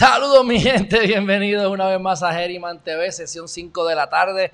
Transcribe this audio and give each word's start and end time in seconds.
Saludos 0.00 0.46
mi 0.46 0.58
gente, 0.58 0.98
bienvenidos 1.06 1.70
una 1.70 1.84
vez 1.84 2.00
más 2.00 2.22
a 2.22 2.42
Herriman 2.42 2.82
TV, 2.82 3.12
sesión 3.12 3.46
5 3.46 3.84
de 3.84 3.94
la 3.94 4.08
tarde. 4.08 4.50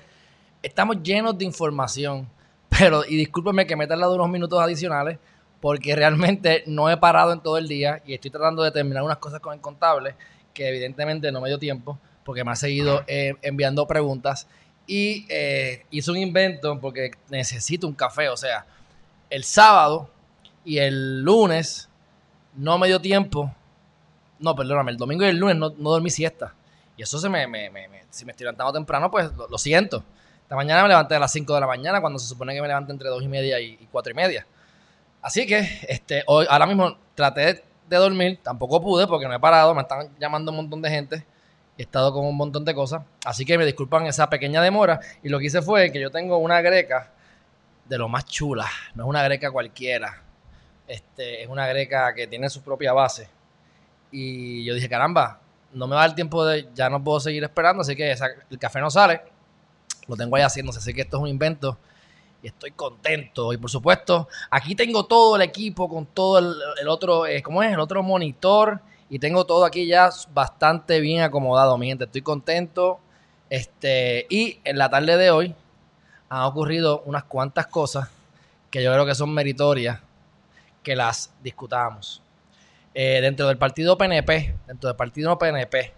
Estamos 0.61 1.01
llenos 1.01 1.37
de 1.37 1.45
información, 1.45 2.27
pero, 2.67 3.05
y 3.05 3.15
discúlpenme 3.15 3.65
que 3.65 3.77
me 3.77 3.85
he 3.85 3.87
tardado 3.87 4.15
unos 4.15 4.27
minutos 4.27 4.61
adicionales, 4.61 5.19
porque 5.61 5.95
realmente 5.95 6.65
no 6.67 6.89
he 6.89 6.97
parado 6.97 7.31
en 7.31 7.39
todo 7.39 7.57
el 7.57 7.69
día 7.69 8.01
y 8.05 8.13
estoy 8.13 8.29
tratando 8.29 8.61
de 8.61 8.71
terminar 8.71 9.03
unas 9.03 9.19
cosas 9.19 9.39
con 9.39 9.53
el 9.53 9.61
contable, 9.61 10.15
que 10.53 10.67
evidentemente 10.67 11.31
no 11.31 11.39
me 11.39 11.47
dio 11.47 11.57
tiempo, 11.57 11.97
porque 12.25 12.43
me 12.43 12.51
ha 12.51 12.57
seguido 12.57 13.05
eh, 13.07 13.35
enviando 13.41 13.87
preguntas. 13.87 14.49
Y 14.85 15.25
eh, 15.29 15.85
hice 15.91 16.11
un 16.11 16.17
invento 16.17 16.77
porque 16.81 17.11
necesito 17.29 17.87
un 17.87 17.93
café, 17.93 18.27
o 18.27 18.35
sea, 18.35 18.65
el 19.29 19.45
sábado 19.45 20.09
y 20.65 20.79
el 20.79 21.21
lunes 21.21 21.87
no 22.53 22.77
me 22.77 22.87
dio 22.87 22.99
tiempo 22.99 23.55
no, 24.39 24.55
perdóname, 24.55 24.91
el 24.91 24.97
domingo 24.97 25.23
y 25.25 25.29
el 25.29 25.37
lunes 25.37 25.55
no, 25.55 25.69
dormí 25.69 26.09
siesta. 26.09 26.53
Y 26.95 27.03
eso 27.03 27.19
se 27.19 27.29
me, 27.29 27.47
me, 27.47 27.69
me, 27.69 27.87
si 28.09 28.25
me 28.25 28.31
estoy 28.31 28.45
levantando 28.45 28.73
temprano, 28.73 29.11
pues 29.11 29.31
lo, 29.49 29.57
siento. 29.57 30.03
Esta 30.41 30.55
mañana 30.55 30.83
me 30.83 30.89
levanté 30.89 31.15
a 31.15 31.19
las 31.19 31.31
5 31.31 31.53
de 31.53 31.59
la 31.59 31.67
mañana, 31.67 32.01
cuando 32.01 32.19
se 32.19 32.27
supone 32.27 32.53
que 32.53 32.61
me 32.61 32.67
levanto 32.67 32.91
entre 32.91 33.09
2 33.09 33.23
y 33.23 33.27
media 33.27 33.59
y, 33.59 33.87
4 33.91 34.11
y 34.11 34.15
media. 34.15 34.47
Así 35.21 35.45
que 35.45 35.59
este, 35.87 36.23
hoy, 36.27 36.45
ahora 36.49 36.65
mismo 36.65 36.97
traté 37.15 37.63
de 37.89 37.97
dormir, 37.97 38.39
tampoco 38.43 38.81
pude 38.81 39.07
porque 39.07 39.27
no 39.27 39.33
he 39.33 39.39
parado, 39.39 39.73
me 39.75 39.81
están 39.81 40.09
llamando 40.19 40.51
un 40.51 40.57
montón 40.57 40.81
de 40.81 40.89
gente, 40.89 41.25
he 41.77 41.83
estado 41.83 42.13
con 42.13 42.25
un 42.25 42.35
montón 42.35 42.65
de 42.65 42.73
cosas. 42.73 43.03
Así 43.25 43.45
que 43.45 43.57
me 43.57 43.65
disculpan 43.65 44.05
esa 44.05 44.29
pequeña 44.29 44.61
demora. 44.61 44.99
Y 45.23 45.29
lo 45.29 45.39
que 45.39 45.45
hice 45.45 45.61
fue 45.61 45.91
que 45.91 45.99
yo 45.99 46.11
tengo 46.11 46.37
una 46.37 46.61
greca 46.61 47.11
de 47.85 47.97
lo 47.97 48.09
más 48.09 48.25
chula, 48.25 48.67
no 48.95 49.03
es 49.03 49.09
una 49.09 49.23
greca 49.23 49.51
cualquiera. 49.51 50.21
Este, 50.87 51.43
es 51.43 51.49
una 51.49 51.67
greca 51.67 52.13
que 52.13 52.27
tiene 52.27 52.49
su 52.49 52.61
propia 52.61 52.93
base 52.93 53.29
y 54.11 54.63
yo 54.63 54.73
dije, 54.73 54.89
caramba, 54.89 55.39
no 55.73 55.87
me 55.87 55.95
va 55.95 56.05
el 56.05 56.15
tiempo 56.15 56.45
de, 56.45 56.69
ya 56.73 56.89
no 56.89 57.03
puedo 57.03 57.19
seguir 57.19 57.43
esperando, 57.43 57.81
así 57.81 57.95
que 57.95 58.15
el 58.49 58.59
café 58.59 58.79
no 58.79 58.89
sale. 58.89 59.21
Lo 60.07 60.15
tengo 60.15 60.35
ahí 60.35 60.43
haciéndose, 60.43 60.81
sé 60.81 60.93
que 60.93 61.01
esto 61.01 61.17
es 61.17 61.23
un 61.23 61.29
invento 61.29 61.77
y 62.41 62.47
estoy 62.47 62.71
contento. 62.71 63.51
Y 63.53 63.57
por 63.57 63.69
supuesto, 63.69 64.27
aquí 64.49 64.75
tengo 64.75 65.05
todo 65.05 65.35
el 65.35 65.41
equipo 65.41 65.89
con 65.89 66.05
todo 66.05 66.39
el, 66.39 66.87
otro, 66.87 67.25
eh, 67.25 67.41
¿cómo 67.41 67.61
es? 67.63 67.73
El 67.73 67.79
otro 67.79 68.03
monitor 68.03 68.79
y 69.09 69.19
tengo 69.19 69.45
todo 69.45 69.65
aquí 69.65 69.85
ya 69.87 70.09
bastante 70.33 70.99
bien 70.99 71.21
acomodado, 71.21 71.77
mi 71.77 71.87
gente. 71.87 72.05
Estoy 72.05 72.21
contento. 72.21 72.99
Este, 73.49 74.27
y 74.29 74.59
en 74.63 74.77
la 74.77 74.89
tarde 74.89 75.17
de 75.17 75.31
hoy 75.31 75.55
han 76.29 76.43
ocurrido 76.43 77.01
unas 77.05 77.23
cuantas 77.23 77.67
cosas 77.67 78.09
que 78.69 78.83
yo 78.83 78.91
creo 78.91 79.05
que 79.05 79.15
son 79.15 79.33
meritorias 79.33 80.01
que 80.83 80.95
las 80.95 81.31
discutamos. 81.41 82.21
Eh, 82.99 83.21
dentro 83.21 83.47
del 83.47 83.59
partido 83.59 83.95
PNP, 83.95 84.55
dentro 84.65 84.87
del 84.87 84.97
partido 84.97 85.37
PNP, 85.37 85.93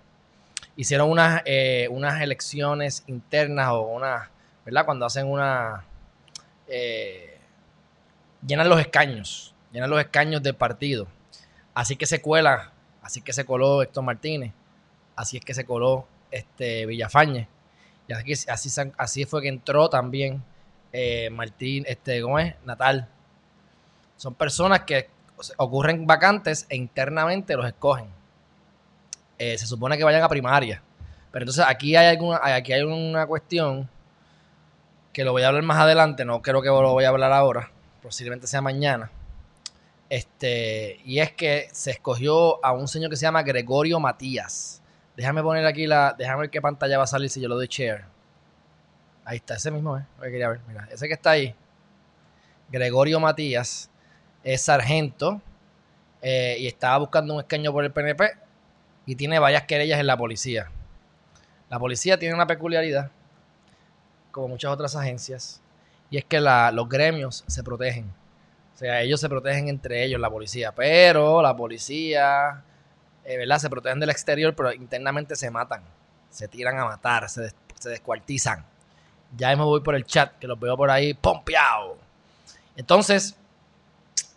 hicieron 0.76 1.10
unas, 1.10 1.42
eh, 1.46 1.88
unas 1.92 2.22
elecciones 2.22 3.06
internas 3.08 3.70
o 3.70 3.84
una, 3.84 4.30
¿verdad? 4.66 4.84
Cuando 4.84 5.06
hacen 5.06 5.26
una... 5.26 5.86
Eh, 6.68 7.38
llenan 8.46 8.68
los 8.68 8.82
escaños, 8.82 9.56
llenan 9.72 9.90
los 9.90 10.02
escaños 10.02 10.44
del 10.44 10.56
partido. 10.56 11.08
Así 11.74 11.96
que 11.96 12.06
se 12.06 12.22
cuela, 12.22 12.74
así 13.02 13.22
que 13.22 13.32
se 13.32 13.46
coló 13.46 13.82
Héctor 13.82 14.04
Martínez, 14.04 14.52
así 15.16 15.38
es 15.38 15.46
que 15.46 15.54
se 15.54 15.64
coló 15.64 16.06
este 16.32 16.86
Villafañe. 16.86 17.48
Y 18.10 18.12
así, 18.12 18.50
así, 18.50 18.92
así 18.98 19.24
fue 19.24 19.42
que 19.42 19.48
entró 19.48 19.90
también 19.90 20.44
Martín, 21.32 21.86
este, 21.88 22.22
¿cómo 22.22 22.40
es? 22.40 22.56
Natal. 22.66 23.08
Son 24.18 24.34
personas 24.34 24.82
que 24.82 25.08
ocurren 25.58 26.06
vacantes 26.06 26.66
e 26.70 26.76
internamente 26.76 27.56
los 27.56 27.66
escogen. 27.66 28.08
Eh, 29.38 29.58
se 29.58 29.66
supone 29.66 29.98
que 29.98 30.04
vayan 30.04 30.24
a 30.24 30.30
primaria. 30.30 30.82
Pero 31.32 31.44
entonces 31.44 31.66
aquí 31.68 31.96
hay, 31.96 32.08
alguna, 32.08 32.40
aquí 32.44 32.74
hay 32.74 32.82
una 32.82 33.26
cuestión 33.26 33.90
que 35.14 35.24
lo 35.24 35.32
voy 35.32 35.44
a 35.44 35.48
hablar 35.48 35.64
más 35.64 35.78
adelante, 35.78 36.26
no 36.26 36.42
creo 36.42 36.62
que 36.62 36.70
lo 36.70 36.92
voy 36.92 37.04
a 37.04 37.10
hablar 37.10 37.32
ahora, 37.32 37.72
posiblemente 38.02 38.48
sea 38.48 38.62
mañana. 38.62 39.12
Este, 40.10 41.00
y 41.06 41.20
es 41.20 41.32
que 41.34 41.70
se 41.72 41.92
escogió 41.92 42.64
a 42.66 42.72
un 42.74 42.88
señor 42.88 43.12
que 43.12 43.16
se 43.16 43.24
llama 43.24 43.44
Gregorio 43.44 44.00
Matías. 44.00 44.82
Déjame 45.16 45.44
poner 45.44 45.66
aquí 45.66 45.86
la. 45.86 46.16
Déjame 46.18 46.42
ver 46.42 46.50
qué 46.50 46.62
pantalla 46.62 46.98
va 46.98 47.04
a 47.04 47.08
salir 47.08 47.30
si 47.30 47.40
yo 47.40 47.48
lo 47.48 47.56
doy 47.56 47.68
share. 47.68 48.06
Ahí 49.24 49.38
está, 49.38 49.56
ese 49.56 49.70
mismo, 49.70 49.98
¿eh? 49.98 50.06
quería 50.24 50.50
ver. 50.50 50.62
Mira, 50.68 50.88
ese 50.92 51.08
que 51.08 51.14
está 51.14 51.32
ahí. 51.32 51.54
Gregorio 52.72 53.20
Matías 53.20 53.89
es 54.44 54.62
sargento 54.62 55.42
eh, 56.22 56.58
y 56.60 56.68
estaba 56.68 56.98
buscando 56.98 57.34
un 57.34 57.40
escaño 57.40 57.72
por 57.72 57.84
el 57.84 57.92
PNP 57.92 58.32
y 59.06 59.16
tiene 59.16 59.40
varias 59.40 59.64
querellas 59.64 60.00
en 60.00 60.08
la 60.08 60.18
policía. 60.18 60.70
La 61.70 61.80
policía 61.80 62.18
tiene 62.18 62.36
una 62.36 62.48
peculiaridad, 62.48 63.12
como 64.32 64.50
muchas 64.50 64.72
otras 64.72 64.96
agencias, 64.96 65.62
y 66.10 66.18
es 66.18 66.26
que 66.26 66.40
los 66.40 66.90
gremios 66.90 67.44
se 67.48 67.64
protegen. 67.64 68.06
O 68.76 68.78
sea, 68.78 69.02
ellos 69.02 69.20
se 69.20 69.30
protegen 69.30 69.68
entre 69.68 70.04
ellos, 70.04 70.20
la 70.20 70.30
policía. 70.30 70.72
Pero 70.72 71.42
la 71.42 71.56
policía, 71.56 72.64
eh, 73.26 73.38
¿verdad? 73.38 73.60
Se 73.60 73.70
protegen 73.70 74.00
del 74.00 74.10
exterior, 74.10 74.56
pero 74.56 74.74
internamente 74.74 75.36
se 75.36 75.52
matan. 75.52 75.84
Se 76.30 76.48
tiran 76.48 76.80
a 76.80 76.86
matar, 76.86 77.30
se, 77.30 77.52
se 77.76 77.90
descuartizan. 77.90 78.66
Ya 79.38 79.56
me 79.56 79.64
voy 79.64 79.82
por 79.82 79.96
el 79.96 80.06
chat, 80.06 80.38
que 80.40 80.48
los 80.48 80.60
veo 80.60 80.78
por 80.78 80.90
ahí 80.90 81.14
pompeado. 81.14 81.98
Entonces, 82.76 83.36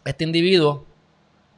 este 0.04 0.24
individuo 0.24 0.86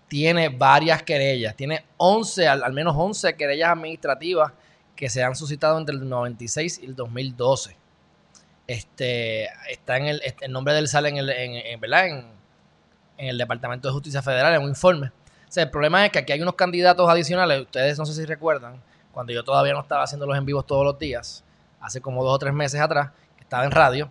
tiene 0.09 0.49
varias 0.49 1.03
querellas, 1.03 1.57
tiene 1.57 1.85
11, 1.97 2.47
al, 2.47 2.73
menos 2.73 2.95
11 2.97 3.35
querellas 3.37 3.71
administrativas 3.71 4.53
que 4.95 5.09
se 5.09 5.23
han 5.23 5.35
suscitado 5.35 5.79
entre 5.79 5.97
el 5.97 6.09
96 6.09 6.81
y 6.83 6.87
el 6.87 6.95
2012. 6.95 7.77
Este, 8.67 9.49
está 9.69 9.97
en 9.97 10.07
el, 10.07 10.23
este, 10.25 10.47
el 10.47 10.53
nombre 10.53 10.73
de 10.73 10.81
él 10.81 10.89
sale 10.89 11.09
en 11.09 11.17
el, 11.17 11.31
en, 11.31 11.81
¿verdad? 11.81 12.07
En, 12.07 12.35
el 13.17 13.39
Departamento 13.39 13.89
de 13.89 13.93
Justicia 13.93 14.23
Federal, 14.23 14.55
en 14.55 14.63
un 14.63 14.69
informe. 14.69 15.09
O 15.49 15.53
sea, 15.55 15.65
el 15.65 15.71
problema 15.71 16.05
es 16.05 16.13
que 16.13 16.19
aquí 16.19 16.33
hay 16.33 16.43
unos 16.43 16.57
candidatos 16.57 17.09
adicionales, 17.09 17.61
ustedes 17.61 17.99
no 17.99 18.07
sé 18.07 18.15
si 18.15 18.25
recuerdan, 18.25 18.83
cuando 19.13 19.33
yo 19.33 19.45
todavía 19.45 19.73
no 19.73 19.81
estaba 19.81 20.03
haciendo 20.03 20.27
los 20.27 20.37
en 20.37 20.45
vivos 20.45 20.67
todos 20.67 20.85
los 20.85 20.99
días, 20.99 21.45
hace 21.81 22.01
como 22.01 22.25
dos 22.25 22.35
o 22.35 22.39
tres 22.39 22.53
meses 22.53 22.81
atrás, 22.81 23.11
que 23.37 23.43
estaba 23.43 23.65
en 23.65 23.71
radio, 23.71 24.11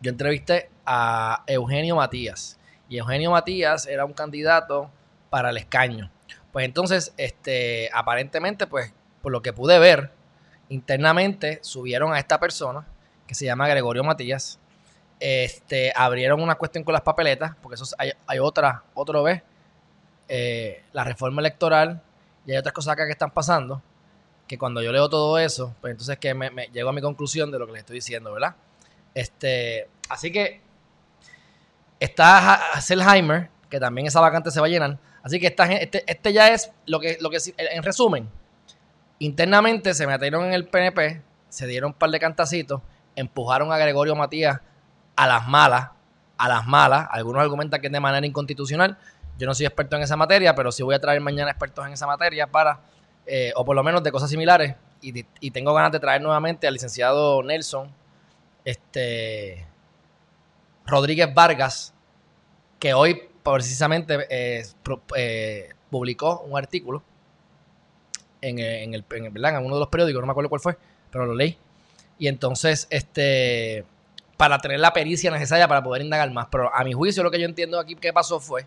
yo 0.00 0.10
entrevisté 0.10 0.70
a 0.84 1.44
Eugenio 1.46 1.96
Matías, 1.96 2.59
y 2.90 2.98
Eugenio 2.98 3.30
Matías 3.30 3.86
era 3.86 4.04
un 4.04 4.12
candidato 4.12 4.90
para 5.30 5.50
el 5.50 5.56
escaño. 5.56 6.10
Pues 6.52 6.66
entonces, 6.66 7.14
este, 7.16 7.88
aparentemente, 7.94 8.66
pues, 8.66 8.92
por 9.22 9.30
lo 9.30 9.40
que 9.42 9.52
pude 9.52 9.78
ver, 9.78 10.10
internamente 10.68 11.60
subieron 11.62 12.12
a 12.12 12.18
esta 12.18 12.40
persona, 12.40 12.84
que 13.28 13.36
se 13.36 13.44
llama 13.44 13.68
Gregorio 13.68 14.02
Matías, 14.02 14.58
este, 15.20 15.92
abrieron 15.94 16.42
una 16.42 16.56
cuestión 16.56 16.82
con 16.82 16.92
las 16.92 17.02
papeletas, 17.02 17.54
porque 17.62 17.76
eso 17.76 17.86
hay, 17.96 18.38
otra, 18.40 18.82
otro 18.94 19.22
vez, 19.22 19.42
eh, 20.26 20.82
la 20.92 21.04
reforma 21.04 21.40
electoral, 21.40 22.02
y 22.44 22.50
hay 22.50 22.58
otras 22.58 22.72
cosas 22.72 22.94
acá 22.94 23.06
que 23.06 23.12
están 23.12 23.30
pasando, 23.30 23.80
que 24.48 24.58
cuando 24.58 24.82
yo 24.82 24.90
leo 24.90 25.08
todo 25.08 25.38
eso, 25.38 25.76
pues 25.80 25.92
entonces 25.92 26.18
que 26.18 26.34
me, 26.34 26.50
me 26.50 26.66
llego 26.72 26.88
a 26.88 26.92
mi 26.92 27.00
conclusión 27.00 27.52
de 27.52 27.60
lo 27.60 27.66
que 27.66 27.72
les 27.72 27.80
estoy 27.82 27.94
diciendo, 27.94 28.32
¿verdad? 28.32 28.56
Este, 29.14 29.88
así 30.08 30.32
que 30.32 30.60
Está 32.00 32.80
Selheimer, 32.80 33.50
que 33.68 33.78
también 33.78 34.06
esa 34.06 34.20
vacante 34.20 34.50
se 34.50 34.58
va 34.58 34.66
a 34.66 34.70
llenar. 34.70 34.98
Así 35.22 35.38
que 35.38 35.46
esta, 35.46 35.66
este, 35.66 36.02
este 36.10 36.32
ya 36.32 36.48
es 36.48 36.72
lo 36.86 36.98
que, 36.98 37.18
lo 37.20 37.30
que, 37.30 37.38
en 37.56 37.82
resumen, 37.82 38.28
internamente 39.18 39.92
se 39.94 40.06
metieron 40.06 40.46
en 40.46 40.54
el 40.54 40.66
PNP, 40.66 41.22
se 41.48 41.66
dieron 41.66 41.88
un 41.88 41.94
par 41.94 42.10
de 42.10 42.18
cantacitos, 42.18 42.80
empujaron 43.14 43.70
a 43.70 43.76
Gregorio 43.76 44.16
Matías 44.16 44.60
a 45.14 45.26
las 45.26 45.46
malas, 45.46 45.90
a 46.38 46.48
las 46.48 46.66
malas. 46.66 47.06
Algunos 47.10 47.42
argumentan 47.42 47.80
que 47.80 47.88
es 47.88 47.92
de 47.92 48.00
manera 48.00 48.26
inconstitucional. 48.26 48.96
Yo 49.38 49.46
no 49.46 49.54
soy 49.54 49.66
experto 49.66 49.96
en 49.96 50.02
esa 50.02 50.16
materia, 50.16 50.54
pero 50.54 50.72
sí 50.72 50.82
voy 50.82 50.94
a 50.94 51.00
traer 51.00 51.20
mañana 51.20 51.50
expertos 51.50 51.86
en 51.86 51.92
esa 51.92 52.06
materia 52.06 52.46
para, 52.46 52.80
eh, 53.26 53.52
o 53.56 53.64
por 53.64 53.76
lo 53.76 53.82
menos 53.82 54.02
de 54.02 54.10
cosas 54.10 54.30
similares. 54.30 54.74
Y, 55.02 55.24
y, 55.40 55.50
tengo 55.50 55.72
ganas 55.72 55.92
de 55.92 55.98
traer 55.98 56.20
nuevamente 56.20 56.66
al 56.66 56.74
licenciado 56.74 57.42
Nelson, 57.42 57.90
este, 58.66 59.66
Rodríguez 60.90 61.32
Vargas, 61.32 61.94
que 62.78 62.94
hoy 62.94 63.22
precisamente 63.42 64.26
eh, 64.28 64.64
eh, 65.16 65.70
publicó 65.90 66.40
un 66.40 66.58
artículo 66.58 67.02
en, 68.40 68.58
en, 68.58 68.94
el, 68.94 69.04
en, 69.10 69.64
uno 69.64 69.74
de 69.74 69.80
los 69.80 69.88
periódicos, 69.88 70.20
no 70.20 70.26
me 70.26 70.32
acuerdo 70.32 70.48
cuál 70.48 70.60
fue, 70.60 70.76
pero 71.10 71.26
lo 71.26 71.34
leí. 71.34 71.56
Y 72.18 72.28
entonces, 72.28 72.86
este, 72.90 73.84
para 74.36 74.58
tener 74.58 74.80
la 74.80 74.92
pericia 74.92 75.30
necesaria 75.30 75.68
para 75.68 75.82
poder 75.82 76.02
indagar 76.02 76.30
más. 76.30 76.48
Pero 76.50 76.74
a 76.74 76.84
mi 76.84 76.92
juicio, 76.92 77.22
lo 77.22 77.30
que 77.30 77.38
yo 77.38 77.46
entiendo 77.46 77.78
aquí 77.78 77.94
que 77.94 78.12
pasó 78.12 78.40
fue 78.40 78.66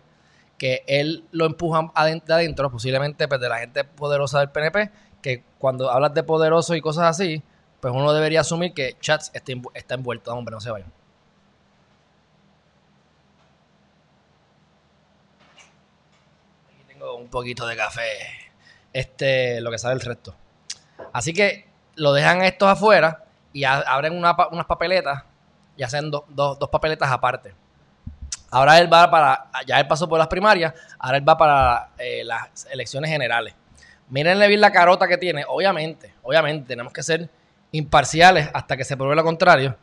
que 0.58 0.84
él 0.86 1.24
lo 1.32 1.46
empuja 1.46 1.90
adentro, 1.94 2.34
adentro 2.36 2.70
posiblemente 2.70 3.26
pues, 3.26 3.40
de 3.40 3.48
la 3.48 3.58
gente 3.58 3.84
poderosa 3.84 4.38
del 4.38 4.50
PNP, 4.50 4.90
que 5.20 5.42
cuando 5.58 5.90
hablas 5.90 6.14
de 6.14 6.22
poderoso 6.22 6.74
y 6.76 6.80
cosas 6.80 7.04
así, 7.06 7.42
pues 7.80 7.92
uno 7.92 8.12
debería 8.12 8.40
asumir 8.40 8.72
que 8.72 8.96
Chats 9.00 9.32
está 9.74 9.94
envuelto. 9.94 10.32
Hombre, 10.32 10.54
no 10.54 10.60
se 10.60 10.70
vayan. 10.70 10.92
Un 17.18 17.28
poquito 17.28 17.66
de 17.66 17.76
café. 17.76 18.08
Este, 18.92 19.60
lo 19.60 19.70
que 19.70 19.78
sabe 19.78 19.94
el 19.94 20.00
resto. 20.00 20.34
Así 21.12 21.32
que 21.32 21.66
lo 21.96 22.12
dejan 22.12 22.42
estos 22.42 22.68
afuera 22.68 23.24
y 23.52 23.64
abren 23.64 24.16
unas 24.16 24.66
papeletas 24.66 25.24
y 25.76 25.82
hacen 25.82 26.10
dos 26.10 26.70
papeletas 26.70 27.10
aparte. 27.10 27.54
Ahora 28.50 28.78
él 28.78 28.92
va 28.92 29.10
para, 29.10 29.50
ya 29.66 29.80
él 29.80 29.88
pasó 29.88 30.08
por 30.08 30.16
las 30.16 30.28
primarias, 30.28 30.72
ahora 31.00 31.18
él 31.18 31.28
va 31.28 31.36
para 31.36 31.90
eh, 31.98 32.22
las 32.24 32.68
elecciones 32.70 33.10
generales. 33.10 33.52
Mírenle 34.08 34.46
bien 34.46 34.60
la 34.60 34.70
carota 34.70 35.08
que 35.08 35.18
tiene. 35.18 35.44
Obviamente, 35.48 36.14
obviamente, 36.22 36.68
tenemos 36.68 36.92
que 36.92 37.02
ser 37.02 37.28
imparciales 37.72 38.48
hasta 38.54 38.76
que 38.76 38.84
se 38.84 38.96
pruebe 38.96 39.16
lo 39.16 39.24
contrario. 39.24 39.76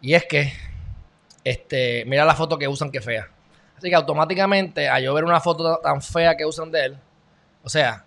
Y 0.00 0.14
es 0.14 0.24
que, 0.24 0.52
este, 1.44 2.04
mira 2.06 2.24
la 2.24 2.34
foto 2.34 2.58
que 2.58 2.66
usan, 2.66 2.90
que 2.90 3.00
fea. 3.00 3.28
Así 3.80 3.88
que 3.88 3.94
automáticamente, 3.94 4.90
a 4.90 5.00
yo 5.00 5.14
ver 5.14 5.24
una 5.24 5.40
foto 5.40 5.78
tan 5.78 6.02
fea 6.02 6.36
que 6.36 6.44
usan 6.44 6.70
de 6.70 6.84
él, 6.84 6.98
o 7.64 7.68
sea, 7.70 8.04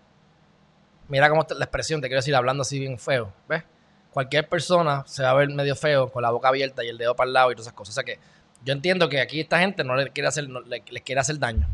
mira 1.08 1.28
cómo 1.30 1.42
está 1.42 1.56
la 1.56 1.66
expresión, 1.66 2.00
te 2.00 2.08
quiero 2.08 2.20
decir, 2.20 2.36
hablando 2.36 2.62
así 2.62 2.78
bien 2.78 3.00
feo, 3.00 3.34
¿ves? 3.50 3.64
Cualquier 4.12 4.48
persona 4.48 5.04
se 5.08 5.24
va 5.24 5.32
a 5.32 5.34
ver 5.34 5.50
medio 5.50 5.76
feo, 5.76 6.12
con 6.12 6.22
la 6.22 6.30
boca 6.30 6.50
abierta 6.50 6.84
y 6.84 6.90
el 6.90 7.00
dedo 7.00 7.16
para 7.16 7.28
el 7.28 7.34
lado 7.34 7.52
y 7.52 7.56
todas 7.56 7.66
esas 7.66 7.74
cosas. 7.74 7.94
O 7.94 7.96
sea 7.96 8.04
que 8.04 8.20
yo 8.64 8.72
entiendo 8.72 9.10
que 9.10 9.20
aquí 9.20 9.40
esta 9.40 9.58
gente 9.58 9.84
no 9.84 9.96
le 9.96 10.12
quiere 10.12 10.28
hacer, 10.28 10.44
le, 10.48 10.82
quiere 11.02 11.20
hacer 11.20 11.40
daño. 11.40 11.68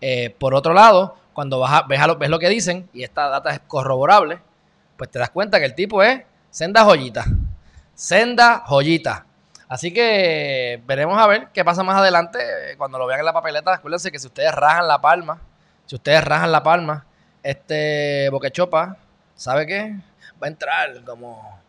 Eh, 0.00 0.34
por 0.36 0.52
otro 0.52 0.74
lado, 0.74 1.14
cuando 1.32 1.60
vas 1.60 1.86
ves, 1.86 2.04
lo, 2.04 2.16
ves 2.16 2.28
lo 2.28 2.40
que 2.40 2.48
dicen 2.48 2.90
y 2.92 3.04
esta 3.04 3.28
data 3.28 3.50
es 3.50 3.60
corroborable, 3.60 4.40
pues 4.96 5.08
te 5.08 5.20
das 5.20 5.30
cuenta 5.30 5.60
que 5.60 5.66
el 5.66 5.76
tipo 5.76 6.02
es 6.02 6.22
senda 6.50 6.82
joyita. 6.82 7.24
Senda 7.94 8.64
joyita. 8.66 9.24
Así 9.68 9.92
que 9.92 10.80
veremos 10.86 11.18
a 11.18 11.26
ver 11.26 11.48
qué 11.52 11.64
pasa 11.64 11.82
más 11.82 11.96
adelante 11.96 12.38
eh, 12.40 12.76
cuando 12.76 12.98
lo 12.98 13.06
vean 13.06 13.20
en 13.20 13.26
la 13.26 13.32
papeleta. 13.32 13.74
Acuérdense 13.74 14.12
que 14.12 14.18
si 14.18 14.28
ustedes 14.28 14.52
rajan 14.52 14.86
la 14.86 15.00
palma, 15.00 15.40
si 15.86 15.96
ustedes 15.96 16.22
rajan 16.22 16.52
la 16.52 16.62
palma, 16.62 17.04
este 17.42 18.28
Boquechopa, 18.30 18.96
¿sabe 19.34 19.66
qué? 19.66 19.96
Va 20.42 20.46
a 20.46 20.48
entrar 20.48 21.04
como, 21.04 21.60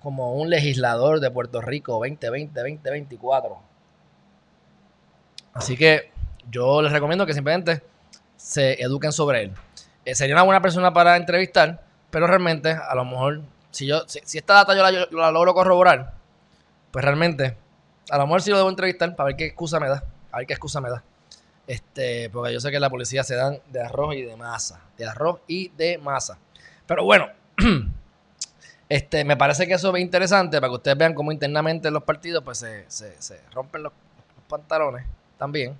como 0.00 0.34
un 0.34 0.50
legislador 0.50 1.20
de 1.20 1.30
Puerto 1.30 1.60
Rico 1.60 1.98
2020-2024. 2.00 3.58
Así 5.54 5.76
que 5.76 6.12
yo 6.50 6.82
les 6.82 6.92
recomiendo 6.92 7.24
que 7.24 7.32
simplemente 7.32 7.82
se 8.36 8.82
eduquen 8.82 9.12
sobre 9.12 9.44
él. 9.44 9.52
Eh, 10.04 10.14
sería 10.14 10.34
una 10.34 10.42
buena 10.42 10.60
persona 10.60 10.92
para 10.92 11.16
entrevistar, 11.16 11.82
pero 12.10 12.26
realmente, 12.26 12.70
a 12.70 12.94
lo 12.94 13.04
mejor, 13.04 13.42
si 13.70 13.86
yo, 13.86 14.02
si, 14.06 14.38
esta 14.38 14.54
data 14.54 14.74
yo 14.74 15.06
la, 15.10 15.30
logro 15.30 15.54
corroborar, 15.54 16.12
pues 16.96 17.04
realmente, 17.04 17.54
a 18.08 18.16
lo 18.16 18.24
mejor 18.24 18.40
sí 18.40 18.48
lo 18.48 18.56
debo 18.56 18.70
entrevistar 18.70 19.14
para 19.14 19.26
ver 19.26 19.36
qué 19.36 19.44
excusa 19.44 19.78
me 19.78 19.86
da. 19.86 20.02
A 20.32 20.38
ver 20.38 20.46
qué 20.46 20.54
excusa 20.54 20.80
me 20.80 20.88
da. 20.88 21.04
Este, 21.66 22.30
porque 22.30 22.54
yo 22.54 22.58
sé 22.58 22.70
que 22.70 22.80
la 22.80 22.88
policía 22.88 23.22
se 23.22 23.34
dan 23.34 23.58
de 23.70 23.82
arroz 23.82 24.14
y 24.14 24.22
de 24.22 24.34
masa. 24.34 24.80
De 24.96 25.04
arroz 25.04 25.40
y 25.46 25.68
de 25.76 25.98
masa. 25.98 26.38
Pero 26.86 27.04
bueno, 27.04 27.28
este, 28.88 29.26
me 29.26 29.36
parece 29.36 29.66
que 29.66 29.74
eso 29.74 29.94
es 29.94 30.00
interesante 30.00 30.58
para 30.58 30.70
que 30.70 30.76
ustedes 30.76 30.96
vean 30.96 31.12
cómo 31.12 31.32
internamente 31.32 31.88
en 31.88 31.92
los 31.92 32.02
partidos 32.02 32.42
pues 32.42 32.56
se, 32.56 32.86
se, 32.88 33.42
rompen 33.52 33.82
los 33.82 33.92
pantalones 34.48 35.04
también. 35.36 35.76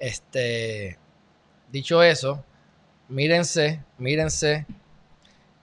Este, 0.00 0.98
dicho 1.70 2.02
eso, 2.02 2.44
mírense, 3.06 3.84
mírense. 3.98 4.66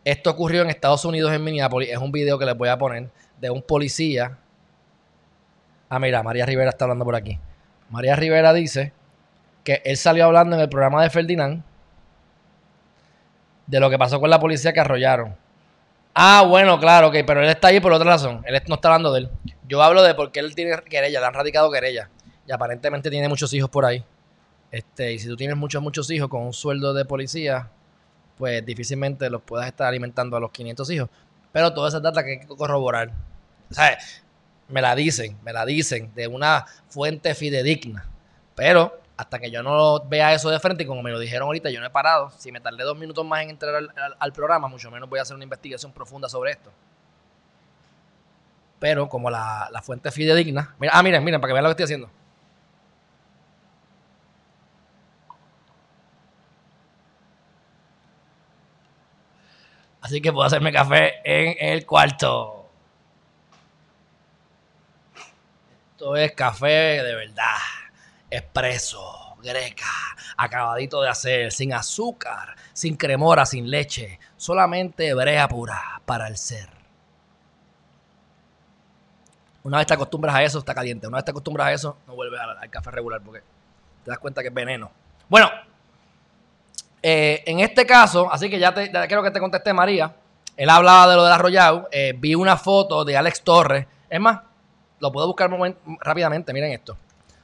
Esto 0.05 0.29
ocurrió 0.29 0.61
en 0.61 0.69
Estados 0.69 1.03
Unidos, 1.03 1.33
en 1.33 1.43
Minneapolis. 1.43 1.89
Es 1.89 1.97
un 1.97 2.13
video 2.13 2.39
que 2.39 2.45
les 2.45 2.57
voy 2.57 2.69
a 2.69 2.77
poner 2.77 3.09
de 3.39 3.49
un 3.49 3.61
policía. 3.61 4.37
Ah, 5.89 5.99
mira, 5.99 6.23
María 6.23 6.45
Rivera 6.45 6.69
está 6.69 6.85
hablando 6.85 7.05
por 7.05 7.15
aquí. 7.15 7.39
María 7.89 8.15
Rivera 8.15 8.53
dice 8.53 8.93
que 9.63 9.81
él 9.85 9.97
salió 9.97 10.25
hablando 10.25 10.55
en 10.55 10.61
el 10.61 10.69
programa 10.69 11.03
de 11.03 11.09
Ferdinand 11.09 11.63
de 13.67 13.79
lo 13.79 13.89
que 13.89 13.97
pasó 13.97 14.19
con 14.19 14.29
la 14.29 14.39
policía 14.39 14.73
que 14.73 14.79
arrollaron. 14.79 15.35
Ah, 16.13 16.43
bueno, 16.47 16.79
claro, 16.79 17.07
ok, 17.07 17.17
pero 17.25 17.41
él 17.41 17.49
está 17.49 17.69
ahí 17.69 17.79
por 17.79 17.93
otra 17.93 18.11
razón. 18.11 18.43
Él 18.45 18.61
no 18.67 18.75
está 18.75 18.87
hablando 18.89 19.13
de 19.13 19.21
él. 19.21 19.29
Yo 19.67 19.81
hablo 19.81 20.01
de 20.01 20.15
porque 20.15 20.39
él 20.39 20.55
tiene 20.55 20.75
querella, 20.89 21.19
le 21.19 21.25
han 21.25 21.33
radicado 21.33 21.71
querella 21.71 22.09
y 22.47 22.51
aparentemente 22.51 23.09
tiene 23.11 23.29
muchos 23.29 23.53
hijos 23.53 23.69
por 23.69 23.85
ahí. 23.85 24.03
Este, 24.71 25.13
y 25.13 25.19
si 25.19 25.27
tú 25.27 25.35
tienes 25.35 25.55
muchos, 25.55 25.81
muchos 25.81 26.09
hijos 26.11 26.29
con 26.29 26.41
un 26.41 26.53
sueldo 26.53 26.93
de 26.93 27.05
policía, 27.05 27.69
pues 28.37 28.65
difícilmente 28.65 29.29
los 29.29 29.41
puedas 29.43 29.67
estar 29.67 29.87
alimentando 29.87 30.35
a 30.35 30.39
los 30.39 30.51
500 30.51 30.89
hijos. 30.89 31.09
Pero 31.51 31.73
todas 31.73 31.93
esas 31.93 32.01
datas 32.01 32.23
que 32.23 32.31
hay 32.31 32.39
que 32.39 32.47
corroborar. 32.47 33.11
O 33.69 33.73
sea, 33.73 33.97
me 34.67 34.81
la 34.81 34.95
dicen, 34.95 35.37
me 35.43 35.53
la 35.53 35.65
dicen 35.65 36.13
de 36.15 36.27
una 36.27 36.65
fuente 36.87 37.35
fidedigna. 37.35 38.05
Pero 38.55 38.99
hasta 39.17 39.39
que 39.39 39.51
yo 39.51 39.61
no 39.63 39.99
vea 40.05 40.33
eso 40.33 40.49
de 40.49 40.59
frente, 40.59 40.83
y 40.83 40.85
como 40.85 41.03
me 41.03 41.11
lo 41.11 41.19
dijeron 41.19 41.47
ahorita, 41.47 41.69
yo 41.69 41.79
no 41.79 41.85
he 41.85 41.89
parado. 41.89 42.31
Si 42.37 42.51
me 42.51 42.61
tardé 42.61 42.83
dos 42.83 42.97
minutos 42.97 43.25
más 43.25 43.41
en 43.43 43.49
entrar 43.49 43.83
al, 44.19 44.33
programa, 44.33 44.67
mucho 44.67 44.89
menos 44.91 45.09
voy 45.09 45.19
a 45.19 45.23
hacer 45.23 45.35
una 45.35 45.43
investigación 45.43 45.91
profunda 45.91 46.29
sobre 46.29 46.51
esto. 46.51 46.71
Pero 48.79 49.09
como 49.09 49.29
la, 49.29 49.67
la 49.71 49.81
fuente 49.81 50.11
fidedigna. 50.11 50.75
Mira, 50.79 50.93
ah, 50.95 51.03
miren, 51.03 51.23
miren, 51.23 51.41
para 51.41 51.49
que 51.49 51.53
vean 51.53 51.63
lo 51.63 51.69
que 51.69 51.83
estoy 51.83 51.83
haciendo. 51.83 52.09
Así 60.01 60.21
que 60.21 60.31
puedo 60.31 60.45
hacerme 60.45 60.71
café 60.71 61.15
en 61.23 61.55
el 61.59 61.85
cuarto. 61.85 62.58
Esto 65.99 66.15
es 66.15 66.31
café 66.31 67.03
de 67.03 67.13
verdad. 67.13 67.57
Expreso, 68.31 69.35
greca, 69.43 70.15
acabadito 70.37 71.01
de 71.01 71.09
hacer, 71.09 71.51
sin 71.51 71.73
azúcar, 71.73 72.55
sin 72.71 72.95
cremora, 72.95 73.45
sin 73.45 73.69
leche. 73.69 74.17
Solamente 74.37 75.13
brea 75.13 75.45
pura 75.49 76.01
para 76.05 76.29
el 76.29 76.37
ser. 76.37 76.69
Una 79.63 79.79
vez 79.79 79.87
te 79.87 79.93
acostumbras 79.93 80.35
a 80.35 80.41
eso, 80.41 80.59
está 80.59 80.73
caliente. 80.73 81.05
Una 81.05 81.17
vez 81.17 81.25
te 81.25 81.31
acostumbras 81.31 81.67
a 81.67 81.73
eso, 81.73 81.97
no 82.07 82.15
vuelves 82.15 82.39
al, 82.39 82.69
café 82.69 82.91
regular 82.91 83.19
porque 83.19 83.41
te 84.05 84.09
das 84.09 84.19
cuenta 84.19 84.41
que 84.41 84.47
es 84.47 84.53
veneno. 84.53 84.89
Bueno, 85.27 85.51
eh, 87.03 87.43
en 87.45 87.59
este 87.59 87.85
caso, 87.85 88.31
así 88.31 88.49
que 88.49 88.57
ya, 88.57 88.73
te, 88.73 88.89
quiero 88.89 89.21
que 89.21 89.31
te 89.31 89.41
conteste 89.41 89.73
María. 89.73 90.15
Él 90.55 90.69
hablaba 90.69 91.09
de 91.09 91.15
lo 91.17 91.25
del 91.25 91.33
arrollado. 91.33 91.89
Eh, 91.91 92.13
vi 92.17 92.35
una 92.35 92.55
foto 92.55 93.03
de 93.03 93.17
Alex 93.17 93.41
Torres. 93.41 93.85
Es 94.09 94.19
más, 94.21 94.39
lo 94.99 95.11
puedo 95.11 95.27
buscar 95.27 95.49
rápidamente. 96.01 96.53
Miren 96.53 96.71
esto. 96.71 96.97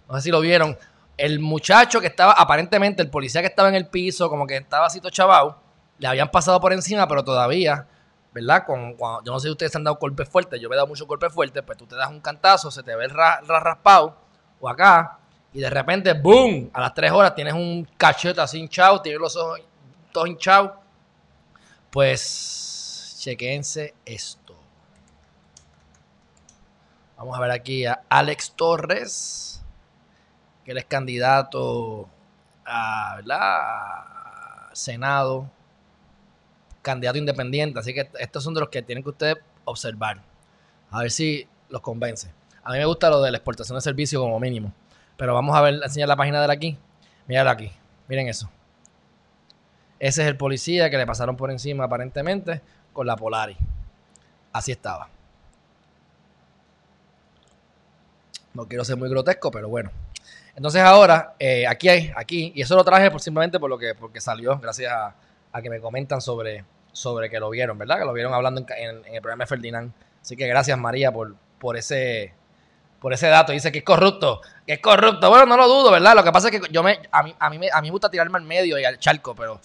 No 0.08 0.16
sé 0.16 0.22
si 0.22 0.32
lo 0.32 0.40
vieron. 0.40 0.78
El 1.18 1.40
muchacho 1.40 2.02
que 2.02 2.08
estaba, 2.08 2.34
aparentemente, 2.34 3.02
el 3.02 3.10
policía 3.10 3.42
que 3.42 3.48
estaba 3.48 3.70
en 3.70 3.76
el 3.76 3.88
piso, 3.88 4.30
como 4.30 4.46
que 4.46 4.58
estaba 4.58 4.88
así 4.88 5.00
chavao, 5.00 5.58
le 5.98 6.08
habían 6.08 6.30
pasado 6.30 6.60
por 6.60 6.74
encima, 6.74 7.08
pero 7.08 7.24
todavía, 7.24 7.88
¿verdad? 8.34 8.66
Con, 8.66 8.98
yo 8.98 9.32
no 9.32 9.40
sé 9.40 9.48
si 9.48 9.52
ustedes 9.52 9.76
han 9.76 9.84
dado 9.84 9.98
golpes 9.98 10.28
fuertes. 10.28 10.60
Yo 10.60 10.70
me 10.70 10.76
he 10.76 10.78
dado 10.78 10.88
muchos 10.88 11.08
golpes 11.08 11.32
fuertes. 11.32 11.64
Pues 11.66 11.78
tú 11.78 11.86
te 11.86 11.96
das 11.96 12.10
un 12.10 12.20
cantazo, 12.20 12.70
se 12.70 12.84
te 12.84 12.96
ve 12.96 13.06
el 13.06 13.12
raspado. 13.12 14.18
O 14.60 14.70
acá, 14.70 15.20
y 15.56 15.62
de 15.62 15.70
repente, 15.70 16.12
¡boom! 16.12 16.70
A 16.74 16.82
las 16.82 16.94
tres 16.94 17.14
horas 17.14 17.34
tienes 17.34 17.54
un 17.54 17.88
cachete 17.96 18.42
así 18.42 18.60
hinchado, 18.60 19.02
tienes 19.02 19.22
los 19.22 19.38
ojos 19.38 19.62
todos 20.12 20.28
hinchados. 20.28 20.72
Pues, 21.90 23.16
chequense 23.22 23.94
esto. 24.06 24.45
Vamos 27.18 27.38
a 27.38 27.42
ver 27.42 27.52
aquí 27.52 27.86
a 27.86 28.02
Alex 28.10 28.54
Torres, 28.56 29.64
que 30.64 30.72
él 30.72 30.78
es 30.78 30.86
candidato 30.86 32.10
a 32.66 34.70
Senado, 34.74 35.50
candidato 36.82 37.18
independiente. 37.18 37.80
Así 37.80 37.94
que 37.94 38.10
estos 38.20 38.44
son 38.44 38.54
de 38.54 38.60
los 38.60 38.70
que 38.70 38.82
tienen 38.82 39.04
que 39.04 39.10
ustedes 39.10 39.38
observar. 39.64 40.22
A 40.92 41.02
ver 41.02 41.12
si 41.12 41.48
los 41.70 41.82
convence. 41.82 42.32
A 42.64 42.72
mí 42.72 42.78
me 42.78 42.86
gusta 42.86 43.10
lo 43.10 43.22
de 43.22 43.32
la 43.32 43.38
exportación 43.38 43.78
de 43.78 43.82
servicio 43.82 44.20
como 44.20 44.40
mínimo. 44.40 44.74
Pero 45.18 45.34
vamos 45.34 45.56
a 45.56 45.62
ver, 45.62 45.76
enseñar 45.84 46.10
la 46.10 46.16
página 46.16 46.46
de 46.46 46.52
aquí. 46.52 46.78
Míralo 47.28 47.50
aquí. 47.50 47.72
Miren 48.08 48.28
eso. 48.28 48.50
Ese 50.00 50.24
es 50.24 50.28
el 50.28 50.36
policía 50.36 50.90
que 50.90 50.98
le 50.98 51.06
pasaron 51.06 51.38
por 51.38 51.50
encima 51.50 51.86
aparentemente 51.86 52.62
con 52.92 53.08
la 53.08 53.16
Polaris. 53.16 53.58
Así 54.52 54.72
estaba. 54.72 55.10
No 58.56 58.68
quiero 58.68 58.84
ser 58.84 58.98
muy 58.98 59.10
grotesco, 59.10 59.52
pero 59.52 59.70
bueno. 59.70 59.92
Entonces 60.56 60.82
ahora, 60.82 61.36
eh, 61.38 61.68
aquí 61.68 61.90
hay, 61.90 62.12
aquí, 62.16 62.52
y 62.56 62.62
eso 62.62 62.76
lo 62.76 62.84
traje 62.84 63.12
por, 63.12 63.22
simplemente 63.22 63.60
por 63.60 63.70
lo 63.70 63.78
que, 63.78 63.94
porque 63.94 64.22
salió, 64.22 64.58
gracias 64.58 64.92
a, 64.92 65.62
que 65.62 65.70
me 65.70 65.80
comentan 65.80 66.22
sobre, 66.22 66.66
sobre 66.92 67.30
que 67.30 67.40
lo 67.40 67.50
vieron, 67.50 67.78
¿verdad? 67.78 68.00
Que 68.00 68.06
lo 68.06 68.14
vieron 68.14 68.34
hablando 68.34 68.66
en, 68.76 69.06
el 69.06 69.22
programa 69.22 69.44
de 69.44 69.48
Ferdinand 69.48 69.94
Así 70.22 70.36
que 70.36 70.48
gracias 70.48 70.78
María 70.78 71.12
por, 71.12 71.36
por 71.60 71.78
ese 71.78 72.34
por 73.00 73.14
ese 73.14 73.28
dato. 73.28 73.52
Dice 73.52 73.72
que 73.72 73.78
es 73.78 73.84
corrupto, 73.84 74.42
que 74.66 74.74
es 74.74 74.80
corrupto. 74.80 75.30
Bueno, 75.30 75.46
no 75.46 75.58
lo 75.58 75.68
dudo, 75.68 75.92
¿verdad? 75.92 76.16
Lo 76.16 76.24
que 76.24 76.32
pasa 76.32 76.50
es 76.50 76.60
que 76.60 76.68
yo 76.72 76.82
me, 76.82 77.00
a, 77.12 77.24
mí, 77.24 77.36
a, 77.38 77.50
mí, 77.50 77.60
me, 77.60 77.70
a 77.72 77.82
mí 77.82 77.88
me 77.88 77.92
gusta 77.92 78.10
tirarme 78.10 78.38
al 78.38 78.44
medio 78.44 78.80
y 78.80 78.84
al 78.84 78.98
charco, 78.98 79.36
pero 79.36 79.60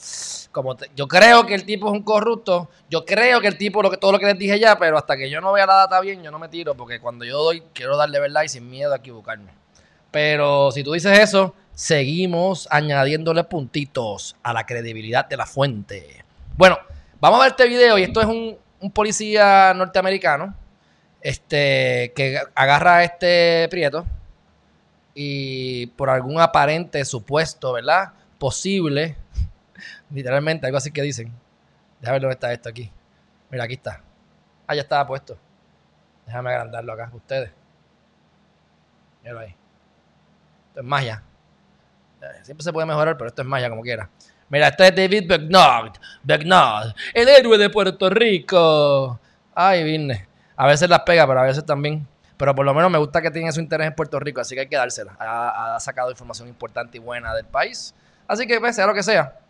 como 0.52 0.76
yo 0.94 1.08
creo 1.08 1.46
que 1.46 1.54
el 1.54 1.64
tipo 1.64 1.86
es 1.86 1.92
un 1.92 2.02
corrupto, 2.02 2.68
yo 2.90 3.04
creo 3.04 3.40
que 3.40 3.48
el 3.48 3.56
tipo, 3.56 3.82
lo 3.82 3.90
que, 3.90 3.96
todo 3.96 4.12
lo 4.12 4.18
que 4.18 4.26
les 4.26 4.38
dije 4.38 4.58
ya, 4.58 4.78
pero 4.78 4.98
hasta 4.98 5.16
que 5.16 5.30
yo 5.30 5.40
no 5.40 5.52
vea 5.52 5.66
la 5.66 5.74
data 5.74 6.00
bien, 6.00 6.22
yo 6.22 6.30
no 6.30 6.38
me 6.38 6.48
tiro, 6.48 6.74
porque 6.74 7.00
cuando 7.00 7.24
yo 7.24 7.42
doy, 7.42 7.62
quiero 7.72 7.96
darle 7.96 8.20
verdad 8.20 8.42
y 8.42 8.48
sin 8.48 8.68
miedo 8.68 8.92
a 8.92 8.96
equivocarme. 8.96 9.52
Pero 10.10 10.70
si 10.72 10.82
tú 10.82 10.92
dices 10.92 11.18
eso, 11.18 11.54
seguimos 11.72 12.68
añadiéndole 12.70 13.44
puntitos 13.44 14.36
a 14.42 14.52
la 14.52 14.66
credibilidad 14.66 15.26
de 15.26 15.36
la 15.36 15.46
fuente. 15.46 16.24
Bueno, 16.56 16.78
vamos 17.20 17.40
a 17.40 17.44
ver 17.44 17.52
este 17.52 17.68
video 17.68 17.96
y 17.96 18.02
esto 18.02 18.20
es 18.20 18.26
un, 18.26 18.58
policía 18.92 19.72
norteamericano 19.74 20.54
este, 21.20 22.12
que 22.16 22.38
agarra 22.54 22.96
a 22.96 23.04
este 23.04 23.68
Prieto 23.70 24.06
y 25.14 25.86
por 25.88 26.10
algún 26.10 26.40
aparente 26.40 27.04
supuesto, 27.04 27.72
¿verdad? 27.72 28.12
Posible, 28.38 29.16
literalmente, 30.10 30.66
algo 30.66 30.78
así 30.78 30.90
que 30.90 31.02
dicen. 31.02 31.32
Déjame 32.00 32.14
ver 32.14 32.22
dónde 32.22 32.34
está 32.34 32.52
esto 32.52 32.68
aquí. 32.68 32.90
Mira, 33.50 33.64
aquí 33.64 33.74
está. 33.74 34.02
Ah, 34.66 34.74
ya 34.74 34.82
estaba 34.82 35.06
puesto. 35.06 35.36
Déjame 36.26 36.50
agrandarlo 36.50 36.92
acá, 36.92 37.10
ustedes. 37.12 37.50
Míralo 39.22 39.40
ahí. 39.40 39.54
Esto 40.68 40.80
es 40.80 40.86
magia. 40.86 41.22
Siempre 42.42 42.64
se 42.64 42.72
puede 42.72 42.86
mejorar, 42.86 43.16
pero 43.16 43.28
esto 43.28 43.42
es 43.42 43.48
magia 43.48 43.68
como 43.68 43.82
quiera. 43.82 44.08
Mira, 44.48 44.68
este 44.68 44.88
es 44.88 44.96
David 44.96 45.28
Begnard. 45.28 45.92
Begnard, 46.22 46.94
el 47.14 47.28
héroe 47.28 47.56
de 47.56 47.70
Puerto 47.70 48.10
Rico. 48.10 49.18
Ay, 49.54 49.84
vine. 49.84 50.26
A 50.56 50.66
veces 50.66 50.88
las 50.88 51.00
pega, 51.00 51.26
pero 51.26 51.40
a 51.40 51.44
veces 51.44 51.64
también. 51.64 52.06
Pero 52.40 52.54
por 52.54 52.64
lo 52.64 52.72
menos 52.72 52.90
me 52.90 52.96
gusta 52.96 53.20
que 53.20 53.30
tiene 53.30 53.52
su 53.52 53.60
interés 53.60 53.88
en 53.88 53.94
Puerto 53.94 54.18
Rico, 54.18 54.40
así 54.40 54.54
que 54.54 54.62
hay 54.62 54.66
que 54.66 54.76
dársela. 54.76 55.14
Ha, 55.18 55.78
sacado 55.78 56.10
información 56.10 56.48
importante 56.48 56.96
y 56.96 56.98
buena 56.98 57.34
del 57.34 57.44
país. 57.44 57.94
Así 58.26 58.46
que, 58.46 58.58
pues, 58.58 58.74
sea 58.76 58.86
lo 58.86 58.94
que 58.94 59.02
sea, 59.02 59.40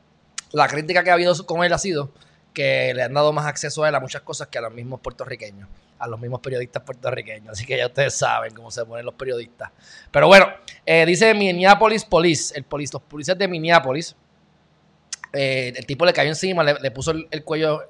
la 0.51 0.67
crítica 0.67 1.05
que 1.05 1.11
ha 1.11 1.13
habido 1.13 1.33
con 1.47 1.63
él 1.63 1.73
ha 1.73 1.79
sido 1.79 2.11
que 2.53 2.93
le 2.93 3.05
han 3.05 3.15
dado 3.15 3.33
más 3.33 3.47
acceso 3.47 3.85
a 3.85 3.89
él 3.89 3.95
a 3.95 4.01
muchas 4.01 4.23
cosas 4.23 4.49
que 4.49 4.59
a 4.59 4.63
los 4.63 4.75
mismos 4.75 4.99
puertorriqueños, 4.99 5.69
a 6.01 6.09
los 6.09 6.19
mismos 6.19 6.41
periodistas 6.41 6.83
puertorriqueños. 6.83 7.53
Así 7.53 7.65
que 7.65 7.79
ya 7.79 7.87
ustedes 7.87 8.13
saben 8.13 8.53
cómo 8.55 8.73
se 8.73 8.85
ponen 8.85 9.07
los 9.07 9.15
periodistas. 9.15 9.71
Pero 10.11 10.27
bueno, 10.27 10.49
eh, 10.85 11.07
dice 11.07 11.33
Minneapolis 11.33 12.05
Police, 12.05 12.59
el 12.59 12.65
police, 12.65 12.93
los 12.93 13.03
policías 13.03 13.39
de 13.39 13.47
Minneapolis. 13.47 14.17
Eh, 15.33 15.75
el 15.77 15.87
tipo 15.87 16.05
le 16.05 16.13
cayó 16.13 16.31
encima, 16.31 16.65
le, 16.65 16.91
puso 16.91 17.13
el, 17.13 17.45
cuello, 17.45 17.89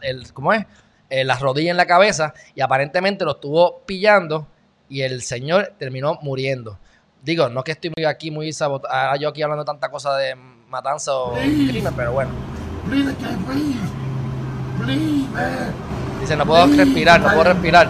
el, 0.00 0.32
¿cómo 0.32 0.54
es? 0.54 0.64
Eh, 1.10 1.24
las 1.24 1.40
rodillas 1.40 1.70
en 1.70 1.76
la 1.76 1.86
cabeza 1.86 2.34
y 2.54 2.60
aparentemente 2.60 3.24
lo 3.24 3.32
estuvo 3.32 3.80
pillando 3.86 4.46
y 4.88 5.02
el 5.02 5.22
señor 5.22 5.74
terminó 5.78 6.18
muriendo. 6.22 6.78
Digo, 7.22 7.48
no 7.48 7.64
que 7.64 7.72
estoy 7.72 7.92
muy 7.96 8.04
aquí 8.04 8.30
muy 8.30 8.52
sabotado, 8.52 9.16
yo 9.16 9.28
aquí 9.30 9.42
hablando 9.42 9.64
tanta 9.64 9.90
cosa 9.90 10.16
de 10.16 10.34
matanza 10.68 11.14
o 11.14 11.34
crimen, 11.34 11.92
pero 11.96 12.12
bueno. 12.12 12.30
Dice, 16.20 16.36
no 16.36 16.46
puedo 16.46 16.66
respirar, 16.66 17.20
no 17.20 17.28
puedo 17.28 17.44
respirar. 17.44 17.88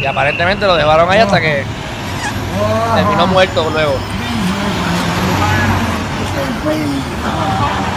Y 0.00 0.06
aparentemente 0.06 0.66
lo 0.66 0.76
dejaron 0.76 1.10
ahí 1.10 1.18
hasta 1.18 1.40
que 1.40 1.64
terminó 2.94 3.26
muerto 3.26 3.68
luego. 3.70 3.94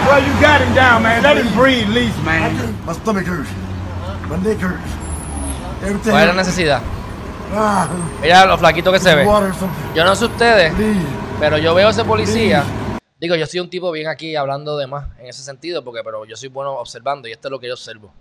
Well, 0.08 0.20
you 0.25 0.34
got 0.41 0.62
him 0.62 0.74
down, 0.74 1.03
man. 1.03 1.22
Let 1.22 1.38
him 1.38 1.53
breathe, 1.56 1.88
least, 1.89 2.18
man. 2.24 2.75
My 2.86 2.94
stomach 2.94 3.25
hurts. 3.25 3.50
My 4.30 4.38
neck 4.38 4.60
hurts. 4.62 5.01
¿Cuál 6.03 6.22
es 6.22 6.27
la 6.27 6.34
necesidad? 6.34 6.82
Ah. 7.56 7.88
Mira 8.22 8.46
lo 8.46 8.58
flaquito 8.58 8.91
que 8.91 9.00
se 9.00 9.15
ve. 9.15 9.25
Yo 9.96 10.06
no 10.06 10.15
sé 10.15 10.25
ustedes, 10.25 10.74
pero 11.39 11.58
yo 11.58 11.74
veo 11.74 11.88
a 11.88 11.91
ese 11.91 12.03
policía. 12.03 12.63
Digo, 13.20 13.36
yo 13.36 13.46
soy 13.46 13.60
un 13.60 13.70
tipo 13.70 13.91
bien 13.91 14.08
aquí 14.08 14.36
hablando 14.36 14.77
de 14.77 14.88
más 14.88 15.06
en 15.20 15.27
ese 15.27 15.44
sentido, 15.44 15.84
porque 15.84 16.01
pero 16.03 16.25
yo 16.25 16.36
soy 16.36 16.50
bueno 16.50 16.72
observando 16.72 17.27
y 17.27 17.32
esto 17.32 17.48
es 17.48 17.51
lo 17.51 17.60
que 17.60 17.68
yo 17.68 17.74
observo. 17.74 18.12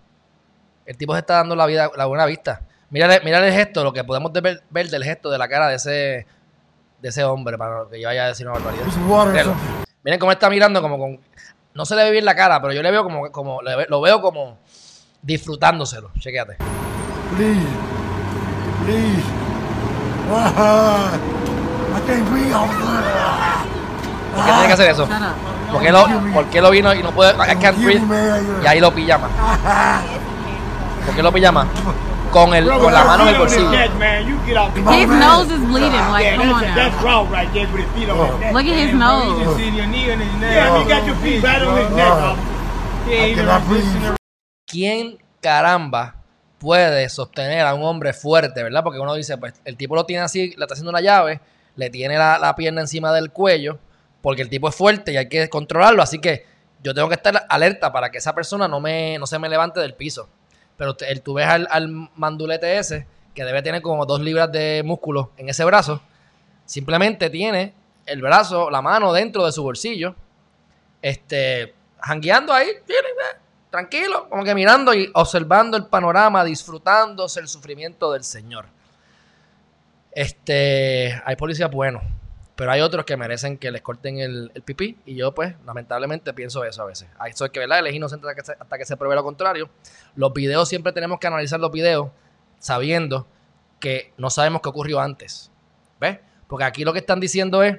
El 0.85 0.97
tipo 0.97 1.14
se 1.14 1.20
está 1.20 1.35
dando 1.35 1.56
la 1.56 1.66
vida, 1.66 1.90
la 1.97 2.06
buena 2.06 2.26
vista. 2.26 2.62
Mira, 2.90 3.14
el 3.14 3.52
gesto, 3.52 3.85
lo 3.85 3.92
que 3.92 4.02
podemos 4.02 4.32
ver, 4.32 4.88
del 4.90 5.04
gesto 5.04 5.30
de 5.30 5.38
la 5.38 5.49
cara 5.49 5.68
de 5.68 5.76
ese, 5.76 6.26
de 7.00 7.09
ese 7.09 7.23
hombre, 7.23 7.56
para 7.56 7.85
que 7.90 8.00
yo 8.00 8.09
vaya 8.09 8.25
a 8.25 8.28
decir 8.28 8.47
una 8.49 8.59
barbaridad. 8.59 8.87
Miren 10.02 10.18
cómo 10.18 10.32
está 10.32 10.50
mirando, 10.50 10.82
como 10.82 10.99
con. 10.99 11.20
No 11.73 11.85
se 11.85 11.94
le 11.94 12.04
ve 12.04 12.11
bien 12.11 12.25
la 12.25 12.35
cara, 12.35 12.61
pero 12.61 12.73
yo 12.73 12.82
le 12.82 12.90
veo 12.90 13.04
como. 13.04 13.30
como 13.30 13.61
lo 13.62 14.00
veo 14.00 14.20
como 14.20 14.59
disfrutándoselo. 15.23 16.11
Chequéate. 16.18 16.56
Please. 17.37 17.61
Please. 18.85 19.23
¿Por 24.35 24.44
qué 24.44 24.50
tiene 24.52 24.66
que 24.66 24.73
hacer 24.73 24.90
eso? 24.90 25.09
¿Por 25.70 25.82
qué, 25.82 25.92
lo, 25.92 26.06
¿Por 26.32 26.47
qué 26.47 26.61
lo 26.61 26.70
vino 26.70 26.92
y 26.94 27.02
no 27.02 27.12
puede? 27.12 27.35
Y 28.62 28.66
ahí 28.66 28.80
lo 28.80 28.92
pijama. 28.92 29.28
¿Por 31.06 31.14
qué 31.14 31.23
lo 31.23 31.32
pijama? 31.32 31.66
Con, 32.32 32.54
el, 32.54 32.66
con 32.68 32.92
la 32.92 33.04
mano 33.04 33.22
en 33.25 33.34
el 33.34 33.38
bolsillo. 33.38 33.70
His 33.72 35.08
nose 35.08 35.50
is 35.52 35.60
bleeding. 35.68 36.10
Like, 36.12 36.37
come 36.37 36.50
on 36.50 36.62
now. 36.62 36.75
Look 38.52 38.66
at 38.66 38.76
his 38.76 38.94
nose. 38.94 39.46
¿Quién 44.66 45.18
caramba 45.40 46.14
puede 46.58 47.08
sostener 47.08 47.66
a 47.66 47.75
un 47.75 47.82
hombre 47.82 48.12
fuerte, 48.12 48.62
verdad? 48.62 48.82
Porque 48.84 49.00
uno 49.00 49.14
dice, 49.14 49.37
pues 49.38 49.54
el 49.64 49.76
tipo 49.76 49.94
lo 49.94 50.04
tiene 50.04 50.22
así, 50.22 50.54
le 50.56 50.64
está 50.64 50.75
haciendo 50.75 50.90
una 50.90 51.00
llave, 51.00 51.40
le 51.76 51.90
tiene 51.90 52.16
la, 52.16 52.38
la 52.38 52.54
pierna 52.54 52.82
encima 52.82 53.12
del 53.12 53.30
cuello, 53.30 53.78
porque 54.22 54.42
el 54.42 54.49
tipo 54.49 54.68
es 54.68 54.75
fuerte 54.75 55.12
y 55.12 55.16
hay 55.16 55.28
que 55.28 55.49
controlarlo. 55.49 56.02
Así 56.02 56.20
que 56.20 56.46
yo 56.82 56.94
tengo 56.94 57.08
que 57.08 57.14
estar 57.14 57.46
alerta 57.49 57.92
para 57.92 58.10
que 58.10 58.18
esa 58.18 58.34
persona 58.34 58.68
no, 58.68 58.80
me, 58.80 59.18
no 59.18 59.26
se 59.26 59.38
me 59.38 59.49
levante 59.49 59.80
del 59.80 59.94
piso. 59.94 60.28
Pero 60.80 60.96
el, 61.06 61.20
tú 61.20 61.34
ves 61.34 61.46
al, 61.46 62.08
mandulete 62.16 62.78
ese, 62.78 63.06
que 63.34 63.44
debe 63.44 63.60
tener 63.60 63.82
como 63.82 64.06
dos 64.06 64.18
libras 64.18 64.50
de 64.50 64.80
músculo 64.82 65.30
en 65.37 65.50
ese 65.50 65.62
brazo, 65.62 66.00
simplemente 66.64 67.28
tiene 67.28 67.75
el 68.06 68.22
brazo, 68.22 68.70
la 68.70 68.80
mano 68.80 69.12
dentro 69.12 69.44
de 69.44 69.52
su 69.52 69.62
bolsillo, 69.62 70.14
este, 71.02 71.75
jangueando 72.00 72.54
ahí, 72.54 72.68
tranquilo, 73.68 74.26
como 74.30 74.42
que 74.42 74.54
mirando 74.54 74.94
y 74.94 75.10
observando 75.12 75.76
el 75.76 75.84
panorama, 75.84 76.44
disfrutándose 76.44 77.40
el 77.40 77.49
sufrimiento 77.49 78.10
del 78.12 78.25
Señor. 78.25 78.64
Este, 80.12 81.20
hay 81.26 81.37
policías 81.37 81.70
buenos, 81.70 82.02
pero 82.60 82.72
hay 82.72 82.82
otros 82.82 83.06
que 83.06 83.16
merecen 83.16 83.56
que 83.56 83.70
les 83.70 83.80
corten 83.80 84.18
el, 84.18 84.50
pipí 84.66 84.98
y 85.06 85.14
yo 85.14 85.32
pues 85.32 85.54
lamentablemente 85.64 86.34
pienso 86.34 86.62
eso 86.62 86.82
a 86.82 86.84
veces. 86.84 87.08
Eso 87.26 87.46
es 87.46 87.50
que, 87.52 87.58
¿verdad? 87.58 87.78
El 87.78 87.94
inocente 87.94 88.28
hasta 88.28 88.38
que, 88.38 88.44
se, 88.44 88.52
hasta 88.52 88.76
que 88.76 88.84
se 88.84 88.98
pruebe 88.98 89.14
lo 89.14 89.24
contrario. 89.24 89.70
Los 90.14 90.30
videos 90.34 90.68
siempre 90.68 90.92
tenemos 90.92 91.18
que 91.18 91.26
analizar 91.26 91.58
los 91.58 91.72
videos 91.72 92.10
sabiendo 92.58 93.26
que 93.78 94.12
no 94.18 94.28
sabemos 94.28 94.60
qué 94.60 94.68
ocurrió 94.68 95.00
antes. 95.00 95.50
¿Ves? 95.98 96.18
Porque 96.46 96.64
aquí 96.66 96.84
lo 96.84 96.92
que 96.92 96.98
están 96.98 97.18
diciendo 97.18 97.62
es 97.62 97.78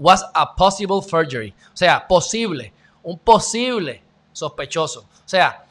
was 0.00 0.26
a 0.34 0.56
possible 0.56 1.00
forgery. 1.00 1.54
O 1.72 1.76
sea, 1.76 2.08
posible, 2.08 2.72
un 3.04 3.20
posible 3.20 4.02
sospechoso. 4.32 5.02
O 5.02 5.28
sea, 5.28 5.64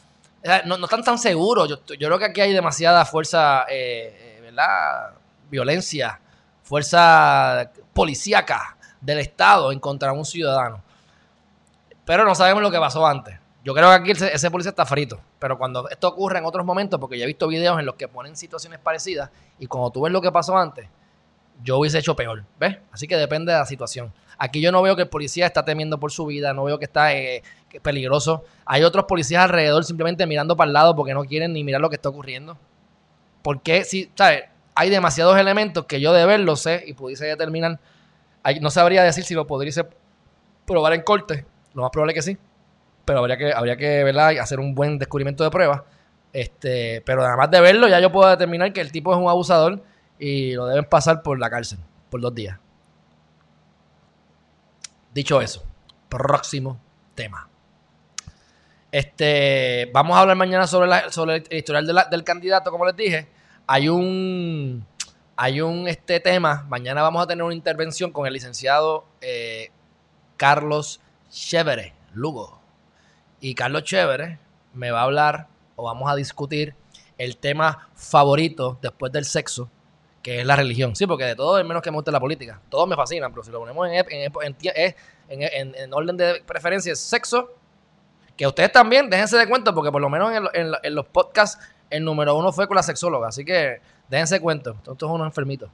no, 0.63 0.75
están 0.75 1.03
tan 1.03 1.17
seguros. 1.17 1.67
Yo, 1.67 1.77
creo 1.83 2.17
que 2.17 2.25
aquí 2.27 2.39
hay 2.39 2.53
demasiada 2.53 3.03
fuerza, 3.03 3.65
eh, 3.69 4.37
eh, 4.37 4.41
¿verdad? 4.41 5.15
Violencia, 5.51 6.21
fuerza 6.69 7.71
policíaca 7.93 8.77
del 9.01 9.17
Estado 9.17 9.71
en 9.71 9.79
contra 9.79 10.11
de 10.11 10.17
un 10.19 10.23
ciudadano. 10.23 10.83
Pero 12.05 12.23
no 12.25 12.35
sabemos 12.35 12.61
lo 12.61 12.69
que 12.69 12.77
pasó 12.77 13.07
antes. 13.07 13.39
Yo 13.63 13.73
creo 13.73 13.89
que 13.89 13.95
aquí 13.95 14.11
ese, 14.11 14.51
policía 14.51 14.69
está 14.69 14.85
frito. 14.85 15.19
Pero 15.39 15.57
cuando 15.57 15.89
esto 15.89 16.07
ocurre 16.07 16.37
en 16.37 16.45
otros 16.45 16.63
momentos, 16.63 16.99
porque 16.99 17.17
ya 17.17 17.23
he 17.23 17.27
visto 17.27 17.47
videos 17.47 17.79
en 17.79 17.87
los 17.87 17.95
que 17.95 18.07
ponen 18.07 18.37
situaciones 18.37 18.79
parecidas, 18.79 19.31
y 19.57 19.65
cuando 19.65 19.89
tú 19.89 20.01
ves 20.01 20.13
lo 20.13 20.21
que 20.21 20.31
pasó 20.31 20.55
antes, 20.55 20.87
yo 21.63 21.79
hubiese 21.79 21.97
hecho 21.97 22.15
peor. 22.15 22.43
¿Ves? 22.59 22.77
Así 22.91 23.07
que 23.07 23.17
depende 23.17 23.51
de 23.51 23.57
la 23.57 23.65
situación. 23.65 24.13
Aquí 24.37 24.61
yo 24.61 24.71
no 24.71 24.83
veo 24.83 24.95
que 24.95 25.01
el 25.01 25.09
policía 25.09 25.47
está 25.47 25.65
temiendo 25.65 25.99
por 25.99 26.11
su 26.11 26.27
vida, 26.27 26.53
no 26.53 26.65
veo 26.65 26.77
que 26.77 26.85
está 26.85 27.15
eh, 27.15 27.41
peligroso. 27.81 28.43
Hay 28.65 28.83
otros 28.83 29.05
policías 29.05 29.43
alrededor 29.43 29.83
simplemente 29.85 30.27
mirando 30.27 30.55
para 30.55 30.67
el 30.67 30.73
lado 30.73 30.95
porque 30.95 31.15
no 31.15 31.23
quieren 31.25 31.51
ni 31.51 31.63
mirar 31.63 31.81
lo 31.81 31.89
que 31.89 31.95
está 31.95 32.09
ocurriendo. 32.09 32.59
Porque 33.41 33.83
si, 33.85 34.11
¿sabes? 34.13 34.43
Hay 34.79 34.89
demasiados 34.89 35.37
elementos 35.37 35.83
que 35.87 35.99
yo 35.99 36.13
de 36.13 36.25
verlo 36.25 36.55
sé 36.55 36.85
y 36.87 36.93
pudiese 36.93 37.25
determinar. 37.25 37.81
no 38.61 38.69
sabría 38.69 39.03
decir 39.03 39.25
si 39.25 39.33
lo 39.33 39.45
podría 39.45 39.73
probar 40.65 40.93
en 40.93 41.01
corte. 41.01 41.45
Lo 41.73 41.81
más 41.81 41.91
probable 41.91 42.13
que 42.13 42.21
sí. 42.21 42.37
Pero 43.03 43.19
habría 43.19 43.35
que, 43.35 43.51
habría 43.51 43.75
que 43.75 44.39
hacer 44.39 44.57
un 44.57 44.73
buen 44.73 44.97
descubrimiento 44.97 45.43
de 45.43 45.49
pruebas. 45.49 45.81
Este, 46.31 47.01
pero 47.05 47.25
además 47.25 47.51
de 47.51 47.59
verlo, 47.59 47.89
ya 47.89 47.99
yo 47.99 48.09
puedo 48.09 48.29
determinar 48.29 48.71
que 48.71 48.79
el 48.79 48.89
tipo 48.89 49.11
es 49.11 49.19
un 49.19 49.27
abusador 49.27 49.83
y 50.17 50.53
lo 50.53 50.65
deben 50.65 50.85
pasar 50.85 51.23
por 51.23 51.37
la 51.37 51.49
cárcel. 51.49 51.79
por 52.09 52.21
dos 52.21 52.33
días. 52.33 52.57
Dicho 55.13 55.41
eso, 55.41 55.61
próximo 56.07 56.79
tema. 57.15 57.49
Este, 58.93 59.91
vamos 59.93 60.15
a 60.15 60.21
hablar 60.21 60.37
mañana 60.37 60.67
sobre, 60.67 61.11
sobre 61.11 61.43
el 61.49 61.57
historial 61.57 61.85
del 62.09 62.23
candidato, 62.23 62.71
como 62.71 62.85
les 62.85 62.95
dije. 62.95 63.38
Hay 63.71 63.87
un, 63.87 64.83
hay 65.37 65.61
un 65.61 65.87
este 65.87 66.19
tema. 66.19 66.65
Mañana 66.69 67.03
vamos 67.03 67.23
a 67.23 67.27
tener 67.27 67.43
una 67.43 67.53
intervención 67.53 68.11
con 68.11 68.25
el 68.25 68.33
licenciado 68.33 69.05
eh, 69.21 69.69
Carlos 70.37 71.01
Chévere, 71.29 71.93
Lugo. 72.15 72.59
Y 73.39 73.53
Carlos 73.53 73.83
Chévere 73.83 74.39
me 74.73 74.89
va 74.89 75.01
a 75.01 75.03
hablar 75.03 75.49
o 75.75 75.83
vamos 75.83 76.11
a 76.11 76.15
discutir 76.15 76.73
el 77.19 77.37
tema 77.37 77.89
favorito 77.93 78.79
después 78.81 79.11
del 79.11 79.25
sexo, 79.25 79.69
que 80.23 80.39
es 80.39 80.45
la 80.47 80.55
religión. 80.55 80.95
Sí, 80.95 81.05
porque 81.05 81.25
de 81.25 81.35
todo 81.35 81.59
es 81.59 81.63
menos 81.63 81.83
que 81.83 81.91
me 81.91 81.97
guste 81.97 82.11
la 82.11 82.19
política. 82.19 82.59
Todos 82.69 82.87
me 82.87 82.95
fascinan, 82.95 83.31
pero 83.31 83.43
si 83.43 83.51
lo 83.51 83.59
ponemos 83.59 83.87
en, 83.87 85.93
orden 85.93 86.17
de 86.17 86.41
preferencia, 86.43 86.93
es 86.93 86.99
sexo. 86.99 87.53
Que 88.35 88.47
ustedes 88.47 88.71
también, 88.71 89.11
déjense 89.11 89.37
de 89.37 89.47
cuenta, 89.47 89.75
porque 89.75 89.91
por 89.91 90.01
lo 90.01 90.09
menos 90.09 90.33
en, 90.55 90.95
los 90.95 91.05
podcasts 91.05 91.63
el 91.89 92.03
número 92.03 92.35
uno 92.35 92.51
fue 92.51 92.67
con 92.67 92.75
la 92.75 92.83
sexóloga. 92.83 93.27
Así 93.27 93.43
que 93.43 93.81
déjense 94.07 94.35
de 94.35 94.41
cuenta. 94.41 94.73
Todos 94.83 95.11
unos 95.11 95.27
enfermitos. 95.27 95.69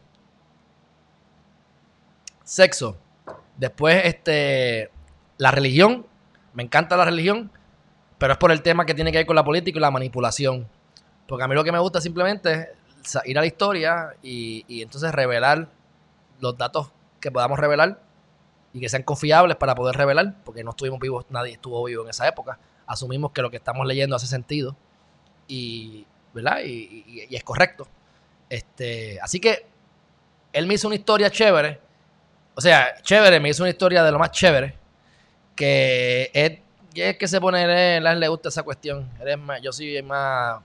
Sexo. 2.43 2.97
Después, 3.57 4.01
este, 4.05 4.89
la 5.37 5.51
religión. 5.51 6.05
Me 6.53 6.63
encanta 6.63 6.95
la 6.95 7.03
religión, 7.03 7.51
pero 8.17 8.33
es 8.33 8.39
por 8.39 8.51
el 8.51 8.61
tema 8.61 8.85
que 8.85 8.93
tiene 8.93 9.11
que 9.11 9.17
ver 9.17 9.25
con 9.25 9.35
la 9.35 9.43
política 9.43 9.77
y 9.77 9.81
la 9.81 9.91
manipulación. 9.91 10.67
Porque 11.27 11.43
a 11.43 11.47
mí 11.47 11.55
lo 11.55 11.65
que 11.65 11.71
me 11.71 11.79
gusta 11.79 11.99
simplemente 11.99 12.69
es 13.03 13.19
ir 13.25 13.37
a 13.37 13.41
la 13.41 13.47
historia 13.47 14.15
y, 14.23 14.63
entonces 14.81 15.11
revelar 15.11 15.67
los 16.39 16.57
datos 16.57 16.91
que 17.19 17.29
podamos 17.29 17.59
revelar 17.59 17.99
y 18.71 18.79
que 18.79 18.87
sean 18.87 19.03
confiables 19.03 19.57
para 19.57 19.75
poder 19.75 19.95
revelar, 19.95 20.35
porque 20.45 20.63
no 20.63 20.71
estuvimos 20.71 20.99
vivos, 20.99 21.25
nadie 21.29 21.53
estuvo 21.53 21.83
vivo 21.83 22.03
en 22.03 22.09
esa 22.09 22.25
época. 22.27 22.57
Asumimos 22.87 23.31
que 23.31 23.41
lo 23.41 23.49
que 23.49 23.57
estamos 23.57 23.85
leyendo 23.85 24.15
hace 24.15 24.27
sentido 24.27 24.77
y, 25.47 26.05
¿verdad? 26.33 26.59
Y, 26.63 27.27
es 27.31 27.43
correcto. 27.43 27.87
Este, 28.49 29.19
así 29.21 29.39
que 29.39 29.65
él 30.53 30.67
me 30.67 30.75
hizo 30.75 30.87
una 30.87 30.95
historia 30.95 31.29
chévere, 31.29 31.79
o 32.53 32.61
sea, 32.61 32.95
chévere, 33.01 33.39
me 33.39 33.49
hizo 33.49 33.63
una 33.63 33.69
historia 33.69 34.03
de 34.03 34.11
lo 34.11 34.19
más 34.19 34.31
chévere, 34.31 34.75
que 35.55 36.31
es, 36.33 37.17
que 37.17 37.27
se 37.27 37.41
pone, 37.41 37.97
él, 37.97 38.19
le 38.19 38.27
gusta 38.27 38.49
esa 38.49 38.63
cuestión. 38.63 39.09
Eres 39.19 39.37
más, 39.37 39.61
yo 39.61 39.71
soy 39.73 40.01
más 40.01 40.61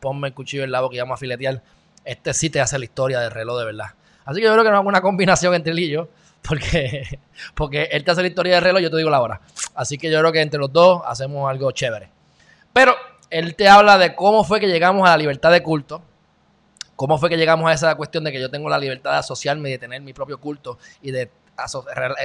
ponme 0.00 0.28
el 0.28 0.34
cuchillo 0.34 0.64
en 0.64 0.70
la 0.70 0.80
boca 0.80 0.96
y 0.96 0.98
vamos 0.98 1.14
a 1.14 1.18
filetear. 1.18 1.62
Este 2.04 2.32
sí 2.32 2.50
te 2.50 2.60
hace 2.60 2.78
la 2.78 2.84
historia 2.84 3.20
del 3.20 3.30
reloj 3.30 3.58
de 3.58 3.64
verdad. 3.66 3.86
Así 4.24 4.40
que 4.40 4.46
yo 4.46 4.52
creo 4.52 4.64
que 4.64 4.70
no 4.70 4.76
hago 4.76 4.88
una 4.88 5.00
combinación 5.00 5.54
entre 5.54 5.72
él 5.72 5.78
y 5.80 5.88
yo, 5.90 6.08
porque, 6.42 7.18
porque 7.54 7.84
él 7.92 8.04
te 8.04 8.10
hace 8.10 8.22
la 8.22 8.28
historia 8.28 8.54
del 8.54 8.64
reloj 8.64 8.82
yo 8.82 8.90
te 8.90 8.96
digo 8.96 9.10
la 9.10 9.20
hora. 9.20 9.40
Así 9.74 9.98
que 9.98 10.10
yo 10.10 10.18
creo 10.20 10.32
que 10.32 10.40
entre 10.40 10.58
los 10.58 10.72
dos 10.72 11.02
hacemos 11.06 11.48
algo 11.48 11.70
chévere. 11.72 12.10
Pero 12.72 12.94
él 13.30 13.54
te 13.54 13.68
habla 13.68 13.98
de 13.98 14.14
cómo 14.14 14.44
fue 14.44 14.60
que 14.60 14.66
llegamos 14.66 15.06
a 15.06 15.12
la 15.12 15.16
libertad 15.18 15.50
de 15.50 15.62
culto, 15.62 16.02
cómo 16.96 17.18
fue 17.18 17.28
que 17.28 17.36
llegamos 17.36 17.70
a 17.70 17.74
esa 17.74 17.94
cuestión 17.94 18.24
de 18.24 18.32
que 18.32 18.40
yo 18.40 18.50
tengo 18.50 18.68
la 18.68 18.78
libertad 18.78 19.12
de 19.12 19.18
asociarme 19.18 19.68
y 19.68 19.72
de 19.72 19.78
tener 19.78 20.00
mi 20.00 20.12
propio 20.12 20.40
culto 20.40 20.78
y 21.02 21.10
de 21.10 21.30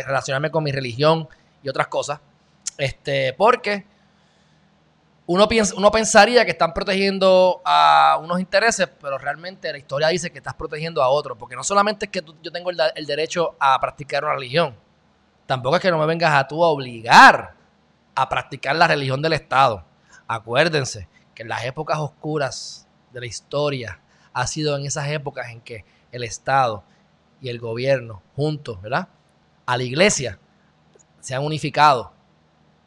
relacionarme 0.06 0.52
con 0.52 0.64
mi 0.64 0.72
religión 0.72 1.28
y 1.62 1.70
otras 1.70 1.88
cosas. 1.88 2.20
Este, 2.78 3.34
porque 3.34 3.86
uno, 5.26 5.48
piensa, 5.48 5.76
uno 5.78 5.92
pensaría 5.92 6.44
que 6.44 6.52
están 6.52 6.74
protegiendo 6.74 7.62
a 7.64 8.20
unos 8.22 8.40
intereses, 8.40 8.90
pero 9.02 9.18
realmente 9.18 9.72
la 9.72 9.78
historia 9.78 10.08
dice 10.10 10.32
que 10.32 10.40
estás 10.40 10.54
protegiendo 10.54 11.02
a 11.02 11.10
otros, 11.10 11.38
porque 11.38 11.56
no 11.56 11.64
solamente 11.64 12.06
es 12.06 12.12
que 12.12 12.22
yo 12.42 12.52
tengo 12.52 12.72
el, 12.72 13.06
derecho 13.06 13.56
a 13.60 13.80
practicar 13.80 14.24
una 14.26 14.34
religión, 14.34 14.76
tampoco 15.46 15.78
es 15.78 15.82
que 15.82 15.92
no 15.92 15.98
me 15.98 16.06
vengas 16.06 16.34
a 16.34 16.48
tú 16.48 16.64
a 16.64 16.70
obligar 16.70 17.54
a 18.16 18.30
practicar 18.30 18.76
la 18.76 18.88
religión 18.88 19.22
del 19.22 19.34
Estado. 19.34 19.86
Acuérdense 20.28 21.08
que 21.36 21.44
en 21.44 21.50
las 21.50 21.66
épocas 21.66 22.00
oscuras 22.00 22.88
de 23.12 23.20
la 23.20 23.26
historia 23.26 24.00
ha 24.34 24.48
sido 24.48 24.78
en 24.78 24.86
esas 24.86 25.08
épocas 25.10 25.50
en 25.50 25.62
que 25.62 25.86
el 26.12 26.24
Estado 26.24 26.84
y 27.42 27.50
el 27.50 27.60
gobierno 27.60 28.22
juntos, 28.36 28.82
¿verdad? 28.82 29.10
A 29.66 29.78
la 29.78 29.84
iglesia 29.84 30.40
se 31.20 31.36
han 31.36 31.44
unificado 31.44 32.14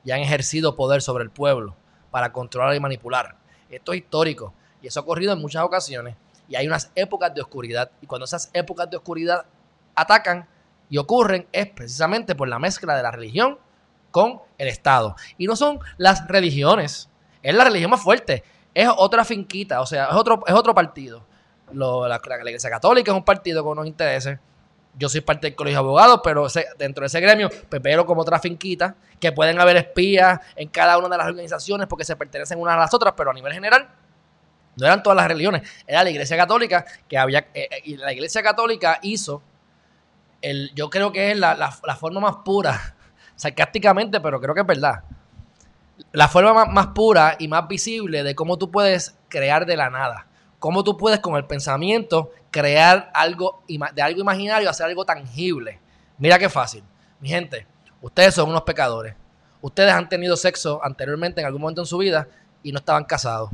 y 0.05 0.11
han 0.11 0.21
ejercido 0.21 0.77
poder 0.77 1.03
sobre 1.03 1.25
el 1.25 1.31
pueblo 1.31 1.77
para 2.11 2.33
controlar 2.33 2.75
y 2.75 2.81
manipular. 2.81 3.37
Esto 3.69 3.93
es 3.93 3.99
histórico 3.99 4.55
y 4.81 4.87
eso 4.87 5.01
ha 5.01 5.03
ocurrido 5.03 5.33
en 5.33 5.41
muchas 5.41 5.63
ocasiones 5.63 6.17
y 6.49 6.57
hay 6.57 6.67
unas 6.67 6.91
épocas 6.95 7.35
de 7.35 7.43
oscuridad 7.43 7.91
y 8.01 8.07
cuando 8.07 8.25
esas 8.25 8.51
épocas 8.53 8.89
de 8.91 8.97
oscuridad 8.97 9.47
atacan 9.95 10.49
y 10.89 10.99
ocurren 10.99 11.49
es 11.53 11.67
precisamente 11.67 12.35
por 12.35 12.49
la 12.49 12.59
mezcla 12.59 12.97
de 12.97 13.03
la 13.03 13.11
religión 13.11 13.59
con 14.11 14.41
el 14.59 14.69
Estado. 14.69 15.17
Y 15.37 15.47
no 15.47 15.57
son 15.57 15.81
las 15.97 16.27
religiones, 16.29 17.11
es 17.51 17.55
la 17.55 17.65
religión 17.65 17.91
más 17.91 18.03
fuerte, 18.03 18.43
es 18.75 18.89
otra 18.97 19.25
finquita, 19.25 19.81
o 19.81 19.87
sea, 19.87 20.07
es 20.07 20.15
otro, 20.15 20.43
es 20.47 20.55
otro 20.55 20.75
partido. 20.75 21.25
la, 21.73 22.09
la, 22.09 22.21
Iglesia 22.45 22.71
Católica 22.71 23.13
es 23.13 23.17
un 23.17 23.25
partido 23.25 23.63
con 23.63 23.73
unos 23.73 23.87
intereses, 23.87 24.39
yo 24.99 25.09
soy 25.09 25.21
parte 25.21 25.47
del 25.47 25.55
colegio 25.55 25.79
de 25.79 25.85
abogados, 25.85 26.21
pero 26.25 26.47
dentro 26.79 27.03
de 27.03 27.07
ese 27.07 27.21
gremio, 27.21 27.51
pues 27.69 27.83
como 28.05 28.23
otra 28.23 28.39
finquita, 28.41 28.97
que 29.21 29.31
pueden 29.31 29.61
haber 29.61 29.77
espías 29.77 30.41
en 30.57 30.69
cada 30.69 30.99
una 30.99 31.09
de 31.09 31.19
las 31.19 31.27
organizaciones 31.27 31.87
porque 31.87 32.05
se 32.05 32.17
pertenecen 32.17 32.59
unas 32.59 32.75
a 32.75 32.79
las 32.79 32.95
otras, 32.95 33.15
pero 33.17 33.31
a 33.31 33.35
nivel 33.35 33.53
general, 33.53 33.89
no 34.77 34.87
eran 34.87 35.03
todas 35.03 35.17
las 35.17 35.29
religiones, 35.29 35.63
era 35.87 36.03
la 36.03 36.11
iglesia 36.11 36.37
católica 36.37 36.85
que 37.09 37.17
había, 37.17 37.41
eh, 37.55 37.69
eh, 37.71 37.83
y 37.85 37.97
la 37.97 38.13
iglesia 38.13 38.43
católica 38.43 38.99
hizo, 39.03 39.43
el, 40.43 40.73
yo 40.75 40.91
creo 40.91 41.13
que 41.13 41.31
es 41.31 41.39
la, 41.39 41.55
la, 41.55 41.97
forma 41.97 42.21
más 42.21 42.37
pura, 42.45 42.97
sarcásticamente, 43.37 44.21
pero 44.21 44.41
creo 44.41 44.55
que 44.55 44.63
es 44.63 44.67
verdad, 44.67 45.05
la 46.13 46.29
forma 46.29 46.65
más 46.67 46.89
pura 46.89 47.37
y 47.39 47.49
más 47.49 47.67
visible 47.69 48.23
de 48.23 48.35
cómo 48.35 48.59
tú 48.59 48.71
puedes 48.71 49.17
crear 49.29 49.67
de 49.67 49.77
la 49.77 49.91
nada 49.91 50.27
cómo 50.59 50.83
tú 50.83 50.97
puedes 50.97 51.21
con 51.21 51.37
el 51.37 51.45
pensamiento 51.45 52.33
crear 52.51 53.11
algo 53.15 53.63
de 53.69 54.03
algo 54.03 54.21
imaginario, 54.21 54.69
hacer 54.69 54.87
algo 54.87 55.05
tangible. 55.05 55.81
Mira 56.19 56.39
qué 56.39 56.49
fácil. 56.49 56.83
Mi 57.21 57.29
gente, 57.29 57.67
ustedes 58.01 58.35
son 58.35 58.49
unos 58.49 58.63
pecadores. 58.63 59.15
Ustedes 59.61 59.93
han 59.93 60.09
tenido 60.09 60.37
sexo 60.37 60.81
anteriormente 60.83 61.41
en 61.41 61.47
algún 61.47 61.61
momento 61.61 61.83
en 61.83 61.87
su 61.87 61.99
vida 61.99 62.29
y 62.63 62.73
no 62.73 62.79
estaban 62.79 63.05
casados. 63.05 63.51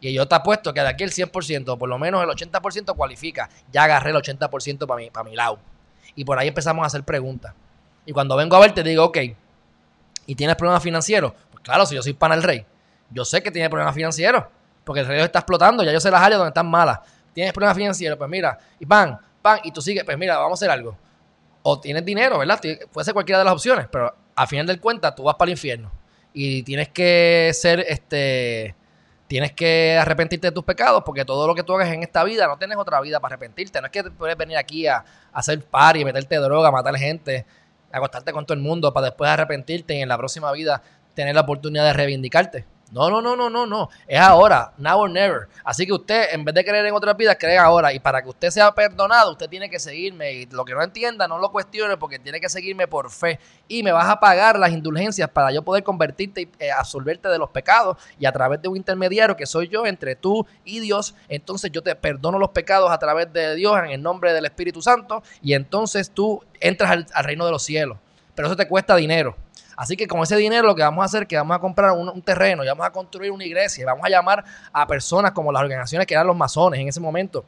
Y 0.00 0.12
yo 0.12 0.28
te 0.28 0.34
apuesto 0.34 0.72
que 0.72 0.80
de 0.80 0.88
aquí 0.88 1.04
el 1.04 1.10
100%, 1.10 1.78
por 1.78 1.88
lo 1.88 1.98
menos 1.98 2.22
el 2.22 2.28
80% 2.28 2.94
cualifica. 2.94 3.48
Ya 3.72 3.84
agarré 3.84 4.10
el 4.10 4.16
80% 4.16 4.86
para 4.86 5.10
para 5.10 5.28
mi 5.28 5.34
lado. 5.34 5.58
Y 6.14 6.24
por 6.24 6.38
ahí 6.38 6.48
empezamos 6.48 6.84
a 6.84 6.86
hacer 6.86 7.02
preguntas. 7.02 7.54
Y 8.04 8.12
cuando 8.12 8.36
vengo 8.36 8.56
a 8.56 8.60
ver, 8.60 8.72
te 8.72 8.82
digo, 8.82 9.04
ok, 9.04 9.18
¿y 10.26 10.34
tienes 10.34 10.56
problemas 10.56 10.82
financieros? 10.82 11.32
Pues 11.50 11.62
claro, 11.62 11.86
si 11.86 11.94
yo 11.94 12.02
soy 12.02 12.12
pana 12.12 12.34
del 12.34 12.44
rey, 12.44 12.66
yo 13.10 13.24
sé 13.24 13.42
que 13.42 13.50
tiene 13.50 13.70
problemas 13.70 13.94
financieros 13.94 14.44
porque 14.86 15.00
el 15.00 15.06
reloj 15.06 15.24
está 15.24 15.40
explotando, 15.40 15.82
ya 15.82 15.92
yo 15.92 15.98
sé 15.98 16.12
las 16.12 16.22
áreas 16.22 16.38
donde 16.38 16.50
están 16.50 16.68
malas. 16.70 17.00
Tienes 17.34 17.52
problemas 17.52 17.76
financieros, 17.76 18.16
pues 18.16 18.30
mira, 18.30 18.56
y 18.78 18.86
pan, 18.86 19.18
pan, 19.42 19.58
y 19.64 19.72
tú 19.72 19.82
sigues, 19.82 20.04
pues 20.04 20.16
mira, 20.16 20.38
vamos 20.38 20.52
a 20.52 20.64
hacer 20.64 20.70
algo. 20.70 20.96
O 21.62 21.80
tienes 21.80 22.04
dinero, 22.04 22.38
¿verdad? 22.38 22.60
Puede 22.92 23.04
ser 23.04 23.12
cualquiera 23.12 23.40
de 23.40 23.44
las 23.44 23.52
opciones, 23.52 23.88
pero 23.90 24.14
al 24.36 24.46
final 24.46 24.64
del 24.64 24.80
cuenta 24.80 25.12
tú 25.12 25.24
vas 25.24 25.34
para 25.34 25.48
el 25.48 25.54
infierno. 25.54 25.90
Y 26.32 26.62
tienes 26.62 26.90
que 26.90 27.50
ser, 27.52 27.80
este, 27.80 28.76
tienes 29.26 29.52
que 29.54 29.98
arrepentirte 29.98 30.46
de 30.46 30.52
tus 30.52 30.62
pecados, 30.62 31.02
porque 31.04 31.24
todo 31.24 31.48
lo 31.48 31.54
que 31.56 31.64
tú 31.64 31.74
hagas 31.74 31.88
en 31.92 32.04
esta 32.04 32.22
vida, 32.22 32.46
no 32.46 32.56
tienes 32.56 32.78
otra 32.78 33.00
vida 33.00 33.18
para 33.18 33.34
arrepentirte. 33.34 33.80
No 33.80 33.86
es 33.86 33.92
que 33.92 34.04
puedes 34.04 34.36
venir 34.36 34.56
aquí 34.56 34.86
a, 34.86 34.98
a 34.98 35.04
hacer 35.32 35.60
party, 35.64 36.04
meterte 36.04 36.36
droga, 36.36 36.70
matar 36.70 36.94
gente, 36.96 37.44
acostarte 37.96 38.32
con 38.32 38.46
todo 38.46 38.54
el 38.54 38.62
mundo 38.62 38.92
para 38.92 39.06
después 39.06 39.30
arrepentirte 39.30 39.94
y 39.96 40.00
en 40.00 40.08
la 40.08 40.18
próxima 40.18 40.52
vida 40.52 40.82
tener 41.14 41.34
la 41.34 41.42
oportunidad 41.42 41.84
de 41.84 41.92
reivindicarte. 41.92 42.75
No, 42.92 43.10
no, 43.10 43.20
no, 43.20 43.34
no, 43.34 43.50
no, 43.50 43.66
no. 43.66 43.88
Es 44.06 44.20
ahora, 44.20 44.72
now 44.78 45.00
or 45.00 45.10
never. 45.10 45.48
Así 45.64 45.84
que 45.84 45.92
usted, 45.92 46.32
en 46.32 46.44
vez 46.44 46.54
de 46.54 46.64
creer 46.64 46.86
en 46.86 46.94
otra 46.94 47.14
vida, 47.14 47.34
cree 47.34 47.58
ahora. 47.58 47.92
Y 47.92 47.98
para 47.98 48.22
que 48.22 48.28
usted 48.28 48.50
sea 48.50 48.72
perdonado, 48.72 49.32
usted 49.32 49.48
tiene 49.48 49.68
que 49.68 49.80
seguirme. 49.80 50.32
Y 50.32 50.46
lo 50.46 50.64
que 50.64 50.72
no 50.72 50.82
entienda, 50.82 51.26
no 51.26 51.38
lo 51.38 51.50
cuestione, 51.50 51.96
porque 51.96 52.20
tiene 52.20 52.40
que 52.40 52.48
seguirme 52.48 52.86
por 52.86 53.10
fe. 53.10 53.40
Y 53.66 53.82
me 53.82 53.90
vas 53.90 54.08
a 54.08 54.20
pagar 54.20 54.58
las 54.58 54.70
indulgencias 54.70 55.28
para 55.28 55.50
yo 55.50 55.62
poder 55.62 55.82
convertirte 55.82 56.42
y 56.42 56.48
eh, 56.60 56.70
absolverte 56.70 57.28
de 57.28 57.38
los 57.38 57.50
pecados. 57.50 57.96
Y 58.20 58.26
a 58.26 58.32
través 58.32 58.62
de 58.62 58.68
un 58.68 58.76
intermediario 58.76 59.36
que 59.36 59.46
soy 59.46 59.66
yo 59.68 59.84
entre 59.84 60.14
tú 60.14 60.46
y 60.64 60.78
Dios, 60.78 61.16
entonces 61.28 61.72
yo 61.72 61.82
te 61.82 61.96
perdono 61.96 62.38
los 62.38 62.50
pecados 62.50 62.92
a 62.92 62.98
través 62.98 63.32
de 63.32 63.56
Dios 63.56 63.76
en 63.78 63.90
el 63.90 64.02
nombre 64.02 64.32
del 64.32 64.44
Espíritu 64.44 64.80
Santo. 64.80 65.24
Y 65.42 65.54
entonces 65.54 66.10
tú 66.12 66.44
entras 66.60 67.04
al 67.12 67.24
reino 67.24 67.44
de 67.44 67.50
los 67.50 67.64
cielos. 67.64 67.98
Pero 68.36 68.46
eso 68.46 68.56
te 68.56 68.68
cuesta 68.68 68.94
dinero. 68.94 69.34
Así 69.76 69.96
que 69.96 70.06
con 70.06 70.22
ese 70.22 70.36
dinero 70.36 70.66
lo 70.66 70.74
que 70.74 70.82
vamos 70.82 71.02
a 71.02 71.04
hacer 71.04 71.22
es 71.24 71.28
que 71.28 71.36
vamos 71.36 71.54
a 71.54 71.60
comprar 71.60 71.92
un, 71.92 72.22
terreno 72.22 72.64
vamos 72.66 72.86
a 72.86 72.90
construir 72.90 73.30
una 73.30 73.44
iglesia 73.44 73.82
y 73.82 73.84
vamos 73.84 74.04
a 74.04 74.08
llamar 74.08 74.42
a 74.72 74.86
personas 74.86 75.32
como 75.32 75.52
las 75.52 75.62
organizaciones 75.62 76.06
que 76.06 76.14
eran 76.14 76.26
los 76.26 76.36
masones 76.36 76.80
en 76.80 76.88
ese 76.88 77.00
momento. 77.00 77.44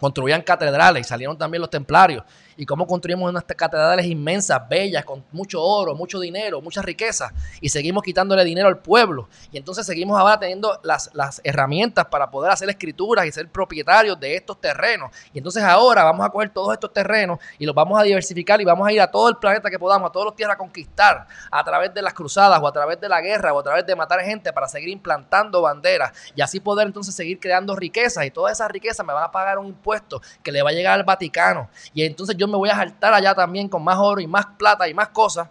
Construían 0.00 0.42
catedrales 0.42 1.06
y 1.06 1.08
salieron 1.08 1.36
también 1.36 1.60
los 1.60 1.70
templarios. 1.70 2.24
Y 2.56 2.66
cómo 2.66 2.86
construimos 2.86 3.28
unas 3.28 3.44
catedrales 3.44 4.06
inmensas, 4.06 4.68
bellas, 4.68 5.04
con 5.04 5.24
mucho 5.32 5.62
oro, 5.62 5.94
mucho 5.94 6.20
dinero, 6.20 6.60
mucha 6.60 6.82
riqueza, 6.82 7.32
y 7.60 7.68
seguimos 7.68 8.02
quitándole 8.02 8.44
dinero 8.44 8.68
al 8.68 8.78
pueblo. 8.78 9.28
Y 9.50 9.58
entonces 9.58 9.86
seguimos 9.86 10.18
ahora 10.18 10.38
teniendo 10.38 10.78
las, 10.82 11.10
las 11.14 11.40
herramientas 11.44 12.06
para 12.06 12.30
poder 12.30 12.50
hacer 12.50 12.68
escrituras 12.68 13.26
y 13.26 13.32
ser 13.32 13.48
propietarios 13.48 14.18
de 14.18 14.36
estos 14.36 14.60
terrenos. 14.60 15.10
Y 15.32 15.38
entonces 15.38 15.62
ahora 15.62 16.04
vamos 16.04 16.26
a 16.26 16.30
coger 16.30 16.50
todos 16.50 16.72
estos 16.72 16.92
terrenos 16.92 17.38
y 17.58 17.66
los 17.66 17.74
vamos 17.74 17.98
a 17.98 18.02
diversificar 18.02 18.60
y 18.60 18.64
vamos 18.64 18.86
a 18.86 18.92
ir 18.92 19.00
a 19.00 19.10
todo 19.10 19.28
el 19.28 19.36
planeta 19.36 19.70
que 19.70 19.78
podamos, 19.78 20.08
a 20.08 20.12
todos 20.12 20.26
los 20.26 20.36
tierras 20.36 20.54
a 20.54 20.58
conquistar 20.58 21.26
a 21.50 21.64
través 21.64 21.94
de 21.94 22.02
las 22.02 22.14
cruzadas 22.14 22.60
o 22.60 22.66
a 22.66 22.72
través 22.72 23.00
de 23.00 23.08
la 23.08 23.20
guerra 23.20 23.52
o 23.52 23.60
a 23.60 23.62
través 23.62 23.86
de 23.86 23.96
matar 23.96 24.20
gente 24.20 24.52
para 24.52 24.68
seguir 24.68 24.88
implantando 24.88 25.62
banderas 25.62 26.12
y 26.34 26.42
así 26.42 26.60
poder 26.60 26.86
entonces 26.86 27.14
seguir 27.14 27.40
creando 27.40 27.74
riquezas 27.76 28.24
y 28.24 28.30
todas 28.30 28.52
esas 28.52 28.70
riquezas 28.70 29.06
me 29.06 29.12
van 29.12 29.24
a 29.24 29.30
pagar 29.30 29.58
un 29.58 29.66
impuesto 29.66 30.20
que 30.42 30.52
le 30.52 30.62
va 30.62 30.70
a 30.70 30.72
llegar 30.72 30.94
al 30.94 31.04
Vaticano 31.04 31.68
y 31.94 32.04
entonces 32.04 32.36
yo 32.36 32.41
me 32.48 32.56
voy 32.56 32.70
a 32.70 32.76
saltar 32.76 33.14
allá 33.14 33.34
también 33.34 33.68
con 33.68 33.82
más 33.82 33.98
oro 33.98 34.20
y 34.20 34.26
más 34.26 34.46
plata 34.58 34.88
y 34.88 34.94
más 34.94 35.08
cosas 35.08 35.48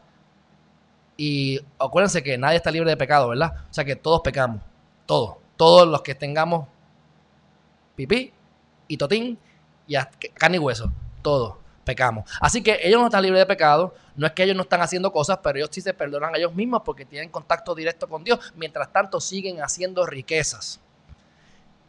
y 1.23 1.59
acuérdense 1.77 2.23
que 2.23 2.35
nadie 2.35 2.57
está 2.57 2.71
libre 2.71 2.89
de 2.89 2.97
pecado, 2.97 3.29
¿verdad? 3.29 3.53
O 3.69 3.73
sea 3.73 3.85
que 3.85 3.95
todos 3.95 4.21
pecamos, 4.21 4.59
todos, 5.05 5.35
todos 5.55 5.87
los 5.87 6.01
que 6.01 6.15
tengamos 6.15 6.67
pipí 7.95 8.33
y 8.87 8.97
totín 8.97 9.37
y 9.85 9.95
carne 10.33 10.57
y 10.57 10.59
hueso, 10.59 10.91
todos 11.21 11.57
pecamos. 11.83 12.27
Así 12.39 12.63
que 12.63 12.79
ellos 12.81 12.99
no 12.99 13.05
están 13.05 13.21
libres 13.21 13.41
de 13.41 13.45
pecado, 13.45 13.93
no 14.15 14.25
es 14.25 14.33
que 14.33 14.41
ellos 14.41 14.55
no 14.55 14.63
están 14.63 14.81
haciendo 14.81 15.11
cosas, 15.11 15.37
pero 15.43 15.59
ellos 15.59 15.69
sí 15.71 15.81
se 15.81 15.93
perdonan 15.93 16.33
a 16.33 16.39
ellos 16.39 16.55
mismos 16.55 16.81
porque 16.83 17.05
tienen 17.05 17.29
contacto 17.29 17.75
directo 17.75 18.09
con 18.09 18.23
Dios, 18.23 18.39
mientras 18.55 18.91
tanto 18.91 19.21
siguen 19.21 19.61
haciendo 19.61 20.07
riquezas. 20.07 20.79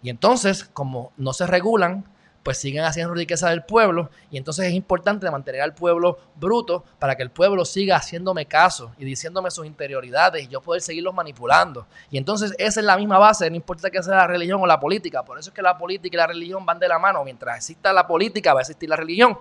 Y 0.02 0.10
entonces, 0.10 0.64
como 0.64 1.10
no 1.16 1.32
se 1.32 1.46
regulan, 1.46 2.04
pues 2.42 2.58
siguen 2.58 2.84
haciendo 2.84 3.14
riqueza 3.14 3.50
del 3.50 3.62
pueblo 3.62 4.10
y 4.30 4.36
entonces 4.36 4.66
es 4.66 4.72
importante 4.72 5.30
mantener 5.30 5.60
al 5.62 5.74
pueblo 5.74 6.18
bruto 6.36 6.84
para 6.98 7.16
que 7.16 7.22
el 7.22 7.30
pueblo 7.30 7.64
siga 7.64 7.96
haciéndome 7.96 8.46
caso 8.46 8.92
y 8.98 9.04
diciéndome 9.04 9.50
sus 9.50 9.66
interioridades 9.66 10.44
y 10.44 10.48
yo 10.48 10.60
poder 10.60 10.82
seguirlos 10.82 11.14
manipulando. 11.14 11.86
Y 12.10 12.18
entonces 12.18 12.54
esa 12.58 12.80
es 12.80 12.86
la 12.86 12.96
misma 12.96 13.18
base, 13.18 13.48
no 13.48 13.56
importa 13.56 13.90
que 13.90 14.02
sea 14.02 14.16
la 14.16 14.26
religión 14.26 14.60
o 14.60 14.66
la 14.66 14.80
política, 14.80 15.22
por 15.22 15.38
eso 15.38 15.50
es 15.50 15.54
que 15.54 15.62
la 15.62 15.78
política 15.78 16.16
y 16.16 16.18
la 16.18 16.26
religión 16.26 16.66
van 16.66 16.78
de 16.78 16.88
la 16.88 16.98
mano, 16.98 17.24
mientras 17.24 17.56
exista 17.56 17.92
la 17.92 18.06
política 18.06 18.52
va 18.54 18.60
a 18.60 18.62
existir 18.62 18.88
la 18.88 18.96
religión. 18.96 19.38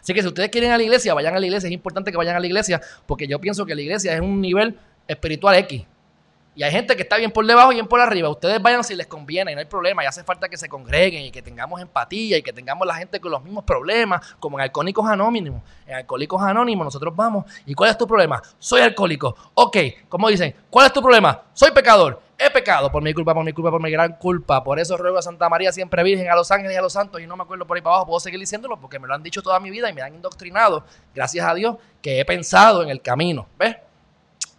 Así 0.00 0.14
que 0.14 0.22
si 0.22 0.28
ustedes 0.28 0.48
quieren 0.48 0.70
ir 0.70 0.74
a 0.74 0.78
la 0.78 0.82
iglesia, 0.82 1.12
vayan 1.12 1.36
a 1.36 1.38
la 1.38 1.44
iglesia. 1.44 1.66
Es 1.66 1.72
importante 1.72 2.10
que 2.10 2.16
vayan 2.16 2.34
a 2.34 2.40
la 2.40 2.46
iglesia 2.46 2.80
porque 3.06 3.26
yo 3.26 3.38
pienso 3.38 3.66
que 3.66 3.74
la 3.74 3.82
iglesia 3.82 4.14
es 4.14 4.20
un 4.20 4.40
nivel 4.40 4.78
espiritual 5.06 5.56
X. 5.56 5.84
Y 6.58 6.64
hay 6.64 6.72
gente 6.72 6.96
que 6.96 7.02
está 7.02 7.16
bien 7.18 7.30
por 7.30 7.46
debajo 7.46 7.70
y 7.70 7.76
bien 7.76 7.86
por 7.86 8.00
arriba. 8.00 8.28
Ustedes 8.28 8.60
vayan 8.60 8.82
si 8.82 8.96
les 8.96 9.06
conviene 9.06 9.52
y 9.52 9.54
no 9.54 9.60
hay 9.60 9.66
problema. 9.66 10.02
Y 10.02 10.08
hace 10.08 10.24
falta 10.24 10.48
que 10.48 10.56
se 10.56 10.68
congreguen 10.68 11.22
y 11.22 11.30
que 11.30 11.40
tengamos 11.40 11.80
empatía 11.80 12.36
y 12.36 12.42
que 12.42 12.52
tengamos 12.52 12.84
la 12.84 12.96
gente 12.96 13.20
con 13.20 13.30
los 13.30 13.44
mismos 13.44 13.62
problemas, 13.62 14.34
como 14.40 14.58
en 14.58 14.64
Alcohólicos 14.64 15.08
Anónimos. 15.08 15.62
En 15.86 15.94
Alcohólicos 15.94 16.42
Anónimos 16.42 16.86
nosotros 16.86 17.14
vamos. 17.14 17.44
¿Y 17.64 17.74
cuál 17.74 17.90
es 17.90 17.96
tu 17.96 18.08
problema? 18.08 18.42
Soy 18.58 18.80
alcohólico. 18.80 19.36
Ok, 19.54 19.76
como 20.08 20.28
dicen, 20.28 20.52
¿cuál 20.68 20.86
es 20.86 20.92
tu 20.92 21.00
problema? 21.00 21.44
Soy 21.52 21.70
pecador. 21.70 22.20
He 22.36 22.50
pecado 22.50 22.90
por 22.90 23.04
mi 23.04 23.14
culpa, 23.14 23.34
por 23.34 23.44
mi 23.44 23.52
culpa, 23.52 23.70
por 23.70 23.80
mi 23.80 23.92
gran 23.92 24.14
culpa. 24.14 24.64
Por 24.64 24.80
eso 24.80 24.96
ruego 24.96 25.18
a 25.18 25.22
Santa 25.22 25.48
María 25.48 25.70
siempre 25.70 26.02
Virgen, 26.02 26.28
a 26.28 26.34
los 26.34 26.50
ángeles 26.50 26.74
y 26.74 26.76
a 26.76 26.82
los 26.82 26.92
santos. 26.92 27.20
Y 27.20 27.28
no 27.28 27.36
me 27.36 27.44
acuerdo 27.44 27.68
por 27.68 27.76
ahí 27.76 27.84
para 27.84 27.94
abajo, 27.94 28.06
puedo 28.08 28.18
seguir 28.18 28.40
diciéndolo 28.40 28.80
porque 28.80 28.98
me 28.98 29.06
lo 29.06 29.14
han 29.14 29.22
dicho 29.22 29.42
toda 29.42 29.60
mi 29.60 29.70
vida 29.70 29.88
y 29.88 29.92
me 29.92 30.02
han 30.02 30.12
indoctrinado. 30.12 30.84
Gracias 31.14 31.46
a 31.46 31.54
Dios 31.54 31.76
que 32.02 32.18
he 32.18 32.24
pensado 32.24 32.82
en 32.82 32.88
el 32.88 33.00
camino. 33.00 33.46
¿Ves? 33.56 33.76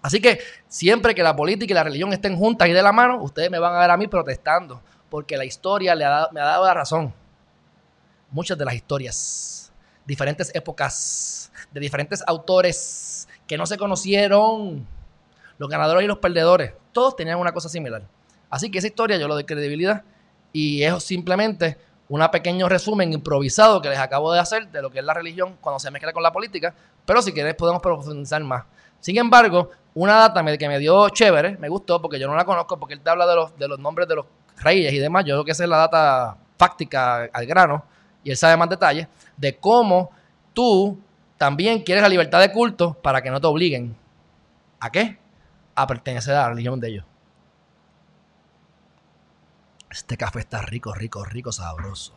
Así 0.01 0.21
que 0.21 0.39
siempre 0.67 1.13
que 1.13 1.23
la 1.23 1.35
política 1.35 1.71
y 1.71 1.75
la 1.75 1.83
religión 1.83 2.13
estén 2.13 2.37
juntas 2.37 2.67
y 2.67 2.71
de 2.71 2.81
la 2.81 2.91
mano, 2.91 3.21
ustedes 3.21 3.51
me 3.51 3.59
van 3.59 3.75
a 3.75 3.79
ver 3.79 3.91
a 3.91 3.97
mí 3.97 4.07
protestando, 4.07 4.81
porque 5.09 5.37
la 5.37 5.45
historia 5.45 5.95
me 5.95 6.39
ha 6.41 6.45
dado 6.45 6.65
la 6.65 6.73
razón. 6.73 7.13
Muchas 8.31 8.57
de 8.57 8.65
las 8.65 8.75
historias, 8.75 9.73
diferentes 10.05 10.53
épocas, 10.55 11.51
de 11.71 11.79
diferentes 11.79 12.23
autores 12.25 13.27
que 13.47 13.57
no 13.57 13.65
se 13.65 13.77
conocieron, 13.77 14.87
los 15.57 15.69
ganadores 15.69 16.05
y 16.05 16.07
los 16.07 16.19
perdedores, 16.19 16.73
todos 16.93 17.15
tenían 17.15 17.39
una 17.39 17.51
cosa 17.51 17.67
similar. 17.67 18.03
Así 18.49 18.71
que 18.71 18.77
esa 18.77 18.87
historia 18.87 19.17
yo 19.17 19.27
lo 19.27 19.33
doy 19.33 19.43
credibilidad 19.43 20.03
y 20.53 20.83
es 20.83 21.03
simplemente 21.03 21.77
un 22.07 22.25
pequeño 22.31 22.67
resumen 22.67 23.13
improvisado 23.13 23.81
que 23.81 23.89
les 23.89 23.99
acabo 23.99 24.31
de 24.33 24.39
hacer 24.39 24.69
de 24.69 24.81
lo 24.81 24.89
que 24.89 24.99
es 24.99 25.05
la 25.05 25.13
religión 25.13 25.57
cuando 25.61 25.79
se 25.79 25.91
mezcla 25.91 26.11
con 26.11 26.23
la 26.23 26.31
política, 26.31 26.73
pero 27.05 27.21
si 27.21 27.31
quieres 27.31 27.53
podemos 27.55 27.81
profundizar 27.81 28.43
más. 28.43 28.65
Sin 28.99 29.17
embargo, 29.17 29.69
una 29.99 30.15
data 30.15 30.57
que 30.57 30.67
me 30.69 30.79
dio 30.79 31.09
chévere, 31.09 31.57
me 31.57 31.67
gustó 31.67 32.01
porque 32.01 32.17
yo 32.17 32.27
no 32.27 32.33
la 32.33 32.45
conozco, 32.45 32.79
porque 32.79 32.93
él 32.93 33.01
te 33.01 33.09
habla 33.09 33.27
de 33.27 33.35
los, 33.35 33.57
de 33.57 33.67
los 33.67 33.79
nombres 33.79 34.07
de 34.07 34.15
los 34.15 34.25
reyes 34.57 34.93
y 34.93 34.97
demás. 34.97 35.25
Yo 35.25 35.35
creo 35.35 35.43
que 35.43 35.51
esa 35.51 35.63
es 35.63 35.69
la 35.69 35.77
data 35.77 36.37
fáctica 36.57 37.29
al 37.33 37.45
grano 37.45 37.83
y 38.23 38.31
él 38.31 38.37
sabe 38.37 38.55
más 38.55 38.69
detalles 38.69 39.07
de 39.35 39.57
cómo 39.57 40.11
tú 40.53 40.97
también 41.37 41.83
quieres 41.83 42.01
la 42.01 42.07
libertad 42.07 42.39
de 42.39 42.49
culto 42.51 42.93
para 42.93 43.21
que 43.21 43.29
no 43.29 43.41
te 43.41 43.47
obliguen. 43.47 43.93
¿A 44.79 44.89
qué? 44.89 45.19
A 45.75 45.85
pertenecer 45.85 46.33
a 46.33 46.43
la 46.43 46.49
religión 46.49 46.79
de 46.79 46.87
ellos. 46.87 47.05
Este 49.89 50.15
café 50.15 50.39
está 50.39 50.61
rico, 50.61 50.93
rico, 50.93 51.25
rico, 51.25 51.51
sabroso. 51.51 52.13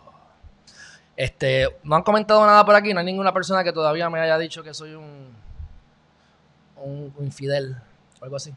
Este, 1.16 1.66
no 1.82 1.96
han 1.96 2.02
comentado 2.02 2.46
nada 2.46 2.64
por 2.64 2.76
aquí, 2.76 2.94
no 2.94 3.00
hay 3.00 3.06
ninguna 3.06 3.32
persona 3.32 3.64
que 3.64 3.72
todavía 3.72 4.08
me 4.08 4.20
haya 4.20 4.38
dicho 4.38 4.62
que 4.62 4.72
soy 4.72 4.94
un 4.94 5.34
un, 6.76 7.12
infidel 7.20 7.76
o 8.20 8.24
algo 8.24 8.36
así. 8.36 8.54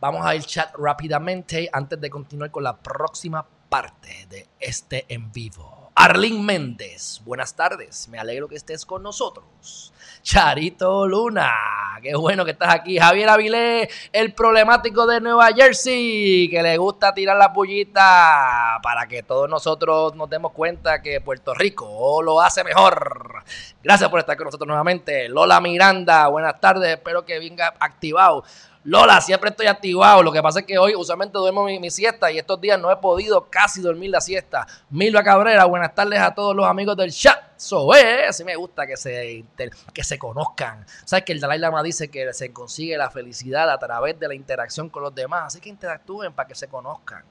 Vamos 0.00 0.24
a 0.24 0.34
ir 0.34 0.42
chat 0.44 0.74
rápidamente 0.76 1.68
antes 1.72 2.00
de 2.00 2.08
continuar 2.08 2.50
con 2.50 2.62
la 2.62 2.76
próxima 2.76 3.44
parte 3.68 4.26
de 4.28 4.46
este 4.60 5.04
en 5.08 5.32
vivo. 5.32 5.87
Arlene 6.00 6.40
Méndez, 6.40 7.20
buenas 7.24 7.56
tardes, 7.56 8.06
me 8.06 8.20
alegro 8.20 8.46
que 8.46 8.54
estés 8.54 8.86
con 8.86 9.02
nosotros. 9.02 9.92
Charito 10.22 11.08
Luna, 11.08 11.52
qué 12.00 12.14
bueno 12.14 12.44
que 12.44 12.52
estás 12.52 12.72
aquí. 12.72 13.00
Javier 13.00 13.28
Avilés, 13.28 13.88
el 14.12 14.32
problemático 14.32 15.08
de 15.08 15.20
Nueva 15.20 15.48
Jersey, 15.52 16.48
que 16.50 16.62
le 16.62 16.76
gusta 16.76 17.12
tirar 17.12 17.36
la 17.36 17.52
pullita 17.52 18.78
para 18.80 19.08
que 19.08 19.24
todos 19.24 19.50
nosotros 19.50 20.14
nos 20.14 20.30
demos 20.30 20.52
cuenta 20.52 21.02
que 21.02 21.20
Puerto 21.20 21.52
Rico 21.52 22.22
lo 22.22 22.40
hace 22.40 22.62
mejor. 22.62 23.42
Gracias 23.82 24.08
por 24.08 24.20
estar 24.20 24.36
con 24.36 24.44
nosotros 24.44 24.68
nuevamente. 24.68 25.28
Lola 25.28 25.60
Miranda, 25.60 26.28
buenas 26.28 26.60
tardes, 26.60 26.90
espero 26.90 27.24
que 27.24 27.40
venga 27.40 27.74
activado. 27.80 28.44
Lola, 28.88 29.20
siempre 29.20 29.50
estoy 29.50 29.66
activado. 29.66 30.22
Lo 30.22 30.32
que 30.32 30.40
pasa 30.42 30.60
es 30.60 30.64
que 30.64 30.78
hoy 30.78 30.94
usualmente 30.94 31.36
duermo 31.36 31.64
mi, 31.64 31.90
siesta 31.90 32.32
y 32.32 32.38
estos 32.38 32.58
días 32.58 32.80
no 32.80 32.90
he 32.90 32.96
podido 32.96 33.44
casi 33.50 33.82
dormir 33.82 34.08
la 34.08 34.22
siesta. 34.22 34.66
Milva 34.88 35.22
Cabrera, 35.22 35.66
buenas 35.66 35.94
tardes 35.94 36.18
a 36.18 36.34
todos 36.34 36.56
los 36.56 36.64
amigos 36.64 36.96
del 36.96 37.12
chat. 37.12 37.38
So, 37.58 37.94
eh, 37.94 38.24
así 38.26 38.44
me 38.44 38.56
gusta 38.56 38.86
que 38.86 38.96
se, 38.96 39.44
que 39.92 40.04
se 40.04 40.18
conozcan. 40.18 40.86
Sabes 41.04 41.26
que 41.26 41.34
el 41.34 41.40
Dalai 41.40 41.58
Lama 41.58 41.82
dice 41.82 42.08
que 42.08 42.32
se 42.32 42.50
consigue 42.50 42.96
la 42.96 43.10
felicidad 43.10 43.68
a 43.68 43.78
través 43.78 44.18
de 44.18 44.26
la 44.26 44.34
interacción 44.34 44.88
con 44.88 45.02
los 45.02 45.14
demás. 45.14 45.48
Así 45.48 45.60
que 45.60 45.68
interactúen 45.68 46.32
para 46.32 46.48
que 46.48 46.54
se 46.54 46.66
conozcan 46.66 47.24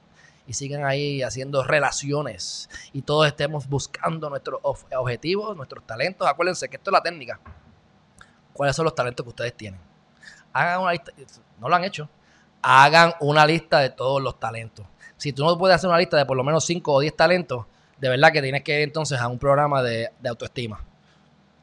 y 0.46 0.52
sigan 0.52 0.84
ahí 0.84 1.24
haciendo 1.24 1.64
relaciones 1.64 2.70
y 2.92 3.02
todos 3.02 3.26
estemos 3.26 3.68
buscando 3.68 4.30
nuestros 4.30 4.60
objetivos, 4.62 5.56
nuestros 5.56 5.84
talentos. 5.84 6.28
Acuérdense 6.28 6.68
que 6.68 6.76
esto 6.76 6.90
es 6.90 6.92
la 6.92 7.02
técnica. 7.02 7.40
¿Cuáles 8.52 8.76
son 8.76 8.84
los 8.84 8.94
talentos 8.94 9.24
que 9.24 9.30
ustedes 9.30 9.54
tienen? 9.54 9.80
Hagan 10.52 10.82
una 10.82 10.92
lista, 10.92 11.12
no 11.60 11.68
lo 11.68 11.76
han 11.76 11.84
hecho, 11.84 12.08
hagan 12.62 13.14
una 13.20 13.46
lista 13.46 13.80
de 13.80 13.90
todos 13.90 14.22
los 14.22 14.38
talentos. 14.38 14.86
Si 15.16 15.32
tú 15.32 15.44
no 15.44 15.58
puedes 15.58 15.76
hacer 15.76 15.88
una 15.88 15.98
lista 15.98 16.16
de 16.16 16.26
por 16.26 16.36
lo 16.36 16.44
menos 16.44 16.64
5 16.64 16.92
o 16.92 17.00
10 17.00 17.16
talentos, 17.16 17.66
de 17.98 18.08
verdad 18.08 18.32
que 18.32 18.40
tienes 18.40 18.62
que 18.62 18.76
ir 18.76 18.82
entonces 18.84 19.20
a 19.20 19.28
un 19.28 19.38
programa 19.38 19.82
de, 19.82 20.10
autoestima. 20.28 20.84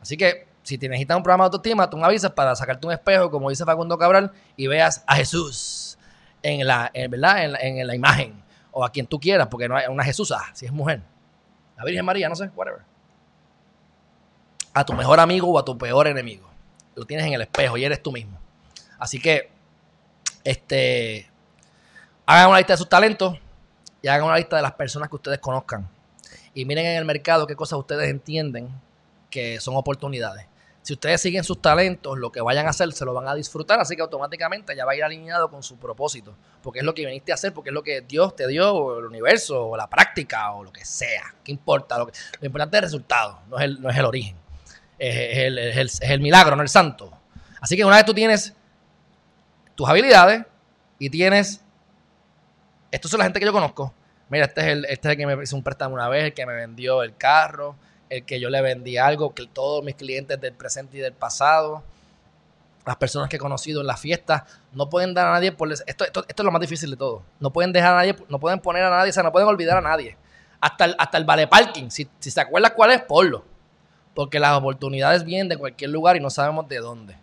Así 0.02 0.18
que 0.18 0.48
si 0.64 0.78
te 0.78 0.90
necesitas 0.90 1.18
un 1.18 1.24
programa 1.24 1.46
de 1.46 1.48
autoestima, 1.48 1.90
tú 1.90 1.98
me 1.98 2.06
avisas 2.06 2.32
para 2.32 2.56
sacarte 2.56 2.86
un 2.86 2.94
espejo, 2.94 3.32
como 3.32 3.50
dice 3.50 3.64
Facundo 3.66 3.98
Cabral, 3.98 4.32
y 4.58 4.68
veas 4.68 5.04
a 5.08 5.16
Jesús 5.16 5.98
en 6.44 6.68
la, 6.68 6.92
¿verdad? 7.10 7.56
En, 7.62 7.94
imagen, 7.94 8.44
o 8.72 8.84
a 8.84 8.92
quien 8.92 9.08
tú 9.08 9.20
quieras, 9.20 9.48
porque 9.48 9.68
no 9.70 9.76
hay 9.76 9.86
una 9.88 10.04
Jesús, 10.04 10.34
si 10.54 10.66
es 10.66 10.72
mujer. 10.72 11.02
La 11.78 11.84
Virgen 11.84 12.06
María, 12.06 12.30
no 12.30 12.36
sé, 12.36 12.50
whatever. 12.56 12.82
A 14.74 14.86
tu 14.86 14.94
mejor 14.94 15.20
amigo 15.20 15.48
o 15.48 15.58
a 15.58 15.66
tu 15.66 15.78
peor 15.78 16.08
enemigo. 16.08 16.50
Lo 16.96 17.06
tienes 17.06 17.26
en 17.26 17.34
el 17.34 17.42
espejo 17.42 17.78
y 17.78 17.86
eres 17.86 18.02
tú 18.02 18.12
mismo. 18.12 18.40
Así 19.00 19.20
que, 19.20 19.52
este, 20.46 21.30
hagan 22.26 22.50
una 22.50 22.58
lista 22.58 22.74
de 22.74 22.78
sus 22.78 22.88
talentos 22.88 23.38
y 24.02 24.08
hagan 24.08 24.26
una 24.26 24.38
lista 24.38 24.56
de 24.56 24.62
las 24.62 24.74
personas 24.74 25.10
que 25.10 25.16
ustedes 25.16 25.40
conozcan. 25.40 25.90
Y 26.54 26.64
miren 26.64 26.86
en 26.86 26.98
el 26.98 27.06
mercado 27.06 27.46
qué 27.48 27.56
cosas 27.56 27.78
ustedes 27.80 28.10
entienden 28.10 28.70
que 29.30 29.60
son 29.60 29.76
oportunidades. 29.76 30.46
Si 30.84 30.94
ustedes 30.94 31.20
siguen 31.20 31.44
sus 31.44 31.64
talentos, 31.64 32.16
lo 32.20 32.32
que 32.32 32.42
vayan 32.42 32.68
a 32.68 32.70
hacer 32.70 32.94
se 32.94 33.06
lo 33.06 33.14
van 33.16 33.28
a 33.28 33.34
disfrutar, 33.34 33.80
así 33.80 33.96
que 33.96 34.04
automáticamente 34.04 34.76
ya 34.76 34.86
va 34.86 34.92
a 34.92 34.96
ir 34.96 35.04
alineado 35.04 35.50
con 35.50 35.64
su 35.64 35.78
propósito, 35.78 36.36
porque 36.62 36.80
es 36.80 36.86
lo 36.86 36.94
que 36.94 37.08
viniste 37.08 37.32
a 37.32 37.36
hacer, 37.36 37.54
porque 37.54 37.72
es 37.72 37.74
lo 37.74 37.82
que 37.82 38.02
Dios 38.02 38.36
te 38.36 38.48
dio, 38.48 38.72
o 38.72 39.00
el 39.00 39.06
universo, 39.06 39.70
o 39.70 39.76
la 39.76 39.90
práctica, 39.90 40.52
o 40.52 40.64
lo 40.64 40.72
que 40.72 40.86
sea. 40.86 41.34
¿Qué 41.44 41.52
importa? 41.52 41.98
Lo, 41.98 42.12
importante 42.40 42.78
es 42.78 42.84
el 42.84 42.84
resultado, 42.84 43.40
no 43.50 43.58
es 43.58 43.64
el, 43.64 43.82
no 43.82 43.90
es 43.90 43.98
el 43.98 44.06
origen. 44.06 44.36
Es, 45.00 45.38
el, 45.40 45.58
es 45.58 46.02
el 46.02 46.20
milagro, 46.22 46.56
no 46.56 46.62
el 46.62 46.70
santo. 46.70 47.12
Así 47.60 47.76
que 47.76 47.84
una 47.84 47.96
vez 47.96 48.06
tú 48.06 48.14
tienes 48.14 48.54
tus 49.76 49.88
habilidades 49.88 50.46
y 50.98 51.10
tienes. 51.10 51.62
Estos 52.92 53.12
son 53.12 53.20
la 53.20 53.26
gente 53.26 53.40
que 53.40 53.46
yo 53.46 53.54
conozco. 53.54 53.94
Mira, 54.30 54.46
este 54.46 54.62
es 54.62 54.68
el, 54.68 54.86
este 54.86 55.08
es 55.08 55.12
el 55.12 55.18
que 55.18 55.28
me 55.28 55.44
hizo 55.44 55.56
un 55.56 55.64
préstamo 55.64 55.94
una 55.94 56.10
vez, 56.10 56.26
el 56.26 56.34
que 56.34 56.46
me 56.46 56.54
vendió 56.54 57.04
el 57.04 57.16
carro, 57.16 57.76
el 58.10 58.26
que 58.26 58.40
yo 58.40 58.50
le 58.50 58.62
vendí 58.62 58.98
algo, 58.98 59.36
que 59.36 59.46
todos 59.48 59.84
mis 59.84 59.96
clientes 59.96 60.40
del 60.40 60.54
presente 60.54 60.98
y 60.98 61.02
del 61.02 61.14
pasado, 61.14 61.84
las 62.86 62.96
personas 62.96 63.30
que 63.30 63.36
he 63.36 63.40
conocido 63.40 63.82
en 63.82 63.88
las 63.88 64.00
fiestas, 64.00 64.44
no 64.72 64.90
pueden 64.90 65.14
dar 65.14 65.28
a 65.28 65.32
nadie 65.34 65.52
por 65.52 65.72
esto, 65.72 65.84
esto, 65.88 66.06
esto, 66.06 66.26
es 66.28 66.44
lo 66.44 66.52
más 66.52 66.62
difícil 66.62 66.92
de 66.92 66.98
todo. 66.98 67.24
No 67.40 67.52
pueden 67.52 67.72
dejar 67.72 67.94
a 67.94 67.98
nadie, 67.98 68.16
no 68.30 68.40
pueden 68.40 68.60
poner 68.60 68.84
a 68.84 68.90
nadie, 68.90 69.10
o 69.10 69.14
sea, 69.14 69.24
no 69.24 69.32
pueden 69.32 69.48
olvidar 69.48 69.78
a 69.78 69.82
nadie. 69.82 70.18
Hasta 70.60 70.86
el, 70.86 70.96
hasta 70.98 71.18
el 71.18 71.26
vale 71.26 71.48
parking, 71.48 71.90
si, 71.90 72.08
si 72.20 72.32
se 72.32 72.42
acuerda 72.42 72.74
cuál 72.74 72.92
es, 72.92 73.02
ponlo. 73.02 73.44
Porque 74.14 74.40
las 74.40 74.58
oportunidades 74.58 75.24
vienen 75.24 75.50
de 75.50 75.58
cualquier 75.58 75.90
lugar 75.90 76.16
y 76.16 76.20
no 76.20 76.30
sabemos 76.30 76.68
de 76.68 76.78
dónde. 76.78 77.18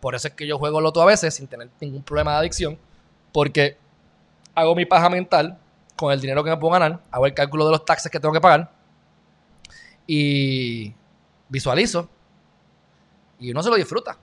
Por 0.00 0.14
eso 0.14 0.28
es 0.28 0.34
que 0.34 0.46
yo 0.46 0.58
juego 0.58 0.80
loto 0.80 1.02
a 1.02 1.06
veces 1.06 1.34
sin 1.34 1.46
tener 1.46 1.70
ningún 1.80 2.02
problema 2.02 2.32
de 2.32 2.38
adicción. 2.38 2.78
Porque 3.32 3.76
hago 4.54 4.74
mi 4.74 4.86
paja 4.86 5.08
mental 5.08 5.58
con 5.96 6.12
el 6.12 6.20
dinero 6.20 6.44
que 6.44 6.50
me 6.50 6.56
puedo 6.56 6.72
ganar, 6.72 7.00
hago 7.10 7.26
el 7.26 7.34
cálculo 7.34 7.64
de 7.64 7.72
los 7.72 7.84
taxes 7.84 8.10
que 8.10 8.20
tengo 8.20 8.34
que 8.34 8.40
pagar 8.40 8.70
y 10.06 10.94
visualizo 11.48 12.08
y 13.38 13.50
uno 13.50 13.62
se 13.62 13.70
lo 13.70 13.76
disfruta. 13.76 14.18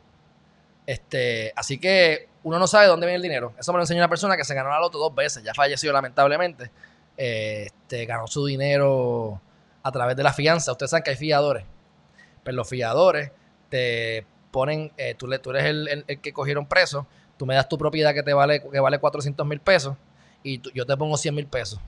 Este, 0.86 1.54
así 1.56 1.78
que 1.78 2.30
uno 2.44 2.60
no 2.60 2.68
sabe 2.68 2.86
de 2.86 2.90
dónde 2.90 3.06
viene 3.06 3.18
el 3.18 3.22
dinero. 3.22 3.54
Eso 3.58 3.72
me 3.72 3.78
lo 3.78 3.84
enseñó 3.84 4.00
una 4.00 4.10
persona 4.10 4.38
que 4.38 4.44
se 4.44 4.54
ganó 4.54 4.70
la 4.70 4.80
loto 4.80 4.98
dos 4.98 5.14
veces, 5.14 5.44
ya 5.44 5.54
falleció 5.54 5.92
lamentablemente. 5.92 6.72
Este, 7.16 8.06
ganó 8.06 8.28
su 8.28 8.46
dinero 8.46 9.40
a 9.84 9.92
través 9.92 10.16
de 10.16 10.24
la 10.24 10.34
fianza. 10.34 10.72
Ustedes 10.72 10.92
saben 10.92 11.04
que 11.04 11.12
hay 11.12 11.18
fiadores. 11.18 11.64
Pero 11.64 12.44
pues 12.44 12.56
los 12.56 12.70
fiadores 12.70 13.32
te 13.70 14.26
ponen, 14.54 14.94
eh, 14.98 15.16
tú, 15.16 15.28
tú, 15.42 15.50
eres 15.50 15.66
el, 15.66 16.06
que 16.22 16.32
cogieron 16.32 16.68
preso, 16.68 17.08
tú 17.38 17.46
me 17.46 17.56
das 17.56 17.68
tu 17.68 17.78
propiedad 17.78 18.14
que 18.14 18.22
te 18.22 18.34
vale, 18.34 18.62
que 18.62 18.80
vale 18.80 19.00
400 19.00 19.46
mil 19.46 19.60
pesos 19.60 19.98
y 20.44 20.62
yo 20.74 20.86
te 20.86 20.96
pongo 20.96 21.18
100 21.18 21.34
mil 21.34 21.48
pesos. 21.48 21.80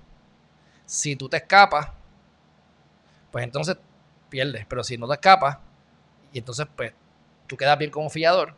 Si 0.85 1.15
tú 1.15 1.29
te 1.29 1.37
escapas, 1.37 1.89
pues 3.31 3.43
entonces 3.43 3.77
pierdes. 4.29 4.65
Pero 4.65 4.83
si 4.83 4.97
no 4.97 5.07
te 5.07 5.13
escapas, 5.13 5.59
y 6.33 6.39
entonces 6.39 6.65
pues 6.75 6.91
tú 7.47 7.55
quedas 7.55 7.77
bien 7.77 7.91
como 7.91 8.09
fiador, 8.09 8.55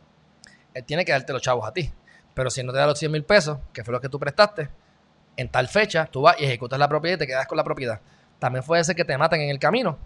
él 0.72 0.84
tiene 0.84 1.04
que 1.04 1.12
darte 1.12 1.32
los 1.32 1.42
chavos 1.42 1.66
a 1.68 1.72
ti. 1.72 1.92
Pero 2.32 2.48
si 2.50 2.62
no 2.62 2.72
te 2.72 2.78
da 2.78 2.86
los 2.86 2.98
100 2.98 3.12
mil 3.12 3.24
pesos, 3.24 3.58
que 3.72 3.84
fue 3.84 3.92
lo 3.92 4.00
que 4.00 4.08
tú 4.08 4.18
prestaste, 4.18 4.70
en 5.36 5.50
tal 5.50 5.68
fecha 5.68 6.06
tú 6.06 6.22
vas 6.22 6.40
y 6.40 6.44
ejecutas 6.44 6.78
la 6.78 6.88
propiedad 6.88 7.16
y 7.16 7.18
te 7.18 7.26
quedas 7.26 7.46
con 7.46 7.56
la 7.56 7.64
propiedad. 7.64 8.00
También 8.38 8.64
puede 8.64 8.82
ser 8.84 8.96
que 8.96 9.04
te 9.04 9.18
maten 9.18 9.42
en 9.42 9.50
el 9.50 9.58
camino, 9.58 9.98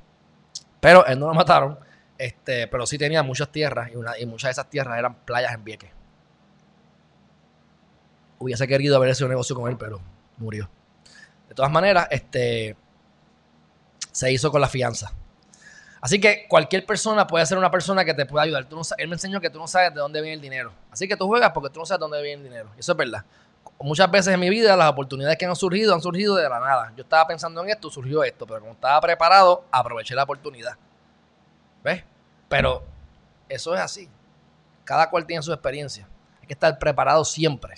pero 0.80 1.06
él 1.06 1.18
no 1.20 1.28
lo 1.28 1.34
mataron. 1.34 1.78
Este, 2.18 2.68
pero 2.68 2.86
sí 2.86 2.98
tenía 2.98 3.22
muchas 3.22 3.50
tierras 3.50 3.90
y, 3.92 3.96
una, 3.96 4.18
y 4.18 4.26
muchas 4.26 4.48
de 4.48 4.52
esas 4.52 4.70
tierras 4.70 4.98
eran 4.98 5.14
playas 5.24 5.54
en 5.54 5.64
Vieques 5.64 5.90
hubiese 8.42 8.66
querido 8.66 8.96
haber 8.96 9.10
hecho 9.10 9.24
un 9.24 9.30
negocio 9.30 9.54
con 9.56 9.70
él, 9.70 9.76
pero 9.78 10.00
murió. 10.36 10.68
De 11.48 11.54
todas 11.54 11.70
maneras, 11.70 12.08
este 12.10 12.76
se 14.10 14.30
hizo 14.32 14.50
con 14.50 14.60
la 14.60 14.68
fianza. 14.68 15.12
Así 16.00 16.20
que 16.20 16.46
cualquier 16.48 16.84
persona 16.84 17.26
puede 17.26 17.46
ser 17.46 17.56
una 17.56 17.70
persona 17.70 18.04
que 18.04 18.12
te 18.12 18.26
pueda 18.26 18.44
ayudar. 18.44 18.66
Él 18.98 19.08
me 19.08 19.14
enseñó 19.14 19.40
que 19.40 19.50
tú 19.50 19.58
no 19.58 19.68
sabes 19.68 19.94
de 19.94 20.00
dónde 20.00 20.20
viene 20.20 20.34
el 20.34 20.40
dinero. 20.40 20.72
Así 20.90 21.06
que 21.06 21.16
tú 21.16 21.28
juegas 21.28 21.52
porque 21.52 21.70
tú 21.70 21.78
no 21.78 21.86
sabes 21.86 22.00
de 22.00 22.02
dónde 22.04 22.22
viene 22.22 22.42
el 22.42 22.48
dinero. 22.48 22.70
eso 22.76 22.92
es 22.92 22.98
verdad. 22.98 23.24
Muchas 23.78 24.10
veces 24.10 24.34
en 24.34 24.40
mi 24.40 24.50
vida 24.50 24.76
las 24.76 24.90
oportunidades 24.90 25.38
que 25.38 25.44
han 25.44 25.56
surgido 25.56 25.94
han 25.94 26.02
surgido 26.02 26.34
de 26.34 26.48
la 26.48 26.58
nada. 26.60 26.92
Yo 26.96 27.04
estaba 27.04 27.26
pensando 27.26 27.62
en 27.62 27.70
esto, 27.70 27.90
surgió 27.90 28.24
esto, 28.24 28.46
pero 28.46 28.60
como 28.60 28.72
estaba 28.72 29.00
preparado, 29.00 29.64
aproveché 29.70 30.14
la 30.14 30.24
oportunidad. 30.24 30.76
¿Ves? 31.82 32.04
Pero 32.48 32.84
eso 33.48 33.74
es 33.74 33.80
así. 33.80 34.08
Cada 34.84 35.10
cual 35.10 35.26
tiene 35.26 35.42
su 35.42 35.52
experiencia. 35.52 36.06
Hay 36.40 36.46
que 36.46 36.54
estar 36.54 36.78
preparado 36.78 37.24
siempre. 37.24 37.74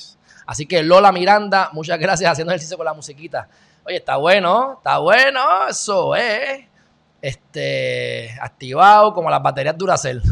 Así 0.46 0.66
que 0.66 0.82
Lola 0.82 1.12
Miranda, 1.12 1.70
muchas 1.72 1.98
gracias 1.98 2.30
haciendo 2.30 2.52
ejercicio 2.52 2.76
con 2.76 2.86
la 2.86 2.94
musiquita. 2.94 3.48
Oye, 3.84 3.96
está 3.96 4.16
bueno, 4.16 4.74
está 4.78 4.98
bueno, 4.98 5.68
eso 5.68 6.14
es. 6.14 6.64
Este, 7.20 8.36
activado 8.40 9.14
como 9.14 9.30
las 9.30 9.42
baterías 9.42 9.76
Duracell. 9.76 10.22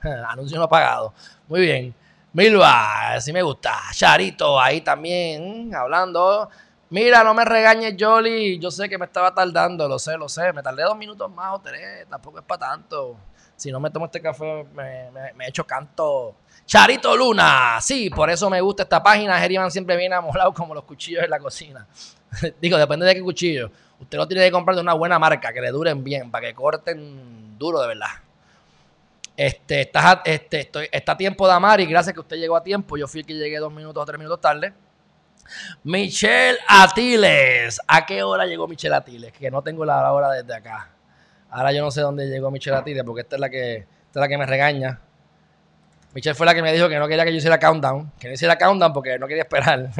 Anuncio 0.28 0.58
no 0.58 0.68
pagado. 0.68 1.12
Muy 1.46 1.60
bien. 1.60 1.94
Milva, 2.32 3.14
así 3.14 3.32
me 3.32 3.42
gusta. 3.42 3.78
Charito, 3.92 4.60
ahí 4.60 4.80
también, 4.80 5.74
hablando. 5.74 6.48
Mira, 6.90 7.22
no 7.22 7.34
me 7.34 7.44
regañes, 7.44 7.94
Jolly. 7.98 8.58
Yo 8.58 8.70
sé 8.70 8.88
que 8.88 8.96
me 8.96 9.04
estaba 9.04 9.34
tardando, 9.34 9.86
lo 9.86 9.98
sé, 9.98 10.16
lo 10.16 10.28
sé. 10.28 10.52
Me 10.52 10.62
tardé 10.62 10.82
dos 10.82 10.96
minutos 10.96 11.30
más 11.30 11.54
o 11.54 11.60
tres. 11.60 12.06
Tampoco 12.08 12.38
es 12.38 12.44
para 12.44 12.70
tanto. 12.70 13.16
Si 13.56 13.70
no 13.70 13.80
me 13.80 13.90
tomo 13.90 14.06
este 14.06 14.20
café, 14.20 14.64
me, 14.72 15.10
me, 15.10 15.32
me 15.34 15.48
echo 15.48 15.66
canto. 15.66 16.36
Charito 16.64 17.16
Luna, 17.16 17.78
sí, 17.80 18.10
por 18.10 18.30
eso 18.30 18.48
me 18.48 18.60
gusta 18.60 18.84
esta 18.84 19.02
página. 19.02 19.38
Geriman 19.40 19.70
siempre 19.70 19.96
viene 19.96 20.14
amolado 20.14 20.52
como 20.54 20.74
los 20.74 20.84
cuchillos 20.84 21.24
en 21.24 21.30
la 21.30 21.38
cocina. 21.38 21.86
Digo, 22.60 22.78
depende 22.78 23.06
de 23.06 23.14
qué 23.14 23.22
cuchillo. 23.22 23.70
Usted 24.00 24.16
lo 24.16 24.28
tiene 24.28 24.44
que 24.44 24.52
comprar 24.52 24.76
de 24.76 24.82
una 24.82 24.94
buena 24.94 25.18
marca, 25.18 25.52
que 25.52 25.60
le 25.60 25.70
duren 25.70 26.04
bien, 26.04 26.30
para 26.30 26.46
que 26.46 26.54
corten 26.54 27.58
duro 27.58 27.80
de 27.80 27.88
verdad. 27.88 28.10
Este, 29.36 29.82
está, 29.82 30.22
este, 30.24 30.60
estoy, 30.60 30.88
está 30.90 31.12
a 31.12 31.16
tiempo 31.16 31.46
de 31.46 31.54
amar 31.54 31.80
y 31.80 31.86
gracias 31.86 32.12
que 32.12 32.20
usted 32.20 32.36
llegó 32.36 32.56
a 32.56 32.62
tiempo. 32.62 32.96
Yo 32.96 33.08
fui 33.08 33.20
el 33.20 33.26
que 33.26 33.34
llegué 33.34 33.58
dos 33.58 33.72
minutos 33.72 34.02
o 34.02 34.06
tres 34.06 34.18
minutos 34.18 34.40
tarde. 34.40 34.72
Michelle 35.84 36.58
Atiles. 36.66 37.80
¿A 37.86 38.04
qué 38.06 38.22
hora 38.22 38.46
llegó 38.46 38.68
Michelle 38.68 38.94
Atiles? 38.94 39.32
Que 39.32 39.50
no 39.50 39.62
tengo 39.62 39.84
la 39.84 40.12
hora 40.12 40.30
desde 40.30 40.54
acá. 40.54 40.90
Ahora 41.50 41.72
yo 41.72 41.82
no 41.82 41.90
sé 41.90 42.02
dónde 42.02 42.26
llegó 42.26 42.50
Michelle 42.50 42.76
Atiles 42.76 43.02
porque 43.04 43.22
esta 43.22 43.36
es 43.36 43.40
la 43.40 43.48
que, 43.48 43.76
esta 43.76 43.86
es 44.14 44.16
la 44.16 44.28
que 44.28 44.38
me 44.38 44.46
regaña. 44.46 45.00
Michelle 46.14 46.34
fue 46.34 46.46
la 46.46 46.54
que 46.54 46.62
me 46.62 46.72
dijo 46.72 46.88
que 46.88 46.98
no 46.98 47.06
quería 47.06 47.24
que 47.24 47.32
yo 47.32 47.38
hiciera 47.38 47.58
countdown. 47.58 48.12
Que 48.18 48.28
no 48.28 48.34
hiciera 48.34 48.56
countdown 48.58 48.92
porque 48.92 49.18
no 49.18 49.26
quería 49.26 49.42
esperar. 49.42 49.90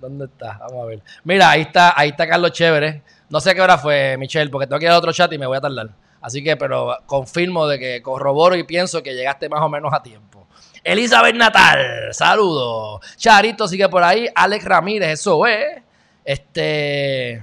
¿Dónde 0.00 0.24
está? 0.26 0.58
Vamos 0.58 0.82
a 0.82 0.86
ver. 0.86 1.02
Mira, 1.24 1.50
ahí 1.50 1.62
está, 1.62 1.98
ahí 1.98 2.10
está 2.10 2.26
Carlos 2.26 2.52
Chévere. 2.52 3.02
No 3.28 3.40
sé 3.40 3.54
qué 3.54 3.60
hora 3.60 3.78
fue, 3.78 4.16
Michelle, 4.18 4.50
porque 4.50 4.66
tengo 4.66 4.78
que 4.78 4.86
ir 4.86 4.90
a 4.90 4.98
otro 4.98 5.12
chat 5.12 5.32
y 5.32 5.38
me 5.38 5.46
voy 5.46 5.58
a 5.58 5.60
tardar. 5.60 5.90
Así 6.20 6.42
que, 6.42 6.56
pero 6.56 6.96
confirmo 7.06 7.66
de 7.66 7.78
que 7.78 8.02
corroboro 8.02 8.56
y 8.56 8.64
pienso 8.64 9.02
que 9.02 9.14
llegaste 9.14 9.48
más 9.48 9.60
o 9.60 9.68
menos 9.68 9.92
a 9.92 10.02
tiempo. 10.02 10.39
Elizabeth 10.82 11.34
Natal, 11.34 12.08
saludos. 12.12 13.00
Charito 13.16 13.68
sigue 13.68 13.88
por 13.88 14.02
ahí. 14.02 14.28
Alex 14.34 14.64
Ramírez, 14.64 15.10
eso 15.10 15.46
es. 15.46 15.82
Este. 16.24 17.42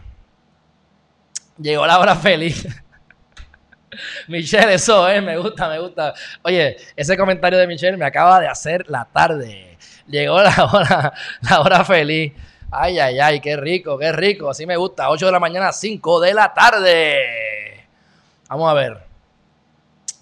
Llegó 1.60 1.86
la 1.86 2.00
hora 2.00 2.16
feliz. 2.16 2.68
Michelle, 4.28 4.74
eso, 4.74 5.10
eh, 5.10 5.22
me 5.22 5.38
gusta, 5.38 5.70
me 5.70 5.80
gusta. 5.80 6.14
Oye, 6.44 6.78
ese 6.96 7.18
comentario 7.18 7.58
de 7.58 7.68
Michelle 7.68 7.98
me 7.98 8.06
acaba 8.06 8.40
de 8.40 8.48
hacer 8.48 8.90
la 8.90 9.06
tarde. 9.06 9.78
Llegó 10.08 10.42
la 10.42 10.66
hora, 10.74 11.14
la 11.42 11.62
hora 11.62 11.86
feliz. 11.86 12.34
Ay, 12.70 13.00
ay, 13.00 13.20
ay, 13.20 13.40
qué 13.40 13.56
rico, 13.56 13.98
qué 13.98 14.12
rico. 14.12 14.50
Así 14.50 14.66
me 14.66 14.76
gusta. 14.76 15.10
8 15.10 15.26
de 15.26 15.32
la 15.32 15.40
mañana, 15.40 15.72
5 15.72 16.20
de 16.20 16.34
la 16.34 16.54
tarde. 16.54 17.88
Vamos 18.50 18.70
a 18.70 18.74
ver. 18.74 19.07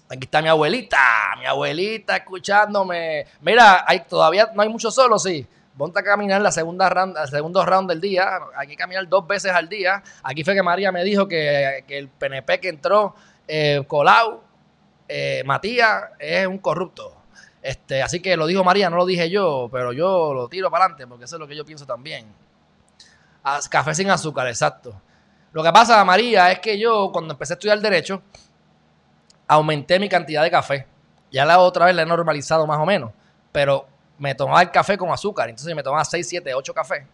Aquí 0.08 0.24
está 0.24 0.40
mi 0.40 0.48
abuelita, 0.48 1.34
mi 1.38 1.46
abuelita 1.46 2.16
escuchándome. 2.16 3.26
Mira, 3.40 3.84
hay, 3.86 4.00
todavía 4.00 4.50
no 4.54 4.62
hay 4.62 4.68
mucho 4.68 4.90
solo, 4.90 5.18
sí. 5.18 5.46
Ponte 5.76 5.98
a 6.00 6.02
caminar 6.02 6.40
la 6.40 6.52
segunda 6.52 6.88
round, 6.88 7.16
el 7.18 7.28
segundo 7.28 7.64
round 7.64 7.90
del 7.90 8.00
día. 8.00 8.38
Hay 8.56 8.68
que 8.68 8.76
caminar 8.76 9.08
dos 9.08 9.26
veces 9.26 9.52
al 9.52 9.68
día. 9.68 10.02
Aquí 10.22 10.44
fue 10.44 10.54
que 10.54 10.62
María 10.62 10.92
me 10.92 11.04
dijo 11.04 11.26
que, 11.26 11.84
que 11.86 11.98
el 11.98 12.08
PNP 12.08 12.60
que 12.60 12.68
entró 12.68 13.14
eh, 13.48 13.82
Colau, 13.86 14.42
eh, 15.08 15.42
Matías 15.44 16.04
es 16.18 16.46
un 16.46 16.58
corrupto. 16.58 17.14
Este, 17.62 18.02
así 18.02 18.20
que 18.20 18.36
lo 18.36 18.46
dijo 18.46 18.62
María, 18.62 18.88
no 18.88 18.96
lo 18.96 19.06
dije 19.06 19.28
yo, 19.28 19.68
pero 19.72 19.92
yo 19.92 20.32
lo 20.32 20.48
tiro 20.48 20.70
para 20.70 20.84
adelante 20.84 21.06
porque 21.08 21.24
eso 21.24 21.34
es 21.36 21.40
lo 21.40 21.48
que 21.48 21.56
yo 21.56 21.64
pienso 21.64 21.84
también. 21.84 22.26
café 23.70 23.94
sin 23.94 24.08
azúcar, 24.10 24.46
exacto. 24.46 25.00
Lo 25.52 25.62
que 25.62 25.72
pasa, 25.72 26.04
María, 26.04 26.52
es 26.52 26.60
que 26.60 26.78
yo 26.78 27.10
cuando 27.12 27.34
empecé 27.34 27.54
a 27.54 27.56
estudiar 27.56 27.80
Derecho, 27.80 28.22
aumenté 29.46 29.98
mi 29.98 30.08
cantidad 30.08 30.42
de 30.42 30.50
café. 30.50 30.86
Ya 31.30 31.44
la 31.44 31.58
otra 31.58 31.86
vez 31.86 31.94
la 31.94 32.02
he 32.02 32.06
normalizado 32.06 32.66
más 32.66 32.78
o 32.78 32.86
menos, 32.86 33.12
pero 33.52 33.86
me 34.18 34.34
tomaba 34.34 34.62
el 34.62 34.70
café 34.70 34.96
con 34.96 35.10
azúcar. 35.10 35.48
Entonces 35.48 35.74
me 35.74 35.82
tomaba 35.82 36.04
6, 36.04 36.28
7, 36.28 36.54
8 36.54 36.74
cafés. 36.74 37.04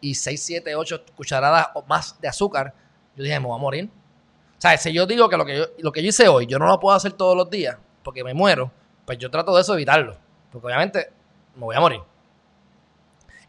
Y 0.00 0.14
6, 0.14 0.42
7, 0.42 0.74
8 0.74 1.04
cucharadas 1.16 1.68
o 1.74 1.82
más 1.82 2.20
de 2.20 2.28
azúcar. 2.28 2.72
Yo 3.16 3.24
dije, 3.24 3.38
me 3.40 3.46
voy 3.46 3.56
a 3.56 3.60
morir. 3.60 3.90
O 4.56 4.60
sea, 4.60 4.76
si 4.76 4.92
yo 4.92 5.06
digo 5.06 5.28
que 5.28 5.36
lo 5.36 5.44
que 5.44 5.58
yo, 5.58 5.66
lo 5.78 5.92
que 5.92 6.02
yo 6.02 6.08
hice 6.08 6.28
hoy, 6.28 6.46
yo 6.46 6.58
no 6.58 6.66
lo 6.66 6.80
puedo 6.80 6.96
hacer 6.96 7.12
todos 7.12 7.36
los 7.36 7.48
días 7.50 7.76
porque 8.02 8.24
me 8.24 8.34
muero, 8.34 8.70
pues 9.04 9.18
yo 9.18 9.30
trato 9.30 9.54
de 9.54 9.62
eso 9.62 9.74
evitarlo. 9.74 10.16
Porque 10.50 10.66
obviamente 10.66 11.10
me 11.54 11.62
voy 11.62 11.76
a 11.76 11.80
morir. 11.80 12.00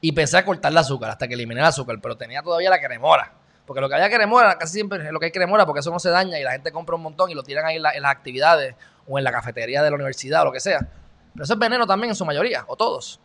Y 0.02 0.12
pensé 0.12 0.38
a 0.38 0.45
cortar 0.45 0.72
el 0.72 0.78
azúcar 0.78 1.12
hasta 1.12 1.28
que 1.28 1.34
eliminé 1.34 1.62
el 1.62 1.67
azúcar, 1.67 2.00
pero 2.02 2.17
tenía 2.17 2.41
todavía 2.41 2.69
la 2.69 2.80
cremora. 2.80 3.34
Porque 3.69 3.82
lo 3.82 3.88
que 3.88 3.93
había 3.93 4.10
cremora, 4.10 4.58
casi 4.58 4.73
siempre 4.73 4.97
es 5.05 5.12
lo 5.12 5.19
que 5.19 5.27
hay 5.27 5.32
cremora, 5.32 5.63
porque 5.63 5.82
eso 5.82 5.91
no 5.91 5.99
se 5.99 6.10
daña 6.10 6.39
y 6.39 6.43
la 6.43 6.53
gente 6.53 6.71
compra 6.71 6.95
un 6.95 7.03
montón 7.03 7.29
y 7.29 7.36
lo 7.36 7.43
tiran 7.43 7.67
ahí 7.67 7.75
en, 7.75 7.84
las 7.84 8.12
actividades 8.12 8.73
o 9.08 9.19
en 9.19 9.23
la 9.23 9.32
cafetería 9.32 9.84
de 9.84 9.91
la 9.91 9.95
universidad 9.95 10.41
o 10.41 10.45
lo 10.45 10.51
que 10.51 10.60
sea. 10.60 10.79
Pero 11.34 11.43
eso 11.43 11.53
es 11.53 11.60
veneno 11.60 11.86
también 11.86 12.10
en 12.10 12.15
su 12.15 12.25
mayoría, 12.25 12.65
o 12.65 12.75
todos. 12.75 13.19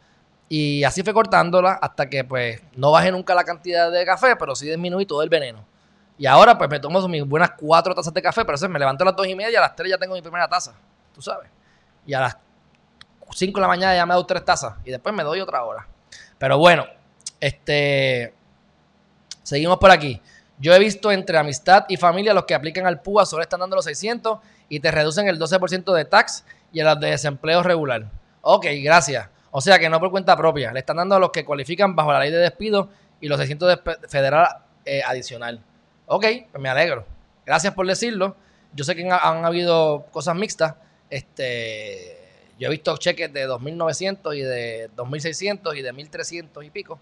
Y 0.51 0.85
así 0.85 1.03
fue 1.03 1.15
cortándola 1.15 1.79
hasta 1.81 2.11
que 2.11 2.25
pues 2.25 2.61
no 2.77 2.91
bajé 2.91 3.11
nunca 3.11 3.35
la 3.35 3.43
cantidad 3.45 3.91
de 3.91 4.05
café, 4.05 4.37
pero 4.37 4.55
sí 4.55 4.69
disminuí 4.69 5.07
todo 5.07 5.23
el 5.23 5.31
veneno. 5.31 5.65
Y 6.19 6.27
ahora 6.27 6.59
pues 6.59 6.69
me 6.69 6.79
tomo 6.79 7.09
mis 7.09 7.25
buenas 7.25 7.53
cuatro 7.57 7.95
tazas 7.95 8.13
de 8.13 8.21
café, 8.21 8.45
pero 8.45 8.69
me 8.69 8.79
levanto 8.79 9.03
a 9.03 9.07
las 9.07 9.17
dos 9.17 9.27
y 9.27 9.35
media 9.35 9.53
y 9.53 9.57
a 9.57 9.63
las 9.63 9.75
tres 9.75 9.93
ya 9.93 9.97
tengo 9.97 10.13
mi 10.13 10.21
primera 10.21 10.47
taza, 10.47 10.75
tú 11.15 11.23
sabes. 11.23 11.49
Y 12.05 12.13
a 12.13 12.21
las 12.21 12.37
cinco 13.31 13.61
de 13.61 13.63
la 13.63 13.69
mañana 13.69 13.97
ya 13.97 14.05
me 14.05 14.13
doy 14.13 14.27
tres 14.27 14.45
tazas 14.45 14.75
y 14.85 14.91
después 14.91 15.15
me 15.15 15.23
doy 15.23 15.41
otra 15.41 15.65
hora. 15.65 15.89
Pero 16.37 16.59
bueno, 16.59 16.85
este... 17.41 18.35
Seguimos 19.45 19.77
por 19.77 19.91
aquí. 19.91 20.21
Yo 20.59 20.73
he 20.73 20.79
visto 20.79 21.11
entre 21.11 21.37
amistad 21.37 21.85
y 21.89 21.97
familia 21.97 22.33
los 22.33 22.45
que 22.45 22.55
aplican 22.55 22.87
al 22.87 23.01
PUA 23.01 23.27
solo 23.27 23.43
están 23.43 23.61
dando 23.61 23.77
los 23.77 23.85
600 23.85 24.39
y 24.69 24.81
te 24.81 24.91
reducen 24.91 25.29
el 25.29 25.39
12% 25.39 25.93
de 25.93 26.05
tax 26.05 26.45
y 26.73 26.81
a 26.81 26.85
las 26.85 27.01
de 27.01 27.11
desempleo 27.11 27.63
regular. 27.63 28.11
Ok, 28.41 28.67
gracias. 28.83 29.29
O 29.51 29.61
sea 29.61 29.79
que 29.79 29.89
no 29.89 30.01
por 30.01 30.11
cuenta 30.11 30.37
propia. 30.37 30.73
Le 30.73 30.81
están 30.81 30.97
dando 30.97 31.17
a 31.17 31.19
los 31.19 31.31
que 31.31 31.45
cualifican 31.45 31.95
bajo 31.95 32.13
la 32.13 32.21
ley 32.21 32.31
de 32.31 32.39
despido 32.39 32.89
y 33.21 33.29
los 33.29 33.39
600 33.39 33.69
de 33.69 34.09
federal 34.09 34.49
eh, 34.85 35.03
adicional. 35.07 35.61
Ok, 36.07 36.27
pues 36.51 36.63
me 36.63 36.69
alegro. 36.69 37.07
Gracias 37.47 37.73
por 37.75 37.87
decirlo. 37.87 38.37
Yo 38.75 38.85
sé 38.85 38.95
que 38.95 39.09
han, 39.09 39.45
habido 39.45 40.07
cosas 40.11 40.35
mixtas. 40.35 40.75
Este, 41.09 42.19
yo 42.59 42.69
he 42.69 42.71
visto 42.71 42.97
cheques 42.97 43.33
de 43.33 43.49
2.900 43.49 44.37
y 44.37 44.43
de 44.43 44.91
2.600 44.97 45.77
y 45.77 45.83
de 45.83 45.95
1.300 45.95 46.67
y 46.67 46.71
pico. 46.71 46.99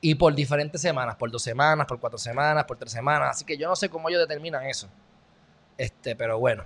Y 0.00 0.14
por 0.14 0.34
diferentes 0.34 0.80
semanas, 0.80 1.16
por 1.16 1.30
dos 1.30 1.42
semanas, 1.42 1.86
por 1.86 2.00
cuatro 2.00 2.18
semanas, 2.18 2.64
por 2.64 2.78
tres 2.78 2.92
semanas. 2.92 3.30
Así 3.30 3.44
que 3.44 3.56
yo 3.56 3.68
no 3.68 3.76
sé 3.76 3.88
cómo 3.88 4.08
ellos 4.08 4.20
determinan 4.20 4.64
eso. 4.64 4.88
Este, 5.76 6.16
pero 6.16 6.38
bueno. 6.38 6.64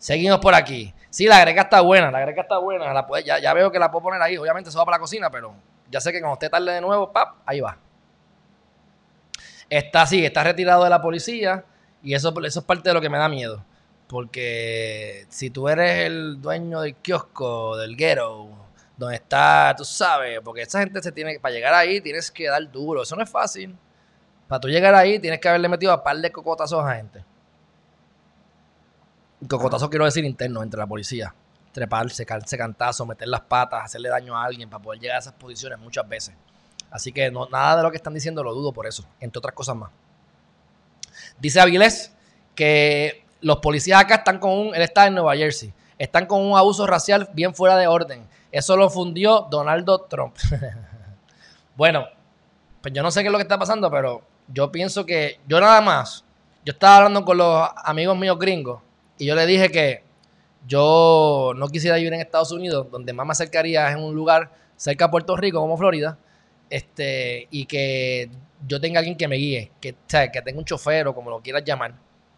Seguimos 0.00 0.38
por 0.38 0.54
aquí. 0.54 0.94
Sí, 1.10 1.26
la 1.26 1.40
greca 1.40 1.60
está 1.62 1.82
buena, 1.82 2.10
la 2.10 2.20
greca 2.20 2.40
está 2.40 2.56
buena. 2.58 3.06
Ya, 3.22 3.52
veo 3.52 3.70
que 3.70 3.78
la 3.78 3.90
puedo 3.90 4.04
poner 4.04 4.22
ahí. 4.22 4.36
Obviamente 4.38 4.70
se 4.70 4.78
va 4.78 4.84
para 4.86 4.96
la 4.96 5.00
cocina, 5.00 5.30
pero 5.30 5.54
ya 5.90 6.00
sé 6.00 6.10
que 6.10 6.20
cuando 6.20 6.34
usted 6.34 6.50
tarde 6.50 6.72
de 6.72 6.80
nuevo, 6.80 7.12
pap, 7.12 7.36
ahí 7.44 7.60
va. 7.60 7.76
Está 9.68 10.02
así, 10.02 10.24
está 10.24 10.42
retirado 10.42 10.84
de 10.84 10.90
la 10.90 11.02
policía. 11.02 11.64
Y 12.02 12.14
eso, 12.14 12.32
eso 12.44 12.60
es 12.60 12.64
parte 12.64 12.88
de 12.88 12.94
lo 12.94 13.02
que 13.02 13.10
me 13.10 13.18
da 13.18 13.28
miedo. 13.28 13.62
Porque 14.06 15.26
si 15.28 15.50
tú 15.50 15.68
eres 15.68 16.06
el 16.06 16.40
dueño 16.40 16.80
del 16.80 16.96
kiosco, 16.96 17.76
del 17.76 17.94
ghetto, 17.94 18.48
donde 19.00 19.16
está, 19.16 19.74
tú 19.76 19.82
sabes, 19.82 20.40
porque 20.44 20.60
esa 20.60 20.80
gente 20.80 21.02
se 21.02 21.10
tiene, 21.10 21.40
para 21.40 21.54
llegar 21.54 21.72
ahí 21.72 22.02
tienes 22.02 22.30
que 22.30 22.46
dar 22.48 22.70
duro. 22.70 23.02
Eso 23.02 23.16
no 23.16 23.22
es 23.22 23.30
fácil. 23.30 23.74
Para 24.46 24.60
tú 24.60 24.68
llegar 24.68 24.94
ahí 24.94 25.18
tienes 25.18 25.40
que 25.40 25.48
haberle 25.48 25.70
metido 25.70 25.90
a 25.90 26.04
par 26.04 26.18
de 26.18 26.30
cocotazos 26.30 26.84
a 26.84 26.96
gente. 26.96 27.24
Cocotazo 29.48 29.88
quiero 29.88 30.04
decir 30.04 30.22
interno 30.24 30.62
entre 30.62 30.78
la 30.78 30.86
policía. 30.86 31.34
Treparse, 31.72 32.26
calce 32.26 32.58
cantazo, 32.58 33.06
meter 33.06 33.28
las 33.28 33.40
patas, 33.40 33.86
hacerle 33.86 34.10
daño 34.10 34.36
a 34.36 34.44
alguien 34.44 34.68
para 34.68 34.82
poder 34.82 35.00
llegar 35.00 35.16
a 35.16 35.20
esas 35.20 35.32
posiciones 35.32 35.78
muchas 35.78 36.06
veces. 36.06 36.34
Así 36.90 37.10
que 37.10 37.30
no, 37.30 37.48
nada 37.48 37.78
de 37.78 37.82
lo 37.84 37.90
que 37.90 37.96
están 37.96 38.12
diciendo 38.12 38.42
lo 38.42 38.52
dudo 38.52 38.70
por 38.70 38.86
eso, 38.86 39.06
entre 39.18 39.38
otras 39.38 39.54
cosas 39.54 39.76
más. 39.76 39.90
Dice 41.38 41.58
Avilés 41.58 42.12
que 42.54 43.24
los 43.40 43.60
policías 43.60 43.98
acá 43.98 44.16
están 44.16 44.38
con 44.38 44.50
un, 44.50 44.74
él 44.74 44.82
está 44.82 45.06
en 45.06 45.14
Nueva 45.14 45.34
Jersey, 45.36 45.72
están 46.00 46.24
con 46.24 46.40
un 46.40 46.56
abuso 46.56 46.86
racial 46.86 47.28
bien 47.34 47.54
fuera 47.54 47.76
de 47.76 47.86
orden. 47.86 48.26
Eso 48.50 48.74
lo 48.74 48.88
fundió 48.88 49.46
Donaldo 49.50 50.00
Trump. 50.00 50.34
bueno, 51.76 52.06
pues 52.80 52.94
yo 52.94 53.02
no 53.02 53.10
sé 53.10 53.20
qué 53.20 53.26
es 53.26 53.32
lo 53.32 53.36
que 53.36 53.42
está 53.42 53.58
pasando, 53.58 53.90
pero 53.90 54.22
yo 54.48 54.72
pienso 54.72 55.04
que 55.04 55.38
yo 55.46 55.60
nada 55.60 55.82
más, 55.82 56.24
yo 56.64 56.72
estaba 56.72 56.96
hablando 56.96 57.22
con 57.26 57.36
los 57.36 57.68
amigos 57.84 58.16
míos 58.16 58.38
gringos 58.38 58.80
y 59.18 59.26
yo 59.26 59.34
le 59.34 59.44
dije 59.44 59.68
que 59.68 60.02
yo 60.66 61.52
no 61.54 61.68
quisiera 61.68 61.98
vivir 61.98 62.14
en 62.14 62.20
Estados 62.20 62.50
Unidos, 62.50 62.86
donde 62.90 63.12
más 63.12 63.26
me 63.26 63.32
acercaría 63.32 63.90
es 63.90 63.94
en 63.94 64.02
un 64.02 64.14
lugar 64.14 64.50
cerca 64.76 65.04
de 65.04 65.10
Puerto 65.10 65.36
Rico 65.36 65.60
como 65.60 65.76
Florida, 65.76 66.16
este, 66.70 67.46
y 67.50 67.66
que 67.66 68.30
yo 68.66 68.80
tenga 68.80 69.00
alguien 69.00 69.18
que 69.18 69.28
me 69.28 69.36
guíe, 69.36 69.70
que, 69.82 69.94
que 70.32 70.42
tenga 70.42 70.58
un 70.58 70.64
chofer 70.64 71.08
o 71.08 71.14
como 71.14 71.28
lo 71.28 71.42
quieras 71.42 71.62
llamar, 71.62 71.92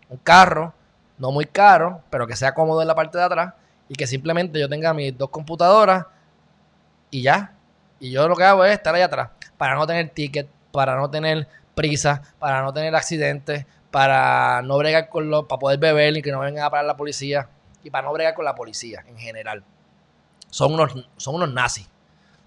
un 0.08 0.18
carro, 0.18 0.74
no 1.22 1.30
muy 1.30 1.44
caro, 1.44 2.02
pero 2.10 2.26
que 2.26 2.34
sea 2.34 2.52
cómodo 2.52 2.82
en 2.82 2.88
la 2.88 2.96
parte 2.96 3.16
de 3.16 3.22
atrás, 3.22 3.54
y 3.88 3.94
que 3.94 4.08
simplemente 4.08 4.58
yo 4.58 4.68
tenga 4.68 4.92
mis 4.92 5.16
dos 5.16 5.30
computadoras 5.30 6.06
y 7.12 7.22
ya. 7.22 7.54
Y 8.00 8.10
yo 8.10 8.26
lo 8.26 8.34
que 8.34 8.42
hago 8.42 8.64
es 8.64 8.72
estar 8.72 8.92
ahí 8.92 9.02
atrás, 9.02 9.30
para 9.56 9.76
no 9.76 9.86
tener 9.86 10.08
ticket, 10.08 10.48
para 10.72 10.96
no 10.96 11.08
tener 11.08 11.46
prisa, 11.76 12.22
para 12.40 12.62
no 12.62 12.72
tener 12.72 12.92
accidentes, 12.96 13.64
para 13.92 14.62
no 14.62 14.76
bregar 14.78 15.08
con 15.08 15.30
los, 15.30 15.44
para 15.44 15.60
poder 15.60 15.78
beber 15.78 16.16
y 16.16 16.22
que 16.22 16.32
no 16.32 16.40
vengan 16.40 16.64
a 16.64 16.70
parar 16.70 16.86
la 16.86 16.96
policía 16.96 17.48
y 17.84 17.90
para 17.90 18.08
no 18.08 18.12
bregar 18.12 18.34
con 18.34 18.44
la 18.44 18.56
policía 18.56 19.04
en 19.06 19.16
general. 19.16 19.62
Son 20.50 20.74
unos, 20.74 21.08
son 21.16 21.36
unos 21.36 21.52
nazis. 21.52 21.88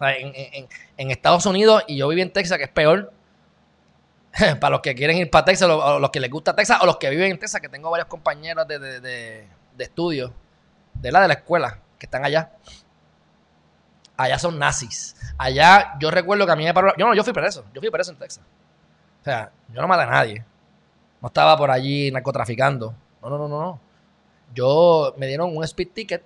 en, 0.02 1.12
Estados 1.12 1.46
Unidos, 1.46 1.86
y 1.88 1.96
yo 1.96 2.10
viví 2.10 2.22
en 2.22 2.34
Texas, 2.34 2.58
que 2.58 2.66
es 2.66 2.70
peor, 2.70 3.14
para 4.60 4.72
los 4.72 4.82
que 4.82 4.96
quieren 4.96 5.18
ir 5.18 5.30
para 5.30 5.46
Texas, 5.46 5.70
o 5.70 6.00
los 6.00 6.10
que 6.10 6.20
les 6.20 6.30
gusta 6.30 6.56
Texas, 6.56 6.80
o 6.82 6.86
los 6.86 6.98
que 6.98 7.10
viven 7.10 7.32
en 7.32 7.40
Texas, 7.40 7.62
que 7.62 7.70
tengo 7.70 7.90
varios 7.90 8.08
compañeros 8.08 8.68
de, 8.68 8.80
de, 8.80 9.00
de, 9.00 9.84
estudio, 9.84 10.34
de 10.94 11.12
la 11.12 11.22
de 11.22 11.28
la 11.30 11.34
escuela, 11.36 11.80
que 11.98 12.06
están 12.06 12.26
allá. 12.26 12.52
Allá 14.18 14.40
son 14.40 14.58
nazis. 14.58 15.16
Allá, 15.38 15.96
yo 16.00 16.10
recuerdo 16.10 16.46
que 16.46 16.52
a 16.52 16.56
mí 16.56 16.64
me 16.64 16.74
paró. 16.74 16.94
Yo 16.98 17.06
no, 17.06 17.14
yo 17.14 17.24
fui 17.24 17.34
preso. 17.34 17.66
Yo 17.74 17.82
fui 17.82 17.90
preso 17.90 18.12
en 18.12 18.18
Texas. 18.18 18.44
O 19.22 19.24
sea, 19.26 19.52
yo 19.70 19.82
no 19.82 19.88
maté 19.88 20.04
a 20.04 20.08
nadie. 20.08 20.46
No 21.22 21.28
estaba 21.28 21.58
por 21.58 21.70
allí 21.70 22.12
narcotraficando. 22.12 22.96
No, 23.22 23.30
no, 23.30 23.38
no, 23.38 23.48
no. 23.48 23.80
Yo 24.54 25.14
me 25.18 25.28
dieron 25.28 25.56
un 25.56 25.64
speed 25.66 25.90
ticket 25.94 26.24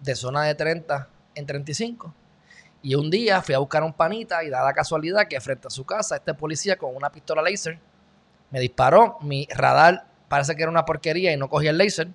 de 0.00 0.14
zona 0.16 0.42
de 0.42 0.56
30 0.56 1.08
en 1.36 1.46
35. 1.46 2.12
Y 2.82 2.94
un 2.94 3.10
día 3.10 3.42
fui 3.42 3.54
a 3.54 3.58
buscar 3.58 3.82
a 3.82 3.86
un 3.86 3.92
panita 3.92 4.42
y 4.42 4.50
da 4.50 4.62
la 4.62 4.72
casualidad 4.72 5.28
que 5.28 5.40
frente 5.40 5.68
a 5.68 5.70
su 5.70 5.84
casa 5.84 6.16
este 6.16 6.34
policía 6.34 6.76
con 6.76 6.94
una 6.96 7.10
pistola 7.10 7.42
laser 7.42 7.78
me 8.50 8.60
disparó. 8.60 9.18
Mi 9.20 9.46
radar 9.50 10.06
parece 10.28 10.56
que 10.56 10.62
era 10.62 10.70
una 10.70 10.84
porquería 10.84 11.32
y 11.32 11.36
no 11.36 11.48
cogía 11.48 11.70
el 11.70 11.78
laser. 11.78 12.08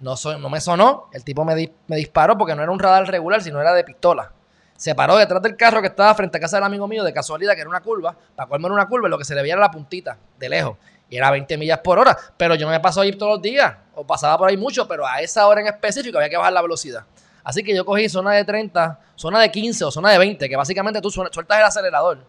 No, 0.00 0.14
no 0.38 0.48
me 0.48 0.60
sonó. 0.60 1.08
El 1.12 1.24
tipo 1.24 1.44
me, 1.44 1.54
me 1.86 1.96
disparó 1.96 2.36
porque 2.36 2.54
no 2.54 2.62
era 2.62 2.72
un 2.72 2.78
radar 2.78 3.06
regular, 3.06 3.42
sino 3.42 3.60
era 3.60 3.72
de 3.72 3.84
pistola 3.84 4.32
se 4.80 4.94
paró 4.94 5.18
detrás 5.18 5.42
del 5.42 5.58
carro 5.58 5.82
que 5.82 5.88
estaba 5.88 6.14
frente 6.14 6.38
a 6.38 6.40
casa 6.40 6.56
del 6.56 6.64
amigo 6.64 6.88
mío, 6.88 7.04
de 7.04 7.12
casualidad, 7.12 7.52
que 7.52 7.60
era 7.60 7.68
una 7.68 7.82
curva, 7.82 8.16
para 8.34 8.48
cuál 8.48 8.64
era 8.64 8.72
una 8.72 8.88
curva, 8.88 9.10
lo 9.10 9.18
que 9.18 9.26
se 9.26 9.34
le 9.34 9.42
veía 9.42 9.52
era 9.52 9.60
la 9.60 9.70
puntita, 9.70 10.16
de 10.38 10.48
lejos, 10.48 10.78
y 11.10 11.18
era 11.18 11.30
20 11.30 11.58
millas 11.58 11.80
por 11.80 11.98
hora, 11.98 12.16
pero 12.38 12.54
yo 12.54 12.64
no 12.64 12.72
me 12.72 12.80
paso 12.80 13.02
ahí 13.02 13.12
todos 13.12 13.32
los 13.32 13.42
días, 13.42 13.76
o 13.94 14.06
pasaba 14.06 14.38
por 14.38 14.48
ahí 14.48 14.56
mucho, 14.56 14.88
pero 14.88 15.06
a 15.06 15.20
esa 15.20 15.46
hora 15.46 15.60
en 15.60 15.66
específico 15.66 16.16
había 16.16 16.30
que 16.30 16.38
bajar 16.38 16.54
la 16.54 16.62
velocidad. 16.62 17.04
Así 17.42 17.62
que 17.62 17.74
yo 17.74 17.84
cogí 17.84 18.08
zona 18.08 18.32
de 18.32 18.44
30, 18.44 19.00
zona 19.14 19.40
de 19.40 19.50
15 19.50 19.84
o 19.84 19.90
zona 19.90 20.10
de 20.10 20.18
20, 20.18 20.48
que 20.48 20.56
básicamente 20.56 21.00
tú 21.00 21.10
sueltas 21.10 21.58
el 21.58 21.64
acelerador 21.64 22.24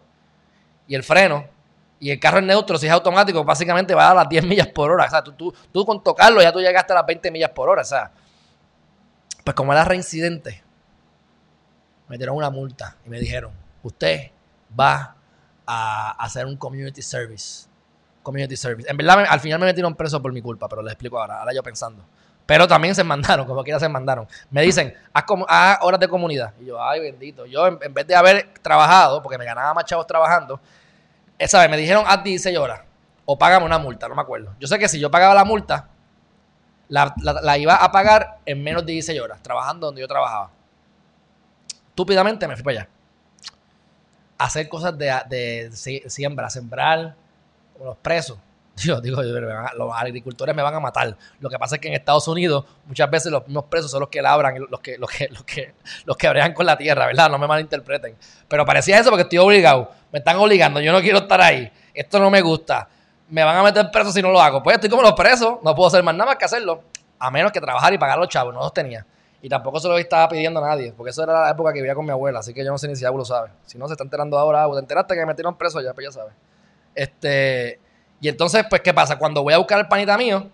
y 0.86 0.94
el 0.94 1.02
freno, 1.02 1.46
y 2.02 2.10
el 2.10 2.18
carro 2.18 2.38
es 2.38 2.44
neutro, 2.44 2.76
si 2.78 2.86
es 2.86 2.92
automático, 2.92 3.44
básicamente 3.44 3.94
va 3.94 4.10
a 4.10 4.14
las 4.14 4.28
10 4.28 4.44
millas 4.44 4.66
por 4.66 4.90
hora. 4.90 5.04
O 5.04 5.10
sea, 5.10 5.22
tú, 5.22 5.32
tú, 5.32 5.54
tú 5.72 5.86
con 5.86 6.02
tocarlo 6.02 6.42
ya 6.42 6.52
tú 6.52 6.58
llegaste 6.58 6.92
a 6.92 6.96
las 6.96 7.06
20 7.06 7.30
millas 7.30 7.50
por 7.50 7.68
hora. 7.68 7.82
O 7.82 7.84
sea, 7.84 8.10
pues 9.44 9.54
como 9.54 9.72
era 9.72 9.84
reincidente, 9.84 10.64
me 12.08 12.16
dieron 12.18 12.36
una 12.36 12.50
multa 12.50 12.96
y 13.06 13.08
me 13.08 13.20
dijeron, 13.20 13.52
usted 13.84 14.32
va 14.78 15.14
a 15.64 16.10
hacer 16.18 16.44
un 16.46 16.56
community 16.56 17.02
service. 17.02 17.68
Community 18.24 18.56
service. 18.56 18.90
En 18.90 18.96
verdad, 18.96 19.24
al 19.28 19.38
final 19.38 19.60
me 19.60 19.66
metieron 19.66 19.94
preso 19.94 20.20
por 20.20 20.32
mi 20.32 20.42
culpa, 20.42 20.68
pero 20.68 20.82
les 20.82 20.94
explico 20.94 21.20
ahora, 21.20 21.38
ahora 21.38 21.52
yo 21.54 21.62
pensando. 21.62 22.04
Pero 22.52 22.68
también 22.68 22.94
se 22.94 23.02
mandaron, 23.02 23.46
como 23.46 23.64
quiera 23.64 23.80
se 23.80 23.88
mandaron. 23.88 24.28
Me 24.50 24.60
dicen, 24.60 24.94
haz, 25.14 25.78
horas 25.80 25.98
de 25.98 26.06
comunidad. 26.06 26.52
Y 26.60 26.66
yo, 26.66 26.84
ay, 26.84 27.00
bendito. 27.00 27.46
Yo, 27.46 27.66
en, 27.66 27.94
vez 27.94 28.06
de 28.06 28.14
haber 28.14 28.52
trabajado, 28.60 29.22
porque 29.22 29.38
me 29.38 29.46
ganaba 29.46 29.72
más 29.72 29.86
chavos 29.86 30.06
trabajando, 30.06 30.60
esa 31.38 31.60
vez 31.60 31.70
me 31.70 31.78
dijeron, 31.78 32.04
haz 32.06 32.22
16 32.22 32.58
horas. 32.58 32.82
O 33.24 33.38
págame 33.38 33.64
una 33.64 33.78
multa, 33.78 34.06
no 34.06 34.14
me 34.14 34.20
acuerdo. 34.20 34.54
Yo 34.60 34.68
sé 34.68 34.78
que 34.78 34.86
si 34.86 35.00
yo 35.00 35.10
pagaba 35.10 35.32
la 35.32 35.46
multa, 35.46 35.88
la, 36.88 37.56
iba 37.56 37.74
a 37.74 37.90
pagar 37.90 38.40
en 38.44 38.62
menos 38.62 38.84
de 38.84 38.92
16 38.92 39.18
horas, 39.18 39.42
trabajando 39.42 39.86
donde 39.86 40.02
yo 40.02 40.06
trabajaba 40.08 40.50
estúpidamente 41.88 42.46
me 42.46 42.54
fui 42.54 42.64
para 42.64 42.80
allá. 42.80 42.88
Hacer 44.36 44.68
cosas 44.68 44.98
de, 44.98 45.10
de 45.30 45.70
siembra, 46.10 46.50
sembrar 46.50 47.14
los 47.82 47.96
presos. 47.96 48.36
Yo 48.76 49.00
digo, 49.00 49.22
los 49.22 49.94
agricultores 49.94 50.54
me 50.54 50.62
van 50.62 50.74
a 50.74 50.80
matar. 50.80 51.16
Lo 51.40 51.50
que 51.50 51.58
pasa 51.58 51.76
es 51.76 51.80
que 51.80 51.88
en 51.88 51.94
Estados 51.94 52.26
Unidos 52.28 52.64
muchas 52.86 53.10
veces 53.10 53.30
los 53.30 53.46
mismos 53.46 53.64
presos 53.64 53.90
son 53.90 54.00
los 54.00 54.08
que 54.08 54.22
labran, 54.22 54.54
los 54.68 54.80
que, 54.80 54.96
los 54.96 55.10
que, 55.10 55.28
los 55.28 55.44
que, 55.44 55.74
los 56.04 56.16
que 56.16 56.54
con 56.54 56.66
la 56.66 56.76
tierra, 56.76 57.06
¿verdad? 57.06 57.30
No 57.30 57.38
me 57.38 57.46
malinterpreten. 57.46 58.16
Pero 58.48 58.64
parecía 58.64 58.98
eso 58.98 59.10
porque 59.10 59.22
estoy 59.22 59.38
obligado. 59.38 59.90
Me 60.10 60.20
están 60.20 60.36
obligando. 60.36 60.80
Yo 60.80 60.92
no 60.92 61.00
quiero 61.00 61.18
estar 61.18 61.40
ahí. 61.40 61.70
Esto 61.92 62.18
no 62.18 62.30
me 62.30 62.40
gusta. 62.40 62.88
Me 63.28 63.44
van 63.44 63.56
a 63.56 63.62
meter 63.62 63.90
preso 63.90 64.10
si 64.10 64.22
no 64.22 64.30
lo 64.30 64.40
hago. 64.40 64.62
Pues 64.62 64.76
estoy 64.76 64.90
como 64.90 65.02
los 65.02 65.12
presos. 65.12 65.58
No 65.62 65.74
puedo 65.74 65.88
hacer 65.88 66.02
más 66.02 66.14
nada 66.14 66.30
más 66.30 66.36
que 66.36 66.44
hacerlo. 66.44 66.82
A 67.18 67.30
menos 67.30 67.52
que 67.52 67.60
trabajar 67.60 67.92
y 67.92 67.98
pagar 67.98 68.18
los 68.18 68.28
chavos. 68.28 68.54
No 68.54 68.60
los 68.60 68.72
tenía. 68.72 69.06
Y 69.42 69.48
tampoco 69.48 69.80
se 69.80 69.88
lo 69.88 69.98
estaba 69.98 70.28
pidiendo 70.28 70.64
a 70.64 70.68
nadie, 70.68 70.92
porque 70.96 71.10
eso 71.10 71.24
era 71.24 71.32
la 71.42 71.50
época 71.50 71.72
que 71.72 71.80
vivía 71.80 71.96
con 71.96 72.04
mi 72.04 72.12
abuela, 72.12 72.38
así 72.38 72.54
que 72.54 72.64
yo 72.64 72.70
no 72.70 72.78
sé 72.78 72.86
ni 72.86 72.94
si 72.94 73.04
Abu 73.04 73.18
lo 73.18 73.24
sabe. 73.24 73.50
Si 73.66 73.76
no, 73.76 73.88
se 73.88 73.94
está 73.94 74.04
enterando 74.04 74.38
ahora, 74.38 74.68
te 74.72 74.78
enteraste 74.78 75.14
que 75.14 75.20
me 75.20 75.26
metieron 75.26 75.58
preso 75.58 75.80
ya, 75.80 75.92
pues 75.92 76.06
ya 76.06 76.12
sabes. 76.12 76.32
Este, 76.94 77.80
y 78.22 78.28
entonces, 78.28 78.64
pues, 78.70 78.80
¿qué 78.82 78.94
pasa? 78.94 79.18
Cuando 79.18 79.42
voy 79.42 79.52
a 79.52 79.58
buscar 79.58 79.80
el 79.80 79.88
panita 79.88 80.16
mío, 80.16 80.48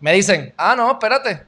me 0.00 0.14
dicen, 0.14 0.54
ah, 0.56 0.74
no, 0.74 0.92
espérate. 0.92 1.46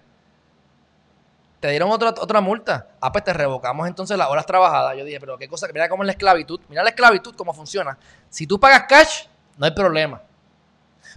Te 1.58 1.70
dieron 1.70 1.90
otra, 1.90 2.10
otra 2.10 2.42
multa. 2.42 2.88
Ah, 3.00 3.10
pues 3.10 3.24
te 3.24 3.32
revocamos 3.32 3.88
entonces 3.88 4.18
las 4.18 4.28
horas 4.28 4.44
trabajadas. 4.44 4.94
Yo 4.94 5.06
dije, 5.06 5.18
pero 5.18 5.38
qué 5.38 5.48
cosa, 5.48 5.68
mira 5.72 5.88
cómo 5.88 6.02
es 6.02 6.06
la 6.08 6.12
esclavitud. 6.12 6.60
Mira 6.68 6.82
la 6.82 6.90
esclavitud, 6.90 7.34
cómo 7.34 7.54
funciona. 7.54 7.96
Si 8.28 8.46
tú 8.46 8.60
pagas 8.60 8.84
cash, 8.86 9.24
no 9.56 9.64
hay 9.64 9.72
problema. 9.72 10.20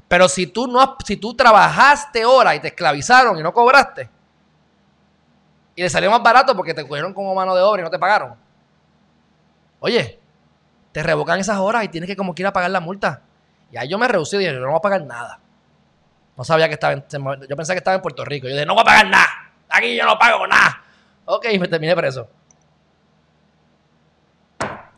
Pero 0.08 0.30
si 0.30 0.48
tú, 0.48 0.66
no, 0.66 0.96
si 1.06 1.18
tú 1.18 1.34
trabajaste 1.34 2.24
horas 2.24 2.56
y 2.56 2.62
te 2.62 2.70
esclavizaron 2.70 3.38
y 3.38 3.44
no 3.44 3.52
cobraste, 3.52 4.10
y 5.76 5.82
le 5.82 5.90
salió 5.90 6.10
más 6.10 6.24
barato 6.24 6.56
porque 6.56 6.74
te 6.74 6.88
cogieron 6.88 7.14
como 7.14 7.36
mano 7.36 7.54
de 7.54 7.62
obra 7.62 7.82
y 7.82 7.84
no 7.84 7.92
te 7.92 8.00
pagaron. 8.00 8.34
Oye, 9.82 10.18
te 10.94 11.04
revocan 11.04 11.38
esas 11.42 11.58
horas 11.58 11.84
y 11.84 11.90
tienes 11.90 12.08
que 12.08 12.16
como 12.16 12.34
quiera 12.34 12.54
pagar 12.54 12.72
la 12.72 12.80
multa. 12.80 13.24
Y 13.72 13.78
ahí 13.78 13.88
yo 13.88 13.98
me 13.98 14.08
reducí 14.08 14.36
y 14.36 14.40
dije, 14.40 14.54
yo 14.54 14.60
no 14.60 14.68
voy 14.68 14.78
a 14.78 14.82
pagar 14.82 15.04
nada. 15.04 15.40
No 16.36 16.44
sabía 16.44 16.68
que 16.68 16.74
estaba 16.74 16.94
en, 16.94 17.04
yo 17.50 17.56
pensé 17.56 17.74
que 17.74 17.80
estaba 17.80 17.96
en 17.96 18.02
Puerto 18.02 18.24
Rico. 18.26 18.48
Yo 18.48 18.54
dije, 18.54 18.66
no 18.66 18.74
voy 18.74 18.82
a 18.82 18.86
pagar 18.86 19.08
nada. 19.08 19.28
Aquí 19.70 19.96
yo 19.96 20.06
no 20.06 20.18
pago 20.18 20.48
nada. 20.48 20.82
Ok, 21.26 21.46
me 21.60 21.68
terminé 21.68 21.96
preso. 21.96 22.30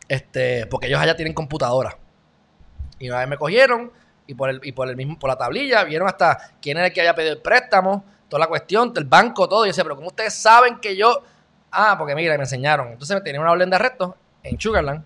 Este, 0.07 0.67
porque 0.67 0.87
ellos 0.87 0.99
allá 0.99 1.15
tienen 1.15 1.33
computadora. 1.33 1.97
Y 2.99 3.09
una 3.09 3.19
vez 3.19 3.27
me 3.27 3.37
cogieron 3.37 3.91
y 4.27 4.35
por 4.35 4.49
el, 4.49 4.61
y 4.63 4.71
por 4.71 4.87
el 4.87 4.95
mismo, 4.95 5.17
por 5.17 5.29
la 5.29 5.35
tablilla, 5.35 5.83
vieron 5.83 6.07
hasta 6.07 6.51
quién 6.61 6.77
era 6.77 6.87
el 6.87 6.93
que 6.93 7.01
había 7.01 7.15
pedido 7.15 7.33
el 7.33 7.41
préstamo, 7.41 8.05
toda 8.29 8.39
la 8.39 8.47
cuestión, 8.47 8.93
el 8.95 9.05
banco, 9.05 9.49
todo. 9.49 9.65
Y 9.65 9.67
yo 9.67 9.71
decía, 9.71 9.83
pero 9.83 9.95
¿cómo 9.95 10.07
ustedes 10.07 10.33
saben 10.33 10.79
que 10.79 10.95
yo? 10.95 11.23
Ah, 11.71 11.95
porque 11.97 12.15
mira, 12.15 12.35
me 12.37 12.43
enseñaron. 12.43 12.89
Entonces 12.89 13.15
me 13.15 13.21
tenían 13.21 13.41
una 13.41 13.51
orden 13.51 13.69
de 13.69 13.75
arresto 13.75 14.15
en 14.43 14.59
Sugarland. 14.59 15.03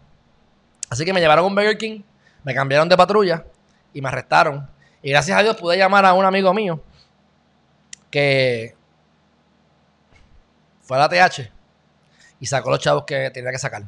Así 0.90 1.06
que 1.06 1.14
me 1.14 1.22
llevaron 1.22 1.46
a 1.46 1.48
un 1.48 1.56
Burger 1.56 1.78
King, 1.78 2.02
me 2.44 2.54
cambiaron 2.54 2.90
de 2.90 2.98
patrulla 2.98 3.46
y 3.96 4.02
me 4.02 4.10
arrestaron. 4.10 4.70
Y 5.02 5.10
gracias 5.10 5.40
a 5.40 5.42
Dios 5.42 5.56
pude 5.56 5.78
llamar 5.78 6.06
a 6.06 6.14
un 6.14 6.26
amigo 6.26 6.54
mío 6.54 6.80
que 8.12 8.76
fue 10.82 10.98
a 10.98 11.00
la 11.00 11.10
TH 11.10 11.50
y 12.40 12.46
sacó 12.46 12.70
los 12.70 12.80
chavos 12.80 13.06
que 13.06 13.32
tenía 13.32 13.52
que 13.52 13.58
sacar. 13.58 13.84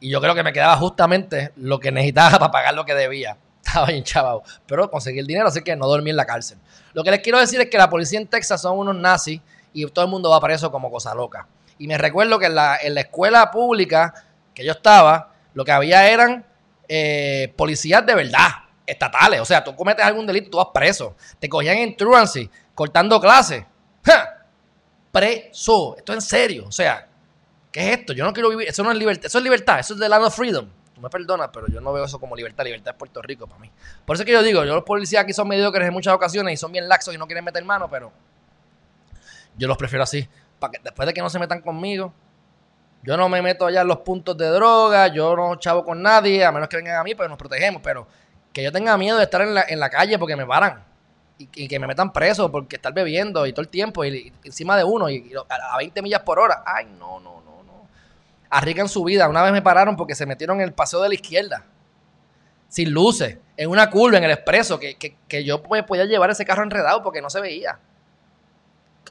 Y 0.00 0.10
yo 0.10 0.20
creo 0.20 0.34
que 0.34 0.42
me 0.42 0.52
quedaba 0.52 0.76
justamente 0.76 1.52
lo 1.56 1.78
que 1.80 1.92
necesitaba 1.92 2.30
para 2.38 2.50
pagar 2.50 2.74
lo 2.74 2.84
que 2.84 2.94
debía. 2.94 3.38
Estaba 3.64 3.86
bien 3.86 4.02
chavado. 4.02 4.42
Pero 4.66 4.90
conseguí 4.90 5.20
el 5.20 5.26
dinero, 5.26 5.48
así 5.48 5.62
que 5.62 5.76
no 5.76 5.86
dormí 5.86 6.10
en 6.10 6.16
la 6.16 6.26
cárcel. 6.26 6.58
Lo 6.92 7.04
que 7.04 7.12
les 7.12 7.20
quiero 7.20 7.38
decir 7.38 7.60
es 7.60 7.70
que 7.70 7.78
la 7.78 7.88
policía 7.88 8.18
en 8.18 8.26
Texas 8.26 8.60
son 8.60 8.76
unos 8.76 8.96
nazis 8.96 9.40
y 9.72 9.86
todo 9.86 10.04
el 10.04 10.10
mundo 10.10 10.30
va 10.30 10.40
preso 10.40 10.70
como 10.72 10.90
cosa 10.90 11.14
loca. 11.14 11.46
Y 11.78 11.86
me 11.86 11.96
recuerdo 11.96 12.38
que 12.40 12.46
en 12.46 12.56
la, 12.56 12.76
en 12.82 12.94
la 12.94 13.02
escuela 13.02 13.50
pública 13.52 14.12
que 14.52 14.64
yo 14.64 14.72
estaba, 14.72 15.32
lo 15.54 15.64
que 15.64 15.72
había 15.72 16.08
eran 16.08 16.44
eh, 16.88 17.52
policías 17.56 18.04
de 18.04 18.14
verdad, 18.14 18.48
estatales. 18.86 19.40
O 19.40 19.44
sea, 19.44 19.62
tú 19.62 19.74
cometes 19.74 20.04
algún 20.04 20.26
delito, 20.26 20.50
tú 20.50 20.56
vas 20.58 20.68
preso. 20.72 21.16
Te 21.38 21.48
cogían 21.48 21.78
en 21.78 21.96
truancy, 21.96 22.48
cortando 22.74 23.20
clases. 23.20 23.64
Preso. 25.10 25.96
Esto 25.96 26.12
es 26.12 26.16
en 26.16 26.22
serio. 26.22 26.64
O 26.68 26.72
sea, 26.72 27.08
¿qué 27.72 27.80
es 27.80 27.98
esto? 27.98 28.12
Yo 28.12 28.24
no 28.24 28.32
quiero 28.32 28.48
vivir. 28.50 28.68
Eso 28.68 28.82
no 28.82 28.92
es 28.92 28.98
libertad. 28.98 29.26
Eso 29.26 29.38
es 29.38 29.44
libertad. 29.44 29.78
Eso 29.80 29.94
es 29.94 30.00
the 30.00 30.08
land 30.08 30.24
of 30.24 30.34
freedom. 30.34 30.68
Tú 30.94 31.00
me 31.00 31.10
perdonas, 31.10 31.50
pero 31.52 31.66
yo 31.68 31.80
no 31.80 31.92
veo 31.92 32.04
eso 32.04 32.18
como 32.18 32.36
libertad. 32.36 32.64
Libertad 32.64 32.94
es 32.94 32.98
Puerto 32.98 33.20
Rico 33.20 33.46
para 33.46 33.60
mí. 33.60 33.70
Por 34.04 34.16
eso 34.16 34.22
es 34.22 34.26
que 34.26 34.32
yo 34.32 34.42
digo, 34.42 34.64
yo 34.64 34.74
los 34.74 34.84
policías 34.84 35.24
aquí 35.24 35.32
son 35.32 35.48
mediocres 35.48 35.86
en 35.86 35.92
muchas 35.92 36.14
ocasiones 36.14 36.54
y 36.54 36.56
son 36.56 36.72
bien 36.72 36.88
laxos 36.88 37.14
y 37.14 37.18
no 37.18 37.26
quieren 37.26 37.44
meter 37.44 37.62
mano, 37.64 37.90
pero 37.90 38.12
yo 39.58 39.68
los 39.68 39.76
prefiero 39.76 40.04
así. 40.04 40.26
Para 40.58 40.72
que 40.72 40.80
después 40.82 41.06
de 41.06 41.12
que 41.12 41.20
no 41.20 41.28
se 41.28 41.38
metan 41.38 41.60
conmigo, 41.60 42.14
yo 43.02 43.16
no 43.16 43.28
me 43.28 43.42
meto 43.42 43.66
allá 43.66 43.82
en 43.82 43.88
los 43.88 43.98
puntos 43.98 44.36
de 44.36 44.46
droga, 44.46 45.08
yo 45.08 45.36
no 45.36 45.56
chavo 45.56 45.84
con 45.84 46.02
nadie, 46.02 46.44
a 46.44 46.50
menos 46.50 46.68
que 46.68 46.76
vengan 46.78 46.96
a 46.96 47.04
mí, 47.04 47.14
pues 47.14 47.28
nos 47.28 47.38
protegemos, 47.38 47.82
pero 47.82 48.06
que 48.56 48.62
yo 48.62 48.72
tenga 48.72 48.96
miedo 48.96 49.18
de 49.18 49.24
estar 49.24 49.42
en 49.42 49.52
la, 49.52 49.66
en 49.68 49.78
la 49.78 49.90
calle 49.90 50.18
porque 50.18 50.34
me 50.34 50.46
paran 50.46 50.82
y, 51.36 51.68
que 51.68 51.78
me 51.78 51.86
metan 51.86 52.10
preso 52.10 52.50
porque 52.50 52.76
estar 52.76 52.90
bebiendo 52.94 53.46
y 53.46 53.52
todo 53.52 53.60
el 53.60 53.68
tiempo 53.68 54.02
y, 54.02 54.32
encima 54.44 54.78
de 54.78 54.84
uno 54.84 55.10
y, 55.10 55.30
a, 55.46 55.76
20 55.76 56.00
millas 56.00 56.22
por 56.22 56.38
hora. 56.38 56.62
Ay, 56.64 56.86
no, 56.86 57.20
no, 57.20 57.42
no, 57.42 57.62
no. 57.62 57.86
Arriesgan 58.48 58.88
su 58.88 59.04
vida. 59.04 59.28
Una 59.28 59.42
vez 59.42 59.52
me 59.52 59.60
pararon 59.60 59.94
porque 59.94 60.14
se 60.14 60.24
metieron 60.24 60.56
en 60.56 60.62
el 60.62 60.72
paseo 60.72 61.02
de 61.02 61.10
la 61.10 61.14
izquierda, 61.14 61.66
sin 62.70 62.92
luces, 62.92 63.36
en 63.58 63.68
una 63.68 63.90
curva, 63.90 64.16
en 64.16 64.24
el 64.24 64.30
expreso, 64.30 64.80
que, 64.80 64.96
que 64.96 65.44
yo 65.44 65.62
me 65.70 65.82
podía 65.82 66.06
llevar 66.06 66.30
ese 66.30 66.46
carro 66.46 66.62
enredado 66.62 67.02
porque 67.02 67.20
no 67.20 67.28
se 67.28 67.42
veía. 67.42 67.78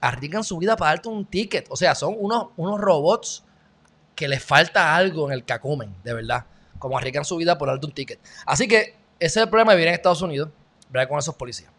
Arriesgan 0.02 0.44
su 0.44 0.58
vida 0.58 0.76
para 0.76 0.94
darte 0.94 1.10
un 1.10 1.24
ticket. 1.24 1.68
O 1.70 1.76
sea, 1.76 1.94
son 1.94 2.16
unos, 2.18 2.48
unos 2.58 2.82
robots 2.82 3.44
que 4.16 4.28
les 4.28 4.44
falta 4.44 4.96
algo 4.96 5.28
en 5.28 5.34
el 5.34 5.46
cacumen, 5.46 5.94
de 6.04 6.16
verdad. 6.16 6.46
Como 6.80 6.98
arriesgan 6.98 7.26
su 7.26 7.38
vida 7.38 7.60
por 7.60 7.68
darte 7.68 7.86
un 7.86 7.94
ticket. 7.94 8.20
Así 8.48 8.68
que 8.68 9.05
ese 9.26 9.40
es 9.40 9.44
el 9.44 9.50
problema 9.50 9.72
de 9.72 9.78
vivir 9.78 9.88
en 9.88 9.96
Estados 9.96 10.22
Unidos, 10.22 10.50
ver 10.90 11.08
con 11.08 11.18
esos 11.18 11.34
policías. 11.34 11.72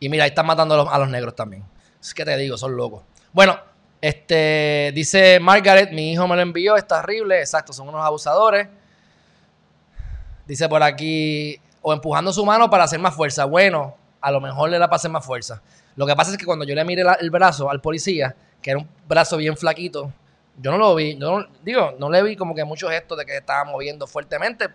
Y 0.00 0.08
mira, 0.08 0.24
ahí 0.24 0.30
están 0.30 0.46
matando 0.46 0.90
a 0.90 0.98
los, 0.98 1.08
negros 1.08 1.36
también. 1.36 1.64
Es 2.00 2.12
que 2.12 2.24
te 2.24 2.36
digo, 2.36 2.58
son 2.58 2.76
locos. 2.76 3.04
Bueno, 3.32 3.56
este 4.00 4.90
dice 4.96 5.38
Margaret, 5.38 5.92
mi 5.92 6.10
hijo 6.10 6.26
me 6.26 6.34
lo 6.34 6.42
envió, 6.42 6.76
es 6.76 6.84
terrible. 6.88 7.38
Exacto, 7.38 7.72
son 7.72 7.88
unos 7.88 8.04
abusadores. 8.04 8.66
Dice 10.44 10.68
por 10.68 10.82
aquí, 10.82 11.60
o 11.82 11.92
empujando 11.92 12.32
su 12.32 12.44
mano 12.44 12.68
para 12.68 12.82
hacer 12.82 12.98
más 12.98 13.14
fuerza. 13.14 13.44
Bueno, 13.44 13.96
a 14.20 14.32
lo 14.32 14.40
mejor 14.40 14.70
le 14.70 14.80
da 14.80 14.88
para 14.88 14.96
hacer 14.96 15.10
más 15.12 15.24
fuerza. 15.24 15.62
Lo 15.94 16.04
que 16.04 16.16
pasa 16.16 16.32
es 16.32 16.36
que 16.36 16.44
cuando 16.44 16.64
yo 16.64 16.74
le 16.74 16.84
miré 16.84 17.04
el 17.20 17.30
brazo 17.30 17.70
al 17.70 17.80
policía, 17.80 18.34
que 18.60 18.70
era 18.70 18.80
un 18.80 18.88
brazo 19.06 19.36
bien 19.36 19.56
flaquito, 19.56 20.12
yo 20.58 20.72
no 20.72 20.78
lo 20.78 20.96
vi, 20.96 21.14
no, 21.14 21.46
digo, 21.62 21.94
no 21.98 22.10
le 22.10 22.24
vi 22.24 22.34
como 22.34 22.56
que 22.56 22.64
muchos 22.64 22.90
gestos 22.90 23.18
de 23.18 23.24
que 23.24 23.36
estaba 23.36 23.64
moviendo 23.64 24.08
fuertemente, 24.08 24.68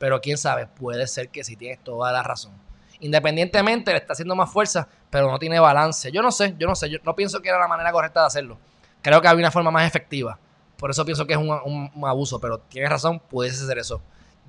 pero 0.00 0.18
quién 0.22 0.38
sabe, 0.38 0.66
puede 0.66 1.06
ser 1.06 1.28
que 1.28 1.44
sí 1.44 1.56
tienes 1.56 1.84
toda 1.84 2.10
la 2.10 2.22
razón. 2.22 2.52
Independientemente, 3.00 3.90
le 3.90 3.98
está 3.98 4.14
haciendo 4.14 4.34
más 4.34 4.50
fuerza, 4.50 4.88
pero 5.10 5.30
no 5.30 5.38
tiene 5.38 5.60
balance. 5.60 6.10
Yo 6.10 6.22
no 6.22 6.32
sé, 6.32 6.54
yo 6.58 6.66
no 6.66 6.74
sé, 6.74 6.88
yo 6.88 6.98
no 7.04 7.14
pienso 7.14 7.42
que 7.42 7.50
era 7.50 7.58
la 7.58 7.68
manera 7.68 7.92
correcta 7.92 8.20
de 8.20 8.26
hacerlo. 8.28 8.56
Creo 9.02 9.20
que 9.20 9.28
había 9.28 9.44
una 9.44 9.50
forma 9.50 9.70
más 9.70 9.86
efectiva. 9.86 10.38
Por 10.78 10.90
eso 10.90 11.04
pienso 11.04 11.26
que 11.26 11.34
es 11.34 11.38
un, 11.38 11.90
abuso, 12.02 12.40
pero 12.40 12.60
tienes 12.60 12.88
razón, 12.88 13.20
puede 13.20 13.50
ser 13.50 13.76
eso. 13.76 14.00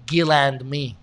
Gilland 0.10 0.62
Me. 0.64 0.95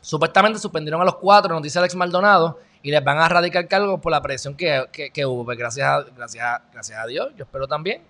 Supuestamente 0.00 0.58
suspendieron 0.58 1.00
a 1.00 1.04
los 1.04 1.14
cuatro, 1.18 1.54
nos 1.54 1.62
dice 1.62 1.78
Alex 1.78 1.94
Maldonado, 1.94 2.58
y 2.82 2.90
les 2.90 3.04
van 3.04 3.18
a 3.18 3.28
radicar 3.28 3.68
cargo 3.68 4.00
por 4.00 4.10
la 4.10 4.20
presión 4.20 4.56
que, 4.56 5.24
hubo. 5.24 5.44
Pues 5.44 5.56
gracias 5.56 5.86
a, 5.86 6.02
gracias, 6.16 6.62
gracias 6.72 6.98
a 6.98 7.06
Dios, 7.06 7.28
yo 7.36 7.44
espero 7.44 7.68
también. 7.68 8.02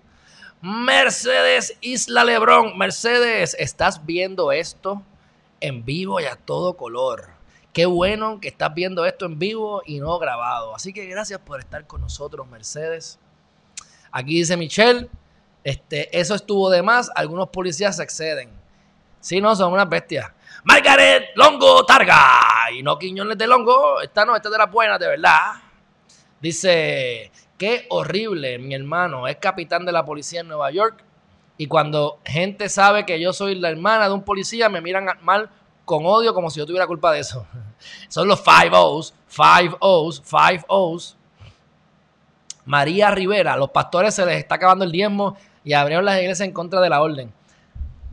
Mercedes 0.61 1.77
Isla 1.81 2.25
Lebrón. 2.25 2.79
Mercedes, 2.79 3.55
¿estás 3.59 4.05
viendo 4.07 4.53
esto 4.53 5.03
en 5.61 5.85
vivo 5.85 6.21
y 6.21 6.25
a 6.25 6.37
todo 6.37 6.77
color? 6.77 7.29
Qué 7.73 7.85
bueno 7.85 8.41
que 8.41 8.49
estás 8.49 8.73
viendo 8.75 9.05
esto 9.05 9.27
en 9.27 9.39
vivo 9.39 9.83
y 9.85 10.01
no 10.01 10.19
grabado. 10.19 10.75
Así 10.75 10.93
que 10.93 11.07
gracias 11.07 11.41
por 11.41 11.61
estar 11.61 11.87
con 11.87 12.01
nosotros, 12.01 12.47
Mercedes. 12.49 13.19
Aquí 14.11 14.37
dice 14.37 14.57
Michelle, 14.57 15.11
este, 15.63 16.19
eso 16.19 16.35
estuvo 16.35 16.71
de 16.71 16.83
más, 16.83 17.11
algunos 17.15 17.51
policías 17.51 17.97
se 17.97 18.03
exceden. 18.03 18.51
Sí, 19.21 19.41
no, 19.41 19.55
son 19.55 19.73
unas 19.73 19.89
bestias. 19.89 20.31
Margaret 20.65 21.31
Longo 21.35 21.85
Targa. 21.85 22.71
Y 22.73 22.83
no 22.83 22.99
Quiñones 22.99 23.37
de 23.37 23.47
Longo. 23.47 24.01
Esta 24.01 24.25
no, 24.25 24.35
esta 24.37 24.49
es 24.49 24.53
de 24.53 24.59
las 24.59 24.71
buenas, 24.71 24.99
de 24.99 25.09
verdad. 25.09 25.53
Dice, 26.41 27.31
qué 27.59 27.87
horrible, 27.91 28.59
mi 28.59 28.75
hermano. 28.75 29.29
Es 29.29 29.37
capitán 29.37 29.85
de 29.85 29.93
la 29.93 30.05
policía 30.05 30.41
en 30.41 30.49
Nueva 30.49 30.71
York. 30.71 31.03
Y 31.59 31.67
cuando 31.69 32.19
gente 32.25 32.69
sabe 32.69 33.07
que 33.07 33.19
yo 33.21 33.33
soy 33.33 33.55
la 33.55 33.71
hermana 33.71 34.09
de 34.09 34.15
un 34.15 34.23
policía, 34.23 34.69
me 34.69 34.81
miran 34.81 35.07
mal 35.23 35.49
con 35.85 36.05
odio 36.05 36.35
como 36.35 36.51
si 36.51 36.59
yo 36.59 36.67
tuviera 36.67 36.87
culpa 36.87 37.13
de 37.13 37.21
eso. 37.21 37.47
Son 38.09 38.29
los 38.29 38.41
five 38.41 38.71
O's, 38.73 39.15
five 39.27 39.75
O's, 39.81 40.23
five 40.23 40.65
O's. 40.69 41.17
María 42.67 43.11
Rivera, 43.11 43.57
los 43.57 43.71
pastores 43.71 44.15
se 44.15 44.27
les 44.27 44.39
está 44.39 44.57
acabando 44.57 44.85
el 44.85 44.91
diezmo 44.91 45.37
y 45.65 45.73
abrieron 45.73 46.05
las 46.05 46.17
iglesias 46.17 46.47
en 46.47 46.53
contra 46.53 46.81
de 46.81 46.91
la 46.91 47.01
orden. 47.01 47.33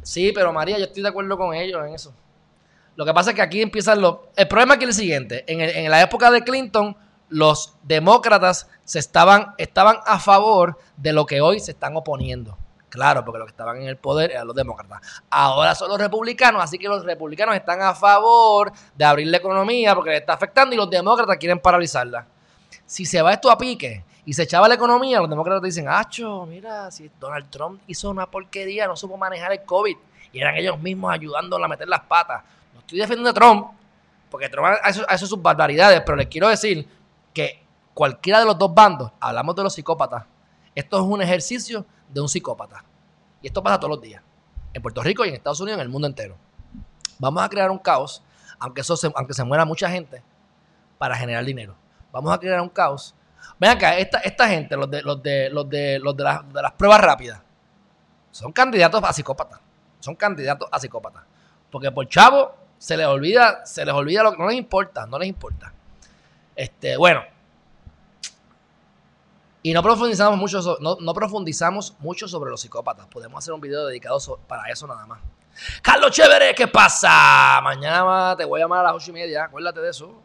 Sí, 0.04 0.32
pero 0.34 0.54
María, 0.54 0.78
yo 0.78 0.86
estoy 0.86 1.02
de 1.02 1.10
acuerdo 1.10 1.38
con 1.38 1.56
ellos 1.56 1.86
en 1.86 1.96
eso. 1.96 2.14
Lo 2.96 3.06
que 3.06 3.14
pasa 3.14 3.32
es 3.32 3.36
que 3.36 3.42
aquí 3.42 3.62
empiezan 3.62 4.02
los... 4.02 4.18
El 4.36 4.48
problema 4.48 4.76
aquí 4.76 4.84
es 4.84 4.90
el 4.90 4.96
siguiente. 4.96 5.44
En, 5.48 5.90
la 5.90 6.02
época 6.02 6.30
de 6.30 6.44
Clinton, 6.44 6.96
los 7.34 7.76
demócratas 7.84 8.70
se 8.84 9.00
estaban, 9.00 9.54
estaban 9.58 9.98
a 10.06 10.20
favor 10.20 10.78
de 10.98 11.14
lo 11.14 11.26
que 11.26 11.42
hoy 11.42 11.60
se 11.60 11.72
están 11.72 11.96
oponiendo. 11.96 12.58
Claro, 12.90 13.26
porque 13.26 13.40
los 13.40 13.48
que 13.48 13.52
estaban 13.52 13.78
en 13.78 13.88
el 13.88 13.98
poder 13.98 14.32
eran 14.32 14.46
los 14.46 14.56
demócratas. 14.56 15.02
Ahora 15.30 15.74
son 15.74 15.90
los 15.90 15.98
republicanos, 15.98 16.64
así 16.64 16.78
que 16.78 16.88
los 16.88 17.04
republicanos 17.04 17.56
están 17.56 17.82
a 17.82 17.96
favor 17.96 18.72
de 18.96 19.04
abrir 19.04 19.28
la 19.28 19.38
economía 19.38 19.96
porque 19.96 20.12
le 20.12 20.18
está 20.18 20.34
afectando 20.34 20.76
y 20.76 20.78
los 20.78 20.90
demócratas 20.90 21.38
quieren 21.38 21.60
paralizarla. 21.60 22.28
Si 22.86 23.06
se 23.06 23.22
va 23.22 23.34
esto 23.34 23.50
a 23.50 23.58
pique 23.58 24.06
y 24.26 24.34
se 24.34 24.44
echaba 24.44 24.68
la 24.68 24.76
economía, 24.76 25.20
los 25.20 25.30
demócratas 25.30 25.64
dicen, 25.64 25.88
acho, 25.90 26.46
mira, 26.46 26.92
si 26.92 27.10
Donald 27.20 27.50
Trump 27.50 27.82
hizo 27.88 28.12
una 28.12 28.30
porquería, 28.30 28.86
no 28.86 28.96
supo 28.96 29.18
manejar 29.18 29.52
el 29.52 29.64
COVID 29.64 29.98
y 30.32 30.40
eran 30.40 30.56
ellos 30.56 30.80
mismos 30.80 31.12
ayudándolo 31.12 31.66
a 31.66 31.68
meter 31.68 31.88
las 31.88 32.02
patas 32.02 32.44
estoy 32.84 33.00
defendiendo 33.00 33.30
a 33.30 33.34
Trump, 33.34 33.68
porque 34.30 34.50
Trump 34.50 34.68
hace, 34.84 35.26
sus 35.26 35.42
barbaridades, 35.42 36.02
pero 36.06 36.16
les 36.16 36.28
quiero 36.28 36.50
decir 36.50 36.88
que 37.34 37.66
cualquiera 37.94 38.40
de 38.40 38.46
los 38.46 38.58
dos 38.58 38.74
bandos, 38.74 39.12
hablamos 39.20 39.56
de 39.56 39.64
los 39.64 39.74
psicópatas, 39.74 40.26
esto 40.76 40.98
es 40.98 41.04
un 41.04 41.22
ejercicio 41.22 41.86
de 42.10 42.22
un 42.22 42.30
psicópata. 42.30 42.84
Y 43.42 43.48
esto 43.48 43.62
pasa 43.62 43.80
todos 43.80 43.96
los 43.96 44.02
días, 44.02 44.24
en 44.74 44.82
Puerto 44.82 45.02
Rico 45.04 45.26
y 45.26 45.30
en 45.30 45.36
Estados 45.36 45.60
Unidos, 45.60 45.80
en 45.80 45.84
el 45.84 45.90
mundo 45.90 46.08
entero. 46.08 46.36
Vamos 47.20 47.44
a 47.44 47.50
crear 47.50 47.70
un 47.70 47.78
caos, 47.78 48.24
aunque, 48.60 48.82
eso 48.82 48.96
se, 48.96 49.12
aunque 49.16 49.34
se 49.34 49.44
muera 49.44 49.66
mucha 49.66 49.90
gente, 49.90 50.24
para 50.98 51.16
generar 51.16 51.44
dinero. 51.44 51.76
Vamos 52.12 52.34
a 52.34 52.38
crear 52.38 52.62
un 52.62 52.70
caos. 52.70 53.14
Ven 53.60 53.72
acá, 53.72 53.98
esta, 53.98 54.20
esta 54.20 54.48
gente, 54.48 54.78
los 54.78 54.90
de, 54.90 55.02
los 55.02 55.22
de, 55.22 55.50
los 55.50 55.70
de, 55.70 56.00
los 56.00 56.16
de, 56.16 56.24
las, 56.24 56.54
de 56.54 56.62
las 56.62 56.72
pruebas 56.74 57.02
rápidas, 57.02 57.42
son 58.32 58.52
candidatos 58.52 59.04
a 59.04 59.14
psicópatas. 59.14 59.60
Son 60.00 60.16
candidatos 60.16 60.68
a 60.72 60.80
psicópatas. 60.80 61.24
Porque 61.70 61.92
por 61.92 62.08
chavo 62.08 62.56
se 62.78 62.98
les 62.98 63.06
olvida, 63.06 63.66
se 63.66 63.86
les 63.86 63.94
olvida 63.94 64.24
lo 64.24 64.32
que 64.32 64.38
no 64.38 64.48
les 64.48 64.58
importa, 64.58 65.06
no 65.06 65.18
les 65.20 65.30
importa. 65.30 65.74
Este, 66.56 66.98
bueno. 66.98 67.24
Y 69.62 69.74
no 69.74 69.82
profundizamos 69.82 70.38
mucho, 70.38 70.78
no, 70.82 71.14
profundizamos 71.14 71.96
mucho 72.00 72.28
sobre 72.28 72.52
los 72.52 72.60
psicópatas. 72.60 73.08
Podemos 73.08 73.38
hacer 73.38 73.54
un 73.54 73.62
video 73.62 73.88
dedicado 73.88 74.20
para 74.48 74.70
eso 74.70 74.86
nada 74.88 75.06
más. 75.06 75.20
Carlos 75.82 76.12
Chévere, 76.12 76.54
¿qué 76.54 76.68
pasa? 76.68 77.62
Mañana 77.64 78.36
te 78.36 78.44
voy 78.44 78.60
a 78.60 78.64
llamar 78.66 78.80
a 78.80 78.84
las 78.84 78.96
ocho 78.96 79.12
y 79.12 79.14
media, 79.14 79.46
acuérdate 79.46 79.80
de 79.80 79.90
eso. 79.90 80.22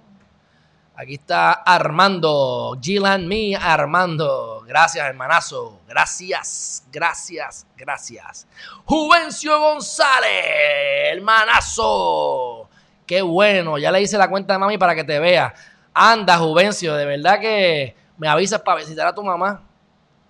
Aquí 0.96 1.14
está 1.14 1.52
Armando, 1.52 2.76
Gilan 2.82 3.28
Me 3.28 3.54
Armando. 3.54 4.64
Gracias, 4.66 5.06
hermanazo. 5.06 5.78
Gracias, 5.86 6.82
gracias, 6.90 7.68
gracias. 7.76 8.48
Juvencio 8.84 9.60
González, 9.60 10.44
hermanazo. 11.12 12.68
Qué 13.06 13.22
bueno, 13.22 13.78
ya 13.78 13.92
le 13.92 14.02
hice 14.02 14.18
la 14.18 14.28
cuenta 14.28 14.54
de 14.54 14.58
mami 14.58 14.76
para 14.76 14.96
que 14.96 15.04
te 15.04 15.20
vea. 15.20 15.54
Anda, 16.00 16.38
Juvencio, 16.38 16.94
de 16.94 17.04
verdad 17.04 17.40
que 17.40 17.96
me 18.18 18.28
avisas 18.28 18.60
para 18.62 18.78
visitar 18.78 19.08
a 19.08 19.12
tu 19.12 19.24
mamá. 19.24 19.64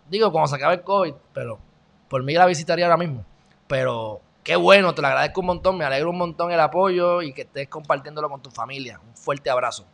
Digo, 0.09 0.33
cuando 0.33 0.49
se 0.49 0.57
acabe 0.57 0.77
el 0.77 0.83
COVID, 0.83 1.13
pero 1.35 1.59
por 2.09 2.23
mí 2.23 2.33
la 2.33 2.47
visitaría 2.47 2.87
ahora 2.87 2.97
mismo. 2.97 3.23
Pero 3.67 4.23
qué 4.43 4.57
bueno, 4.57 4.95
te 4.95 5.03
lo 5.03 5.09
agradezco 5.09 5.43
un 5.43 5.49
montón, 5.49 5.77
me 5.77 5.85
alegro 5.85 6.09
un 6.09 6.17
montón 6.17 6.51
el 6.51 6.61
apoyo 6.61 7.21
y 7.21 7.35
que 7.35 7.43
estés 7.43 7.69
compartiéndolo 7.69 8.31
con 8.31 8.41
tu 8.41 8.51
familia. 8.51 8.99
Un 9.07 9.15
fuerte 9.15 9.51
abrazo. 9.51 9.85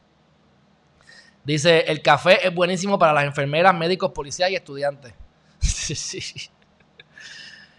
Dice, 1.42 1.80
el 1.88 2.02
café 2.02 2.46
es 2.46 2.54
buenísimo 2.54 2.96
para 2.96 3.12
las 3.12 3.24
enfermeras, 3.24 3.74
médicos, 3.74 4.12
policías 4.12 4.50
y 4.50 4.54
estudiantes. 4.54 5.12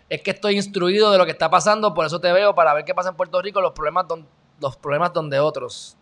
Es 0.08 0.22
que 0.22 0.30
estoy 0.30 0.56
instruido 0.56 1.12
de 1.12 1.18
lo 1.18 1.26
que 1.26 1.32
está 1.32 1.50
pasando, 1.50 1.96
por 1.96 2.06
eso 2.06 2.20
te 2.20 2.32
veo, 2.32 2.54
para 2.54 2.76
ver 2.76 2.86
qué 2.86 2.94
pasa 2.94 3.10
en 3.10 3.16
Puerto 3.16 3.42
Rico, 3.42 3.60
los 3.60 3.72
problemas, 3.72 4.06
los 4.60 4.78
problemas 4.78 5.12
donde 5.14 5.40
otros. 5.40 5.98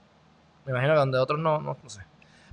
Me 0.66 0.72
imagino 0.72 0.93
que 0.93 0.99
donde 0.99 1.18
otros 1.18 1.39
no, 1.39 1.59
no, 1.59 1.78
no 1.82 1.89
sé. 1.89 2.01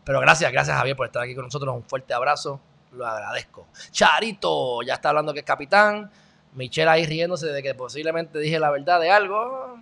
Pero 0.05 0.21
gracias, 0.21 0.51
gracias 0.51 0.77
Javier 0.77 0.97
por 0.97 1.07
estar 1.07 1.23
aquí 1.23 1.35
con 1.35 1.45
nosotros. 1.45 1.75
Un 1.75 1.85
fuerte 1.85 2.15
abrazo, 2.15 2.61
lo 2.93 3.07
agradezco. 3.07 3.69
Charito, 3.91 4.83
ya 4.83 4.95
está 4.95 5.11
hablando 5.11 5.33
que 5.33 5.41
es 5.41 5.45
capitán. 5.45 6.11
Michelle 6.55 6.91
ahí 6.91 7.07
riéndose 7.07 7.47
de 7.47 7.63
que 7.63 7.75
posiblemente 7.75 8.39
dije 8.39 8.59
la 8.59 8.71
verdad 8.71 9.01
de 9.01 9.11
algo. 9.11 9.79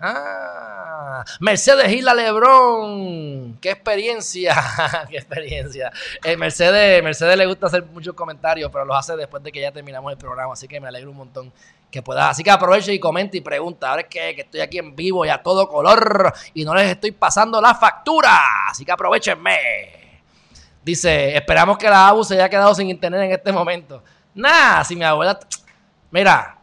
Ah, 0.00 1.24
Mercedes 1.40 1.92
Isla 1.92 2.14
Lebrón. 2.14 3.58
Qué 3.60 3.70
experiencia. 3.70 4.54
Qué 5.10 5.16
experiencia. 5.16 5.92
Eh, 6.24 6.36
Mercedes, 6.36 7.02
Mercedes 7.02 7.36
le 7.36 7.46
gusta 7.46 7.66
hacer 7.66 7.84
muchos 7.84 8.14
comentarios, 8.14 8.70
pero 8.70 8.84
los 8.84 8.96
hace 8.96 9.16
después 9.16 9.42
de 9.42 9.50
que 9.50 9.60
ya 9.60 9.72
terminamos 9.72 10.12
el 10.12 10.18
programa. 10.18 10.52
Así 10.52 10.68
que 10.68 10.80
me 10.80 10.88
alegro 10.88 11.10
un 11.10 11.16
montón 11.16 11.52
que 11.90 12.02
pueda. 12.02 12.30
Así 12.30 12.42
que 12.42 12.50
aproveche 12.50 12.92
y 12.92 12.98
comente 12.98 13.38
y 13.38 13.40
pregunta. 13.40 13.90
Ahora 13.90 14.02
es 14.02 14.08
que, 14.08 14.34
que 14.34 14.42
estoy 14.42 14.60
aquí 14.60 14.78
en 14.78 14.94
vivo 14.94 15.24
y 15.24 15.28
a 15.28 15.42
todo 15.42 15.68
color 15.68 16.32
y 16.54 16.64
no 16.64 16.74
les 16.74 16.90
estoy 16.90 17.12
pasando 17.12 17.60
la 17.60 17.74
factura. 17.74 18.68
Así 18.70 18.84
que 18.84 18.92
aprovechenme. 18.92 19.56
Dice, 20.84 21.36
esperamos 21.36 21.76
que 21.76 21.88
la 21.88 22.08
ABU 22.08 22.24
se 22.24 22.34
haya 22.34 22.48
quedado 22.48 22.74
sin 22.74 22.88
internet 22.88 23.22
en 23.22 23.32
este 23.32 23.52
momento. 23.52 24.02
Nah, 24.34 24.82
si 24.84 24.96
mi 24.96 25.04
abuela... 25.04 25.38
Mira, 26.10 26.56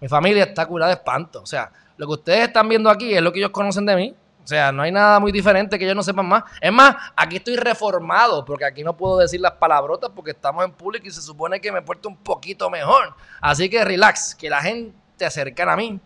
mi 0.00 0.08
familia 0.08 0.44
está 0.44 0.64
curada 0.66 0.90
de 0.90 0.94
espanto. 0.96 1.42
O 1.42 1.46
sea, 1.46 1.70
lo 1.96 2.06
que 2.06 2.12
ustedes 2.12 2.48
están 2.48 2.68
viendo 2.68 2.88
aquí 2.88 3.14
es 3.14 3.20
lo 3.20 3.32
que 3.32 3.40
ellos 3.40 3.50
conocen 3.50 3.84
de 3.84 3.96
mí. 3.96 4.14
O 4.44 4.46
sea, 4.46 4.72
no 4.72 4.82
hay 4.82 4.90
nada 4.90 5.20
muy 5.20 5.30
diferente 5.30 5.78
que 5.78 5.84
ellos 5.84 5.96
no 5.96 6.02
sepan 6.02 6.26
más. 6.26 6.44
Es 6.60 6.72
más, 6.72 6.96
aquí 7.14 7.36
estoy 7.36 7.56
reformado 7.56 8.44
porque 8.44 8.64
aquí 8.64 8.82
no 8.82 8.96
puedo 8.96 9.18
decir 9.18 9.40
las 9.40 9.52
palabrotas 9.52 10.10
porque 10.14 10.32
estamos 10.32 10.64
en 10.64 10.72
público 10.72 11.06
y 11.06 11.10
se 11.10 11.22
supone 11.22 11.60
que 11.60 11.70
me 11.70 11.82
porto 11.82 12.08
un 12.08 12.16
poquito 12.16 12.68
mejor. 12.68 13.14
Así 13.40 13.68
que 13.68 13.84
relax, 13.84 14.34
que 14.34 14.50
la 14.50 14.60
gente 14.60 15.30
cercana 15.30 15.74
a 15.74 15.76
mí 15.76 16.00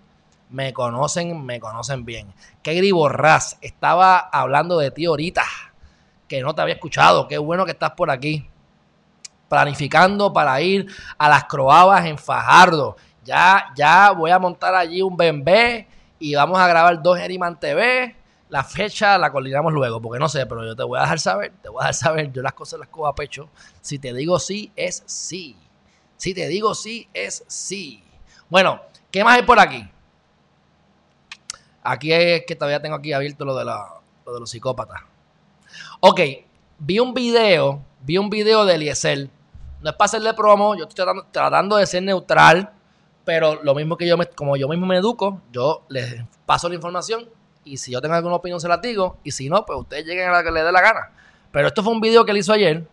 me 0.50 0.72
conocen, 0.72 1.44
me 1.44 1.60
conocen 1.60 2.04
bien. 2.04 2.32
Katie 2.62 2.92
Borrás 2.92 3.58
estaba 3.60 4.18
hablando 4.18 4.78
de 4.78 4.90
ti 4.90 5.06
ahorita, 5.06 5.44
que 6.28 6.42
no 6.42 6.54
te 6.54 6.62
había 6.62 6.74
escuchado. 6.74 7.28
Qué 7.28 7.38
bueno 7.38 7.64
que 7.64 7.72
estás 7.72 7.92
por 7.92 8.10
aquí. 8.10 8.48
Planificando 9.48 10.32
para 10.32 10.60
ir 10.60 10.86
a 11.18 11.28
las 11.28 11.44
Croabas 11.44 12.04
en 12.04 12.18
Fajardo. 12.18 12.96
Ya, 13.24 13.72
ya 13.76 14.10
voy 14.10 14.30
a 14.30 14.38
montar 14.38 14.74
allí 14.74 15.02
un 15.02 15.16
bembé 15.16 15.88
y 16.18 16.34
vamos 16.34 16.58
a 16.58 16.66
grabar 16.66 17.00
dos 17.02 17.18
Geriman 17.18 17.58
TV. 17.58 18.15
La 18.48 18.62
fecha 18.62 19.18
la 19.18 19.32
coordinamos 19.32 19.72
luego, 19.72 20.00
porque 20.00 20.18
no 20.20 20.28
sé, 20.28 20.46
pero 20.46 20.64
yo 20.64 20.76
te 20.76 20.84
voy 20.84 20.98
a 20.98 21.02
dejar 21.02 21.18
saber, 21.18 21.52
te 21.62 21.68
voy 21.68 21.78
a 21.80 21.88
dejar 21.88 21.94
saber, 21.94 22.32
yo 22.32 22.42
las 22.42 22.52
cosas 22.52 22.78
las 22.78 22.88
cojo 22.88 23.06
a 23.06 23.14
pecho. 23.14 23.48
Si 23.80 23.98
te 23.98 24.12
digo 24.14 24.38
sí, 24.38 24.72
es 24.76 25.02
sí. 25.06 25.56
Si 26.16 26.32
te 26.32 26.46
digo 26.48 26.74
sí, 26.74 27.08
es 27.12 27.44
sí. 27.48 28.02
Bueno, 28.48 28.80
¿qué 29.10 29.24
más 29.24 29.36
hay 29.36 29.42
por 29.42 29.58
aquí? 29.58 29.88
Aquí 31.82 32.12
es 32.12 32.44
que 32.46 32.54
todavía 32.54 32.80
tengo 32.80 32.96
aquí 32.96 33.12
abierto 33.12 33.44
lo 33.44 33.56
de, 33.56 33.64
la, 33.64 34.00
lo 34.24 34.34
de 34.34 34.40
los 34.40 34.50
psicópatas. 34.50 35.02
Ok, 36.00 36.20
vi 36.78 36.98
un 36.98 37.14
video, 37.14 37.82
vi 38.02 38.18
un 38.18 38.30
video 38.30 38.64
de 38.64 38.74
Eliezer. 38.74 39.28
No 39.80 39.90
es 39.90 39.96
para 39.96 40.06
hacerle 40.06 40.34
promo, 40.34 40.74
yo 40.76 40.84
estoy 40.84 40.96
tratando, 40.96 41.26
tratando 41.30 41.76
de 41.76 41.86
ser 41.86 42.02
neutral 42.02 42.72
pero 43.26 43.60
lo 43.64 43.74
mismo 43.74 43.96
que 43.96 44.06
yo, 44.06 44.16
me, 44.16 44.26
como 44.26 44.56
yo 44.56 44.68
mismo 44.68 44.86
me 44.86 44.96
educo, 44.96 45.42
yo 45.50 45.82
les 45.88 46.22
paso 46.46 46.68
la 46.68 46.76
información 46.76 47.28
y 47.66 47.76
si 47.76 47.92
yo 47.92 48.00
tengo 48.00 48.14
alguna 48.14 48.36
opinión 48.36 48.60
se 48.60 48.68
la 48.68 48.78
digo 48.78 49.18
y 49.24 49.32
si 49.32 49.50
no, 49.50 49.66
pues 49.66 49.78
ustedes 49.78 50.06
lleguen 50.06 50.28
a 50.28 50.32
la 50.32 50.44
que 50.44 50.50
les 50.50 50.64
dé 50.64 50.72
la 50.72 50.80
gana. 50.80 51.10
Pero 51.50 51.68
esto 51.68 51.82
fue 51.82 51.92
un 51.92 52.00
video 52.00 52.24
que 52.24 52.30
él 52.30 52.38
hizo 52.38 52.52
ayer. 52.52 52.86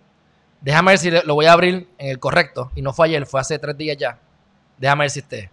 Déjame 0.59 0.93
ver 0.93 0.97
si 0.97 1.11
lo 1.11 1.35
voy 1.35 1.45
a 1.45 1.53
abrir 1.53 1.87
en 1.97 2.09
el 2.09 2.19
correcto. 2.19 2.71
Y 2.75 2.81
no 2.81 2.91
fue 2.91 3.07
ayer, 3.07 3.25
fue 3.25 3.39
hace 3.39 3.59
tres 3.59 3.77
días 3.77 3.97
ya. 3.97 4.17
Déjame 4.77 5.03
ver 5.03 5.09
si 5.11 5.19
esté. 5.19 5.51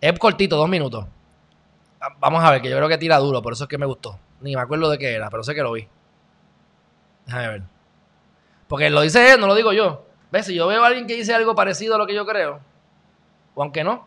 Es 0.00 0.18
cortito, 0.18 0.56
dos 0.56 0.68
minutos. 0.68 1.04
Ah, 2.00 2.08
vamos 2.18 2.42
a 2.42 2.50
ver, 2.50 2.62
que 2.62 2.70
yo 2.70 2.76
creo 2.76 2.88
que 2.88 2.98
tira 2.98 3.18
duro, 3.18 3.42
por 3.42 3.52
eso 3.52 3.64
es 3.64 3.68
que 3.68 3.78
me 3.78 3.86
gustó. 3.86 4.18
Ni 4.40 4.54
me 4.54 4.62
acuerdo 4.62 4.90
de 4.90 4.98
qué 4.98 5.14
era, 5.14 5.30
pero 5.30 5.42
sé 5.42 5.54
que 5.54 5.62
lo 5.62 5.72
vi. 5.72 5.86
Déjame 7.26 7.48
ver. 7.48 7.62
Porque 8.68 8.90
lo 8.90 9.02
dice 9.02 9.32
él, 9.32 9.40
no 9.40 9.46
lo 9.46 9.54
digo 9.54 9.72
yo. 9.72 10.06
¿Ves? 10.30 10.46
Si 10.46 10.54
yo 10.54 10.66
veo 10.66 10.82
a 10.82 10.86
alguien 10.86 11.06
que 11.06 11.14
dice 11.14 11.34
algo 11.34 11.54
parecido 11.54 11.94
a 11.94 11.98
lo 11.98 12.06
que 12.06 12.14
yo 12.14 12.26
creo, 12.26 12.60
o 13.54 13.62
aunque 13.62 13.84
no, 13.84 14.06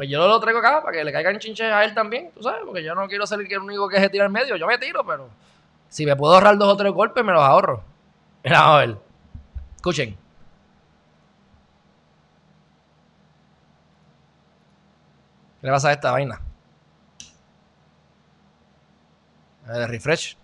pues 0.00 0.08
yo 0.08 0.26
lo 0.26 0.40
traigo 0.40 0.60
acá 0.60 0.80
para 0.82 0.96
que 0.96 1.04
le 1.04 1.12
caigan 1.12 1.38
chinches 1.38 1.70
a 1.70 1.84
él 1.84 1.92
también, 1.92 2.30
tú 2.34 2.42
sabes, 2.42 2.62
porque 2.64 2.82
yo 2.82 2.94
no 2.94 3.06
quiero 3.06 3.26
ser 3.26 3.38
el 3.38 3.58
único 3.58 3.86
que 3.86 4.00
se 4.00 4.08
tira 4.08 4.24
al 4.24 4.30
medio, 4.30 4.56
yo 4.56 4.66
me 4.66 4.78
tiro, 4.78 5.04
pero 5.04 5.28
si 5.90 6.06
me 6.06 6.16
puedo 6.16 6.32
ahorrar 6.32 6.56
dos 6.56 6.72
o 6.72 6.76
tres 6.78 6.90
golpes, 6.90 7.22
me 7.22 7.32
los 7.32 7.42
ahorro. 7.42 7.84
Mira, 8.42 8.64
a 8.64 8.78
ver. 8.78 8.96
Escuchen. 9.76 10.16
¿Qué 15.60 15.66
le 15.66 15.70
pasa 15.70 15.90
a 15.90 15.92
esta 15.92 16.12
vaina? 16.12 16.40
De 19.66 19.86
refresh. 19.86 20.34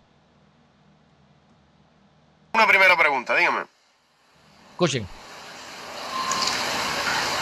Una 2.53 2.67
primera 2.67 2.95
pregunta, 2.95 3.35
dígame. 3.35 3.65
Escuchen. 4.73 5.09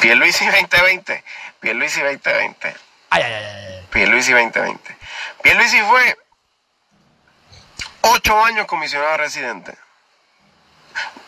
Pierluisi 0.05 0.45
2020. 0.45 1.25
Pierluisi 1.61 2.01
2020. 2.03 2.77
Ay, 3.09 3.23
ay, 3.23 3.33
ay. 3.33 3.87
Pierluisi 3.91 4.33
2020. 4.33 4.97
Pierluisi 5.43 5.81
fue 5.81 6.19
ocho 8.03 8.45
años 8.45 8.67
comisionado 8.67 9.17
residente. 9.17 9.75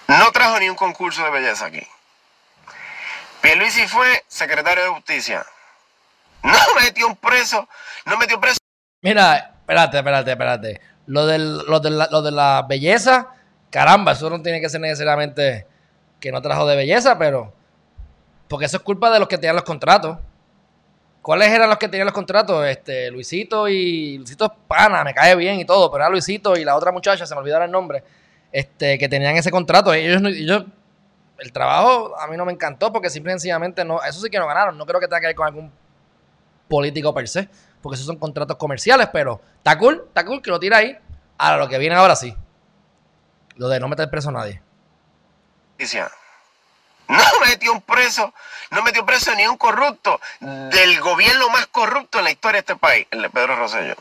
No 0.09 0.31
trajo 0.31 0.61
ni 0.61 0.69
un 0.69 0.77
concurso 0.77 1.25
de 1.25 1.31
belleza 1.31 1.65
aquí. 1.65 1.87
Pierluisi 3.41 3.89
fue 3.89 4.23
secretario 4.29 4.85
de 4.85 4.91
justicia. 4.91 5.47
No 6.43 6.59
metió 6.85 7.07
un 7.07 7.17
preso, 7.17 7.67
no 8.05 8.19
metió 8.19 8.39
preso. 8.39 8.59
Mira, 9.01 9.55
espérate, 9.61 9.97
espérate, 9.97 10.31
espérate. 10.33 10.81
Lo, 11.07 11.25
del, 11.25 11.61
lo, 11.67 11.81
de 11.81 11.91
la, 11.91 12.09
lo 12.11 12.21
de 12.21 12.31
la 12.31 12.67
belleza, 12.69 13.29
caramba, 13.71 14.13
eso 14.13 14.29
no 14.29 14.43
tiene 14.43 14.61
que 14.61 14.69
ser 14.69 14.83
necesariamente 14.83 15.67
que 16.21 16.31
no 16.31 16.43
trajo 16.43 16.67
de 16.67 16.77
belleza, 16.77 17.17
pero. 17.17 17.56
Porque 18.49 18.67
eso 18.67 18.77
es 18.77 18.83
culpa 18.83 19.11
de 19.11 19.19
los 19.19 19.29
que 19.29 19.37
tenían 19.37 19.57
los 19.57 19.65
contratos. 19.65 20.19
¿Cuáles 21.23 21.49
eran 21.49 21.69
los 21.69 21.79
que 21.79 21.89
tenían 21.89 22.07
los 22.07 22.15
contratos? 22.15 22.65
Este, 22.67 23.11
Luisito 23.11 23.69
y. 23.69 24.19
Luisito 24.19 24.45
es 24.45 24.53
pana, 24.69 25.03
me 25.03 25.13
cae 25.13 25.35
bien 25.35 25.59
y 25.59 25.65
todo, 25.65 25.91
pero 25.91 26.05
era 26.05 26.11
Luisito 26.11 26.57
y 26.57 26.65
la 26.65 26.77
otra 26.77 26.93
muchacha, 26.93 27.27
se 27.27 27.35
me 27.35 27.41
olvidaron 27.41 27.67
el 27.67 27.73
nombre, 27.73 28.05
este, 28.53 28.97
que 28.99 29.09
tenían 29.09 29.37
ese 29.37 29.51
contrato. 29.51 29.93
El 29.93 31.53
trabajo 31.53 32.19
a 32.19 32.29
mí 32.29 32.37
no 32.37 32.45
me 32.45 32.53
encantó 32.53 32.93
porque 32.93 33.11
simple 33.11 33.33
y 33.33 33.35
sencillamente 33.35 33.85
no. 33.85 34.01
Eso 34.03 34.21
sí 34.21 34.31
que 34.31 34.39
no 34.39 34.47
ganaron. 34.47 34.79
No 34.79 34.87
creo 34.87 35.01
que 35.01 35.09
tenga 35.09 35.21
que 35.21 35.27
ver 35.27 35.37
con 35.37 35.47
algún 35.47 35.73
político 36.69 37.13
per 37.13 37.27
se, 37.29 37.49
porque 37.83 37.97
esos 37.97 38.07
son 38.07 38.17
contratos 38.17 38.57
comerciales, 38.57 39.09
pero 39.13 39.41
está 39.59 39.77
cool, 39.79 40.05
está 40.07 40.25
cool 40.25 40.41
que 40.41 40.51
lo 40.51 40.61
tira 40.61 40.79
ahí. 40.79 40.97
Ahora 41.39 41.59
lo 41.59 41.69
que 41.69 41.79
viene 41.79 41.97
ahora 41.97 42.17
sí. 42.17 42.35
Lo 43.57 43.69
de 43.69 43.81
no 43.81 43.89
meter 43.89 44.09
preso 44.11 44.29
a 44.29 44.33
nadie. 44.33 44.63
No 47.09 47.25
metió 47.47 47.73
un 47.73 47.83
preso, 47.83 48.33
no 48.71 48.83
metió 48.83 49.07
preso 49.07 49.35
ni 49.35 49.47
un 49.47 49.57
corrupto 49.57 50.21
del 50.41 51.01
gobierno 51.01 51.49
más 51.51 51.67
corrupto 51.69 52.19
en 52.19 52.25
la 52.25 52.31
historia 52.31 52.57
de 52.57 52.61
este 52.61 52.77
país, 52.77 53.07
el 53.11 53.23
de 53.23 53.31
Pedro 53.31 53.57
Rosselló. 53.57 53.95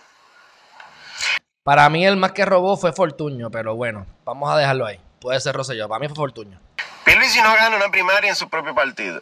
Para 1.64 1.90
mí 1.90 2.06
el 2.06 2.18
más 2.18 2.32
que 2.32 2.46
robó 2.46 2.78
fue 2.78 2.94
Fortuño, 2.94 3.50
pero 3.52 3.76
bueno, 3.76 4.06
vamos 4.24 4.52
a 4.52 4.58
dejarlo 4.58 4.86
ahí. 4.86 5.00
Puede 5.20 5.40
ser 5.40 5.56
Rosselló, 5.56 5.88
para 5.88 6.00
mí 6.00 6.08
fue 6.08 6.16
Fortuño. 6.16 6.60
Pierluisi 7.04 7.42
no 7.42 7.54
gana 7.56 7.76
una 7.76 7.90
primaria 7.90 8.30
en 8.30 8.36
su 8.36 8.50
propio 8.50 8.74
partido. 8.74 9.22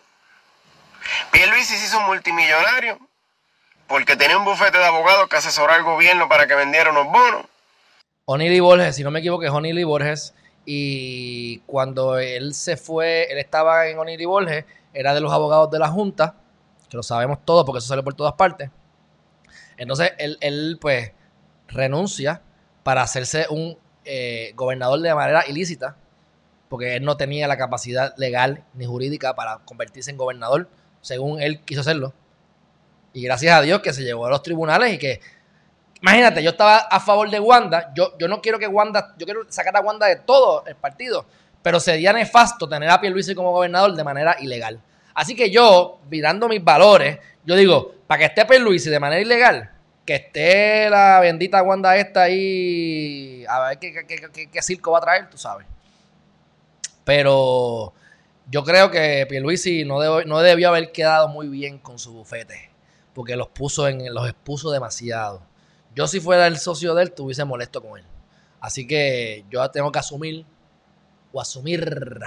Pierluisi 1.32 1.76
se 1.76 1.86
hizo 1.86 2.00
multimillonario 2.02 2.98
porque 3.88 4.16
tenía 4.16 4.38
un 4.38 4.46
bufete 4.46 4.78
de 4.78 4.86
abogados 4.86 5.28
que 5.28 5.38
asesoró 5.38 5.74
al 5.74 5.84
gobierno 5.84 6.30
para 6.30 6.48
que 6.48 6.56
vendiera 6.56 6.92
unos 6.92 7.06
bonos. 7.08 7.46
Onili 8.26 8.62
Borges, 8.62 8.96
si 8.96 9.04
no 9.04 9.12
me 9.12 9.20
equivoco, 9.20 9.44
es 9.44 9.52
Onili 9.52 9.84
Borges 9.84 10.34
y 10.66 11.60
cuando 11.60 12.18
él 12.18 12.54
se 12.54 12.78
fue, 12.78 13.32
él 13.32 13.38
estaba 13.38 13.88
en 13.88 13.98
Oniri 13.98 14.26
Borges, 14.26 14.66
era 14.94 15.14
de 15.14 15.22
los 15.22 15.32
abogados 15.34 15.70
de 15.72 15.80
la 15.80 15.90
Junta, 15.90 16.36
que 16.90 16.98
lo 16.98 17.04
sabemos 17.04 17.40
todos 17.44 17.66
porque 17.66 17.80
eso 17.80 17.88
sale 17.88 18.04
por 18.04 18.14
todas 18.14 18.34
partes. 18.34 18.70
Entonces 19.78 20.14
él, 20.18 20.38
él 20.42 20.78
pues 20.80 21.12
renuncia 21.68 22.42
para 22.84 23.02
hacerse 23.02 23.48
un 23.50 23.78
eh, 24.06 24.52
gobernador 24.56 25.00
de 25.00 25.16
manera 25.16 25.46
ilícita, 25.48 25.96
porque 26.70 26.96
él 26.96 27.04
no 27.04 27.18
tenía 27.18 27.48
la 27.48 27.58
capacidad 27.58 28.14
legal 28.18 28.64
ni 28.74 28.86
jurídica 28.86 29.36
para 29.36 29.60
convertirse 29.60 30.12
en 30.12 30.18
gobernador, 30.18 30.70
según 31.02 31.42
él 31.42 31.62
quiso 31.62 31.82
hacerlo. 31.82 32.14
Y 33.14 33.24
gracias 33.24 33.56
a 33.56 33.62
Dios 33.62 33.82
que 33.82 33.94
se 33.94 34.04
llegó 34.04 34.26
a 34.26 34.30
los 34.30 34.44
tribunales 34.44 34.94
y 34.94 34.98
que, 34.98 35.22
imagínate, 36.04 36.44
yo 36.44 36.50
estaba 36.50 36.80
a 36.80 37.00
favor 37.00 37.30
de 37.30 37.40
Wanda, 37.40 37.94
yo, 37.96 38.18
yo 38.20 38.28
no 38.28 38.42
quiero 38.42 38.60
que 38.60 38.68
Wanda, 38.68 39.16
yo 39.18 39.26
quiero 39.26 39.46
sacar 39.48 39.76
a 39.78 39.80
Wanda 39.80 40.06
de 40.06 40.18
todo 40.18 40.66
el 40.68 40.76
partido, 40.76 41.26
pero 41.62 41.80
sería 41.80 42.12
nefasto 42.12 42.68
tener 42.68 42.90
a 42.90 43.00
Pierluisi 43.00 43.34
como 43.34 43.52
gobernador 43.52 43.96
de 43.96 44.04
manera 44.04 44.36
ilegal. 44.42 44.82
Así 45.16 45.34
que 45.34 45.50
yo, 45.50 46.02
mirando 46.10 46.50
mis 46.50 46.62
valores, 46.62 47.20
yo 47.46 47.56
digo, 47.56 47.96
para 48.06 48.20
que 48.20 48.26
esté 48.26 48.46
Pierluisi 48.46 48.90
de 48.90 49.00
manera 49.00 49.22
ilegal, 49.22 49.72
que 50.06 50.16
esté 50.16 50.90
la 50.90 51.22
bendita 51.22 51.64
Wanda 51.64 51.96
esta 51.96 52.24
ahí, 52.24 53.46
a 53.48 53.70
ver 53.70 53.80
qué, 53.80 53.94
qué, 54.06 54.50
qué, 54.52 54.62
circo 54.62 54.92
va 54.92 54.98
a 54.98 55.02
traer, 55.02 55.30
tú 55.30 55.38
sabes. 55.38 55.66
Pero 57.06 57.94
yo 58.52 58.64
creo 58.66 58.92
que 58.92 59.26
Pierluisi 59.30 59.86
no, 59.86 60.22
no 60.26 60.40
debió 60.42 60.68
haber 60.68 60.92
quedado 60.92 61.30
muy 61.30 61.48
bien 61.48 61.80
con 61.80 61.98
su 61.98 62.12
bufete, 62.12 62.72
porque 63.14 63.38
los 63.38 63.48
puso 63.48 63.88
en, 63.88 64.14
los 64.14 64.28
expuso 64.28 64.70
demasiado. 64.70 65.53
Yo 65.96 66.08
si 66.08 66.20
fuera 66.20 66.48
el 66.48 66.58
socio 66.58 66.94
de 66.96 67.04
él, 67.04 67.10
estuviese 67.10 67.44
molesto 67.46 67.82
con 67.82 68.00
él. 68.00 68.06
Así 68.60 68.88
que 68.88 69.46
yo 69.50 69.70
tengo 69.72 69.92
que 69.92 70.00
asumir 70.00 70.46
o 71.32 71.42
asumir 71.42 72.20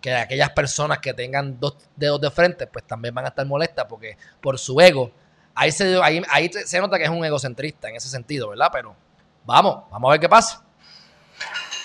que 0.00 0.14
aquellas 0.14 0.50
personas 0.50 0.98
que 0.98 1.14
tengan 1.14 1.58
dos 1.58 1.76
dedos 1.96 2.20
de 2.20 2.30
frente, 2.30 2.66
pues 2.66 2.86
también 2.86 3.14
van 3.14 3.24
a 3.24 3.28
estar 3.28 3.46
molestas 3.46 3.86
porque 3.88 4.16
por 4.40 4.58
su 4.58 4.80
ego 4.80 5.12
Ahí 5.54 5.70
se, 5.70 6.00
ahí, 6.02 6.50
se 6.64 6.80
nota 6.80 6.98
que 6.98 7.04
es 7.04 7.10
un 7.10 7.24
egocentrista 7.24 7.88
en 7.88 7.96
ese 7.96 8.08
sentido, 8.08 8.48
¿verdad? 8.48 8.70
Pero 8.72 8.96
vamos, 9.44 9.84
vamos 9.90 10.08
a 10.08 10.12
ver 10.12 10.20
qué 10.20 10.28
pasa. 10.28 10.62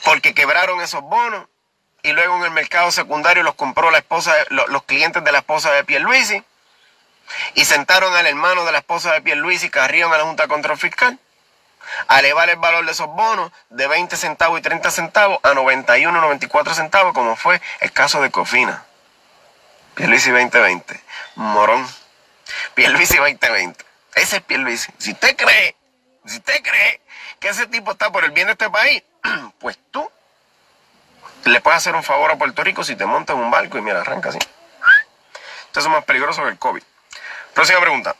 Porque 0.06 0.34
quebraron 0.34 0.80
esos 0.80 1.02
bonos 1.02 1.48
y 2.02 2.14
luego 2.14 2.38
en 2.38 2.44
el 2.44 2.52
mercado 2.52 2.92
secundario 2.92 3.44
los 3.44 3.56
compró 3.56 3.92
la 3.92 3.98
esposa, 3.98 4.34
los, 4.50 4.84
clientes 4.84 5.24
de 5.24 5.32
la 5.32 5.40
esposa 5.40 5.72
de 5.72 5.84
Pierluisi 5.84 6.42
y 7.56 7.66
sentaron 7.66 8.16
al 8.16 8.26
hermano 8.26 8.66
de 8.66 8.72
la 8.72 8.80
esposa 8.80 9.14
de 9.14 9.22
Pierluisi 9.22 9.70
que 9.70 9.80
arriban 9.80 10.14
a 10.14 10.18
la 10.18 10.24
Junta 10.24 10.48
Control 10.48 10.78
Fiscal 10.78 11.20
a 12.08 12.20
elevar 12.20 12.50
el 12.50 12.58
valor 12.58 12.86
de 12.86 12.92
esos 12.92 13.08
bonos 13.08 13.52
de 13.70 13.88
20 13.88 14.16
centavos 14.18 14.60
y 14.60 14.62
30 14.62 14.92
centavos 14.92 15.40
a 15.44 15.54
91, 15.54 16.20
94 16.20 16.74
centavos, 16.74 17.14
como 17.14 17.36
fue 17.36 17.62
el 17.80 17.92
caso 17.92 18.22
de 18.22 18.30
Cofina. 18.30 18.84
Pierluisi 19.96 20.30
2020. 20.30 21.02
Morón. 21.36 21.88
Pierluisi 22.76 23.18
2020. 23.18 23.84
Ese 24.16 24.38
es 24.38 24.44
Pierluisi. 24.44 24.92
Si 24.98 25.12
usted 25.12 25.36
cree, 25.36 25.76
si 26.26 26.38
usted 26.38 26.62
cree 26.62 27.02
que 27.40 27.50
ese 27.50 27.68
tipo 27.68 27.92
está 27.92 28.12
por 28.12 28.24
el 28.24 28.32
bien 28.32 28.48
de 28.48 28.54
este 28.54 28.70
país, 28.70 29.04
pues 29.60 29.80
tú 29.92 30.10
le 31.46 31.62
puedes 31.62 31.78
hacer 31.78 31.96
un 31.96 32.04
favor 32.04 32.32
a 32.32 32.36
Puerto 32.36 32.64
Rico 32.64 32.84
si 32.84 32.96
te 32.96 33.06
montas 33.06 33.36
en 33.36 33.42
un 33.42 33.52
barco 33.52 33.78
y 33.78 33.82
mira, 33.82 34.02
arranca 34.02 34.30
así. 34.30 34.40
Esto 35.68 35.80
es 35.80 35.88
más 35.88 36.04
peligroso 36.06 36.44
que 36.44 36.50
el 36.50 36.60
COVID. 36.60 36.84
Próxima 37.58 37.82
pregunta. 37.82 38.16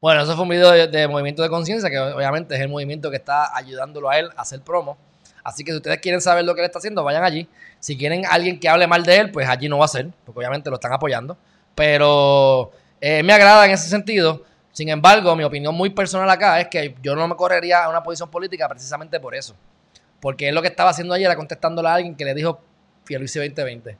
Bueno, 0.00 0.22
eso 0.22 0.34
fue 0.34 0.42
un 0.42 0.48
video 0.48 0.88
de, 0.88 1.06
movimiento 1.06 1.40
de 1.44 1.48
conciencia, 1.48 1.88
que 1.88 2.00
obviamente 2.00 2.56
es 2.56 2.60
el 2.60 2.68
movimiento 2.68 3.12
que 3.12 3.16
está 3.18 3.56
ayudándolo 3.56 4.10
a 4.10 4.18
él 4.18 4.28
a 4.36 4.42
hacer 4.42 4.60
promo. 4.60 4.98
Así 5.44 5.62
que 5.62 5.70
si 5.70 5.76
ustedes 5.76 6.00
quieren 6.00 6.20
saber 6.20 6.44
lo 6.44 6.52
que 6.52 6.62
él 6.62 6.64
está 6.64 6.80
haciendo, 6.80 7.04
vayan 7.04 7.22
allí. 7.22 7.48
Si 7.78 7.96
quieren 7.96 8.24
alguien 8.28 8.58
que 8.58 8.68
hable 8.68 8.88
mal 8.88 9.04
de 9.04 9.18
él, 9.18 9.30
pues 9.30 9.48
allí 9.48 9.68
no 9.68 9.78
va 9.78 9.84
a 9.84 9.88
ser, 9.88 10.08
porque 10.24 10.38
obviamente 10.40 10.68
lo 10.68 10.74
están 10.74 10.92
apoyando. 10.92 11.36
Pero 11.76 12.72
eh, 13.00 13.22
me 13.22 13.32
agrada 13.32 13.66
en 13.66 13.70
ese 13.70 13.88
sentido. 13.88 14.42
Sin 14.72 14.88
embargo, 14.88 15.36
mi 15.36 15.44
opinión 15.44 15.76
muy 15.76 15.90
personal 15.90 16.28
acá 16.28 16.58
es 16.58 16.66
que 16.66 16.96
yo 17.04 17.14
no 17.14 17.28
me 17.28 17.36
correría 17.36 17.84
a 17.84 17.88
una 17.88 18.02
posición 18.02 18.28
política 18.28 18.68
precisamente 18.68 19.20
por 19.20 19.36
eso. 19.36 19.54
Porque 20.18 20.48
él 20.48 20.56
lo 20.56 20.60
que 20.60 20.68
estaba 20.68 20.90
haciendo 20.90 21.14
ayer 21.14 21.26
era 21.26 21.36
contestándole 21.36 21.88
a 21.88 21.94
alguien 21.94 22.16
que 22.16 22.24
le 22.24 22.34
dijo 22.34 22.60
Fieluisi 23.04 23.38
2020. 23.38 23.98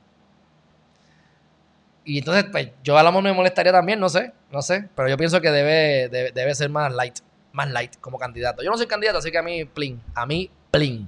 Y 2.05 2.19
entonces, 2.19 2.45
pues 2.51 2.69
yo 2.83 2.97
a 2.97 3.03
lo 3.03 3.11
mejor 3.11 3.23
me 3.23 3.33
molestaría 3.33 3.71
también, 3.71 3.99
no 3.99 4.09
sé, 4.09 4.33
no 4.51 4.61
sé. 4.61 4.89
Pero 4.95 5.09
yo 5.09 5.17
pienso 5.17 5.39
que 5.39 5.51
debe, 5.51 6.09
debe, 6.09 6.31
debe 6.31 6.55
ser 6.55 6.69
más 6.69 6.93
light, 6.93 7.19
más 7.53 7.69
light 7.71 7.95
como 8.01 8.17
candidato. 8.17 8.61
Yo 8.61 8.69
no 8.69 8.77
soy 8.77 8.87
candidato, 8.87 9.19
así 9.19 9.31
que 9.31 9.37
a 9.37 9.43
mí, 9.43 9.65
plin, 9.65 10.01
a 10.13 10.25
mí, 10.25 10.49
plin. 10.71 11.07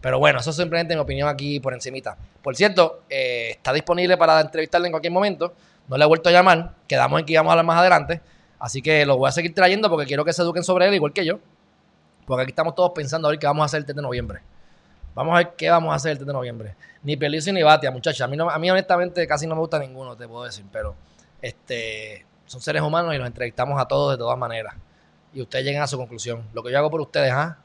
Pero 0.00 0.18
bueno, 0.18 0.40
eso 0.40 0.50
es 0.50 0.56
simplemente 0.56 0.94
mi 0.94 1.00
opinión 1.00 1.28
aquí 1.28 1.60
por 1.60 1.72
encimita. 1.72 2.18
Por 2.42 2.56
cierto, 2.56 3.04
eh, 3.08 3.50
está 3.52 3.72
disponible 3.72 4.16
para 4.16 4.40
entrevistarle 4.40 4.88
en 4.88 4.92
cualquier 4.92 5.12
momento. 5.12 5.54
No 5.88 5.96
le 5.96 6.04
he 6.04 6.08
vuelto 6.08 6.28
a 6.28 6.32
llamar. 6.32 6.74
Quedamos 6.88 7.20
en 7.20 7.26
que 7.26 7.32
íbamos 7.34 7.50
a 7.50 7.52
hablar 7.52 7.66
más 7.66 7.78
adelante. 7.78 8.20
Así 8.58 8.82
que 8.82 9.06
lo 9.06 9.16
voy 9.16 9.28
a 9.28 9.32
seguir 9.32 9.54
trayendo 9.54 9.88
porque 9.88 10.06
quiero 10.06 10.24
que 10.24 10.32
se 10.32 10.42
eduquen 10.42 10.64
sobre 10.64 10.88
él 10.88 10.94
igual 10.94 11.12
que 11.12 11.24
yo. 11.24 11.38
Porque 12.26 12.42
aquí 12.42 12.50
estamos 12.50 12.74
todos 12.74 12.90
pensando 12.94 13.28
a 13.28 13.30
ver 13.30 13.38
qué 13.38 13.46
vamos 13.46 13.62
a 13.62 13.66
hacer 13.66 13.78
el 13.78 13.84
3 13.84 13.96
de 13.96 14.02
noviembre. 14.02 14.40
Vamos 15.14 15.34
a 15.34 15.38
ver 15.38 15.54
qué 15.56 15.70
vamos 15.70 15.92
a 15.92 15.96
hacer 15.96 16.12
el 16.12 16.18
3 16.18 16.26
de 16.26 16.32
noviembre. 16.32 16.76
Ni 17.02 17.16
Pelicio 17.16 17.52
ni 17.52 17.62
Batia, 17.62 17.90
muchachos. 17.90 18.20
A 18.22 18.28
mí, 18.28 18.36
a 18.40 18.58
mí 18.58 18.70
honestamente 18.70 19.26
casi 19.26 19.46
no 19.46 19.54
me 19.54 19.60
gusta 19.60 19.78
ninguno, 19.78 20.16
te 20.16 20.26
puedo 20.26 20.44
decir. 20.44 20.64
Pero 20.72 20.94
este, 21.40 22.24
son 22.46 22.60
seres 22.60 22.82
humanos 22.82 23.14
y 23.14 23.18
los 23.18 23.26
entrevistamos 23.26 23.80
a 23.80 23.86
todos 23.86 24.12
de 24.12 24.18
todas 24.18 24.38
maneras. 24.38 24.74
Y 25.34 25.42
ustedes 25.42 25.64
lleguen 25.64 25.82
a 25.82 25.86
su 25.86 25.96
conclusión. 25.96 26.48
Lo 26.52 26.62
que 26.62 26.70
yo 26.70 26.78
hago 26.78 26.90
por 26.90 27.00
ustedes, 27.00 27.32
¿ah? 27.32 27.58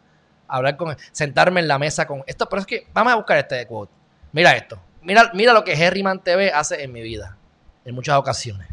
hablar 0.48 0.78
con 0.78 0.96
sentarme 1.12 1.60
en 1.60 1.68
la 1.68 1.78
mesa 1.78 2.08
con 2.08 2.24
esto, 2.26 2.48
pero 2.48 2.62
es 2.62 2.66
que 2.66 2.88
vamos 2.94 3.14
a 3.14 3.16
buscar 3.16 3.38
este 3.38 3.66
quote. 3.68 3.92
Mira 4.32 4.56
esto. 4.56 4.80
Mira, 5.02 5.32
mira 5.34 5.54
lo 5.54 5.64
que 5.64 5.74
Herriman 5.74 6.24
TV 6.24 6.52
hace 6.52 6.84
en 6.84 6.92
mi 6.92 7.02
vida, 7.02 7.38
en 7.86 7.96
muchas 7.96 8.18
ocasiones. 8.18 8.68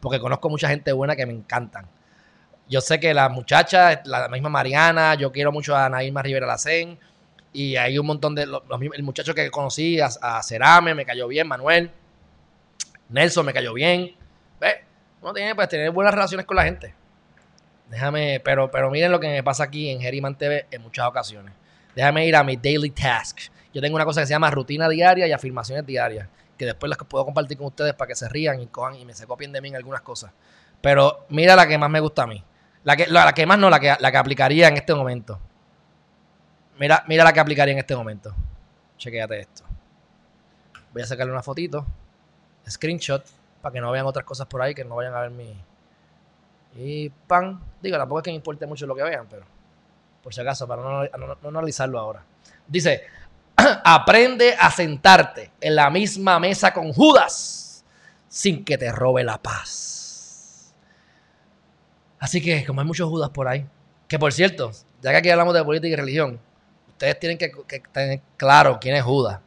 Porque 0.00 0.18
conozco 0.18 0.48
mucha 0.48 0.68
gente 0.68 0.92
buena 0.92 1.14
que 1.14 1.26
me 1.26 1.32
encantan. 1.32 1.86
Yo 2.68 2.80
sé 2.80 3.00
que 3.00 3.14
la 3.14 3.28
muchacha, 3.28 4.02
la 4.04 4.28
misma 4.28 4.48
Mariana, 4.48 5.14
yo 5.14 5.32
quiero 5.32 5.52
mucho 5.52 5.76
a 5.76 5.88
Naima 5.88 6.22
Rivera 6.22 6.46
Lacén. 6.46 6.98
Y 7.58 7.74
hay 7.74 7.98
un 7.98 8.06
montón 8.06 8.36
de. 8.36 8.46
Los, 8.46 8.62
el 8.94 9.02
muchacho 9.02 9.34
que 9.34 9.50
conocí, 9.50 9.98
a, 10.00 10.40
Cerame, 10.44 10.94
me 10.94 11.04
cayó 11.04 11.26
bien, 11.26 11.48
Manuel. 11.48 11.90
Nelson 13.08 13.44
me 13.44 13.52
cayó 13.52 13.74
bien. 13.74 14.14
¿Ves? 14.60 14.76
Uno 15.20 15.32
tiene 15.32 15.56
pues, 15.56 15.68
tener 15.68 15.90
buenas 15.90 16.14
relaciones 16.14 16.46
con 16.46 16.56
la 16.56 16.62
gente. 16.62 16.94
Déjame, 17.90 18.40
pero, 18.44 18.70
pero 18.70 18.92
miren 18.92 19.10
lo 19.10 19.18
que 19.18 19.26
me 19.26 19.42
pasa 19.42 19.64
aquí 19.64 19.90
en 19.90 20.00
Geriman 20.00 20.38
TV 20.38 20.66
en 20.70 20.82
muchas 20.82 21.08
ocasiones. 21.08 21.52
Déjame 21.96 22.28
ir 22.28 22.36
a 22.36 22.44
mi 22.44 22.56
daily 22.56 22.90
task. 22.90 23.40
Yo 23.74 23.80
tengo 23.80 23.96
una 23.96 24.04
cosa 24.04 24.20
que 24.20 24.28
se 24.28 24.34
llama 24.34 24.52
rutina 24.52 24.88
diaria 24.88 25.26
y 25.26 25.32
afirmaciones 25.32 25.84
diarias, 25.84 26.28
que 26.56 26.64
después 26.64 26.88
las 26.88 26.98
puedo 26.98 27.24
compartir 27.24 27.58
con 27.58 27.66
ustedes 27.66 27.92
para 27.94 28.06
que 28.06 28.14
se 28.14 28.28
rían 28.28 28.60
y 28.60 28.68
cojan 28.68 28.94
y 28.94 29.04
me 29.04 29.14
se 29.14 29.26
copien 29.26 29.50
de 29.50 29.60
mí 29.60 29.66
en 29.66 29.74
algunas 29.74 30.02
cosas. 30.02 30.30
Pero 30.80 31.26
mira 31.30 31.56
la 31.56 31.66
que 31.66 31.76
más 31.76 31.90
me 31.90 31.98
gusta 31.98 32.22
a 32.22 32.28
mí. 32.28 32.44
La 32.84 32.96
que, 32.96 33.08
la, 33.08 33.32
que 33.32 33.46
más 33.46 33.58
no, 33.58 33.68
la 33.68 33.80
que, 33.80 33.96
la 33.98 34.12
que 34.12 34.16
aplicaría 34.16 34.68
en 34.68 34.76
este 34.76 34.94
momento. 34.94 35.40
Mira, 36.78 37.04
mira 37.06 37.24
la 37.24 37.32
que 37.32 37.40
aplicaría 37.40 37.72
en 37.72 37.78
este 37.78 37.94
momento. 37.94 38.34
Chequéate 38.96 39.40
esto. 39.40 39.64
Voy 40.92 41.02
a 41.02 41.06
sacarle 41.06 41.32
una 41.32 41.42
fotito, 41.42 41.86
screenshot, 42.68 43.24
para 43.60 43.72
que 43.72 43.80
no 43.80 43.90
vean 43.90 44.06
otras 44.06 44.24
cosas 44.24 44.46
por 44.46 44.62
ahí, 44.62 44.74
que 44.74 44.84
no 44.84 44.96
vayan 44.96 45.14
a 45.14 45.20
ver 45.20 45.30
mi, 45.30 45.54
y 46.76 47.08
pan, 47.10 47.60
digo, 47.82 47.96
tampoco 47.96 48.20
es 48.20 48.24
que 48.24 48.30
me 48.30 48.36
importe 48.36 48.66
mucho 48.66 48.86
lo 48.86 48.94
que 48.94 49.02
vean, 49.02 49.26
pero 49.28 49.44
por 50.22 50.34
si 50.34 50.40
acaso, 50.40 50.66
para 50.66 50.82
no, 50.82 51.48
analizarlo 51.48 51.98
ahora. 51.98 52.24
Dice, 52.66 53.02
aprende 53.84 54.54
a 54.58 54.70
sentarte 54.70 55.52
en 55.60 55.74
la 55.74 55.90
misma 55.90 56.38
mesa 56.38 56.72
con 56.72 56.92
Judas 56.92 57.84
sin 58.28 58.64
que 58.64 58.76
te 58.76 58.92
robe 58.92 59.24
la 59.24 59.38
paz. 59.38 60.74
Así 62.20 62.42
que, 62.42 62.64
como 62.64 62.80
hay 62.80 62.86
muchos 62.86 63.08
Judas 63.08 63.30
por 63.30 63.48
ahí, 63.48 63.66
que 64.06 64.18
por 64.18 64.32
cierto, 64.32 64.72
ya 65.00 65.10
que 65.10 65.16
aquí 65.16 65.30
hablamos 65.30 65.54
de 65.54 65.64
política 65.64 65.92
y 65.92 65.96
religión, 65.96 66.40
ustedes 66.98 67.20
tienen 67.20 67.38
que, 67.38 67.52
tener 67.92 68.20
claro 68.36 68.78
quién 68.80 68.96
es 68.96 69.04
Judas. 69.04 69.38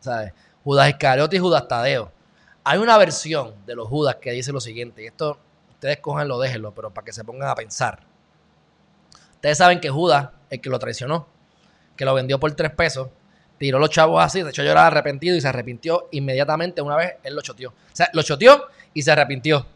¿sabes? 0.00 0.32
Judas 0.64 0.88
Iscariote 0.88 1.36
y 1.36 1.38
Judas 1.38 1.68
Tadeo. 1.68 2.10
Hay 2.64 2.78
una 2.78 2.96
versión 2.96 3.54
de 3.66 3.74
los 3.74 3.86
Judas 3.86 4.16
que 4.16 4.32
dice 4.32 4.50
lo 4.50 4.60
siguiente, 4.60 5.02
y 5.02 5.06
esto 5.06 5.38
ustedes 5.70 5.98
cojanlo, 5.98 6.38
déjenlo, 6.38 6.74
pero 6.74 6.92
para 6.92 7.04
que 7.04 7.12
se 7.12 7.22
pongan 7.22 7.48
a 7.50 7.54
pensar. 7.54 8.00
Ustedes 9.32 9.58
saben 9.58 9.78
que 9.78 9.90
Judas, 9.90 10.30
el 10.48 10.60
que 10.60 10.70
lo 10.70 10.78
traicionó, 10.78 11.28
que 11.96 12.04
lo 12.06 12.14
vendió 12.14 12.40
por 12.40 12.50
tres 12.52 12.72
pesos, 12.72 13.08
tiró 13.58 13.78
los 13.78 13.90
chavos 13.90 14.24
así, 14.24 14.42
de 14.42 14.50
hecho 14.50 14.64
yo 14.64 14.70
era 14.70 14.86
arrepentido 14.86 15.36
y 15.36 15.40
se 15.40 15.48
arrepintió 15.48 16.08
inmediatamente 16.12 16.80
una 16.80 16.96
vez 16.96 17.16
él 17.22 17.34
lo 17.34 17.42
choteó. 17.42 17.70
O 17.70 17.74
sea, 17.92 18.08
lo 18.14 18.22
choteó 18.22 18.68
y 18.94 19.02
se 19.02 19.12
arrepintió. 19.12 19.66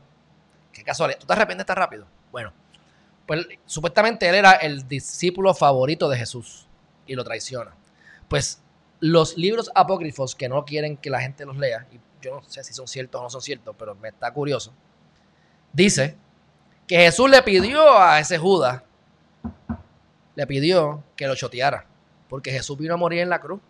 Qué 0.73 0.83
casualidad. 0.83 1.21
¿Tú 1.21 1.27
te 1.27 1.33
arrepientes 1.35 1.67
tan 1.67 1.77
rápido? 1.77 2.07
Bueno, 2.33 2.53
pues 3.27 3.47
supuestamente 3.67 4.27
él 4.29 4.37
era 4.37 4.53
el 4.53 4.89
discípulo 4.89 5.55
favorito 5.55 6.09
de 6.09 6.17
Jesús 6.17 6.67
y 7.11 7.17
lo 7.17 7.25
traiciona. 7.25 7.73
Pues 8.29 8.63
los 9.01 9.37
libros 9.37 9.71
apócrifos 9.75 10.37
que 10.37 10.49
no 10.49 10.65
quieren 10.65 10.97
que 10.97 11.11
la 11.11 11.21
gente 11.21 11.45
los 11.45 11.57
lea, 11.57 11.87
y 11.91 11.99
yo 12.23 12.37
no 12.37 12.43
sé 12.45 12.63
si 12.63 12.73
son 12.73 12.87
ciertos 12.87 13.21
o 13.21 13.25
no 13.25 13.31
son 13.31 13.43
ciertos, 13.43 13.75
pero 13.77 13.97
me 13.97 14.11
está 14.11 14.33
curioso, 14.33 14.73
dice 15.73 16.17
que 16.87 16.99
Jesús 16.99 17.29
le 17.29 17.43
pidió 17.43 17.99
a 17.99 18.21
ese 18.21 18.39
Judas, 18.39 18.83
le 20.37 20.47
pidió 20.47 21.03
que 21.17 21.27
lo 21.27 21.35
choteara, 21.35 21.85
porque 22.29 22.53
Jesús 22.53 22.79
vino 22.79 22.95
a 22.95 22.97
morir 22.97 23.21
en 23.21 23.29
la 23.29 23.41
cruz. 23.41 23.61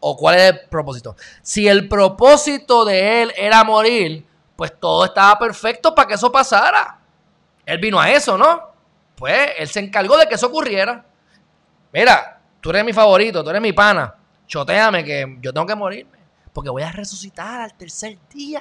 ¿O 0.00 0.16
cuál 0.16 0.36
es 0.36 0.52
el 0.52 0.60
propósito? 0.68 1.16
Si 1.42 1.68
el 1.68 1.88
propósito 1.88 2.84
de 2.84 3.22
él 3.22 3.32
era 3.36 3.64
morir, 3.64 4.26
pues 4.54 4.72
todo 4.78 5.04
estaba 5.04 5.38
perfecto 5.38 5.94
para 5.94 6.08
que 6.08 6.14
eso 6.14 6.32
pasara. 6.32 6.98
Él 7.64 7.78
vino 7.78 8.00
a 8.00 8.10
eso, 8.10 8.38
¿no? 8.38 8.72
Pues 9.16 9.50
él 9.58 9.68
se 9.68 9.80
encargó 9.80 10.16
de 10.16 10.26
que 10.26 10.34
eso 10.34 10.46
ocurriera. 10.46 11.04
Mira, 11.96 12.38
tú 12.60 12.68
eres 12.68 12.84
mi 12.84 12.92
favorito, 12.92 13.42
tú 13.42 13.48
eres 13.48 13.62
mi 13.62 13.72
pana. 13.72 14.14
Choteame 14.46 15.02
que 15.02 15.38
yo 15.40 15.50
tengo 15.50 15.66
que 15.66 15.74
morirme. 15.74 16.18
Porque 16.52 16.68
voy 16.68 16.82
a 16.82 16.92
resucitar 16.92 17.62
al 17.62 17.72
tercer 17.72 18.18
día. 18.28 18.60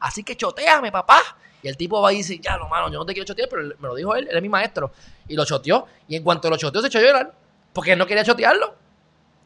Así 0.00 0.24
que 0.24 0.34
choteame, 0.34 0.90
papá. 0.90 1.20
Y 1.62 1.68
el 1.68 1.76
tipo 1.76 2.00
va 2.00 2.10
y 2.14 2.16
dice, 2.16 2.38
ya, 2.38 2.56
no, 2.56 2.70
mano, 2.70 2.90
yo 2.90 2.98
no 2.98 3.04
te 3.04 3.12
quiero 3.12 3.26
chotear, 3.26 3.50
pero 3.50 3.62
me 3.78 3.88
lo 3.88 3.94
dijo 3.94 4.14
él, 4.14 4.26
él 4.30 4.36
es 4.36 4.42
mi 4.42 4.48
maestro. 4.48 4.90
Y 5.28 5.34
lo 5.34 5.44
choteó. 5.44 5.86
Y 6.08 6.16
en 6.16 6.22
cuanto 6.22 6.48
lo 6.48 6.56
choteó, 6.56 6.80
se 6.80 6.86
echó 6.86 6.98
a 6.98 7.02
llorar. 7.02 7.34
Porque 7.74 7.92
él 7.92 7.98
no 7.98 8.06
quería 8.06 8.24
chotearlo. 8.24 8.74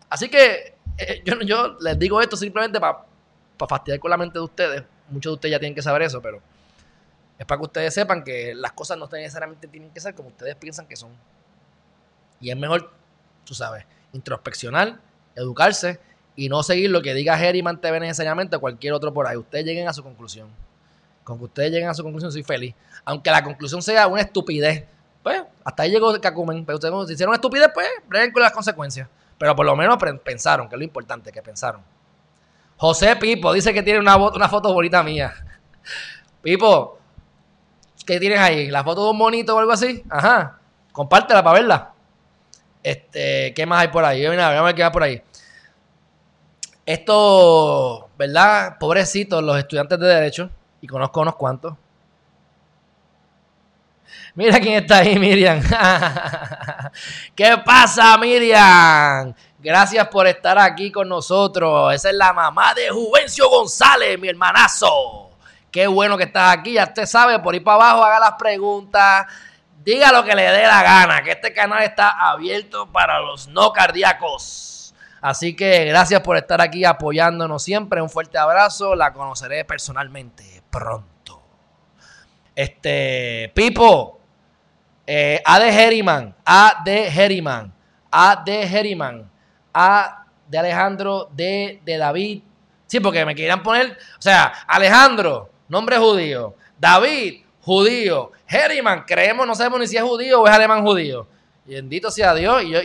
Así 0.08 0.28
que 0.28 0.76
eh, 0.96 1.22
yo, 1.24 1.40
yo 1.40 1.76
les 1.80 1.98
digo 1.98 2.22
esto 2.22 2.36
simplemente 2.36 2.78
para 2.78 3.06
fastidiar 3.68 3.98
con 3.98 4.12
la 4.12 4.16
mente 4.18 4.38
de 4.38 4.44
ustedes. 4.44 4.84
Muchos 5.08 5.32
de 5.32 5.34
ustedes 5.34 5.50
ya 5.50 5.58
tienen 5.58 5.74
que 5.74 5.82
saber 5.82 6.02
eso, 6.02 6.22
pero 6.22 6.40
es 7.36 7.44
para 7.44 7.58
que 7.58 7.64
ustedes 7.64 7.92
sepan 7.92 8.22
que 8.22 8.54
las 8.54 8.70
cosas 8.70 8.96
no 8.96 9.08
necesariamente 9.10 9.66
tienen 9.66 9.90
que 9.90 9.98
ser 9.98 10.14
como 10.14 10.28
ustedes 10.28 10.54
piensan 10.54 10.86
que 10.86 10.94
son. 10.94 11.10
Y 12.40 12.50
es 12.50 12.56
mejor, 12.56 12.95
tú 13.46 13.54
sabes, 13.54 13.86
introspeccionar, 14.12 14.98
educarse 15.34 16.00
y 16.34 16.50
no 16.50 16.62
seguir 16.62 16.90
lo 16.90 17.00
que 17.00 17.14
diga 17.14 17.42
Herriman 17.42 17.80
TV 17.80 18.00
necesariamente 18.00 18.56
o 18.56 18.60
cualquier 18.60 18.92
otro 18.92 19.14
por 19.14 19.26
ahí. 19.26 19.36
Ustedes 19.36 19.64
lleguen 19.64 19.88
a 19.88 19.94
su 19.94 20.02
conclusión. 20.02 20.48
Con 21.24 21.38
que 21.38 21.44
ustedes 21.44 21.72
lleguen 21.72 21.88
a 21.88 21.94
su 21.94 22.02
conclusión, 22.02 22.30
soy 22.30 22.42
feliz. 22.42 22.74
Aunque 23.04 23.30
la 23.30 23.42
conclusión 23.42 23.80
sea 23.80 24.06
una 24.06 24.20
estupidez. 24.20 24.84
Pues, 25.22 25.42
hasta 25.64 25.82
ahí 25.82 25.90
llegó 25.90 26.20
Cacumen. 26.20 26.64
Pero 26.64 26.76
ustedes, 26.76 26.94
si 27.08 27.14
hicieron 27.14 27.34
estupidez, 27.34 27.70
pues, 27.72 27.88
breguen 28.06 28.32
con 28.32 28.42
las 28.42 28.52
consecuencias. 28.52 29.08
Pero 29.38 29.56
por 29.56 29.66
lo 29.66 29.74
menos 29.74 29.96
pensaron, 30.22 30.68
que 30.68 30.74
es 30.74 30.78
lo 30.78 30.84
importante, 30.84 31.32
que 31.32 31.42
pensaron. 31.42 31.82
José 32.76 33.16
Pipo 33.16 33.52
dice 33.52 33.72
que 33.72 33.82
tiene 33.82 33.98
una, 33.98 34.16
una 34.16 34.48
foto 34.48 34.72
bonita 34.72 35.02
mía. 35.02 35.34
Pipo, 36.42 36.98
¿qué 38.06 38.20
tienes 38.20 38.38
ahí? 38.38 38.70
¿La 38.70 38.84
foto 38.84 39.04
de 39.04 39.10
un 39.10 39.18
monito 39.18 39.56
o 39.56 39.58
algo 39.58 39.72
así? 39.72 40.04
Ajá. 40.08 40.60
Compártela 40.92 41.42
para 41.42 41.58
verla. 41.58 41.95
Este, 42.86 43.52
¿qué 43.52 43.66
más 43.66 43.80
hay 43.80 43.88
por 43.88 44.04
ahí? 44.04 44.28
Mira, 44.28 44.56
a 44.56 44.62
ver 44.62 44.72
qué 44.76 44.84
hay 44.84 44.90
por 44.92 45.02
ahí. 45.02 45.20
Esto, 46.84 48.08
¿verdad? 48.16 48.78
Pobrecitos 48.78 49.42
los 49.42 49.58
estudiantes 49.58 49.98
de 49.98 50.06
Derecho, 50.06 50.50
y 50.80 50.86
conozco 50.86 51.20
unos 51.20 51.34
cuantos. 51.34 51.74
Mira 54.36 54.60
quién 54.60 54.74
está 54.74 54.98
ahí, 54.98 55.18
Miriam. 55.18 55.60
¿Qué 57.34 57.58
pasa, 57.64 58.16
Miriam? 58.18 59.34
Gracias 59.58 60.06
por 60.06 60.28
estar 60.28 60.56
aquí 60.56 60.92
con 60.92 61.08
nosotros. 61.08 61.92
Esa 61.92 62.10
es 62.10 62.14
la 62.14 62.32
mamá 62.32 62.72
de 62.72 62.88
Juvencio 62.90 63.50
González, 63.50 64.16
mi 64.16 64.28
hermanazo. 64.28 65.32
Qué 65.72 65.88
bueno 65.88 66.16
que 66.16 66.22
estás 66.22 66.56
aquí. 66.56 66.74
Ya 66.74 66.84
usted 66.84 67.06
sabe, 67.06 67.36
por 67.40 67.52
ir 67.56 67.64
para 67.64 67.88
abajo, 67.88 68.04
haga 68.04 68.20
las 68.20 68.34
preguntas. 68.38 69.26
Diga 69.86 70.10
lo 70.10 70.24
que 70.24 70.34
le 70.34 70.42
dé 70.42 70.62
la 70.64 70.82
gana, 70.82 71.22
que 71.22 71.30
este 71.30 71.52
canal 71.52 71.80
está 71.84 72.10
abierto 72.28 72.90
para 72.90 73.20
los 73.20 73.46
no 73.46 73.72
cardíacos. 73.72 74.92
Así 75.20 75.54
que 75.54 75.84
gracias 75.84 76.22
por 76.22 76.36
estar 76.36 76.60
aquí 76.60 76.84
apoyándonos 76.84 77.62
siempre. 77.62 78.02
Un 78.02 78.10
fuerte 78.10 78.36
abrazo. 78.36 78.96
La 78.96 79.12
conoceré 79.12 79.64
personalmente 79.64 80.60
pronto. 80.72 81.40
Este, 82.56 83.52
Pipo, 83.54 84.18
eh, 85.06 85.40
A 85.44 85.60
de 85.60 85.68
Herriman, 85.68 86.34
A 86.44 86.82
de 86.84 87.06
Herriman, 87.06 87.72
A 88.10 88.42
de 88.44 88.62
Herriman, 88.64 89.30
A 89.72 90.26
de 90.48 90.58
Alejandro, 90.58 91.28
D 91.32 91.80
de 91.84 91.96
David. 91.96 92.42
Sí, 92.88 92.98
porque 92.98 93.24
me 93.24 93.36
querían 93.36 93.62
poner, 93.62 93.96
o 94.18 94.22
sea, 94.22 94.52
Alejandro, 94.66 95.48
nombre 95.68 95.96
judío, 95.96 96.56
David, 96.76 97.44
judío, 97.60 98.32
Herriman, 98.48 99.04
creemos, 99.06 99.46
no 99.46 99.54
sabemos 99.54 99.80
ni 99.80 99.86
si 99.86 99.96
es 99.96 100.02
judío 100.02 100.42
o 100.42 100.46
es 100.46 100.52
alemán 100.52 100.84
judío. 100.84 101.26
Y 101.66 101.74
bendito 101.74 102.10
sea 102.10 102.34
Dios. 102.34 102.62
Y, 102.62 102.70
yo, 102.70 102.80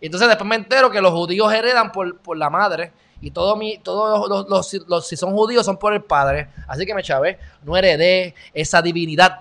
entonces 0.00 0.28
después 0.28 0.48
me 0.48 0.56
entero 0.56 0.90
que 0.90 1.00
los 1.00 1.12
judíos 1.12 1.52
heredan 1.52 1.92
por, 1.92 2.18
por 2.18 2.36
la 2.36 2.50
madre. 2.50 2.92
Y 3.20 3.30
todo 3.30 3.58
todos 3.82 4.28
los, 4.28 4.48
los, 4.48 4.88
los, 4.88 5.08
si 5.08 5.16
son 5.16 5.32
judíos 5.32 5.64
son 5.64 5.78
por 5.78 5.92
el 5.94 6.02
padre. 6.02 6.48
Así 6.68 6.84
que 6.84 6.94
me 6.94 7.02
chavé, 7.02 7.38
no 7.62 7.76
heredé 7.76 8.34
esa 8.52 8.82
divinidad 8.82 9.40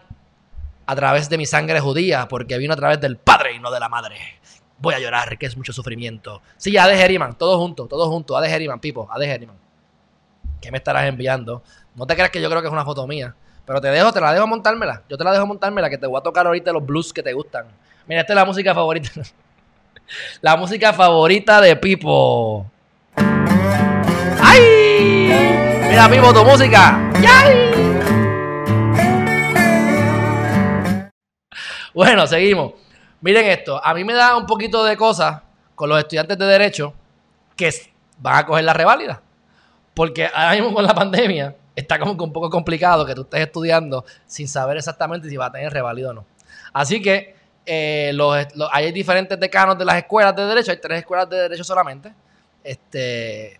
a 0.86 0.96
través 0.96 1.30
de 1.30 1.38
mi 1.38 1.46
sangre 1.46 1.80
judía, 1.80 2.28
porque 2.28 2.58
vino 2.58 2.74
a 2.74 2.78
través 2.78 3.02
del 3.02 3.18
padre 3.18 3.54
y 3.54 3.60
no 3.60 3.72
de 3.72 3.80
la 3.80 3.90
madre. 3.90 4.18
Voy 4.78 4.94
a 4.94 5.00
llorar, 5.00 5.38
que 5.38 5.46
es 5.46 5.58
mucho 5.58 5.74
sufrimiento. 5.74 6.42
Sí, 6.58 6.78
A 6.78 6.88
de 6.88 7.00
Herriman, 7.00 7.38
todo 7.38 7.58
junto, 7.58 7.88
todo 7.88 8.10
junto. 8.10 8.38
A 8.38 8.42
de 8.42 8.50
Herriman, 8.50 8.80
Pipo, 8.80 9.08
A 9.12 9.18
de 9.18 9.28
Herriman. 9.28 9.58
¿Qué 10.62 10.72
me 10.72 10.78
estarás 10.78 11.06
enviando? 11.08 11.64
No 11.96 12.06
te 12.06 12.14
creas 12.14 12.30
que 12.30 12.42
yo 12.42 12.50
creo 12.50 12.62
que 12.62 12.68
es 12.68 12.74
una 12.74 12.86
foto 12.86 13.06
mía. 13.08 13.36
Pero 13.66 13.82
te 13.82 13.88
dejo, 13.88 14.14
te 14.14 14.22
la 14.22 14.34
dejo 14.34 14.46
montármela. 14.46 15.02
Yo 15.10 15.18
te 15.18 15.24
la 15.24 15.32
dejo 15.32 15.48
montármela, 15.48 15.90
que 15.90 15.98
te 15.98 16.06
voy 16.06 16.20
a 16.20 16.22
tocar 16.22 16.46
ahorita 16.46 16.72
los 16.72 16.86
blues 16.86 17.12
que 17.12 17.24
te 17.24 17.34
gustan. 17.34 17.66
Mira, 18.06 18.22
esta 18.22 18.34
es 18.34 18.36
la 18.36 18.46
música 18.46 18.76
favorita. 18.76 19.10
la 20.42 20.56
música 20.56 20.94
favorita 20.94 21.60
de 21.62 21.76
Pipo. 21.76 22.70
¡Ay! 24.42 25.32
Mira, 25.90 26.08
Pipo, 26.08 26.32
tu 26.32 26.46
música. 26.46 27.12
¡Ay! 27.28 27.72
Bueno, 31.94 32.28
seguimos. 32.28 32.74
Miren 33.22 33.48
esto. 33.48 33.84
A 33.84 33.94
mí 33.96 34.04
me 34.04 34.14
da 34.14 34.38
un 34.38 34.46
poquito 34.46 34.84
de 34.84 34.96
cosas 34.96 35.42
con 35.74 35.90
los 35.90 35.98
estudiantes 35.98 36.38
de 36.38 36.46
Derecho 36.46 36.94
que 37.56 37.72
van 38.20 38.36
a 38.36 38.46
coger 38.46 38.64
la 38.64 38.74
reválida. 38.74 39.22
Porque 39.96 40.28
ahora 40.28 40.52
mismo 40.52 40.74
con 40.74 40.86
la 40.86 40.94
pandemia 40.94 41.56
está 41.76 42.00
como 42.00 42.16
que 42.18 42.24
un 42.24 42.32
poco 42.32 42.50
complicado 42.50 43.06
que 43.06 43.14
tú 43.14 43.22
estés 43.22 43.42
estudiando 43.42 44.06
sin 44.26 44.48
saber 44.48 44.78
exactamente 44.78 45.30
si 45.30 45.38
va 45.38 45.48
a 45.48 45.52
tener 45.52 45.72
reválido 45.72 46.12
o 46.12 46.14
no. 46.14 46.26
Así 46.74 47.02
que 47.02 47.36
eh, 47.66 48.12
los, 48.14 48.36
hay 48.72 48.92
diferentes 48.92 49.40
decanos 49.40 49.78
de 49.78 49.86
las 49.86 49.98
escuelas 49.98 50.36
de 50.36 50.46
derecho, 50.46 50.72
hay 50.72 50.80
tres 50.80 51.00
escuelas 51.00 51.30
de 51.30 51.38
derecho 51.38 51.64
solamente. 51.64 52.14
Este, 52.64 53.60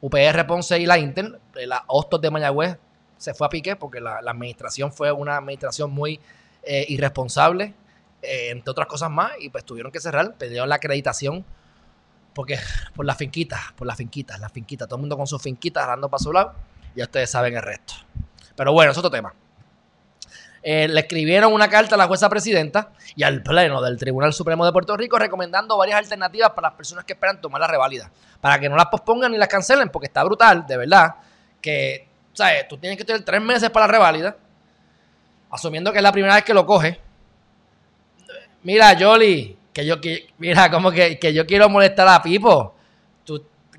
UPR 0.00 0.46
Ponce 0.46 0.78
y 0.78 0.86
la 0.86 0.98
Inter, 0.98 1.40
la 1.54 1.84
Hostos 1.86 2.20
de 2.20 2.30
Mayagüez 2.30 2.76
se 3.16 3.32
fue 3.32 3.46
a 3.46 3.50
pique 3.50 3.76
porque 3.76 4.00
la, 4.00 4.18
administración 4.18 4.92
fue 4.92 5.10
una 5.12 5.36
administración 5.36 5.90
muy 5.90 6.20
eh, 6.62 6.84
irresponsable, 6.88 7.74
eh, 8.22 8.48
entre 8.50 8.70
otras 8.70 8.86
cosas 8.86 9.10
más, 9.10 9.32
y 9.40 9.48
pues 9.48 9.64
tuvieron 9.64 9.90
que 9.92 10.00
cerrar, 10.00 10.34
pidieron 10.36 10.68
la 10.68 10.74
acreditación 10.76 11.44
porque 12.34 12.58
por 12.94 13.06
las 13.06 13.16
finquitas, 13.16 13.72
por 13.76 13.86
las 13.86 13.96
finquitas, 13.96 14.38
las 14.38 14.52
finquitas, 14.52 14.86
todo 14.86 14.96
el 14.96 15.00
mundo 15.00 15.16
con 15.16 15.26
sus 15.26 15.40
finquitas 15.40 15.86
dando 15.86 16.10
para 16.10 16.22
su 16.22 16.32
lado 16.32 16.52
ya 16.96 17.04
ustedes 17.04 17.30
saben 17.30 17.56
el 17.56 17.62
resto. 17.62 17.94
Pero 18.56 18.72
bueno, 18.72 18.92
es 18.92 18.98
otro 18.98 19.10
tema. 19.10 19.32
Eh, 20.62 20.88
le 20.88 20.98
escribieron 20.98 21.52
una 21.52 21.68
carta 21.68 21.94
a 21.94 21.98
la 21.98 22.08
jueza 22.08 22.28
presidenta 22.28 22.90
y 23.14 23.22
al 23.22 23.40
Pleno 23.42 23.80
del 23.80 23.96
Tribunal 23.96 24.32
Supremo 24.32 24.66
de 24.66 24.72
Puerto 24.72 24.96
Rico 24.96 25.16
recomendando 25.16 25.76
varias 25.76 25.98
alternativas 25.98 26.50
para 26.50 26.70
las 26.70 26.76
personas 26.76 27.04
que 27.04 27.12
esperan 27.12 27.40
tomar 27.40 27.60
la 27.60 27.68
reválida. 27.68 28.10
Para 28.40 28.58
que 28.58 28.68
no 28.68 28.74
las 28.74 28.86
pospongan 28.86 29.30
ni 29.30 29.38
las 29.38 29.46
cancelen, 29.46 29.90
porque 29.90 30.06
está 30.06 30.24
brutal, 30.24 30.66
de 30.66 30.76
verdad, 30.76 31.14
que, 31.60 32.08
¿sabes? 32.32 32.66
Tú 32.66 32.78
tienes 32.78 32.98
que 32.98 33.04
tener 33.04 33.24
tres 33.24 33.40
meses 33.40 33.70
para 33.70 33.86
la 33.86 33.92
reválida, 33.92 34.36
asumiendo 35.50 35.92
que 35.92 35.98
es 35.98 36.02
la 36.02 36.12
primera 36.12 36.34
vez 36.34 36.44
que 36.44 36.54
lo 36.54 36.66
coge. 36.66 37.00
Mira, 38.64 38.96
Jolly, 38.98 39.56
que 39.72 39.86
yo, 39.86 40.00
que, 40.00 40.30
mira, 40.38 40.68
como 40.70 40.90
que, 40.90 41.18
que 41.18 41.32
yo 41.32 41.46
quiero 41.46 41.68
molestar 41.68 42.08
a 42.08 42.22
Pipo. 42.22 42.75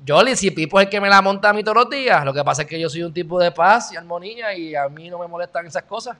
Jolly, 0.06 0.36
si 0.36 0.50
Pipo 0.50 0.78
es 0.78 0.86
el 0.86 0.90
que 0.90 1.00
me 1.00 1.08
la 1.08 1.20
monta 1.22 1.50
a 1.50 1.52
mí 1.52 1.62
todos 1.62 1.76
los 1.76 1.90
días, 1.90 2.24
lo 2.24 2.32
que 2.32 2.44
pasa 2.44 2.62
es 2.62 2.68
que 2.68 2.78
yo 2.78 2.88
soy 2.88 3.02
un 3.02 3.12
tipo 3.12 3.38
de 3.38 3.50
paz 3.50 3.92
y 3.92 3.96
armonía 3.96 4.54
y 4.54 4.74
a 4.74 4.88
mí 4.88 5.10
no 5.10 5.18
me 5.18 5.26
molestan 5.26 5.66
esas 5.66 5.82
cosas. 5.84 6.16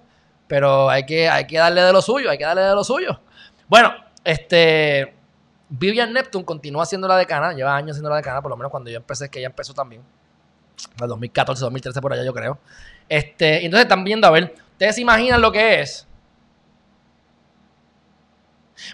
Pero 0.46 0.88
hay 0.88 1.04
que, 1.04 1.28
hay 1.28 1.46
que 1.46 1.58
darle 1.58 1.82
de 1.82 1.92
lo 1.92 2.00
suyo, 2.00 2.30
hay 2.30 2.38
que 2.38 2.44
darle 2.44 2.62
de 2.62 2.74
lo 2.74 2.82
suyo. 2.82 3.20
Bueno, 3.68 3.92
este. 4.24 5.14
Vivian 5.70 6.14
Neptune 6.14 6.46
continúa 6.46 6.86
siendo 6.86 7.06
la 7.06 7.16
decana, 7.18 7.52
lleva 7.52 7.76
años 7.76 7.96
siendo 7.96 8.08
la 8.08 8.16
decana, 8.16 8.40
por 8.40 8.50
lo 8.50 8.56
menos 8.56 8.70
cuando 8.70 8.88
yo 8.88 8.96
empecé, 8.96 9.28
que 9.28 9.38
ella 9.38 9.48
empezó 9.48 9.74
también. 9.74 10.02
En 10.98 11.06
2014, 11.06 11.60
2013, 11.60 12.00
por 12.00 12.14
allá, 12.14 12.24
yo 12.24 12.32
creo. 12.32 12.58
Este, 13.06 13.64
entonces 13.66 13.84
están 13.84 14.02
viendo, 14.02 14.26
a 14.26 14.30
ver, 14.30 14.54
¿ustedes 14.72 14.94
se 14.94 15.02
imaginan 15.02 15.42
lo 15.42 15.52
que 15.52 15.80
es? 15.82 16.06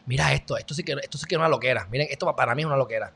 Mira 0.07 0.32
esto, 0.32 0.57
esto 0.57 0.74
sí 0.74 0.82
que, 0.82 0.97
esto 1.01 1.16
sí 1.16 1.26
que 1.26 1.37
es 1.37 1.39
una 1.39 1.49
loquera. 1.49 1.87
Miren, 1.91 2.09
esto 2.11 2.35
para 2.35 2.55
mí 2.57 2.62
es 2.62 2.66
una 2.66 2.76
loquera. 2.76 3.12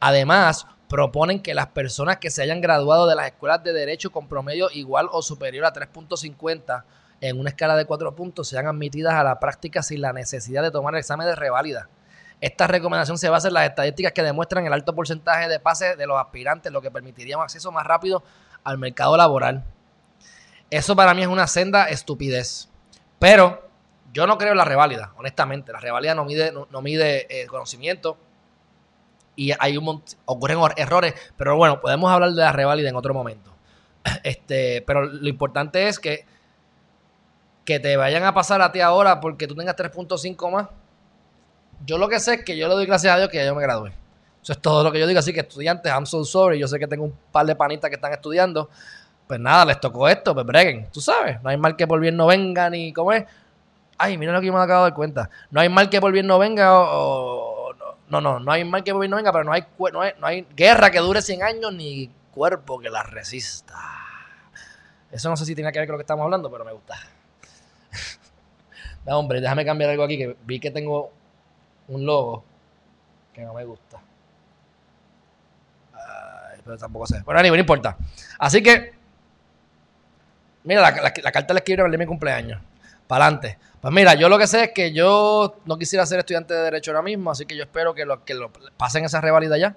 Además, 0.00 0.66
proponen 0.88 1.40
que 1.40 1.54
las 1.54 1.68
personas 1.68 2.18
que 2.18 2.30
se 2.30 2.42
hayan 2.42 2.60
graduado 2.60 3.06
de 3.06 3.16
las 3.16 3.26
escuelas 3.26 3.62
de 3.64 3.72
derecho 3.72 4.10
con 4.10 4.28
promedio 4.28 4.68
igual 4.72 5.08
o 5.12 5.22
superior 5.22 5.64
a 5.64 5.72
3.50 5.72 6.84
en 7.20 7.40
una 7.40 7.50
escala 7.50 7.76
de 7.76 7.86
4 7.86 8.14
puntos 8.14 8.48
sean 8.48 8.66
admitidas 8.66 9.14
a 9.14 9.24
la 9.24 9.40
práctica 9.40 9.82
sin 9.82 10.00
la 10.00 10.12
necesidad 10.12 10.62
de 10.62 10.70
tomar 10.70 10.94
el 10.94 11.00
examen 11.00 11.26
de 11.26 11.34
reválida. 11.34 11.88
Esta 12.40 12.66
recomendación 12.66 13.16
se 13.16 13.30
basa 13.30 13.48
en 13.48 13.54
las 13.54 13.68
estadísticas 13.68 14.12
que 14.12 14.22
demuestran 14.22 14.66
el 14.66 14.72
alto 14.72 14.94
porcentaje 14.94 15.48
de 15.48 15.58
pases 15.58 15.96
de 15.96 16.06
los 16.06 16.18
aspirantes, 16.18 16.70
lo 16.70 16.82
que 16.82 16.90
permitiría 16.90 17.38
un 17.38 17.42
acceso 17.42 17.72
más 17.72 17.86
rápido 17.86 18.22
al 18.62 18.76
mercado 18.76 19.16
laboral. 19.16 19.64
Eso 20.68 20.94
para 20.94 21.14
mí 21.14 21.22
es 21.22 21.28
una 21.28 21.46
senda 21.46 21.88
estupidez. 21.88 22.68
Pero 23.18 23.66
yo 24.12 24.26
no 24.26 24.36
creo 24.36 24.52
en 24.52 24.58
la 24.58 24.64
reválida, 24.64 25.12
honestamente. 25.16 25.72
La 25.72 25.80
reválida 25.80 26.14
no 26.14 26.24
mide, 26.24 26.52
no, 26.52 26.82
mide 26.82 27.26
eh, 27.30 27.46
conocimiento, 27.46 28.18
y 29.36 29.52
hay 29.58 29.76
un 29.76 30.02
ocurren 30.24 30.58
errores, 30.76 31.14
pero 31.36 31.56
bueno, 31.56 31.80
podemos 31.80 32.10
hablar 32.10 32.30
de 32.30 32.40
la 32.40 32.52
reválida 32.52 32.88
en 32.88 32.96
otro 32.96 33.14
momento. 33.14 33.52
Este, 34.24 34.82
pero 34.86 35.04
lo 35.04 35.28
importante 35.28 35.88
es 35.88 35.98
que 35.98 36.24
que 37.66 37.80
te 37.80 37.96
vayan 37.96 38.22
a 38.22 38.32
pasar 38.32 38.62
a 38.62 38.72
ti 38.72 38.80
ahora 38.80 39.20
porque 39.20 39.46
tú 39.46 39.54
tengas 39.54 39.76
3.5 39.76 40.50
más. 40.50 40.68
Yo 41.84 41.98
lo 41.98 42.08
que 42.08 42.20
sé 42.20 42.34
es 42.34 42.44
que 42.44 42.56
yo 42.56 42.68
le 42.68 42.74
doy 42.74 42.86
gracias 42.86 43.12
a 43.12 43.18
Dios 43.18 43.28
que 43.28 43.36
ya 43.36 43.44
yo 43.44 43.54
me 43.54 43.60
gradué. 43.60 43.92
Eso 44.42 44.52
es 44.52 44.60
todo 44.60 44.84
lo 44.84 44.92
que 44.92 45.00
yo 45.00 45.06
digo. 45.06 45.18
Así 45.18 45.32
que 45.32 45.40
estudiantes, 45.40 45.92
I'm 45.92 46.06
so 46.06 46.24
sorry. 46.24 46.58
Yo 46.58 46.68
sé 46.68 46.78
que 46.78 46.86
tengo 46.86 47.04
un 47.04 47.14
par 47.32 47.44
de 47.44 47.56
panitas 47.56 47.90
que 47.90 47.96
están 47.96 48.12
estudiando. 48.12 48.70
Pues 49.26 49.40
nada, 49.40 49.64
les 49.64 49.80
tocó 49.80 50.08
esto, 50.08 50.32
pues 50.32 50.46
breguen. 50.46 50.88
Tú 50.92 51.00
sabes, 51.00 51.42
no 51.42 51.50
hay 51.50 51.56
mal 51.56 51.74
que 51.74 51.86
por 51.88 51.98
bien 51.98 52.16
no 52.16 52.26
venga 52.26 52.70
ni 52.70 52.92
como 52.92 53.12
es. 53.12 53.24
Ay, 53.98 54.16
mira 54.16 54.32
lo 54.32 54.40
que 54.40 54.46
yo 54.46 54.52
me 54.52 54.60
de 54.60 54.66
dar 54.66 54.94
cuenta. 54.94 55.28
No 55.50 55.60
hay 55.60 55.68
mal 55.68 55.90
que 55.90 56.00
por 56.00 56.12
bien 56.12 56.28
no 56.28 56.38
venga 56.38 56.70
o, 56.78 57.45
no, 58.08 58.20
no, 58.20 58.38
no 58.38 58.52
hay 58.52 58.64
mal 58.64 58.84
que 58.84 58.92
no 58.92 58.98
venga, 58.98 59.32
pero 59.32 59.44
no 59.44 59.52
hay, 59.52 59.64
no 59.78 60.02
no 60.18 60.26
hay 60.26 60.46
guerra 60.54 60.90
que 60.90 60.98
dure 60.98 61.22
100 61.22 61.42
años 61.42 61.74
ni 61.74 62.10
cuerpo 62.32 62.78
que 62.78 62.90
la 62.90 63.02
resista. 63.02 63.74
Eso 65.10 65.28
no 65.28 65.36
sé 65.36 65.44
si 65.44 65.54
tiene 65.54 65.72
que 65.72 65.78
ver 65.78 65.88
con 65.88 65.94
lo 65.94 65.98
que 65.98 66.02
estamos 66.02 66.24
hablando, 66.24 66.50
pero 66.50 66.64
me 66.64 66.72
gusta. 66.72 66.94
no, 69.06 69.18
hombre, 69.18 69.40
déjame 69.40 69.64
cambiar 69.64 69.90
algo 69.90 70.04
aquí 70.04 70.18
que 70.18 70.36
vi 70.44 70.60
que 70.60 70.70
tengo 70.70 71.12
un 71.88 72.04
logo 72.04 72.44
que 73.32 73.42
no 73.42 73.54
me 73.54 73.64
gusta. 73.64 74.00
pero 76.64 76.76
tampoco 76.76 77.06
sé. 77.06 77.22
Bueno, 77.22 77.42
no 77.42 77.56
importa. 77.56 77.96
Así 78.38 78.62
que, 78.62 78.92
mira, 80.64 80.80
la, 80.80 81.12
carta 81.12 81.54
la 81.54 81.58
escribieron 81.58 81.86
el 81.86 81.92
día 81.92 81.98
de 81.98 82.04
mi 82.04 82.08
cumpleaños. 82.08 82.60
Para 83.06 83.26
adelante. 83.26 83.58
Pues 83.80 83.94
mira, 83.94 84.14
yo 84.14 84.28
lo 84.28 84.38
que 84.38 84.46
sé 84.46 84.64
es 84.64 84.70
que 84.72 84.92
yo 84.92 85.56
no 85.64 85.78
quisiera 85.78 86.04
ser 86.06 86.18
estudiante 86.18 86.54
de 86.54 86.60
Derecho 86.62 86.90
ahora 86.90 87.02
mismo, 87.02 87.30
así 87.30 87.46
que 87.46 87.56
yo 87.56 87.62
espero 87.62 87.94
que, 87.94 88.04
lo, 88.04 88.24
que 88.24 88.34
lo 88.34 88.50
pasen 88.76 89.04
esa 89.04 89.20
revalida 89.20 89.56
ya. 89.58 89.76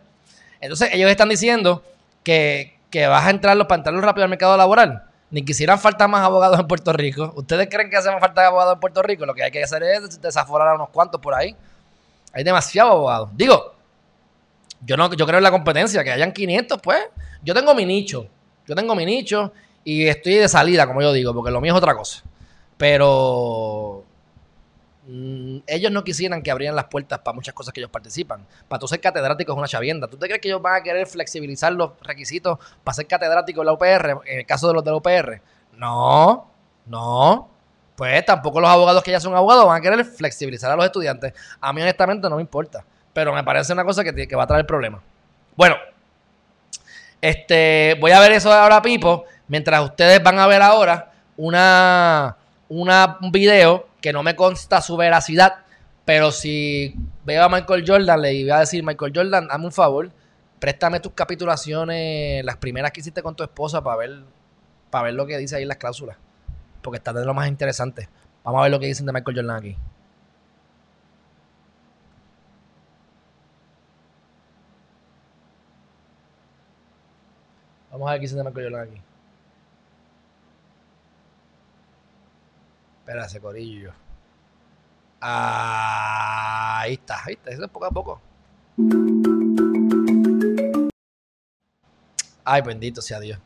Entonces, 0.61 0.89
ellos 0.93 1.09
están 1.09 1.30
diciendo 1.30 1.84
que, 2.23 2.80
que 2.89 3.07
vas 3.07 3.25
a 3.25 3.30
entrar 3.30 3.57
para 3.67 3.80
entrarlos 3.80 4.03
rápido 4.03 4.23
al 4.23 4.30
mercado 4.30 4.57
laboral 4.57 5.09
ni 5.32 5.43
quisieran 5.43 5.80
faltar 5.80 6.09
más 6.09 6.21
abogados 6.21 6.59
en 6.59 6.67
Puerto 6.67 6.91
Rico. 6.93 7.32
¿Ustedes 7.36 7.67
creen 7.69 7.89
que 7.89 7.97
hacemos 7.97 8.19
falta 8.19 8.45
abogados 8.47 8.73
en 8.73 8.80
Puerto 8.80 9.01
Rico? 9.01 9.25
Lo 9.25 9.34
que 9.34 9.43
hay 9.43 9.51
que 9.51 9.63
hacer 9.63 9.84
es 9.84 10.21
desaforar 10.21 10.69
a 10.69 10.75
unos 10.75 10.89
cuantos 10.89 11.21
por 11.21 11.36
ahí. 11.36 11.55
Hay 12.34 12.43
demasiados 12.43 12.91
abogados. 12.93 13.30
Digo, 13.34 13.75
yo 14.86 14.97
no 14.97 15.13
yo 15.13 15.25
creo 15.25 15.38
en 15.38 15.43
la 15.43 15.51
competencia, 15.51 16.03
que 16.03 16.11
hayan 16.11 16.32
500, 16.32 16.80
pues. 16.82 16.99
Yo 17.43 17.53
tengo 17.53 17.75
mi 17.75 17.86
nicho. 17.86 18.27
Yo 18.67 18.75
tengo 18.75 18.95
mi 18.95 19.05
nicho 19.05 19.53
y 19.84 20.07
estoy 20.07 20.36
de 20.36 20.47
salida, 20.47 20.86
como 20.88 21.01
yo 21.01 21.13
digo, 21.13 21.34
porque 21.34 21.51
lo 21.51 21.61
mío 21.61 21.73
es 21.73 21.77
otra 21.77 21.95
cosa. 21.95 22.23
Pero 22.80 24.05
Mm, 25.11 25.61
ellos 25.65 25.91
no 25.91 26.03
quisieran 26.03 26.43
que 26.43 26.51
abrieran 26.51 26.75
las 26.75 26.86
puertas 26.86 27.17
para 27.19 27.34
muchas 27.34 27.55
cosas 27.55 27.73
que 27.73 27.80
ellos 27.80 27.89
participan. 27.89 28.45
Para 28.67 28.80
tú 28.80 28.88
ser 28.88 29.01
catedrático 29.01 29.51
es 29.51 29.57
una 29.57 29.67
chavienda. 29.67 30.07
¿Tú 30.07 30.17
te 30.17 30.27
crees 30.27 30.39
que 30.39 30.49
ellos 30.49 30.61
van 30.61 30.75
a 30.75 30.84
querer 30.84 31.07
flexibilizar 31.07 31.73
los 31.73 31.93
requisitos 32.03 32.59
para 32.84 32.93
ser 32.93 33.07
catedrático 33.07 33.61
en 33.61 33.65
la 33.65 33.73
UPR, 33.73 34.19
en 34.25 34.39
el 34.39 34.45
caso 34.45 34.67
de 34.67 34.75
los 34.75 34.84
de 34.84 34.91
la 34.91 34.97
UPR? 34.97 35.41
No, 35.73 36.47
no. 36.86 37.49
Pues 37.95 38.23
tampoco 38.23 38.61
los 38.61 38.69
abogados 38.69 39.01
que 39.01 39.09
ya 39.09 39.19
son 39.19 39.34
abogados 39.34 39.65
van 39.65 39.80
a 39.80 39.82
querer 39.82 40.05
flexibilizar 40.05 40.71
a 40.71 40.75
los 40.75 40.86
estudiantes. 40.86 41.34
A 41.59 41.73
mí 41.73 41.82
honestamente 41.82 42.30
no 42.30 42.36
me 42.36 42.43
importa. 42.43 42.86
Pero 43.11 43.34
me 43.34 43.43
parece 43.43 43.73
una 43.73 43.84
cosa 43.84 44.03
que, 44.03 44.27
que 44.27 44.36
va 44.36 44.43
a 44.43 44.47
traer 44.47 44.67
problemas. 44.67 45.01
Bueno, 45.55 45.75
este, 47.19 47.97
voy 47.99 48.11
a 48.11 48.19
ver 48.19 48.34
eso 48.34 48.53
ahora, 48.53 48.80
Pipo. 48.80 49.25
Mientras 49.47 49.84
ustedes 49.84 50.21
van 50.21 50.38
a 50.38 50.45
ver 50.45 50.61
ahora 50.61 51.11
una, 51.36 52.38
una, 52.70 53.17
un 53.22 53.32
video 53.32 53.88
que 54.01 54.13
no 54.13 54.24
me 54.24 54.36
consta 54.36 54.82
su 54.82 54.95
veracidad, 54.95 55.65
pero 56.05 56.32
si 56.32 56.95
veo 57.26 57.43
a 57.43 57.49
Michael 57.49 57.84
Jordan, 57.86 58.22
le 58.22 58.34
iba 58.34 58.57
a 58.57 58.59
decir, 58.61 58.84
Michael 58.84 59.11
Jordan, 59.13 59.47
dame 59.47 59.65
un 59.65 59.72
favor, 59.72 60.09
préstame 60.59 60.99
tus 60.99 61.13
capitulaciones, 61.13 62.45
las 62.45 62.57
primeras 62.57 62.91
que 62.91 63.01
hiciste 63.01 63.22
con 63.22 63.36
tu 63.36 63.43
esposa, 63.43 63.84
para 63.84 63.97
ver, 63.97 64.24
para 64.89 65.05
ver 65.05 65.13
lo 65.15 65.26
que 65.26 65.38
dice 65.38 65.57
ahí 65.57 65.65
las 65.65 65.78
cláusulas. 65.78 66.17
Porque 66.82 66.97
está 66.97 67.11
de 67.11 67.26
lo 67.26 67.34
más 67.34 67.47
interesante. 67.47 68.07
Vamos 68.43 68.59
a 68.59 68.63
ver 68.63 68.72
lo 68.72 68.80
que 68.80 68.88
dicen 68.88 69.05
de 69.05 69.13
Michael 69.13 69.38
Jordan 69.38 69.57
aquí. 69.57 69.76
Vamos 77.91 78.07
a 78.07 78.11
ver 78.11 78.20
qué 78.20 78.24
dicen 78.24 78.38
de 78.38 78.43
Michael 78.43 78.72
Jordan 78.72 78.88
aquí. 78.88 79.09
Espérate, 83.10 83.39
corillo. 83.39 83.91
ahí 85.20 86.93
está, 86.93 87.24
ahí 87.26 87.34
está. 87.34 87.49
Eso 87.49 87.64
es 87.64 87.70
poco 87.72 87.86
a 87.88 87.89
poco. 87.89 88.22
Ay, 92.45 92.62
bendito 92.62 93.01
sea 93.01 93.20
Dios. 93.20 93.39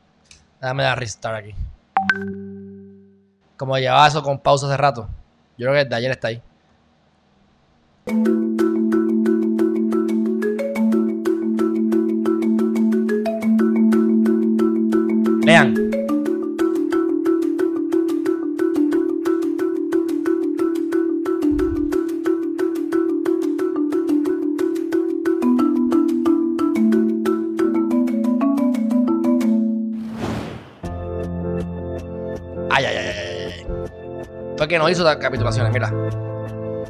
Déjame 0.60 0.84
dar 0.84 1.00
restart 1.00 1.38
aquí. 1.38 1.56
Como 3.56 3.78
llevaba 3.78 4.06
eso 4.06 4.22
con 4.22 4.38
pausa 4.38 4.68
hace 4.68 4.76
rato. 4.76 5.08
Yo 5.58 5.70
creo 5.70 5.82
que 5.82 5.90
de 5.90 5.96
ayer 5.96 6.12
está 6.12 6.28
ahí. 6.28 6.44
Vean. 15.46 15.93
Que 34.74 34.80
no 34.80 34.90
hizo 34.90 35.04
capitulaciones, 35.20 35.72
mira. 35.72 35.92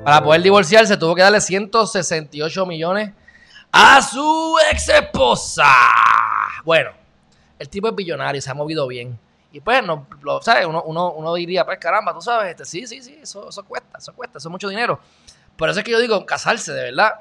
Para 0.06 0.24
poder 0.24 0.42
divorciarse 0.42 0.96
tuvo 0.96 1.14
que 1.16 1.22
darle 1.22 1.42
168 1.42 2.66
millones 2.66 3.12
a 3.74 4.02
su 4.02 4.58
ex 4.72 4.88
esposa. 4.88 5.66
Bueno, 6.64 6.92
el 7.60 7.68
tipo 7.68 7.90
es 7.90 7.96
billonario, 7.96 8.42
se 8.42 8.50
ha 8.50 8.54
movido 8.54 8.88
bien. 8.88 9.20
Y 9.52 9.60
pues, 9.60 9.84
no, 9.84 10.08
lo, 10.22 10.42
¿sabes? 10.42 10.66
Uno, 10.66 10.82
uno, 10.82 11.34
diría, 11.34 11.66
pues 11.66 11.78
caramba, 11.78 12.14
tú 12.14 12.22
sabes, 12.22 12.52
este, 12.52 12.64
sí, 12.64 12.88
sí, 12.88 13.02
sí, 13.02 13.20
eso, 13.22 13.50
eso 13.50 13.66
cuesta, 13.66 13.98
eso 13.98 14.14
cuesta, 14.14 14.38
eso 14.38 14.48
es 14.48 14.52
mucho 14.52 14.70
dinero. 14.70 15.02
Por 15.58 15.70
eso 15.70 15.80
es 15.80 15.86
que 15.86 15.92
yo 15.92 16.00
digo, 16.00 16.26
casarse, 16.26 16.72
de 16.72 16.84
verdad. 16.84 17.12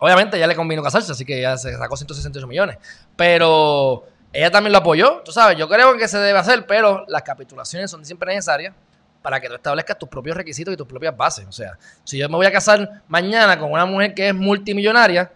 Obviamente 0.00 0.38
ya 0.38 0.46
le 0.46 0.54
convino 0.54 0.82
casarse, 0.82 1.12
así 1.12 1.24
que 1.24 1.40
ya 1.40 1.56
se 1.56 1.74
sacó 1.78 1.96
168 1.96 2.46
millones. 2.46 2.76
Pero 3.16 4.04
ella 4.34 4.50
también 4.50 4.72
lo 4.72 4.78
apoyó, 4.78 5.22
tú 5.24 5.32
sabes, 5.32 5.56
yo 5.56 5.66
creo 5.66 5.96
que 5.96 6.06
se 6.08 6.18
debe 6.18 6.38
hacer, 6.38 6.66
pero 6.66 7.06
las 7.08 7.22
capitulaciones 7.22 7.90
son 7.90 8.04
siempre 8.04 8.34
necesarias 8.34 8.74
para 9.22 9.40
que 9.40 9.48
tú 9.48 9.54
establezcas 9.54 9.98
tus 9.98 10.08
propios 10.08 10.36
requisitos 10.36 10.72
y 10.72 10.76
tus 10.76 10.86
propias 10.86 11.16
bases. 11.16 11.46
O 11.46 11.52
sea, 11.52 11.78
si 12.04 12.18
yo 12.18 12.28
me 12.28 12.36
voy 12.36 12.46
a 12.46 12.52
casar 12.52 13.02
mañana 13.08 13.58
con 13.58 13.72
una 13.72 13.84
mujer 13.84 14.14
que 14.14 14.28
es 14.28 14.34
multimillonaria, 14.34 15.32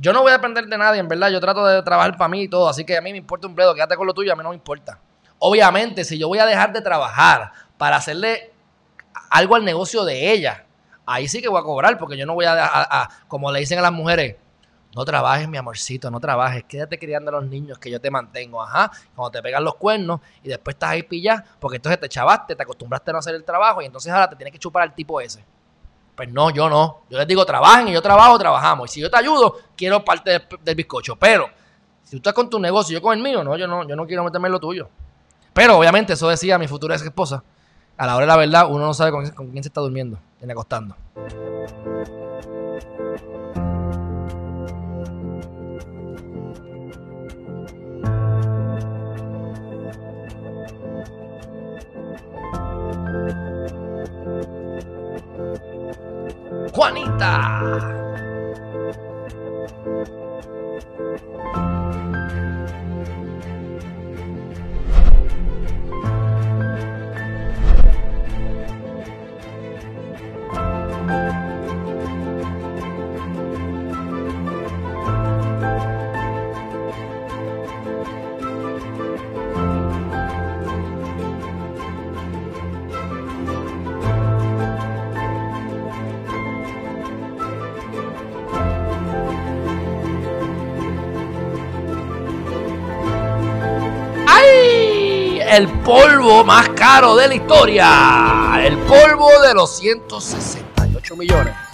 yo 0.00 0.12
no 0.12 0.22
voy 0.22 0.30
a 0.30 0.34
depender 0.34 0.66
de 0.66 0.78
nadie, 0.78 1.00
en 1.00 1.08
verdad. 1.08 1.30
Yo 1.30 1.40
trato 1.40 1.66
de 1.66 1.82
trabajar 1.82 2.16
para 2.16 2.28
mí 2.28 2.42
y 2.42 2.48
todo. 2.48 2.68
Así 2.68 2.84
que 2.84 2.96
a 2.96 3.00
mí 3.00 3.12
me 3.12 3.18
importa 3.18 3.46
un 3.46 3.54
bledo, 3.54 3.74
quédate 3.74 3.96
con 3.96 4.06
lo 4.06 4.14
tuyo, 4.14 4.32
a 4.32 4.36
mí 4.36 4.42
no 4.42 4.50
me 4.50 4.54
importa. 4.54 4.98
Obviamente, 5.38 6.04
si 6.04 6.18
yo 6.18 6.28
voy 6.28 6.38
a 6.38 6.46
dejar 6.46 6.72
de 6.72 6.80
trabajar 6.80 7.52
para 7.76 7.96
hacerle 7.96 8.52
algo 9.30 9.56
al 9.56 9.64
negocio 9.64 10.04
de 10.04 10.32
ella, 10.32 10.64
ahí 11.04 11.28
sí 11.28 11.40
que 11.40 11.48
voy 11.48 11.60
a 11.60 11.64
cobrar, 11.64 11.98
porque 11.98 12.16
yo 12.16 12.26
no 12.26 12.34
voy 12.34 12.46
a 12.46 13.08
como 13.28 13.50
le 13.50 13.60
dicen 13.60 13.78
a 13.78 13.82
las 13.82 13.92
mujeres, 13.92 14.36
no 14.96 15.04
trabajes, 15.04 15.46
mi 15.46 15.58
amorcito, 15.58 16.10
no 16.10 16.18
trabajes. 16.18 16.64
Quédate 16.64 16.98
criando 16.98 17.28
a 17.28 17.34
los 17.34 17.44
niños 17.44 17.78
que 17.78 17.90
yo 17.90 18.00
te 18.00 18.10
mantengo. 18.10 18.62
Ajá. 18.62 18.90
Cuando 19.14 19.30
te 19.30 19.42
pegan 19.42 19.62
los 19.62 19.74
cuernos 19.74 20.22
y 20.42 20.48
después 20.48 20.74
estás 20.74 20.90
ahí 20.90 21.02
pillado, 21.02 21.42
porque 21.60 21.76
entonces 21.76 22.00
te 22.00 22.08
chavaste, 22.08 22.56
te 22.56 22.62
acostumbraste 22.62 23.10
a 23.10 23.12
no 23.12 23.18
hacer 23.18 23.34
el 23.34 23.44
trabajo 23.44 23.82
y 23.82 23.84
entonces 23.84 24.10
ahora 24.10 24.30
te 24.30 24.36
tienes 24.36 24.52
que 24.52 24.58
chupar 24.58 24.84
al 24.84 24.94
tipo 24.94 25.20
ese. 25.20 25.44
Pues 26.16 26.32
no, 26.32 26.48
yo 26.48 26.70
no. 26.70 27.02
Yo 27.10 27.18
les 27.18 27.26
digo, 27.26 27.44
trabajen 27.44 27.88
y 27.88 27.92
yo 27.92 28.00
trabajo, 28.00 28.38
trabajamos. 28.38 28.90
Y 28.90 28.94
si 28.94 29.00
yo 29.02 29.10
te 29.10 29.18
ayudo, 29.18 29.58
quiero 29.76 30.02
parte 30.02 30.40
del, 30.64 30.74
bizcocho. 30.74 31.14
Pero, 31.16 31.50
si 32.02 32.12
tú 32.12 32.16
estás 32.16 32.32
con 32.32 32.48
tu 32.48 32.58
negocio 32.58 32.94
y 32.94 32.98
yo 32.98 33.02
con 33.02 33.14
el 33.14 33.22
mío, 33.22 33.44
no, 33.44 33.54
yo 33.54 33.66
no, 33.66 33.86
yo 33.86 33.96
no 33.96 34.06
quiero 34.06 34.24
meterme 34.24 34.48
en 34.48 34.52
lo 34.52 34.60
tuyo. 34.60 34.88
Pero 35.52 35.76
obviamente 35.76 36.14
eso 36.14 36.26
decía 36.26 36.56
mi 36.56 36.68
futura 36.68 36.94
ex 36.94 37.04
esposa. 37.04 37.44
A 37.98 38.06
la 38.06 38.16
hora 38.16 38.24
de 38.24 38.28
la 38.28 38.36
verdad, 38.36 38.66
uno 38.70 38.86
no 38.86 38.94
sabe 38.94 39.10
con, 39.10 39.26
quién 39.26 39.62
se 39.62 39.68
está 39.68 39.82
durmiendo, 39.82 40.18
ni 40.40 40.50
acostando. 40.50 40.96
Juanita. 56.76 58.05
El 95.56 95.68
polvo 95.68 96.44
más 96.44 96.68
caro 96.70 97.16
de 97.16 97.28
la 97.28 97.34
historia. 97.34 98.60
El 98.62 98.76
polvo 98.80 99.30
de 99.40 99.54
los 99.54 99.74
168 99.78 101.16
millones. 101.16 101.65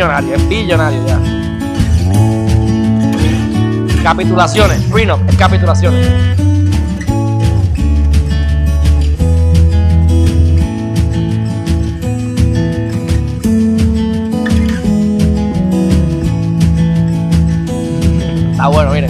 Billonario, 0.00 0.34
es 0.34 0.48
billonario 0.48 1.06
ya. 1.06 1.18
Capitulaciones, 4.02 4.80
prenup, 4.84 5.28
es 5.28 5.36
capitulaciones. 5.36 6.08
Está 18.52 18.68
bueno, 18.68 18.92
miren. 18.92 19.09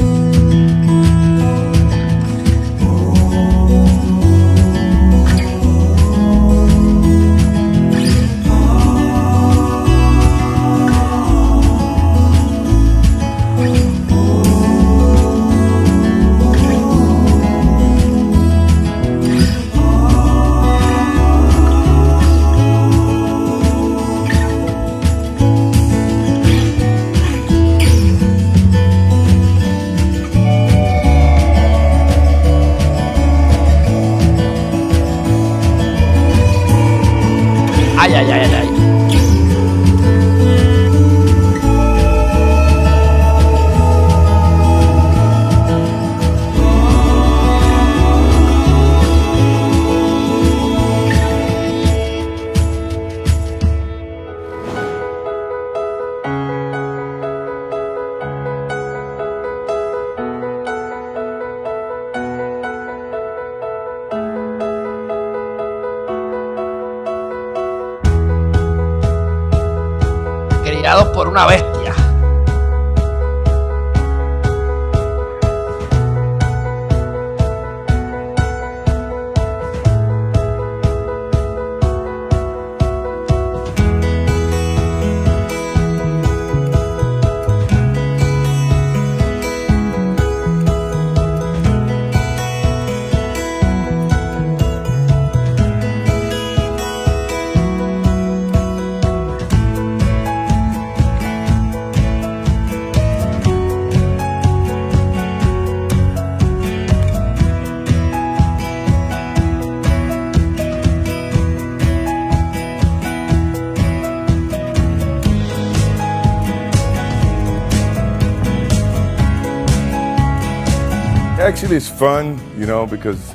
Actually, 121.70 121.86
it's 121.86 122.00
fun, 122.00 122.36
you 122.58 122.66
know, 122.66 122.84
because 122.84 123.32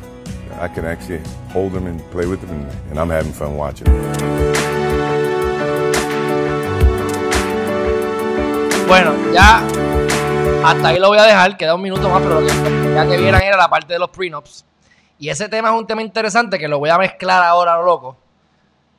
I 0.60 0.68
can 0.68 0.84
actually 0.84 1.22
hold 1.54 1.72
them 1.72 1.88
and 1.88 2.02
play 2.12 2.28
with 2.28 2.42
them, 2.42 2.68
and, 2.90 3.00
I'm 3.00 3.10
having 3.10 3.32
fun 3.32 3.56
watching. 3.56 3.88
Bueno, 8.90 9.14
ya 9.34 9.66
hasta 10.66 10.90
ahí 10.90 11.00
lo 11.00 11.08
voy 11.08 11.18
a 11.18 11.24
dejar, 11.24 11.56
queda 11.56 11.76
un 11.76 11.82
minuto 11.82 12.10
más, 12.10 12.22
pero 12.24 12.46
ya 12.94 13.08
que 13.08 13.18
vieran 13.18 13.42
era 13.42 13.56
la 13.56 13.70
parte 13.70 13.94
de 13.94 14.00
los 14.00 14.10
prenups. 14.10 14.66
Y 15.18 15.30
ese 15.30 15.48
tema 15.48 15.70
es 15.70 15.76
un 15.80 15.88
tema 15.88 16.02
interesante 16.02 16.60
que 16.60 16.68
lo 16.68 16.78
voy 16.78 16.90
a 16.90 16.98
mezclar 16.98 17.42
ahora, 17.42 17.82
loco, 17.82 18.18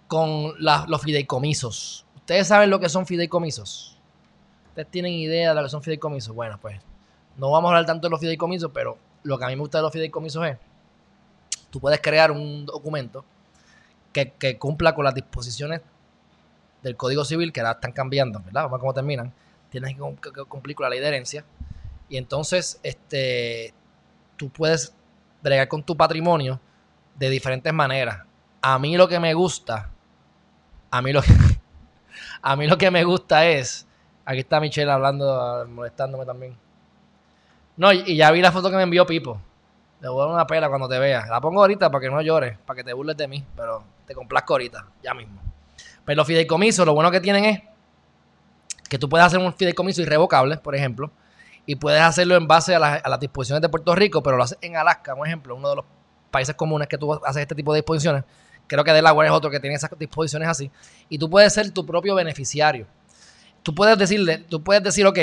con 0.07 0.55
los 0.59 1.03
fideicomisos. 1.03 2.07
¿Ustedes 2.15 2.49
saben 2.49 2.71
lo 2.71 2.81
que 2.81 2.89
son 2.89 3.05
fideicomisos? 3.05 3.99
¿Ustedes 4.69 4.91
tienen 4.91 5.13
idea 5.13 5.51
de 5.51 5.57
lo 5.57 5.63
que 5.63 5.69
son 5.69 5.83
fideicomisos? 5.83 6.35
Bueno, 6.35 6.59
pues 6.59 6.81
no 7.37 7.51
vamos 7.51 7.69
a 7.69 7.73
hablar 7.73 7.85
tanto 7.85 8.07
de 8.07 8.13
los 8.13 8.21
fideicomisos, 8.21 8.71
pero 8.73 8.97
lo 9.27 9.39
que 9.39 9.45
a 9.45 9.49
mí 9.49 9.57
me 9.57 9.61
gusta 9.61 9.79
de 9.79 9.83
los 9.83 9.93
fideicomisos 9.93 10.47
es, 10.47 10.57
tú 11.71 11.81
puedes 11.81 12.01
crear 12.01 12.31
un 12.31 12.65
documento 12.67 13.25
que, 14.13 14.57
cumpla 14.59 14.95
con 14.95 15.05
las 15.05 15.15
disposiciones 15.15 15.83
del 16.83 16.97
Código 16.97 17.25
Civil, 17.25 17.53
que 17.53 17.61
ahora 17.61 17.73
están 17.73 17.93
cambiando, 17.93 18.39
¿verdad? 18.41 18.63
Vamos 18.63 18.73
a 18.73 18.77
ver 18.77 18.81
cómo 18.81 18.95
terminan. 18.95 19.33
Tienes 19.71 19.93
que, 19.95 20.01
cum- 20.01 20.17
que- 20.17 20.33
que 20.33 20.45
cumplir 20.45 20.75
con 20.77 20.85
la 20.85 20.91
ley 20.91 21.01
de 21.01 21.09
herencia. 21.09 21.45
Y 22.09 22.17
entonces, 22.17 22.79
este, 22.83 23.75
tú 24.37 24.49
puedes 24.49 24.95
bregar 25.43 25.69
con 25.69 25.83
tu 25.83 25.97
patrimonio 25.97 26.61
de 27.17 27.29
diferentes 27.29 27.73
maneras. 27.73 28.25
A 28.63 28.79
mí 28.79 28.97
lo 28.97 29.09
que 29.09 29.21
me 29.21 29.35
gusta, 29.35 29.91
a 30.91 31.03
mí 31.03 31.13
lo 31.13 31.21
a 32.43 32.57
mí 32.57 32.67
lo 32.67 32.79
que 32.79 32.91
me 32.91 33.05
gusta 33.05 33.47
es, 33.47 33.87
aquí 34.25 34.41
está 34.41 34.61
Michelle 34.61 34.91
hablando, 34.91 35.67
molestándome 35.69 36.25
también. 36.25 36.57
No, 37.77 37.93
y, 37.93 38.17
ya 38.17 38.31
vi 38.31 38.41
la 38.41 38.53
foto 38.53 38.71
que 38.71 38.77
me 38.77 38.83
envió 38.83 39.07
Pipo. 39.07 39.41
Le 40.01 40.09
voy 40.09 40.21
a 40.21 40.25
dar 40.27 40.35
una 40.35 40.47
pela 40.47 40.69
cuando 40.69 40.89
te 40.89 40.99
vea. 40.99 41.27
La 41.27 41.41
pongo 41.41 41.61
ahorita 41.61 41.91
para 41.91 42.03
que 42.03 42.11
no 42.11 42.21
llores, 42.21 42.59
para 42.59 42.77
que 42.77 42.85
te 42.85 42.93
burles 42.93 43.17
de 43.17 43.29
mí, 43.29 43.45
pero 43.55 43.85
te 44.07 44.15
complazco 44.15 44.55
ahorita, 44.55 44.87
ya 45.03 45.15
mismo. 45.15 45.41
Pero 46.05 46.17
los 46.17 46.27
fideicomisos, 46.27 46.87
lo 46.87 46.95
bueno 46.95 47.11
que 47.11 47.21
tienen 47.21 47.45
es 47.45 47.63
que 48.89 48.99
tú 48.99 49.09
puedes 49.09 49.27
hacer 49.27 49.41
un 49.41 49.53
fideicomiso 49.53 50.03
irrevocable, 50.03 50.59
por 50.59 50.75
ejemplo, 50.75 51.11
y 51.65 51.77
puedes 51.77 52.01
hacerlo 52.01 52.37
en 52.37 52.47
base 52.47 52.75
a, 52.77 52.79
a 52.79 53.09
las 53.09 53.21
disposiciones 53.21 53.61
de 53.61 53.69
Puerto 53.69 53.95
Rico, 53.95 54.23
pero 54.23 54.37
lo 54.37 54.45
haces 54.45 54.59
en 54.61 54.77
Alaska, 54.77 55.17
por 55.17 55.27
ejemplo, 55.27 55.57
uno 55.57 55.71
de 55.71 55.77
los 55.77 55.85
países 56.31 56.55
comunes 56.55 56.87
que 56.87 56.99
tú 56.99 57.13
haces 57.13 57.43
este 57.43 57.55
tipo 57.55 57.73
de 57.73 57.79
disposiciones. 57.79 58.25
Creo 58.67 58.85
que 58.85 58.93
Delaware 58.93 59.29
es 59.29 59.33
otro 59.33 59.51
que 59.51 59.61
tiene 59.61 59.77
esas 59.77 59.91
disposiciones 59.99 60.49
así. 60.49 60.71
Y 61.09 61.19
tú 61.19 61.31
puedes 61.31 61.53
ser 61.53 61.71
tu 61.71 61.87
propio 61.87 62.15
beneficiario. 62.15 62.87
Tú 63.63 63.75
puedes 63.75 63.97
decirle, 63.99 64.39
tú 64.39 64.63
puedes 64.63 64.83
decir, 64.83 65.07
ok, 65.07 65.19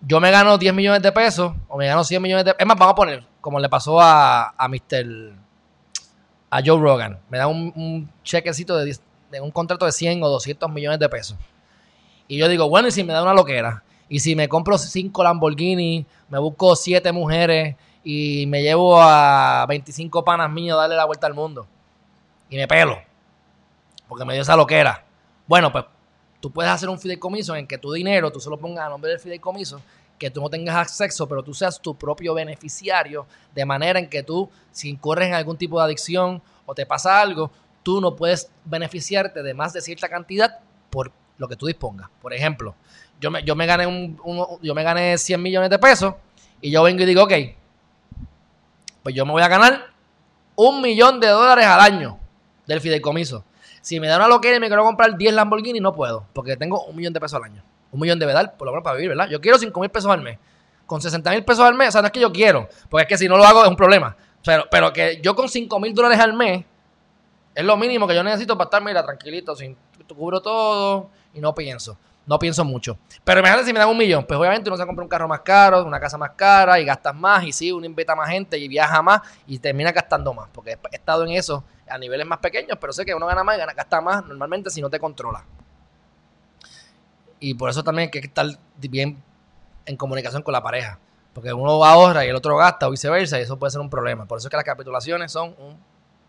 yo 0.00 0.20
me 0.20 0.30
gano 0.30 0.58
10 0.58 0.74
millones 0.74 1.02
de 1.02 1.12
pesos 1.12 1.52
o 1.68 1.76
me 1.76 1.86
gano 1.86 2.04
100 2.04 2.22
millones 2.22 2.44
de 2.44 2.52
pesos. 2.52 2.60
Es 2.60 2.66
más, 2.66 2.78
vamos 2.78 2.92
a 2.92 2.96
poner, 2.96 3.24
como 3.40 3.58
le 3.58 3.68
pasó 3.68 4.00
a, 4.00 4.54
a 4.56 4.68
Mr. 4.68 5.32
a 6.50 6.60
Joe 6.64 6.80
Rogan. 6.80 7.18
Me 7.28 7.38
da 7.38 7.46
un, 7.46 7.72
un 7.74 8.10
chequecito 8.22 8.76
de, 8.76 8.84
10 8.86 9.02
de 9.30 9.40
un 9.40 9.50
contrato 9.50 9.84
de 9.86 9.92
100 9.92 10.22
o 10.22 10.28
200 10.28 10.70
millones 10.70 10.98
de 10.98 11.08
pesos. 11.08 11.36
Y 12.26 12.38
yo 12.38 12.48
digo, 12.48 12.68
bueno, 12.68 12.88
y 12.88 12.90
si 12.90 13.04
me 13.04 13.12
da 13.12 13.22
una 13.22 13.34
loquera, 13.34 13.82
y 14.08 14.20
si 14.20 14.34
me 14.34 14.48
compro 14.48 14.78
cinco 14.78 15.22
Lamborghini, 15.22 16.06
me 16.28 16.38
busco 16.38 16.74
siete 16.76 17.12
mujeres 17.12 17.76
y 18.04 18.46
me 18.46 18.62
llevo 18.62 19.00
a 19.00 19.66
25 19.68 20.24
panas 20.24 20.50
míos 20.50 20.76
a 20.76 20.82
darle 20.82 20.96
la 20.96 21.04
vuelta 21.04 21.26
al 21.26 21.34
mundo. 21.34 21.66
Y 22.48 22.56
me 22.56 22.66
pelo. 22.66 22.98
Porque 24.08 24.24
me 24.24 24.32
dio 24.32 24.42
esa 24.42 24.56
loquera. 24.56 25.04
Bueno, 25.46 25.70
pues 25.70 25.84
tú 26.40 26.50
puedes 26.50 26.70
hacer 26.70 26.88
un 26.88 26.98
fideicomiso 26.98 27.56
en 27.56 27.66
que 27.66 27.78
tu 27.78 27.92
dinero 27.92 28.30
tú 28.30 28.40
se 28.40 28.50
lo 28.50 28.58
pongas 28.58 28.86
a 28.86 28.88
nombre 28.88 29.10
del 29.10 29.20
fideicomiso, 29.20 29.80
que 30.18 30.30
tú 30.30 30.40
no 30.40 30.50
tengas 30.50 30.76
acceso, 30.76 31.28
pero 31.28 31.42
tú 31.42 31.54
seas 31.54 31.80
tu 31.80 31.96
propio 31.96 32.34
beneficiario, 32.34 33.26
de 33.54 33.64
manera 33.64 33.98
en 33.98 34.08
que 34.08 34.22
tú, 34.22 34.50
si 34.72 34.88
incurres 34.88 35.28
en 35.28 35.34
algún 35.34 35.56
tipo 35.56 35.78
de 35.78 35.84
adicción 35.84 36.42
o 36.66 36.74
te 36.74 36.86
pasa 36.86 37.20
algo, 37.20 37.50
tú 37.82 38.00
no 38.00 38.16
puedes 38.16 38.50
beneficiarte 38.64 39.42
de 39.42 39.54
más 39.54 39.72
de 39.72 39.80
cierta 39.80 40.08
cantidad 40.08 40.58
por 40.90 41.12
lo 41.38 41.48
que 41.48 41.56
tú 41.56 41.66
dispongas. 41.66 42.10
Por 42.20 42.32
ejemplo, 42.32 42.74
yo 43.20 43.30
me, 43.30 43.42
yo 43.44 43.54
me 43.54 43.66
gané 43.66 43.86
un, 43.86 44.18
yo 44.60 44.74
me 44.74 44.82
gané 44.82 45.16
100 45.16 45.40
millones 45.40 45.70
de 45.70 45.78
pesos 45.78 46.14
y 46.60 46.70
yo 46.70 46.82
vengo 46.82 47.02
y 47.02 47.06
digo, 47.06 47.22
ok, 47.22 47.32
pues 49.02 49.14
yo 49.14 49.24
me 49.24 49.32
voy 49.32 49.42
a 49.42 49.48
ganar 49.48 49.86
un 50.56 50.82
millón 50.82 51.20
de 51.20 51.28
dólares 51.28 51.66
al 51.66 51.80
año 51.80 52.18
del 52.66 52.80
fideicomiso. 52.80 53.44
Si 53.80 54.00
me 54.00 54.08
da 54.08 54.16
una 54.16 54.28
loquera 54.28 54.56
y 54.56 54.60
me 54.60 54.68
quiero 54.68 54.84
comprar 54.84 55.16
10 55.16 55.34
Lamborghini, 55.34 55.80
no 55.80 55.92
puedo, 55.92 56.26
porque 56.32 56.56
tengo 56.56 56.84
un 56.84 56.96
millón 56.96 57.12
de 57.12 57.20
pesos 57.20 57.36
al 57.36 57.44
año. 57.44 57.62
Un 57.90 58.00
millón 58.00 58.18
de 58.18 58.26
verdad, 58.26 58.54
por 58.56 58.66
lo 58.66 58.72
menos 58.72 58.84
para 58.84 58.96
vivir, 58.96 59.10
¿verdad? 59.10 59.28
Yo 59.28 59.40
quiero 59.40 59.58
5 59.58 59.80
mil 59.80 59.90
pesos 59.90 60.10
al 60.10 60.20
mes. 60.20 60.38
Con 60.86 61.00
60 61.00 61.30
mil 61.30 61.44
pesos 61.44 61.64
al 61.64 61.74
mes, 61.74 61.88
o 61.88 61.92
sea, 61.92 62.02
no 62.02 62.06
es 62.06 62.12
que 62.12 62.20
yo 62.20 62.32
quiero, 62.32 62.68
porque 62.88 63.02
es 63.02 63.08
que 63.08 63.18
si 63.18 63.28
no 63.28 63.36
lo 63.36 63.44
hago 63.44 63.62
es 63.62 63.68
un 63.68 63.76
problema. 63.76 64.16
Pero, 64.44 64.64
pero 64.70 64.92
que 64.92 65.20
yo 65.22 65.34
con 65.34 65.48
5 65.48 65.80
mil 65.80 65.94
dólares 65.94 66.18
al 66.18 66.32
mes 66.32 66.64
es 67.54 67.64
lo 67.64 67.76
mínimo 67.76 68.06
que 68.06 68.14
yo 68.14 68.22
necesito 68.22 68.56
para 68.56 68.66
estar, 68.66 68.82
mira, 68.82 69.04
tranquilito, 69.04 69.56
sin 69.56 69.76
cubro 70.14 70.40
todo 70.40 71.10
y 71.34 71.40
no 71.40 71.54
pienso. 71.54 71.98
No 72.28 72.38
pienso 72.38 72.62
mucho. 72.62 72.98
Pero 73.24 73.40
imagínate 73.40 73.64
si 73.64 73.72
me 73.72 73.78
dan 73.78 73.88
un 73.88 73.96
millón, 73.96 74.22
pues 74.26 74.38
obviamente 74.38 74.68
uno 74.68 74.76
se 74.76 74.84
compra 74.84 75.02
un 75.02 75.08
carro 75.08 75.26
más 75.26 75.40
caro, 75.40 75.82
una 75.82 75.98
casa 75.98 76.18
más 76.18 76.32
cara 76.36 76.78
y 76.78 76.84
gastas 76.84 77.14
más 77.14 77.42
y 77.42 77.52
sí, 77.52 77.72
uno 77.72 77.86
invita 77.86 78.14
más 78.14 78.28
gente 78.28 78.58
y 78.58 78.68
viaja 78.68 79.00
más 79.00 79.22
y 79.46 79.58
termina 79.58 79.92
gastando 79.92 80.34
más. 80.34 80.46
Porque 80.52 80.78
he 80.92 80.96
estado 80.96 81.24
en 81.24 81.30
eso 81.30 81.64
a 81.88 81.96
niveles 81.96 82.26
más 82.26 82.38
pequeños, 82.38 82.76
pero 82.78 82.92
sé 82.92 83.06
que 83.06 83.14
uno 83.14 83.26
gana 83.26 83.42
más 83.42 83.56
y 83.56 83.60
gana, 83.60 83.72
gasta 83.72 84.02
más 84.02 84.26
normalmente 84.26 84.68
si 84.68 84.82
no 84.82 84.90
te 84.90 85.00
controla. 85.00 85.42
Y 87.40 87.54
por 87.54 87.70
eso 87.70 87.82
también 87.82 88.10
hay 88.12 88.20
que 88.20 88.26
estar 88.26 88.46
bien 88.76 89.22
en 89.86 89.96
comunicación 89.96 90.42
con 90.42 90.52
la 90.52 90.62
pareja. 90.62 90.98
Porque 91.32 91.50
uno 91.50 91.82
ahorra 91.82 92.26
y 92.26 92.28
el 92.28 92.36
otro 92.36 92.58
gasta 92.58 92.88
o 92.88 92.90
viceversa 92.90 93.38
y 93.38 93.42
eso 93.42 93.58
puede 93.58 93.70
ser 93.70 93.80
un 93.80 93.88
problema. 93.88 94.26
Por 94.26 94.36
eso 94.36 94.48
es 94.48 94.50
que 94.50 94.56
las 94.56 94.66
capitulaciones 94.66 95.32
son 95.32 95.54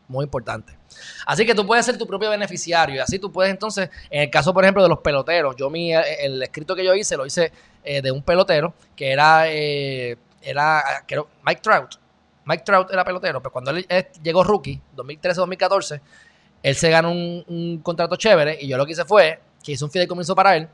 muy 0.10 0.26
importantes. 0.26 0.76
Así 1.26 1.46
que 1.46 1.56
tú 1.56 1.66
puedes 1.66 1.86
ser 1.86 1.98
tu 1.98 2.06
propio 2.06 2.30
beneficiario 2.32 2.96
y 2.96 3.00
así 3.00 3.20
tú 3.20 3.32
puedes 3.32 3.52
entonces, 3.52 3.90
en 4.10 4.24
el 4.24 4.30
caso 4.30 4.54
por 4.54 4.64
ejemplo 4.66 4.84
de 4.84 4.90
los 4.90 5.00
peloteros, 5.00 5.56
yo 5.56 5.70
mi, 5.70 5.94
el 5.94 6.44
escrito 6.44 6.76
que 6.76 6.84
yo 6.84 6.94
hice 6.96 7.16
lo 7.16 7.26
hice 7.26 7.54
eh, 7.84 8.02
de 8.02 8.12
un 8.12 8.24
pelotero 8.24 8.74
que 8.96 9.12
era, 9.12 9.44
eh, 9.48 10.18
era 10.42 10.84
que 11.08 11.22
Mike 11.46 11.62
Trout. 11.62 11.96
Mike 12.44 12.64
Trout 12.64 12.92
era 12.92 13.06
pelotero, 13.06 13.40
pero 13.40 13.54
cuando 13.54 13.72
él, 13.72 13.86
llegó 14.24 14.44
rookie, 14.44 14.82
2013-2014, 14.96 16.02
él 16.64 16.76
se 16.76 16.90
ganó 16.90 17.12
un, 17.12 17.80
contrato 17.84 18.16
chévere 18.16 18.58
y 18.60 18.68
yo 18.68 18.76
lo 18.76 18.86
que 18.86 18.94
hice 18.94 19.06
fue 19.06 19.40
que 19.64 19.74
hice 19.74 19.86
un 19.86 19.92
fideicomiso 19.92 20.36
para 20.36 20.58
él 20.58 20.68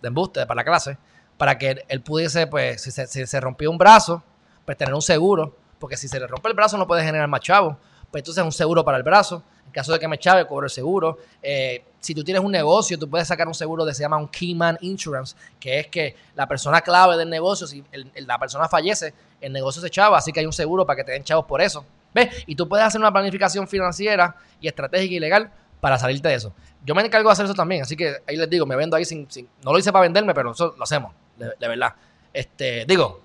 de 0.00 0.08
embuste 0.08 0.46
para 0.46 0.56
la 0.56 0.64
clase, 0.64 0.96
para 1.36 1.58
que 1.58 1.84
él, 1.86 2.00
pudiese, 2.00 2.46
pues, 2.46 2.80
si 2.80 2.90
se, 2.90 3.06
si 3.06 3.26
se, 3.26 3.40
rompió 3.40 3.70
un 3.70 3.76
brazo, 3.76 4.22
pues 4.64 4.78
tener 4.78 4.94
un 4.94 5.02
seguro, 5.02 5.54
porque 5.78 5.96
si 5.96 6.08
se 6.08 6.18
le 6.18 6.26
rompe 6.26 6.48
el 6.48 6.54
brazo 6.54 6.78
no 6.78 6.86
puede 6.86 7.04
generar 7.04 7.28
más 7.28 7.40
chavo, 7.40 7.78
pues 8.10 8.22
entonces 8.22 8.42
un 8.44 8.52
seguro 8.52 8.84
para 8.84 8.96
el 8.96 9.02
brazo, 9.02 9.42
en 9.66 9.72
caso 9.72 9.92
de 9.92 9.98
que 9.98 10.08
me 10.08 10.18
chave, 10.18 10.46
cobro 10.46 10.66
el 10.66 10.70
seguro. 10.70 11.18
Eh, 11.42 11.84
si 12.00 12.14
tú 12.14 12.24
tienes 12.24 12.42
un 12.42 12.50
negocio, 12.50 12.98
tú 12.98 13.08
puedes 13.08 13.28
sacar 13.28 13.46
un 13.46 13.54
seguro 13.54 13.84
que 13.84 13.92
se 13.92 14.02
llama 14.02 14.16
un 14.16 14.28
Keyman 14.28 14.78
Insurance, 14.80 15.36
que 15.60 15.80
es 15.80 15.86
que 15.88 16.16
la 16.34 16.46
persona 16.46 16.80
clave 16.80 17.16
del 17.16 17.28
negocio, 17.28 17.66
si 17.66 17.84
la 18.16 18.38
persona 18.38 18.68
fallece, 18.68 19.12
el 19.40 19.52
negocio 19.52 19.82
se 19.82 19.90
chava, 19.90 20.18
así 20.18 20.32
que 20.32 20.40
hay 20.40 20.46
un 20.46 20.52
seguro 20.52 20.86
para 20.86 20.96
que 20.96 21.04
te 21.04 21.12
den 21.12 21.24
chavos 21.24 21.44
por 21.44 21.60
eso. 21.60 21.84
¿Ves? 22.14 22.44
Y 22.46 22.54
tú 22.54 22.66
puedes 22.66 22.86
hacer 22.86 23.00
una 23.00 23.12
planificación 23.12 23.68
financiera 23.68 24.34
y 24.60 24.68
estratégica 24.68 25.14
y 25.14 25.20
legal 25.20 25.50
para 25.80 25.98
salirte 25.98 26.28
de 26.28 26.34
eso. 26.34 26.54
Yo 26.84 26.94
me 26.94 27.02
encargo 27.02 27.28
de 27.28 27.32
hacer 27.32 27.44
eso 27.44 27.54
también, 27.54 27.82
así 27.82 27.96
que 27.96 28.16
ahí 28.26 28.36
les 28.36 28.48
digo, 28.48 28.64
me 28.64 28.76
vendo 28.76 28.96
ahí 28.96 29.04
sin, 29.04 29.28
no 29.62 29.72
lo 29.72 29.78
hice 29.78 29.92
para 29.92 30.02
venderme, 30.02 30.32
pero 30.34 30.52
eso 30.52 30.74
lo 30.76 30.84
hacemos, 30.84 31.12
de, 31.36 31.68
verdad. 31.68 31.94
Este, 32.32 32.84
digo, 32.86 33.22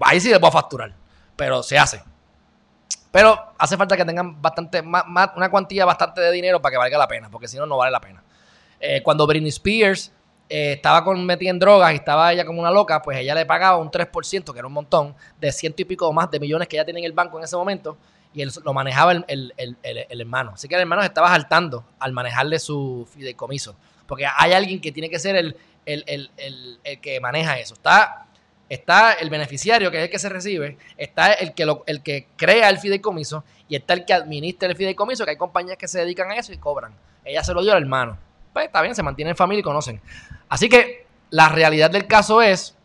ahí 0.00 0.20
sí 0.20 0.28
les 0.28 0.38
voy 0.38 0.48
a 0.48 0.52
facturar, 0.52 0.94
pero 1.36 1.62
se 1.62 1.78
hace. 1.78 2.02
Pero 3.10 3.54
hace 3.58 3.76
falta 3.76 3.96
que 3.96 4.04
tengan 4.04 4.40
bastante, 4.40 4.82
más, 4.82 5.04
una 5.36 5.50
cuantía 5.50 5.84
bastante 5.84 6.20
de 6.20 6.30
dinero 6.30 6.62
para 6.62 6.72
que 6.72 6.78
valga 6.78 6.98
la 6.98 7.08
pena, 7.08 7.28
porque 7.30 7.48
si 7.48 7.56
no, 7.56 7.66
no 7.66 7.76
vale 7.76 7.90
la 7.90 8.00
pena. 8.00 8.22
Eh, 8.78 9.02
cuando 9.02 9.26
Britney 9.26 9.48
Spears 9.48 10.12
eh, 10.48 10.74
estaba 10.74 11.04
con, 11.04 11.24
metida 11.26 11.50
en 11.50 11.58
drogas 11.58 11.92
y 11.92 11.96
estaba 11.96 12.32
ella 12.32 12.44
como 12.44 12.60
una 12.60 12.70
loca, 12.70 13.02
pues 13.02 13.18
ella 13.18 13.34
le 13.34 13.46
pagaba 13.46 13.78
un 13.78 13.90
3%, 13.90 14.52
que 14.52 14.58
era 14.58 14.66
un 14.66 14.72
montón, 14.72 15.14
de 15.40 15.50
ciento 15.52 15.82
y 15.82 15.84
pico 15.84 16.06
o 16.06 16.12
más 16.12 16.30
de 16.30 16.38
millones 16.38 16.68
que 16.68 16.76
ella 16.76 16.84
tenía 16.84 17.00
en 17.00 17.06
el 17.06 17.12
banco 17.12 17.38
en 17.38 17.44
ese 17.44 17.56
momento, 17.56 17.96
y 18.32 18.42
él 18.42 18.52
lo 18.64 18.72
manejaba 18.72 19.12
el, 19.12 19.54
hermano. 19.82 20.52
Así 20.54 20.68
que 20.68 20.76
el 20.76 20.82
hermano 20.82 21.02
se 21.02 21.08
estaba 21.08 21.28
saltando 21.28 21.84
al 21.98 22.12
manejarle 22.12 22.60
su 22.60 23.08
fideicomiso. 23.12 23.74
Porque 24.06 24.24
hay 24.26 24.52
alguien 24.52 24.80
que 24.80 24.92
tiene 24.92 25.10
que 25.10 25.18
ser 25.18 25.36
el, 25.36 25.56
que 27.02 27.20
maneja 27.20 27.58
eso. 27.58 27.74
Está, 27.74 28.26
está 28.70 29.14
el 29.14 29.28
beneficiario, 29.28 29.90
que 29.90 29.98
es 29.98 30.04
el 30.04 30.10
que 30.10 30.18
se 30.18 30.28
recibe, 30.28 30.78
está 30.96 31.32
el 31.32 31.52
que, 31.54 31.66
el 31.86 32.02
que 32.02 32.28
crea 32.36 32.70
el 32.70 32.78
fideicomiso 32.78 33.44
y 33.68 33.74
está 33.74 33.94
el 33.94 34.04
que 34.04 34.14
administra 34.14 34.68
el 34.68 34.76
fideicomiso, 34.76 35.24
que 35.24 35.32
hay 35.32 35.36
compañías 35.36 35.76
que 35.76 35.88
se 35.88 35.98
dedican 35.98 36.30
a 36.30 36.36
eso 36.36 36.52
y 36.52 36.56
cobran. 36.56 36.94
Ella 37.24 37.42
se 37.42 37.52
lo 37.52 37.62
dio 37.62 37.72
al 37.72 37.82
hermano. 37.82 38.16
Pues 38.52 38.66
está 38.66 38.80
bien, 38.80 38.94
se 38.94 39.02
mantienen 39.02 39.30
en 39.30 39.36
familia 39.36 39.60
y 39.60 39.64
conocen. 39.64 40.00
Así 40.48 40.68
que 40.68 41.04
la 41.30 41.48
realidad 41.48 41.90
del 41.90 42.06
caso 42.06 42.42
es 42.42 42.76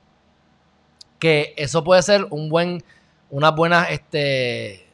que 1.19 1.53
eso 1.55 1.83
puede 1.83 2.01
ser 2.01 2.25
un 2.31 2.49
buen, 2.49 2.83
una 3.29 3.51
buena, 3.51 3.83
este, 3.85 4.87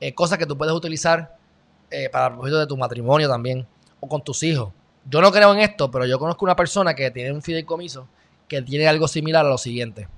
eh, 0.00 0.14
que 0.14 0.46
tú 0.46 0.56
puedes 0.56 0.74
utilizar 0.74 1.36
eh, 1.90 2.08
para 2.08 2.26
el 2.26 2.32
propósito 2.32 2.60
de 2.60 2.66
tu 2.68 2.76
matrimonio 2.76 3.28
también 3.28 3.66
o 3.98 4.08
con 4.08 4.22
tus 4.22 4.44
hijos. 4.44 4.72
Yo 5.10 5.20
no 5.20 5.32
creo 5.32 5.52
en 5.52 5.58
esto, 5.58 5.90
pero 5.90 6.06
yo 6.06 6.20
conozco 6.20 6.44
una 6.44 6.54
persona 6.54 6.94
que 6.94 7.10
tiene 7.10 7.32
un 7.32 7.42
fideicomiso 7.42 8.06
que 8.48 8.62
tiene 8.62 8.86
algo 8.86 9.08
similar 9.08 9.44
a 9.44 9.48
lo 9.48 9.58
siguiente. 9.58 10.08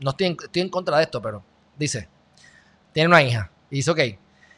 No 0.00 0.10
estoy 0.10 0.28
en, 0.28 0.36
estoy 0.42 0.62
en 0.62 0.68
contra 0.68 0.96
de 0.96 1.04
esto, 1.04 1.20
pero 1.20 1.42
dice, 1.76 2.08
tiene 2.92 3.08
una 3.08 3.22
hija. 3.22 3.50
Y 3.70 3.76
dice, 3.76 3.90
ok, 3.90 4.00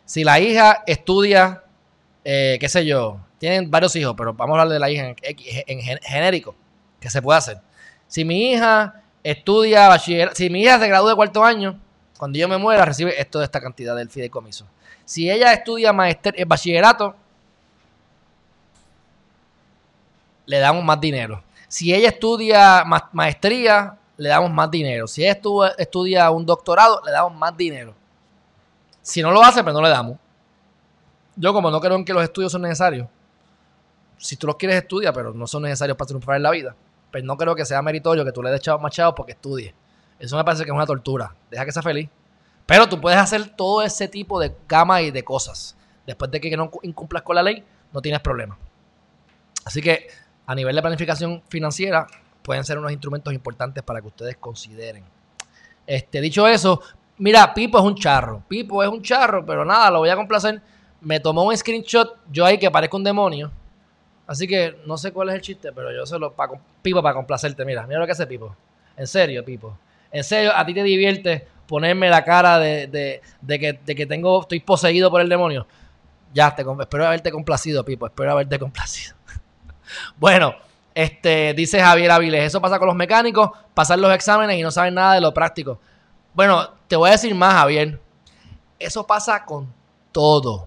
si 0.04 0.24
la 0.24 0.40
hija 0.40 0.82
estudia, 0.86 1.64
eh, 2.24 2.56
qué 2.60 2.68
sé 2.68 2.84
yo, 2.86 3.20
tienen 3.38 3.70
varios 3.70 3.94
hijos, 3.96 4.14
pero 4.16 4.34
vamos 4.34 4.56
a 4.56 4.62
hablar 4.62 4.74
de 4.74 4.78
la 4.78 4.90
hija 4.90 5.14
en, 5.22 6.00
genérico, 6.02 6.54
que 7.00 7.10
se 7.10 7.20
puede 7.20 7.38
hacer. 7.38 7.58
Si 8.06 8.24
mi 8.24 8.52
hija 8.52 9.02
estudia 9.22 9.88
bachiller, 9.88 10.30
si 10.34 10.48
mi 10.50 10.62
hija 10.62 10.78
se 10.78 10.88
gradúa 10.88 11.10
de 11.10 11.16
cuarto 11.16 11.44
año, 11.44 11.78
cuando 12.18 12.38
yo 12.38 12.48
me 12.48 12.56
muera, 12.56 12.84
recibe 12.84 13.20
esto 13.20 13.40
de 13.40 13.46
esta 13.46 13.60
cantidad 13.60 13.96
del 13.96 14.10
fideicomiso. 14.10 14.66
Si 15.04 15.30
ella 15.30 15.52
estudia 15.52 15.92
maester, 15.92 16.34
el 16.36 16.44
bachillerato, 16.44 17.16
le 20.46 20.58
damos 20.58 20.84
más 20.84 21.00
dinero. 21.00 21.42
Si 21.72 21.94
ella 21.94 22.10
estudia 22.10 22.84
maestría, 23.12 23.96
le 24.18 24.28
damos 24.28 24.50
más 24.50 24.70
dinero. 24.70 25.06
Si 25.06 25.24
ella 25.24 25.40
estudia 25.78 26.30
un 26.30 26.44
doctorado, 26.44 27.00
le 27.02 27.10
damos 27.10 27.34
más 27.34 27.56
dinero. 27.56 27.94
Si 29.00 29.22
no 29.22 29.30
lo 29.30 29.42
hace, 29.42 29.62
pues 29.62 29.72
no 29.72 29.80
le 29.80 29.88
damos. 29.88 30.18
Yo 31.34 31.54
como 31.54 31.70
no 31.70 31.80
creo 31.80 31.96
en 31.96 32.04
que 32.04 32.12
los 32.12 32.22
estudios 32.22 32.52
son 32.52 32.60
necesarios, 32.60 33.08
si 34.18 34.36
tú 34.36 34.46
los 34.46 34.56
quieres 34.56 34.82
estudia, 34.82 35.14
pero 35.14 35.32
no 35.32 35.46
son 35.46 35.62
necesarios 35.62 35.96
para 35.96 36.08
triunfar 36.08 36.36
en 36.36 36.42
la 36.42 36.50
vida, 36.50 36.76
pues 37.10 37.24
no 37.24 37.38
creo 37.38 37.54
que 37.54 37.64
sea 37.64 37.80
meritorio 37.80 38.22
que 38.22 38.32
tú 38.32 38.42
le 38.42 38.50
des 38.50 38.60
más 38.78 38.92
chavos 38.92 39.14
porque 39.16 39.32
estudie. 39.32 39.74
Eso 40.18 40.36
me 40.36 40.44
parece 40.44 40.64
que 40.64 40.70
es 40.70 40.76
una 40.76 40.84
tortura. 40.84 41.34
Deja 41.50 41.64
que 41.64 41.72
sea 41.72 41.80
feliz. 41.80 42.10
Pero 42.66 42.86
tú 42.86 43.00
puedes 43.00 43.18
hacer 43.18 43.56
todo 43.56 43.80
ese 43.80 44.08
tipo 44.08 44.38
de 44.38 44.54
gama 44.68 45.00
y 45.00 45.10
de 45.10 45.24
cosas. 45.24 45.74
Después 46.06 46.30
de 46.30 46.38
que 46.38 46.54
no 46.54 46.70
incumplas 46.82 47.22
con 47.22 47.34
la 47.34 47.42
ley, 47.42 47.64
no 47.94 48.02
tienes 48.02 48.20
problema. 48.20 48.58
Así 49.64 49.80
que 49.80 50.08
a 50.52 50.54
nivel 50.54 50.76
de 50.76 50.82
planificación 50.82 51.42
financiera, 51.48 52.06
pueden 52.42 52.62
ser 52.62 52.76
unos 52.76 52.92
instrumentos 52.92 53.32
importantes 53.32 53.82
para 53.82 54.02
que 54.02 54.08
ustedes 54.08 54.36
consideren. 54.36 55.02
Este, 55.86 56.20
dicho 56.20 56.46
eso, 56.46 56.80
mira, 57.16 57.54
Pipo 57.54 57.78
es 57.78 57.84
un 57.84 57.94
charro. 57.94 58.42
Pipo 58.46 58.82
es 58.82 58.88
un 58.90 59.02
charro, 59.02 59.46
pero 59.46 59.64
nada, 59.64 59.90
lo 59.90 60.00
voy 60.00 60.10
a 60.10 60.16
complacer. 60.16 60.60
Me 61.00 61.20
tomó 61.20 61.44
un 61.44 61.56
screenshot 61.56 62.18
yo 62.30 62.44
ahí 62.44 62.58
que 62.58 62.70
parezco 62.70 62.98
un 62.98 63.04
demonio. 63.04 63.50
Así 64.26 64.46
que 64.46 64.78
no 64.86 64.98
sé 64.98 65.10
cuál 65.10 65.30
es 65.30 65.36
el 65.36 65.40
chiste, 65.40 65.72
pero 65.72 65.90
yo 65.90 66.04
se 66.04 66.18
lo 66.18 66.34
Pipo 66.82 67.02
para 67.02 67.14
complacerte. 67.14 67.64
Mira, 67.64 67.86
mira 67.86 68.00
lo 68.00 68.06
que 68.06 68.12
hace 68.12 68.26
Pipo. 68.26 68.54
En 68.94 69.06
serio, 69.06 69.42
Pipo. 69.42 69.78
En 70.10 70.22
serio, 70.22 70.52
a 70.54 70.66
ti 70.66 70.74
te 70.74 70.82
divierte 70.82 71.46
ponerme 71.66 72.10
la 72.10 72.22
cara 72.24 72.58
de, 72.58 73.22
que, 73.48 74.06
tengo, 74.06 74.42
estoy 74.42 74.60
poseído 74.60 75.10
por 75.10 75.22
el 75.22 75.30
demonio. 75.30 75.66
Ya, 76.34 76.54
te, 76.54 76.62
espero 76.62 77.06
haberte 77.06 77.30
complacido, 77.30 77.82
Pipo. 77.86 78.06
Espero 78.06 78.32
haberte 78.32 78.58
complacido. 78.58 79.16
Bueno, 80.16 80.54
este, 80.94 81.54
dice 81.54 81.80
Javier 81.80 82.10
Aviles, 82.10 82.44
eso 82.44 82.60
pasa 82.60 82.78
con 82.78 82.88
los 82.88 82.96
mecánicos, 82.96 83.50
pasan 83.74 84.00
los 84.00 84.14
exámenes 84.14 84.58
y 84.58 84.62
no 84.62 84.70
saben 84.70 84.94
nada 84.94 85.14
de 85.14 85.20
lo 85.20 85.32
práctico. 85.32 85.78
Bueno, 86.34 86.70
te 86.88 86.96
voy 86.96 87.08
a 87.08 87.12
decir 87.12 87.34
más, 87.34 87.54
Javier. 87.54 88.00
Eso 88.78 89.06
pasa 89.06 89.44
con 89.44 89.72
todo. 90.12 90.66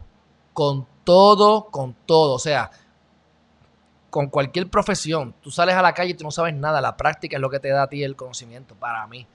Con 0.53 0.87
todo, 1.03 1.65
con 1.65 1.95
todo. 2.05 2.33
O 2.33 2.39
sea, 2.39 2.71
con 4.15 4.29
cualquier 4.29 4.69
profesión, 4.69 5.35
tú 5.41 5.51
sales 5.51 5.75
a 5.75 5.81
la 5.81 5.93
calle 5.93 6.11
y 6.11 6.13
tú 6.13 6.23
no 6.23 6.31
sabes 6.31 6.55
nada, 6.55 6.79
la 6.79 6.95
práctica 6.95 7.35
es 7.35 7.41
lo 7.41 7.49
que 7.49 7.59
te 7.59 7.67
da 7.67 7.83
a 7.83 7.87
ti 7.87 8.01
el 8.01 8.15
conocimiento, 8.15 8.73
para 8.73 9.05
mí. 9.07 9.27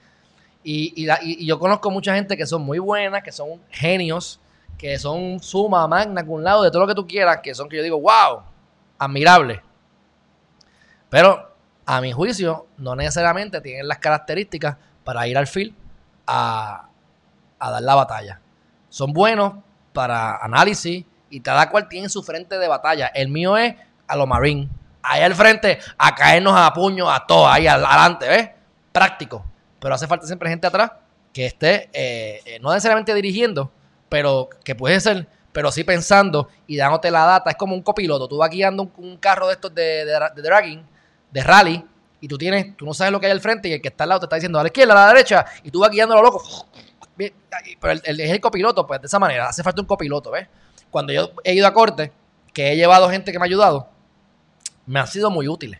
Y, 0.63 1.05
yo 1.45 1.59
conozco 1.59 1.91
mucha 1.91 2.15
gente 2.15 2.35
que 2.35 2.45
son 2.45 2.63
muy 2.63 2.79
buenas, 2.79 3.21
que 3.21 3.31
son 3.31 3.61
genios, 3.69 4.39
que 4.77 4.97
son 4.97 5.39
suma, 5.39 5.87
magna, 5.87 6.25
con 6.25 6.43
lado, 6.43 6.63
de 6.63 6.71
todo 6.71 6.81
lo 6.81 6.87
que 6.87 6.95
tú 6.95 7.07
quieras, 7.07 7.41
que 7.43 7.53
son 7.53 7.69
que 7.69 7.77
yo 7.77 7.83
digo, 7.83 7.99
wow, 7.99 8.41
admirable. 8.97 9.61
Pero 11.11 11.53
a 11.85 11.99
mi 11.99 12.13
juicio, 12.13 12.67
no 12.77 12.95
necesariamente 12.95 13.59
tienen 13.59 13.85
las 13.85 13.97
características 13.97 14.77
para 15.03 15.27
ir 15.27 15.37
al 15.37 15.45
field 15.45 15.75
a, 16.25 16.87
a 17.59 17.69
dar 17.71 17.81
la 17.81 17.95
batalla. 17.95 18.39
Son 18.87 19.11
buenos 19.11 19.55
para 19.91 20.37
análisis 20.37 21.03
y 21.29 21.41
cada 21.41 21.69
cual 21.69 21.89
tiene 21.89 22.07
su 22.07 22.23
frente 22.23 22.57
de 22.57 22.67
batalla. 22.69 23.07
El 23.07 23.27
mío 23.27 23.57
es 23.57 23.75
a 24.07 24.15
lo 24.15 24.25
Marine. 24.25 24.69
Ahí 25.03 25.21
al 25.21 25.35
frente, 25.35 25.79
a 25.97 26.15
caernos 26.15 26.53
a 26.55 26.71
puño 26.71 27.11
a 27.11 27.27
todos, 27.27 27.49
ahí 27.51 27.67
adelante, 27.67 28.29
¿ves? 28.29 28.49
Práctico. 28.93 29.43
Pero 29.81 29.95
hace 29.95 30.07
falta 30.07 30.25
siempre 30.25 30.49
gente 30.49 30.67
atrás 30.67 30.91
que 31.33 31.45
esté, 31.45 31.89
eh, 31.91 32.41
eh, 32.45 32.59
no 32.61 32.71
necesariamente 32.71 33.13
dirigiendo, 33.13 33.69
pero 34.07 34.47
que 34.63 34.75
puede 34.75 34.99
ser, 35.01 35.27
pero 35.51 35.73
sí 35.73 35.83
pensando 35.83 36.47
y 36.67 36.77
dándote 36.77 37.11
la 37.11 37.25
data. 37.25 37.49
Es 37.49 37.57
como 37.57 37.75
un 37.75 37.81
copiloto. 37.81 38.29
Tú 38.29 38.37
vas 38.37 38.49
guiando 38.49 38.83
un, 38.83 38.93
un 38.95 39.17
carro 39.17 39.47
de 39.47 39.53
estos 39.53 39.75
de, 39.75 40.05
de, 40.05 40.19
de 40.35 40.41
dragging, 40.41 40.85
de 41.31 41.43
rally, 41.43 41.85
y 42.19 42.27
tú 42.27 42.37
tienes, 42.37 42.75
tú 42.77 42.85
no 42.85 42.93
sabes 42.93 43.11
lo 43.11 43.19
que 43.19 43.25
hay 43.25 43.31
al 43.31 43.41
frente 43.41 43.67
y 43.69 43.73
el 43.73 43.81
que 43.81 43.87
está 43.87 44.03
al 44.03 44.09
lado 44.09 44.19
te 44.21 44.25
está 44.25 44.35
diciendo 44.35 44.59
a 44.59 44.63
la 44.63 44.67
izquierda, 44.67 44.93
a 44.93 45.07
la 45.07 45.13
derecha, 45.13 45.45
y 45.63 45.71
tú 45.71 45.79
vas 45.79 45.89
guiando 45.89 46.13
a 46.13 46.17
lo 46.17 46.23
loco. 46.23 46.43
Pero 47.17 47.93
el, 47.93 48.01
el- 48.05 48.19
el 48.21 48.39
copiloto, 48.41 48.85
pues 48.87 49.01
de 49.01 49.07
esa 49.07 49.19
manera. 49.19 49.47
Hace 49.49 49.63
falta 49.63 49.81
un 49.81 49.87
copiloto, 49.87 50.31
¿ves? 50.31 50.47
Cuando 50.89 51.13
yo 51.13 51.31
he 51.43 51.53
ido 51.53 51.67
a 51.67 51.73
corte, 51.73 52.11
que 52.53 52.71
he 52.71 52.75
llevado 52.75 53.09
gente 53.09 53.31
que 53.31 53.39
me 53.39 53.45
ha 53.45 53.47
ayudado, 53.47 53.89
me 54.85 54.99
han 54.99 55.07
sido 55.07 55.29
muy 55.29 55.47
útiles. 55.47 55.79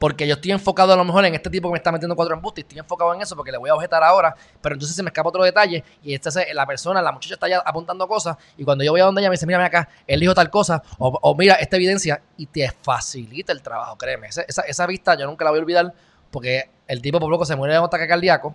Porque 0.00 0.26
yo 0.26 0.36
estoy 0.36 0.50
enfocado 0.52 0.94
a 0.94 0.96
lo 0.96 1.04
mejor 1.04 1.26
en 1.26 1.34
este 1.34 1.50
tipo 1.50 1.68
que 1.68 1.72
me 1.72 1.76
está 1.76 1.92
metiendo 1.92 2.16
cuatro 2.16 2.34
embustes, 2.34 2.64
estoy 2.64 2.78
enfocado 2.78 3.12
en 3.12 3.20
eso 3.20 3.36
porque 3.36 3.52
le 3.52 3.58
voy 3.58 3.68
a 3.68 3.74
objetar 3.74 4.02
ahora, 4.02 4.34
pero 4.62 4.74
entonces 4.74 4.96
se 4.96 5.02
me 5.02 5.10
escapa 5.10 5.28
otro 5.28 5.44
detalle 5.44 5.84
y 6.02 6.14
esta 6.14 6.30
se- 6.30 6.54
la 6.54 6.64
persona, 6.64 7.02
la 7.02 7.12
muchacha 7.12 7.34
está 7.34 7.46
ya 7.48 7.58
apuntando 7.58 8.08
cosas 8.08 8.34
y 8.56 8.64
cuando 8.64 8.82
yo 8.82 8.92
voy 8.92 9.02
a 9.02 9.04
donde 9.04 9.20
ella 9.20 9.28
me 9.28 9.34
dice, 9.34 9.44
mira, 9.46 9.62
acá, 9.62 9.90
él 10.06 10.18
dijo 10.20 10.32
tal 10.34 10.48
cosa, 10.48 10.82
o, 10.98 11.34
mira 11.36 11.56
esta 11.56 11.76
evidencia 11.76 12.22
y 12.38 12.46
te 12.46 12.72
facilita 12.82 13.52
el 13.52 13.60
trabajo, 13.60 13.98
créeme. 13.98 14.28
Esa, 14.28 14.86
vista 14.86 15.14
yo 15.18 15.26
nunca 15.26 15.44
la 15.44 15.50
voy 15.50 15.58
a 15.60 15.62
olvidar 15.62 15.92
porque 16.30 16.70
el 16.88 17.02
tipo 17.02 17.20
por 17.20 17.30
poco 17.30 17.44
se 17.44 17.54
muere 17.54 17.74
de 17.74 17.80
un 17.80 17.84
ataque 17.84 18.08
cardíaco, 18.08 18.54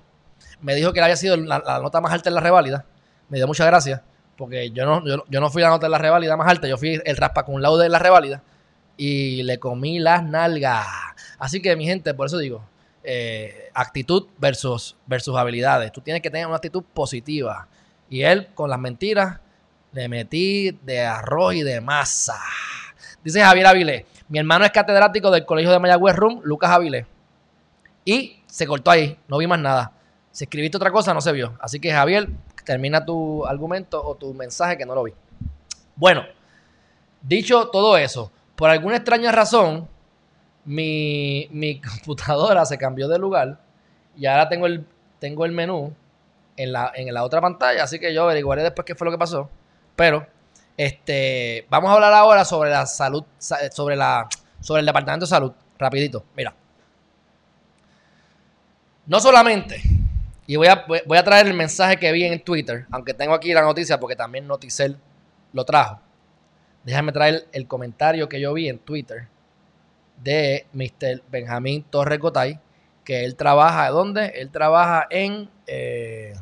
me 0.62 0.74
dijo 0.74 0.94
que 0.94 1.00
él 1.00 1.04
había 1.04 1.16
sido 1.16 1.38
la, 1.38 1.60
nota 1.80 2.02
más 2.02 2.12
alta 2.12 2.28
en 2.30 2.34
la 2.36 2.42
reválida, 2.42 2.86
me 3.30 3.38
dio 3.38 3.46
muchas 3.46 3.68
gracias 3.68 4.02
porque 4.36 4.72
yo 4.72 4.84
no, 4.86 5.06
yo, 5.06 5.40
no- 5.40 5.50
fui 5.52 5.62
la 5.62 5.70
nota 5.70 5.86
en 5.86 5.92
la 5.92 6.00
reválida 6.00 6.36
más 6.38 6.48
alta, 6.50 6.68
yo 6.68 6.76
fui 6.80 7.00
el 7.06 7.18
raspa 7.18 7.44
con 7.46 7.62
laude 7.62 7.84
de 7.84 7.90
la 7.90 8.00
reválida 8.00 8.42
y 8.98 9.44
le 9.44 9.60
comí 9.60 10.00
las 10.00 10.24
nalgas. 10.24 10.88
Así 11.40 11.62
que, 11.62 11.76
mi 11.76 11.86
gente, 11.86 12.14
por 12.14 12.28
eso 12.28 12.38
digo, 12.38 12.64
eh, 13.04 13.70
actitud 13.74 14.28
versus, 14.38 14.96
versus 15.06 15.36
habilidades. 15.38 15.92
Tú 15.92 16.02
tienes 16.02 16.22
que 16.22 16.30
tener 16.30 16.48
una 16.48 16.56
actitud 16.56 16.84
positiva. 16.84 17.68
Y 18.10 18.22
él, 18.22 18.48
con 18.54 18.70
las 18.70 18.80
mentiras, 18.80 19.40
le 19.92 20.10
metí 20.10 20.72
de 20.84 21.02
arroz 21.02 21.56
y 21.56 21.64
de 21.64 21.82
masa. 21.82 22.40
Dice 23.24 23.42
Javier 23.42 23.68
Avilés, 23.68 24.06
mi 24.28 24.40
hermano 24.40 24.66
es 24.66 24.72
catedrático 24.72 25.32
del 25.32 25.46
Colegio 25.46 25.72
de 25.72 25.80
Mayagüez 25.80 26.16
Room, 26.16 26.42
Lucas 26.44 26.72
Avilés. 26.72 27.06
Y 28.04 28.38
se 28.46 28.68
cortó 28.68 28.92
ahí, 28.92 29.18
no 29.28 29.38
vi 29.38 29.48
más 29.48 29.60
nada. 29.60 29.94
Si 30.32 30.44
escribiste 30.44 30.78
otra 30.78 30.92
cosa, 30.92 31.14
no 31.14 31.22
se 31.22 31.32
vio. 31.32 31.58
Así 31.60 31.80
que, 31.80 31.92
Javier, 31.92 32.30
termina 32.66 33.06
tu 33.06 33.46
argumento 33.46 34.04
o 34.04 34.16
tu 34.16 34.34
mensaje 34.34 34.78
que 34.78 34.86
no 34.86 34.96
lo 34.96 35.04
vi. 35.04 35.14
Bueno, 35.96 36.24
dicho 37.22 37.70
todo 37.70 37.98
eso, 37.98 38.32
por 38.56 38.70
alguna 38.70 38.98
extraña 38.98 39.32
razón, 39.32 39.88
mi, 40.66 41.48
mi 41.52 41.80
computadora 41.82 42.66
se 42.66 42.78
cambió 42.78 43.08
de 43.08 43.20
lugar 43.20 43.60
y 44.18 44.26
ahora 44.26 44.50
tengo 44.50 44.66
el, 44.66 44.86
tengo 45.20 45.46
el 45.46 45.52
menú 45.52 45.94
en 46.58 46.72
la, 46.72 46.92
en 46.96 47.14
la 47.14 47.24
otra 47.24 47.42
pantalla, 47.42 47.84
así 47.84 48.00
que 48.00 48.14
yo 48.14 48.24
averiguaré 48.24 48.64
después 48.64 48.86
qué 48.86 48.96
fue 48.96 49.06
lo 49.06 49.12
que 49.12 49.18
pasó. 49.18 49.50
Pero, 49.96 50.26
este, 50.78 51.66
vamos 51.70 51.90
a 51.90 51.94
hablar 51.94 52.14
ahora 52.14 52.46
sobre 52.46 52.70
la 52.70 52.86
salud, 52.86 53.24
sa- 53.38 53.70
sobre 53.72 53.96
la, 53.96 54.28
sobre 54.62 54.80
el 54.80 54.86
departamento 54.86 55.26
de 55.26 55.30
salud, 55.30 55.52
rapidito. 55.78 56.24
Mira, 56.36 56.54
no 59.06 59.20
solamente, 59.20 59.82
y 60.48 60.56
voy 60.56 60.68
a, 60.68 60.86
voy 61.06 61.18
a 61.18 61.24
traer 61.24 61.48
el 61.48 61.54
mensaje 61.54 61.98
que 61.98 62.12
vi 62.12 62.24
en 62.24 62.40
Twitter, 62.44 62.86
aunque 62.92 63.14
tengo 63.14 63.34
aquí 63.34 63.54
la 63.54 63.62
noticia 63.62 64.00
porque 64.00 64.16
también 64.16 64.48
Noticel 64.48 64.98
lo 65.54 65.64
trajo. 65.66 66.00
Déjame 66.84 67.12
traer 67.12 67.48
el 67.52 67.68
comentario 67.68 68.30
que 68.30 68.40
yo 68.40 68.54
vi 68.54 68.70
en 68.70 68.80
Twitter 68.80 69.28
de 70.22 70.68
Mr. 70.74 71.22
Benjamín 71.30 71.84
Torres 71.90 72.20
Gotay, 72.20 72.60
que 73.04 73.26
él 73.26 73.36
trabaja, 73.36 73.90
¿dónde? 73.90 74.28
Él 74.36 74.50
trabaja 74.50 75.08
en, 75.10 75.50
eh, 75.68 76.34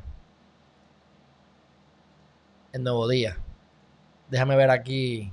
en 2.72 2.84
Nuevo 2.84 3.08
Día. 3.08 3.38
Déjame 4.30 4.56
ver 4.56 4.70
aquí. 4.70 5.32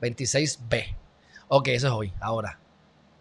26B. 0.00 0.96
Ok, 1.48 1.68
eso 1.68 1.88
es 1.88 1.92
hoy, 1.92 2.12
ahora. 2.20 2.58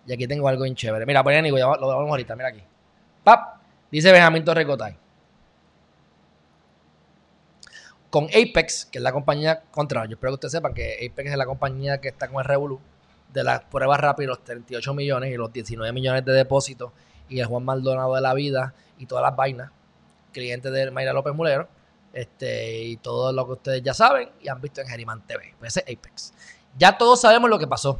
Y 0.06 0.14
aquí 0.14 0.28
tengo 0.28 0.48
algo 0.48 0.64
bien 0.64 0.76
chévere. 0.76 1.06
Mira, 1.06 1.24
pues 1.24 1.36
ya 1.36 1.42
lo 1.52 1.88
vamos 1.88 2.10
ahorita, 2.10 2.36
mira 2.36 2.50
aquí. 2.50 2.64
¡Pap! 3.24 3.58
Dice 3.92 4.12
Benjamín 4.12 4.44
Torres 4.44 4.66
Gotay. 4.66 4.98
Con 8.18 8.30
Apex, 8.30 8.88
que 8.88 8.98
es 8.98 9.04
la 9.04 9.12
compañía 9.12 9.62
contra, 9.70 10.04
yo 10.06 10.14
espero 10.14 10.32
que 10.32 10.34
ustedes 10.34 10.54
sepan 10.54 10.74
que 10.74 11.08
Apex 11.08 11.30
es 11.30 11.38
la 11.38 11.46
compañía 11.46 12.02
que 12.02 12.08
está 12.08 12.28
con 12.28 12.40
el 12.40 12.46
Revolu 12.46 12.80
de 13.32 13.44
las 13.44 13.62
pruebas 13.66 14.00
rápidas, 14.00 14.30
los 14.30 14.44
38 14.44 14.92
millones 14.96 15.32
y 15.32 15.36
los 15.36 15.54
19 15.54 15.94
millones 15.94 16.26
de 16.26 16.32
depósitos 16.32 16.94
y 17.30 17.40
el 17.42 17.46
Juan 17.46 17.64
Maldonado 17.64 18.16
de 18.16 18.22
la 18.22 18.34
vida 18.34 18.74
y 18.98 19.06
todas 19.06 19.22
las 19.22 19.36
vainas, 19.36 19.70
cliente 20.34 20.72
de 20.72 20.90
Mayra 20.90 21.14
López 21.14 21.36
Mulero, 21.36 21.68
este, 22.12 22.86
y 22.86 22.98
todo 22.98 23.32
lo 23.32 23.46
que 23.46 23.52
ustedes 23.52 23.84
ya 23.84 23.94
saben 23.94 24.32
y 24.42 24.50
han 24.50 24.62
visto 24.62 24.82
en 24.82 24.88
Geriman 24.88 25.22
TV. 25.28 25.54
Pues 25.60 25.78
ese 25.78 25.86
es 25.86 25.96
Apex. 25.96 26.34
Ya 26.76 26.98
todos 26.98 27.22
sabemos 27.22 27.52
lo 27.52 27.60
que 27.60 27.68
pasó. 27.68 28.00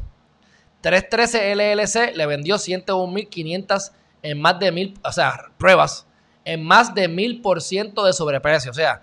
313 0.80 1.54
LLC 1.54 2.16
le 2.16 2.26
vendió 2.26 2.56
101.500 2.56 3.92
en 4.22 4.40
más 4.40 4.58
de 4.58 4.72
mil, 4.72 4.98
o 5.04 5.12
sea, 5.12 5.52
pruebas, 5.58 6.08
en 6.44 6.64
más 6.64 6.92
de 6.92 7.06
mil 7.06 7.40
por 7.40 7.62
ciento 7.62 8.04
de 8.04 8.12
sobreprecio. 8.12 8.72
O 8.72 8.74
sea, 8.74 9.00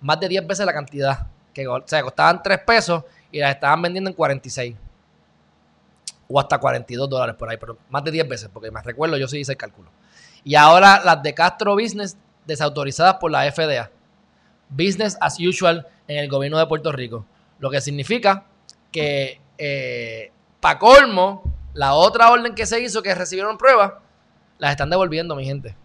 más 0.00 0.20
de 0.20 0.28
10 0.28 0.46
veces 0.46 0.66
la 0.66 0.72
cantidad. 0.72 1.26
Que, 1.52 1.66
o 1.66 1.82
sea, 1.86 2.02
costaban 2.02 2.42
3 2.42 2.60
pesos 2.60 3.04
y 3.30 3.38
las 3.38 3.54
estaban 3.54 3.82
vendiendo 3.82 4.10
en 4.10 4.16
46. 4.16 4.76
O 6.28 6.38
hasta 6.38 6.58
42 6.58 7.08
dólares 7.08 7.36
por 7.36 7.48
ahí, 7.48 7.56
pero 7.56 7.78
más 7.88 8.04
de 8.04 8.10
10 8.10 8.28
veces, 8.28 8.50
porque 8.52 8.70
me 8.70 8.82
recuerdo, 8.82 9.16
yo 9.16 9.26
sí 9.28 9.38
hice 9.38 9.52
el 9.52 9.58
cálculo. 9.58 9.90
Y 10.44 10.54
ahora 10.54 11.00
las 11.04 11.22
de 11.22 11.34
Castro 11.34 11.74
Business 11.74 12.16
desautorizadas 12.46 13.14
por 13.14 13.30
la 13.30 13.50
FDA. 13.50 13.90
Business 14.68 15.16
as 15.20 15.38
usual 15.40 15.86
en 16.06 16.18
el 16.18 16.28
gobierno 16.28 16.58
de 16.58 16.66
Puerto 16.66 16.92
Rico. 16.92 17.24
Lo 17.58 17.70
que 17.70 17.80
significa 17.80 18.44
que, 18.92 19.40
eh, 19.56 20.30
para 20.60 20.78
colmo, 20.78 21.42
la 21.74 21.94
otra 21.94 22.30
orden 22.30 22.54
que 22.54 22.66
se 22.66 22.80
hizo, 22.80 23.02
que 23.02 23.14
recibieron 23.14 23.56
pruebas, 23.56 23.92
las 24.58 24.72
están 24.72 24.90
devolviendo, 24.90 25.34
mi 25.34 25.44
gente. 25.44 25.76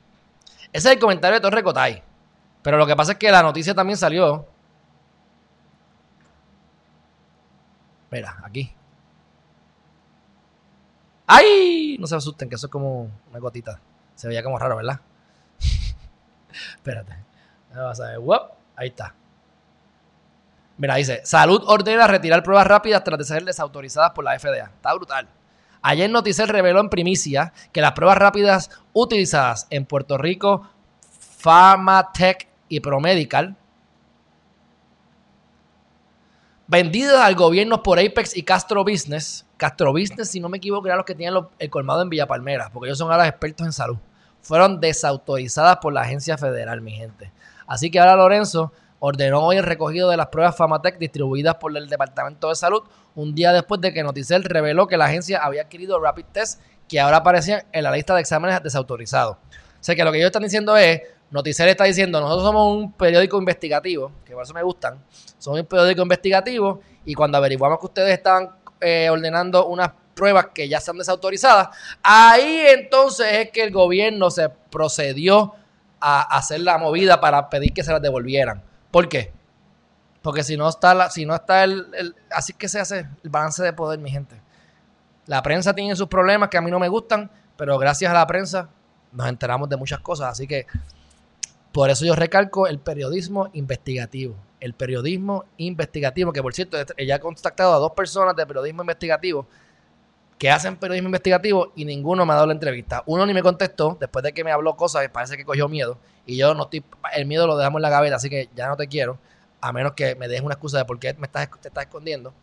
Ese 0.71 0.89
es 0.89 0.93
el 0.95 0.99
comentario 0.99 1.35
de 1.35 1.41
Torre 1.41 1.63
Cotay. 1.63 2.01
Pero 2.63 2.77
lo 2.77 2.87
que 2.87 2.95
pasa 2.95 3.11
es 3.11 3.17
que 3.17 3.29
la 3.29 3.43
noticia 3.43 3.75
también 3.75 3.97
salió. 3.97 4.47
Mira, 8.09 8.37
aquí. 8.43 8.73
¡Ay! 11.27 11.97
No 11.99 12.07
se 12.07 12.15
asusten, 12.15 12.47
que 12.47 12.55
eso 12.55 12.67
es 12.67 12.71
como 12.71 13.09
una 13.29 13.39
gotita. 13.39 13.79
Se 14.15 14.27
veía 14.27 14.43
como 14.43 14.57
raro, 14.57 14.77
¿verdad? 14.77 15.01
Espérate. 16.75 17.17
Vas 17.75 17.99
a 17.99 18.09
ver. 18.09 18.19
¡Wop! 18.19 18.51
Ahí 18.75 18.89
está. 18.89 19.13
Mira, 20.77 20.95
dice, 20.95 21.21
Salud 21.25 21.63
ordena 21.67 22.07
retirar 22.07 22.43
pruebas 22.43 22.67
rápidas 22.67 23.03
tras 23.03 23.19
de 23.19 23.25
ser 23.25 23.43
desautorizadas 23.43 24.11
por 24.11 24.23
la 24.23 24.39
FDA. 24.39 24.65
Está 24.65 24.93
brutal. 24.93 25.27
Ayer 25.81 26.09
Noticel 26.09 26.47
reveló 26.47 26.79
en 26.79 26.89
primicia 26.89 27.51
que 27.73 27.81
las 27.81 27.91
pruebas 27.91 28.17
rápidas 28.17 28.69
utilizadas 28.93 29.67
en 29.69 29.85
Puerto 29.85 30.17
Rico, 30.17 30.69
Pharmatech 31.39 32.52
y 32.75 32.79
Promedical, 32.79 33.55
vendidas 36.67 37.21
al 37.21 37.35
gobierno 37.35 37.83
por 37.83 37.99
Apex 37.99 38.35
y 38.35 38.41
Castro 38.41 38.83
Business. 38.83 39.45
Castro 39.57 39.91
Business, 39.91 40.29
si 40.31 40.39
no 40.39 40.49
me 40.49 40.57
equivoco, 40.57 40.87
eran 40.87 40.97
los 40.97 41.05
que 41.05 41.13
tenían 41.13 41.35
el 41.59 41.69
colmado 41.69 42.01
en 42.01 42.09
Villa 42.09 42.25
Palmera, 42.25 42.71
porque 42.73 42.89
ellos 42.89 42.97
son 42.97 43.11
ahora 43.11 43.27
expertos 43.27 43.67
en 43.67 43.73
salud. 43.73 43.97
Fueron 44.41 44.79
desautorizadas 44.79 45.77
por 45.77 45.93
la 45.93 46.01
agencia 46.01 46.35
federal, 46.37 46.81
mi 46.81 46.91
gente. 46.91 47.31
Así 47.67 47.91
que 47.91 47.99
ahora 47.99 48.15
Lorenzo 48.15 48.73
ordenó 48.99 49.41
hoy 49.41 49.57
el 49.57 49.63
recogido 49.63 50.09
de 50.09 50.17
las 50.17 50.27
pruebas 50.27 50.55
Famatec 50.55 50.97
distribuidas 50.97 51.55
por 51.55 51.77
el 51.77 51.87
Departamento 51.87 52.49
de 52.49 52.55
Salud, 52.55 52.81
un 53.13 53.35
día 53.35 53.53
después 53.53 53.79
de 53.81 53.93
que 53.93 54.01
Noticel 54.01 54.43
reveló 54.43 54.87
que 54.87 54.97
la 54.97 55.05
agencia 55.05 55.43
había 55.43 55.61
adquirido 55.61 55.99
Rapid 55.99 56.25
Test 56.31 56.59
que 56.87 56.99
ahora 56.99 57.17
aparecían 57.17 57.63
en 57.71 57.83
la 57.83 57.91
lista 57.91 58.15
de 58.15 58.21
exámenes 58.21 58.63
desautorizados. 58.63 59.37
O 59.83 59.85
sea 59.85 59.95
que 59.95 60.03
lo 60.03 60.11
que 60.11 60.17
ellos 60.17 60.27
están 60.27 60.43
diciendo 60.43 60.77
es, 60.77 61.01
Noticel 61.33 61.67
está 61.67 61.85
diciendo, 61.85 62.21
nosotros 62.21 62.45
somos 62.45 62.77
un 62.77 62.93
periódico 62.93 63.39
investigativo, 63.39 64.11
que 64.23 64.33
por 64.33 64.43
eso 64.43 64.53
me 64.53 64.61
gustan, 64.61 65.03
somos 65.39 65.59
un 65.59 65.65
periódico 65.65 66.03
investigativo 66.03 66.81
y 67.05 67.15
cuando 67.15 67.39
averiguamos 67.39 67.79
que 67.79 67.87
ustedes 67.87 68.13
estaban 68.13 68.51
eh, 68.79 69.09
ordenando 69.09 69.65
unas 69.65 69.89
pruebas 70.13 70.49
que 70.53 70.69
ya 70.69 70.77
están 70.77 70.95
desautorizadas, 70.95 71.69
ahí 72.03 72.65
entonces 72.67 73.25
es 73.31 73.49
que 73.49 73.63
el 73.63 73.71
gobierno 73.71 74.29
se 74.29 74.47
procedió 74.47 75.55
a 75.99 76.21
hacer 76.37 76.59
la 76.59 76.77
movida 76.77 77.19
para 77.19 77.49
pedir 77.49 77.73
que 77.73 77.83
se 77.83 77.91
las 77.91 78.01
devolvieran. 78.01 78.61
¿Por 78.91 79.09
qué? 79.09 79.33
Porque 80.21 80.43
si 80.43 80.55
no 80.55 80.69
está, 80.69 80.93
la, 80.93 81.09
si 81.09 81.25
no 81.25 81.33
está 81.33 81.63
el, 81.63 81.87
el, 81.95 82.15
Así 82.29 82.53
que 82.53 82.69
se 82.69 82.79
hace 82.79 83.07
el 83.23 83.29
balance 83.31 83.63
de 83.63 83.73
poder, 83.73 83.97
mi 83.97 84.11
gente. 84.11 84.39
La 85.25 85.41
prensa 85.41 85.73
tiene 85.73 85.95
sus 85.95 86.07
problemas 86.07 86.49
que 86.49 86.59
a 86.59 86.61
mí 86.61 86.69
no 86.69 86.77
me 86.77 86.89
gustan, 86.89 87.31
pero 87.57 87.79
gracias 87.79 88.11
a 88.11 88.13
la 88.13 88.27
prensa 88.27 88.69
nos 89.11 89.27
enteramos 89.27 89.67
de 89.67 89.77
muchas 89.77 89.99
cosas. 89.99 90.29
Así 90.29 90.45
que 90.45 90.67
por 91.73 91.89
eso 91.89 92.05
yo 92.05 92.15
recalco 92.15 92.67
el 92.67 92.79
periodismo 92.79 93.49
investigativo. 93.53 94.35
El 94.59 94.75
periodismo 94.75 95.43
investigativo, 95.57 96.31
que 96.31 96.41
por 96.41 96.53
cierto, 96.53 96.77
ella 96.95 97.15
ha 97.15 97.19
contactado 97.19 97.73
a 97.73 97.79
dos 97.79 97.91
personas 97.91 98.35
de 98.35 98.45
periodismo 98.45 98.83
investigativo 98.83 99.47
que 100.37 100.51
hacen 100.51 100.77
periodismo 100.77 101.07
investigativo 101.07 101.71
y 101.75 101.83
ninguno 101.83 102.25
me 102.25 102.33
ha 102.33 102.35
dado 102.35 102.47
la 102.47 102.53
entrevista. 102.53 103.01
Uno 103.07 103.25
ni 103.25 103.33
me 103.33 103.41
contestó 103.41 103.97
después 103.99 104.23
de 104.23 104.33
que 104.33 104.43
me 104.43 104.51
habló 104.51 104.75
cosas 104.75 105.01
que 105.01 105.09
parece 105.09 105.35
que 105.35 105.45
cogió 105.45 105.67
miedo. 105.67 105.97
Y 106.25 106.37
yo 106.37 106.53
no 106.53 106.63
estoy, 106.63 106.83
el 107.15 107.25
miedo 107.25 107.47
lo 107.47 107.57
dejamos 107.57 107.79
en 107.79 107.83
la 107.83 107.89
gaveta, 107.89 108.17
así 108.17 108.29
que 108.29 108.49
ya 108.55 108.67
no 108.67 108.77
te 108.77 108.87
quiero, 108.87 109.17
a 109.59 109.73
menos 109.73 109.93
que 109.93 110.15
me 110.15 110.27
dejes 110.27 110.43
una 110.43 110.53
excusa 110.53 110.77
de 110.77 110.85
por 110.85 110.99
qué 110.99 111.13
me 111.15 111.25
estás, 111.25 111.49
te 111.59 111.69
estás 111.69 111.85
escondiendo. 111.85 112.33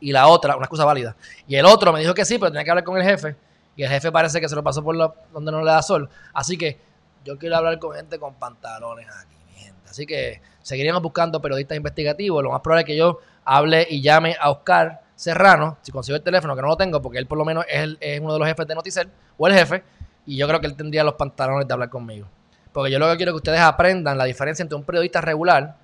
Y 0.00 0.12
la 0.12 0.28
otra, 0.28 0.54
una 0.54 0.66
excusa 0.66 0.84
válida. 0.84 1.16
Y 1.48 1.56
el 1.56 1.66
otro 1.66 1.92
me 1.92 2.00
dijo 2.00 2.14
que 2.14 2.24
sí, 2.24 2.38
pero 2.38 2.52
tenía 2.52 2.62
que 2.62 2.70
hablar 2.70 2.84
con 2.84 2.96
el 2.98 3.02
jefe. 3.02 3.34
Y 3.74 3.82
el 3.82 3.88
jefe 3.88 4.12
parece 4.12 4.40
que 4.40 4.48
se 4.48 4.54
lo 4.54 4.62
pasó 4.62 4.84
por 4.84 4.96
donde 5.32 5.50
no 5.50 5.60
le 5.60 5.70
da 5.70 5.82
sol. 5.82 6.08
Así 6.32 6.56
que 6.56 6.78
yo 7.24 7.38
quiero 7.38 7.56
hablar 7.56 7.78
con 7.78 7.94
gente 7.94 8.18
con 8.18 8.34
pantalones 8.34 9.06
aquí, 9.08 9.36
gente. 9.56 9.88
Así 9.88 10.06
que 10.06 10.40
seguiremos 10.62 11.02
buscando 11.02 11.40
periodistas 11.40 11.76
investigativos. 11.76 12.42
Lo 12.42 12.50
más 12.50 12.60
probable 12.60 12.82
es 12.82 12.86
que 12.86 12.96
yo 12.96 13.18
hable 13.44 13.86
y 13.88 14.02
llame 14.02 14.36
a 14.38 14.50
Oscar 14.50 15.02
Serrano, 15.14 15.78
si 15.82 15.92
consigo 15.92 16.16
el 16.16 16.22
teléfono, 16.22 16.56
que 16.56 16.62
no 16.62 16.68
lo 16.68 16.76
tengo, 16.76 17.00
porque 17.00 17.18
él 17.18 17.26
por 17.26 17.38
lo 17.38 17.44
menos 17.44 17.64
es, 17.68 17.96
es 18.00 18.20
uno 18.20 18.32
de 18.32 18.38
los 18.38 18.48
jefes 18.48 18.66
de 18.66 18.74
Noticel, 18.74 19.10
o 19.38 19.46
el 19.46 19.54
jefe, 19.54 19.84
y 20.26 20.36
yo 20.36 20.48
creo 20.48 20.60
que 20.60 20.66
él 20.66 20.76
tendría 20.76 21.04
los 21.04 21.14
pantalones 21.14 21.66
de 21.66 21.72
hablar 21.72 21.88
conmigo. 21.88 22.28
Porque 22.72 22.90
yo 22.90 22.98
lo 22.98 23.08
que 23.10 23.16
quiero 23.16 23.30
es 23.30 23.34
que 23.34 23.36
ustedes 23.36 23.60
aprendan 23.60 24.18
la 24.18 24.24
diferencia 24.24 24.62
entre 24.62 24.76
un 24.76 24.84
periodista 24.84 25.20
regular, 25.20 25.76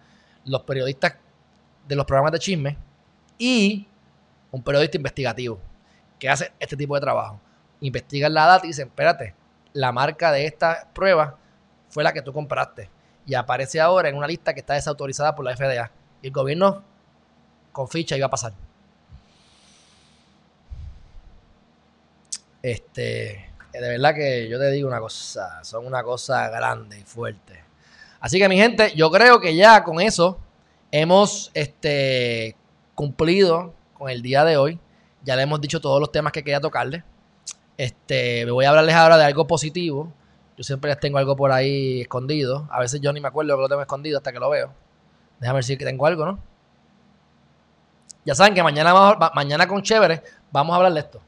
los 0.45 0.63
periodistas 0.63 1.17
de 1.87 1.95
los 1.95 2.05
programas 2.05 2.33
de 2.33 2.39
chisme, 2.41 2.77
y 3.39 3.87
un 4.51 4.63
periodista 4.63 4.97
investigativo, 4.97 5.61
que 6.19 6.29
hace 6.29 6.53
este 6.59 6.77
tipo 6.77 6.95
de 6.97 7.01
trabajo. 7.01 7.41
Investigan 7.81 8.35
la 8.35 8.47
data 8.47 8.67
y 8.67 8.69
dicen, 8.69 8.89
espérate, 8.89 9.35
la 9.73 9.93
marca 9.93 10.33
de 10.33 10.47
esta 10.47 10.89
prueba 10.93 11.37
fue 11.89 12.05
la 12.05 12.13
que 12.13 12.23
tú 12.23 12.33
compraste. 12.33 12.91
Y 13.27 13.35
aparece 13.35 13.81
ahora 13.81 14.09
en 14.09 14.17
una 14.17 14.27
lista 14.27 14.55
que 14.55 14.61
está 14.61 14.75
desautorizada 14.75 15.35
por 15.35 15.45
la 15.45 15.57
FDA. 15.57 15.91
Y 16.23 16.29
el 16.29 16.33
gobierno 16.33 16.83
con 17.73 17.89
ficha 17.89 18.17
iba 18.17 18.27
a 18.27 18.31
pasar. 18.31 18.53
Este, 22.63 23.51
de 23.73 23.89
verdad 23.89 24.15
que 24.15 24.49
yo 24.49 24.59
te 24.59 24.71
digo 24.71 24.89
una 24.89 25.01
cosa, 25.01 25.63
son 25.65 25.87
una 25.87 26.03
cosa 26.03 26.49
grande 26.49 26.99
y 26.99 27.03
fuerte. 27.05 27.65
Así 28.21 28.39
que 28.39 28.49
mi 28.49 28.57
gente, 28.57 28.93
yo 28.95 29.11
creo 29.11 29.41
que 29.41 29.55
ya 29.55 29.83
con 29.83 30.01
eso 30.01 30.39
hemos 30.91 31.51
este, 31.55 32.57
cumplido 32.95 33.75
con 33.95 34.11
el 34.11 34.23
día 34.23 34.45
de 34.45 34.57
hoy. 34.57 34.79
Ya 35.23 35.37
le 35.37 35.43
hemos 35.43 35.61
dicho 35.61 35.81
todos 35.81 36.01
los 36.01 36.13
temas 36.13 36.33
que 36.33 36.43
quería 36.43 36.61
tocarle. 36.61 37.05
Este, 37.81 38.45
me 38.45 38.53
voy 38.53 38.67
a 38.67 38.69
hablarles 38.69 38.95
ahora 38.95 39.17
de 39.17 39.25
algo 39.25 39.47
positivo. 39.47 40.13
Yo 40.59 40.65
siempre 40.65 40.91
les 40.91 41.01
tengo 41.01 41.17
algo 41.17 41.35
por 41.35 41.51
ahí 41.51 42.03
escondido. 42.03 42.69
A 42.71 42.79
veces 42.79 43.01
yo 43.01 43.11
ni 43.11 43.23
me 43.23 43.29
acuerdo 43.29 43.57
que 43.57 43.63
lo 43.63 43.69
tengo 43.71 43.81
escondido 43.81 44.19
hasta 44.19 44.35
que 44.35 44.39
lo 44.39 44.51
veo. 44.51 44.71
Déjame 45.39 45.63
si 45.63 45.79
que 45.79 45.87
tengo 45.87 46.05
algo, 46.05 46.27
¿no? 46.27 46.39
Ya 48.27 48.35
saben 48.35 48.53
que 48.53 48.63
mañana, 48.63 48.93
mañana 49.35 49.67
con 49.67 49.81
Chévere 49.81 50.23
vamos 50.53 50.75
a 50.75 50.77
hablar 50.77 50.93
de 50.93 51.01
esto. 51.01 51.23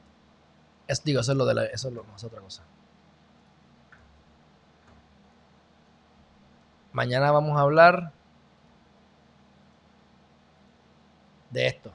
Es, 0.86 1.02
digo, 1.02 1.22
eso 1.22 1.32
es 1.32 1.38
lo 1.38 1.46
de 1.46 1.54
la, 1.54 1.64
eso 1.64 1.88
es, 1.88 1.94
lo, 1.94 2.04
es 2.14 2.22
otra 2.22 2.42
cosa. 2.42 2.62
Mañana 6.92 7.30
vamos 7.30 7.56
a 7.56 7.62
hablar 7.62 8.12
de 11.48 11.66
esto. 11.66 11.94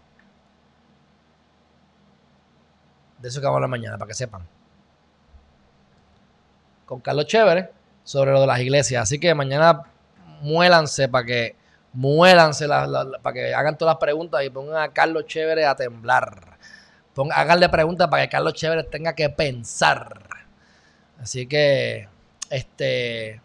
De 3.20 3.30
eso 3.30 3.40
que 3.40 3.46
vamos 3.46 3.56
a 3.56 3.58
hablar 3.58 3.70
mañana, 3.70 3.98
para 3.98 4.08
que 4.08 4.14
sepan. 4.14 4.48
Con 6.86 7.00
Carlos 7.02 7.26
Chévere 7.26 7.72
sobre 8.04 8.32
lo 8.32 8.42
de 8.42 8.48
las 8.48 8.60
iglesias. 8.60 9.04
Así 9.04 9.20
que 9.20 9.34
mañana 9.34 9.84
muélanse 10.42 11.10
para 11.10 11.26
que 11.26 11.56
muélanse 11.94 12.68
para 12.68 13.34
que 13.34 13.54
hagan 13.54 13.78
todas 13.78 13.94
las 13.96 14.00
preguntas 14.00 14.44
y 14.44 14.50
pongan 14.50 14.82
a 14.82 14.94
Carlos 14.94 15.26
Chévere 15.26 15.66
a 15.66 15.76
temblar. 15.76 16.58
Pongan, 17.14 17.40
háganle 17.40 17.70
preguntas 17.70 18.08
para 18.08 18.24
que 18.24 18.30
Carlos 18.30 18.54
Chévere 18.54 18.84
tenga 18.84 19.14
que 19.14 19.30
pensar. 19.30 20.28
Así 21.20 21.48
que, 21.48 22.08
este. 22.50 23.42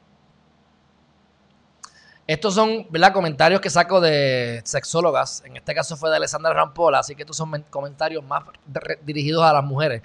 Estos 2.33 2.55
son 2.55 2.87
comentarios 3.13 3.61
que 3.61 3.69
saco 3.69 4.01
de 4.01 4.63
sexólogas. 4.65 5.43
En 5.45 5.55
este 5.59 5.75
caso 5.75 5.99
fue 5.99 6.09
de 6.09 6.17
Alessandra 6.17 6.55
Rampola. 6.55 7.01
Así 7.01 7.15
que 7.15 7.25
estos 7.25 7.37
son 7.37 7.63
comentarios 7.69 8.25
más 8.25 8.45
dirigidos 9.03 9.45
a 9.45 9.53
las 9.53 9.63
mujeres. 9.63 10.01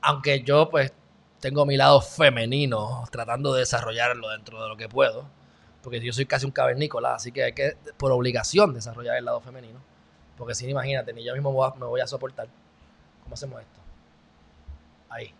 Aunque 0.00 0.42
yo, 0.42 0.68
pues, 0.70 0.92
tengo 1.38 1.64
mi 1.66 1.76
lado 1.76 2.00
femenino 2.00 3.04
tratando 3.12 3.52
de 3.52 3.60
desarrollarlo 3.60 4.28
dentro 4.30 4.60
de 4.60 4.68
lo 4.68 4.76
que 4.76 4.88
puedo. 4.88 5.26
Porque 5.80 6.00
yo 6.00 6.12
soy 6.12 6.26
casi 6.26 6.46
un 6.46 6.50
cavernícola. 6.50 7.14
Así 7.14 7.30
que 7.30 7.44
hay 7.44 7.52
que, 7.52 7.76
por 7.96 8.10
obligación, 8.10 8.74
desarrollar 8.74 9.16
el 9.16 9.26
lado 9.26 9.40
femenino. 9.40 9.78
Porque 10.36 10.56
si 10.56 10.64
no, 10.64 10.72
imagínate, 10.72 11.12
ni 11.12 11.22
yo 11.22 11.32
mismo 11.32 11.52
me 11.78 11.86
voy 11.86 12.00
a 12.00 12.08
soportar. 12.08 12.48
¿Cómo 13.22 13.34
hacemos 13.34 13.60
esto? 13.60 13.80
Ahí. 15.10 15.32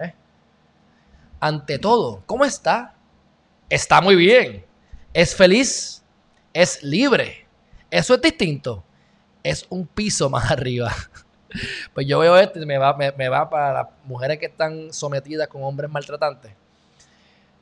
¿Eh? 0.00 0.12
Ante 1.38 1.78
todo, 1.78 2.24
¿cómo 2.26 2.44
está? 2.44 2.94
Está 3.68 4.00
muy 4.00 4.16
bien 4.16 4.66
es 5.16 5.34
feliz, 5.34 6.02
es 6.52 6.82
libre. 6.82 7.46
Eso 7.90 8.16
es 8.16 8.20
distinto. 8.20 8.84
Es 9.42 9.64
un 9.70 9.86
piso 9.86 10.28
más 10.30 10.50
arriba. 10.50 10.94
Pues 11.94 12.06
yo 12.06 12.18
veo 12.18 12.36
esto 12.36 12.60
y 12.60 12.66
me 12.66 12.76
va, 12.76 12.94
me, 12.94 13.28
va 13.30 13.48
para 13.48 13.72
las 13.72 13.86
mujeres 14.04 14.38
que 14.38 14.44
están 14.44 14.92
sometidas 14.92 15.48
con 15.48 15.64
hombres 15.64 15.90
maltratantes, 15.90 16.52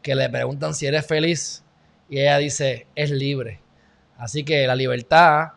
que 0.03 0.17
le 0.17 0.29
preguntan 0.29 0.75
si 0.75 0.87
eres 0.87 1.07
feliz 1.07 1.63
y 2.09 2.19
ella 2.19 2.39
dice, 2.39 2.89
es 2.97 3.13
libre. 3.13 3.61
Así 4.19 4.43
que 4.43 4.67
la 4.67 4.75
libertad 4.75 5.53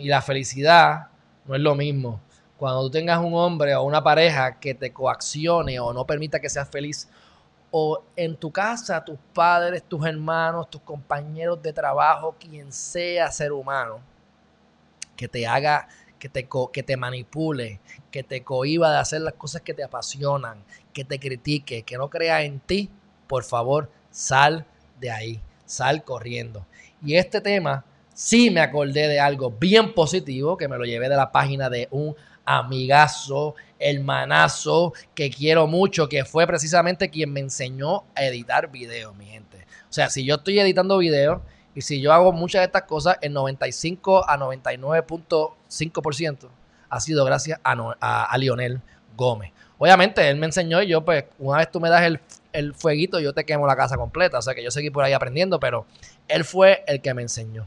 y 0.00 0.08
la 0.08 0.22
felicidad 0.22 1.08
no 1.44 1.56
es 1.56 1.60
lo 1.60 1.74
mismo. 1.74 2.22
Cuando 2.56 2.80
tú 2.84 2.90
tengas 2.92 3.18
un 3.18 3.34
hombre 3.34 3.74
o 3.74 3.82
una 3.82 4.02
pareja 4.02 4.58
que 4.58 4.72
te 4.72 4.94
coaccione 4.94 5.78
o 5.78 5.92
no 5.92 6.06
permita 6.06 6.40
que 6.40 6.48
seas 6.48 6.70
feliz, 6.70 7.06
o 7.78 8.02
en 8.16 8.34
tu 8.36 8.50
casa, 8.50 9.04
tus 9.04 9.18
padres, 9.34 9.82
tus 9.86 10.06
hermanos, 10.06 10.70
tus 10.70 10.80
compañeros 10.80 11.62
de 11.62 11.74
trabajo, 11.74 12.34
quien 12.40 12.72
sea 12.72 13.30
ser 13.30 13.52
humano, 13.52 14.00
que 15.14 15.28
te 15.28 15.46
haga, 15.46 15.86
que 16.18 16.30
te, 16.30 16.48
que 16.72 16.82
te 16.82 16.96
manipule, 16.96 17.78
que 18.10 18.22
te 18.22 18.42
cohiba 18.42 18.90
de 18.92 18.96
hacer 18.96 19.20
las 19.20 19.34
cosas 19.34 19.60
que 19.60 19.74
te 19.74 19.84
apasionan, 19.84 20.64
que 20.94 21.04
te 21.04 21.20
critique, 21.20 21.82
que 21.82 21.98
no 21.98 22.08
crea 22.08 22.44
en 22.44 22.60
ti, 22.60 22.88
por 23.26 23.44
favor, 23.44 23.90
sal 24.10 24.64
de 24.98 25.10
ahí, 25.10 25.42
sal 25.66 26.02
corriendo. 26.02 26.64
Y 27.04 27.16
este 27.16 27.42
tema, 27.42 27.84
sí 28.14 28.50
me 28.50 28.60
acordé 28.60 29.06
de 29.06 29.20
algo 29.20 29.50
bien 29.50 29.92
positivo, 29.92 30.56
que 30.56 30.66
me 30.66 30.78
lo 30.78 30.86
llevé 30.86 31.10
de 31.10 31.16
la 31.16 31.30
página 31.30 31.68
de 31.68 31.88
un 31.90 32.16
amigazo, 32.46 33.54
hermanazo, 33.78 34.92
que 35.14 35.30
quiero 35.30 35.66
mucho, 35.66 36.08
que 36.08 36.24
fue 36.24 36.46
precisamente 36.46 37.10
quien 37.10 37.32
me 37.32 37.40
enseñó 37.40 38.04
a 38.14 38.24
editar 38.24 38.70
videos, 38.70 39.14
mi 39.16 39.26
gente. 39.26 39.66
O 39.88 39.92
sea, 39.92 40.10
si 40.10 40.24
yo 40.24 40.36
estoy 40.36 40.58
editando 40.58 40.98
videos 40.98 41.40
y 41.74 41.82
si 41.82 42.00
yo 42.00 42.12
hago 42.12 42.32
muchas 42.32 42.60
de 42.60 42.66
estas 42.66 42.82
cosas, 42.82 43.18
el 43.20 43.32
95 43.32 44.28
a 44.28 44.38
99.5% 44.38 46.48
ha 46.88 47.00
sido 47.00 47.24
gracias 47.24 47.60
a, 47.62 48.36
Lionel 48.38 48.80
Gómez. 49.16 49.52
Obviamente, 49.78 50.28
él 50.28 50.36
me 50.36 50.46
enseñó 50.46 50.82
y 50.82 50.88
yo, 50.88 51.04
pues, 51.04 51.24
una 51.38 51.58
vez 51.58 51.70
tú 51.70 51.80
me 51.80 51.90
das 51.90 52.02
el, 52.02 52.20
el 52.52 52.74
fueguito, 52.74 53.20
yo 53.20 53.34
te 53.34 53.44
quemo 53.44 53.66
la 53.66 53.76
casa 53.76 53.96
completa. 53.96 54.38
O 54.38 54.42
sea, 54.42 54.54
que 54.54 54.62
yo 54.62 54.70
seguí 54.70 54.90
por 54.90 55.04
ahí 55.04 55.12
aprendiendo, 55.12 55.60
pero 55.60 55.86
él 56.28 56.44
fue 56.44 56.82
el 56.86 57.02
que 57.02 57.12
me 57.12 57.22
enseñó. 57.22 57.66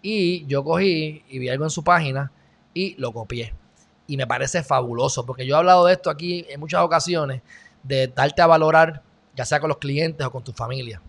Y 0.00 0.46
yo 0.46 0.64
cogí 0.64 1.24
y 1.28 1.38
vi 1.38 1.50
algo 1.50 1.64
en 1.64 1.70
su 1.70 1.84
página 1.84 2.32
y 2.72 2.94
lo 2.98 3.12
copié 3.12 3.52
y 4.08 4.16
me 4.16 4.26
parece 4.26 4.64
fabuloso, 4.64 5.24
porque 5.24 5.46
yo 5.46 5.54
he 5.54 5.58
hablado 5.58 5.84
de 5.84 5.92
esto 5.92 6.08
aquí 6.10 6.44
en 6.48 6.58
muchas 6.58 6.80
ocasiones, 6.80 7.42
de 7.82 8.08
darte 8.08 8.42
a 8.42 8.46
valorar, 8.46 9.02
ya 9.36 9.44
sea 9.44 9.60
con 9.60 9.68
los 9.68 9.76
clientes 9.76 10.26
o 10.26 10.32
con 10.32 10.42
tu 10.42 10.52
familia. 10.52 11.00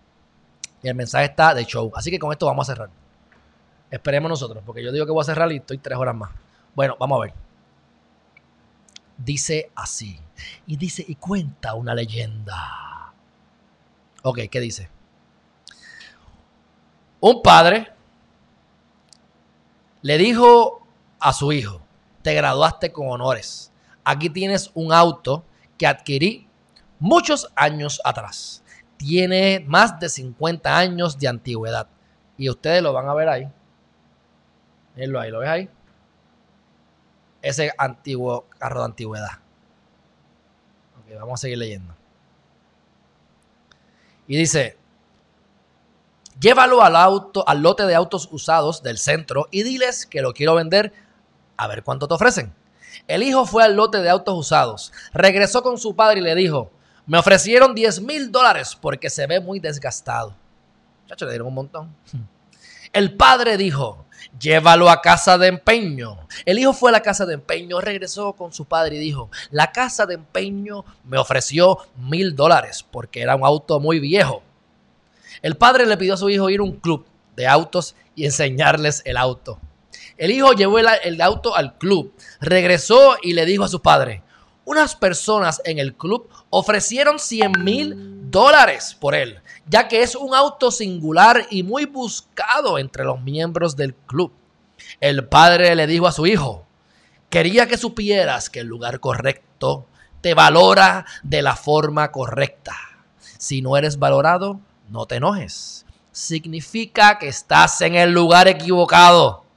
Y 0.82 0.88
el 0.88 0.94
mensaje 0.94 1.24
está 1.24 1.54
de 1.54 1.64
show. 1.64 1.90
Así 1.94 2.10
que 2.10 2.18
con 2.18 2.30
esto 2.30 2.46
vamos 2.46 2.68
a 2.68 2.74
cerrar. 2.74 2.90
Esperemos 3.90 4.28
nosotros, 4.28 4.62
porque 4.64 4.84
yo 4.84 4.92
digo 4.92 5.06
que 5.06 5.12
voy 5.12 5.22
a 5.22 5.24
cerrar 5.24 5.50
y 5.50 5.56
estoy 5.56 5.78
tres 5.78 5.98
horas 5.98 6.14
más. 6.14 6.30
Bueno, 6.74 6.96
vamos 7.00 7.18
a 7.18 7.22
ver. 7.22 7.34
Dice 9.16 9.70
así. 9.74 10.20
Y 10.66 10.76
dice, 10.76 11.02
y 11.08 11.14
cuenta 11.14 11.74
una 11.74 11.94
leyenda. 11.94 13.14
Ok, 14.22 14.40
¿qué 14.50 14.60
dice? 14.60 14.90
Un 17.20 17.42
padre 17.42 17.92
le 20.02 20.18
dijo 20.18 20.86
a 21.18 21.32
su 21.32 21.52
hijo, 21.52 21.82
te 22.30 22.36
graduaste 22.36 22.92
con 22.92 23.08
honores. 23.08 23.72
Aquí 24.04 24.30
tienes 24.30 24.70
un 24.74 24.92
auto 24.92 25.44
que 25.76 25.84
adquirí 25.84 26.46
muchos 27.00 27.50
años 27.56 28.00
atrás. 28.04 28.62
Tiene 28.96 29.64
más 29.66 29.98
de 29.98 30.08
50 30.08 30.78
años 30.78 31.18
de 31.18 31.26
antigüedad. 31.26 31.88
Y 32.38 32.48
ustedes 32.48 32.84
lo 32.84 32.92
van 32.92 33.08
a 33.08 33.14
ver 33.14 33.28
ahí. 33.28 33.48
Mírenlo 34.94 35.18
ahí, 35.18 35.30
¿lo 35.32 35.40
ves 35.40 35.48
ahí? 35.48 35.68
Ese 37.42 37.72
antiguo 37.76 38.46
carro 38.58 38.78
de 38.78 38.86
antigüedad. 38.86 39.40
Ok, 41.00 41.18
vamos 41.18 41.40
a 41.40 41.42
seguir 41.42 41.58
leyendo. 41.58 41.96
Y 44.28 44.36
dice, 44.36 44.76
llévalo 46.38 46.80
al 46.82 46.94
auto, 46.94 47.42
al 47.48 47.60
lote 47.60 47.86
de 47.86 47.96
autos 47.96 48.28
usados 48.30 48.84
del 48.84 48.98
centro 48.98 49.48
y 49.50 49.64
diles 49.64 50.06
que 50.06 50.22
lo 50.22 50.32
quiero 50.32 50.54
vender 50.54 51.09
a 51.60 51.66
ver 51.66 51.82
cuánto 51.82 52.08
te 52.08 52.14
ofrecen. 52.14 52.54
El 53.06 53.22
hijo 53.22 53.44
fue 53.46 53.62
al 53.62 53.76
lote 53.76 53.98
de 53.98 54.08
autos 54.08 54.38
usados, 54.38 54.92
regresó 55.12 55.62
con 55.62 55.78
su 55.78 55.94
padre 55.94 56.20
y 56.20 56.22
le 56.22 56.34
dijo, 56.34 56.70
me 57.06 57.18
ofrecieron 57.18 57.74
10 57.74 58.02
mil 58.02 58.32
dólares 58.32 58.76
porque 58.80 59.10
se 59.10 59.26
ve 59.26 59.40
muy 59.40 59.60
desgastado. 59.60 60.34
Chacho, 61.06 61.26
le 61.26 61.32
dieron 61.32 61.48
un 61.48 61.54
montón. 61.54 61.94
El 62.92 63.14
padre 63.16 63.56
dijo, 63.56 64.06
llévalo 64.38 64.90
a 64.90 65.00
casa 65.00 65.38
de 65.38 65.48
empeño. 65.48 66.18
El 66.44 66.58
hijo 66.58 66.72
fue 66.72 66.90
a 66.90 66.92
la 66.92 67.02
casa 67.02 67.26
de 67.26 67.34
empeño, 67.34 67.80
regresó 67.80 68.32
con 68.32 68.52
su 68.52 68.64
padre 68.64 68.96
y 68.96 69.00
dijo, 69.00 69.30
la 69.50 69.70
casa 69.70 70.06
de 70.06 70.14
empeño 70.14 70.84
me 71.04 71.18
ofreció 71.18 71.78
mil 71.96 72.34
dólares 72.34 72.84
porque 72.90 73.22
era 73.22 73.36
un 73.36 73.44
auto 73.44 73.78
muy 73.80 74.00
viejo. 74.00 74.42
El 75.42 75.56
padre 75.56 75.86
le 75.86 75.96
pidió 75.96 76.14
a 76.14 76.16
su 76.16 76.30
hijo 76.30 76.50
ir 76.50 76.60
a 76.60 76.64
un 76.64 76.80
club 76.80 77.06
de 77.36 77.46
autos 77.46 77.94
y 78.16 78.24
enseñarles 78.24 79.02
el 79.04 79.16
auto. 79.16 79.60
El 80.20 80.32
hijo 80.32 80.52
llevó 80.52 80.78
el, 80.78 81.20
auto 81.22 81.56
al 81.56 81.78
club, 81.78 82.12
regresó 82.42 83.16
y 83.22 83.32
le 83.32 83.46
dijo 83.46 83.64
a 83.64 83.68
su 83.68 83.80
padre, 83.80 84.22
unas 84.66 84.94
personas 84.94 85.62
en 85.64 85.78
el 85.78 85.94
club 85.94 86.28
ofrecieron 86.50 87.18
100 87.18 87.64
mil 87.64 88.30
dólares 88.30 88.94
por 89.00 89.14
él, 89.14 89.40
ya 89.66 89.88
que 89.88 90.02
es 90.02 90.14
un 90.14 90.34
auto 90.34 90.70
singular 90.72 91.46
y 91.48 91.62
muy 91.62 91.86
buscado 91.86 92.76
entre 92.78 93.04
los 93.04 93.22
miembros 93.22 93.76
del 93.76 93.94
club. 93.94 94.30
El 95.00 95.26
padre 95.26 95.74
le 95.74 95.86
dijo 95.86 96.06
a 96.06 96.12
su 96.12 96.26
hijo, 96.26 96.66
quería 97.30 97.66
que 97.66 97.78
supieras 97.78 98.50
que 98.50 98.60
el 98.60 98.66
lugar 98.66 99.00
correcto 99.00 99.86
te 100.20 100.34
valora 100.34 101.06
de 101.22 101.40
la 101.40 101.56
forma 101.56 102.12
correcta. 102.12 102.76
Si 103.38 103.62
no 103.62 103.74
eres 103.78 103.98
valorado, 103.98 104.60
no 104.90 105.06
te 105.06 105.14
enojes. 105.14 105.86
Significa 106.12 107.18
que 107.18 107.28
estás 107.28 107.80
en 107.80 107.94
el 107.94 108.12
lugar 108.12 108.48
equivocado. 108.48 109.48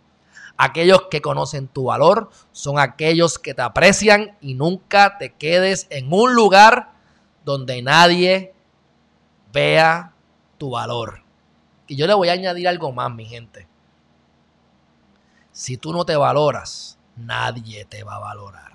Aquellos 0.64 1.10
que 1.12 1.22
conocen 1.22 1.68
tu 1.68 1.84
valor 1.88 2.30
son 2.54 2.80
aquellos 2.80 3.38
que 3.38 3.54
te 3.54 3.62
aprecian 3.62 4.38
y 4.40 4.54
nunca 4.54 5.18
te 5.18 5.34
quedes 5.34 5.88
en 5.90 6.08
un 6.14 6.36
lugar 6.36 6.94
donde 7.44 7.82
nadie 7.82 8.54
vea 9.52 10.14
tu 10.58 10.70
valor. 10.70 11.22
Y 11.86 11.98
yo 11.98 12.08
le 12.08 12.14
voy 12.14 12.30
a 12.30 12.34
añadir 12.34 12.70
algo 12.70 12.94
más, 12.94 13.12
mi 13.12 13.26
gente. 13.26 13.68
Si 15.52 15.76
tú 15.76 15.92
no 15.92 16.06
te 16.06 16.16
valoras, 16.16 16.98
nadie 17.18 17.84
te 17.84 18.06
va 18.06 18.16
a 18.16 18.20
valorar. 18.20 18.72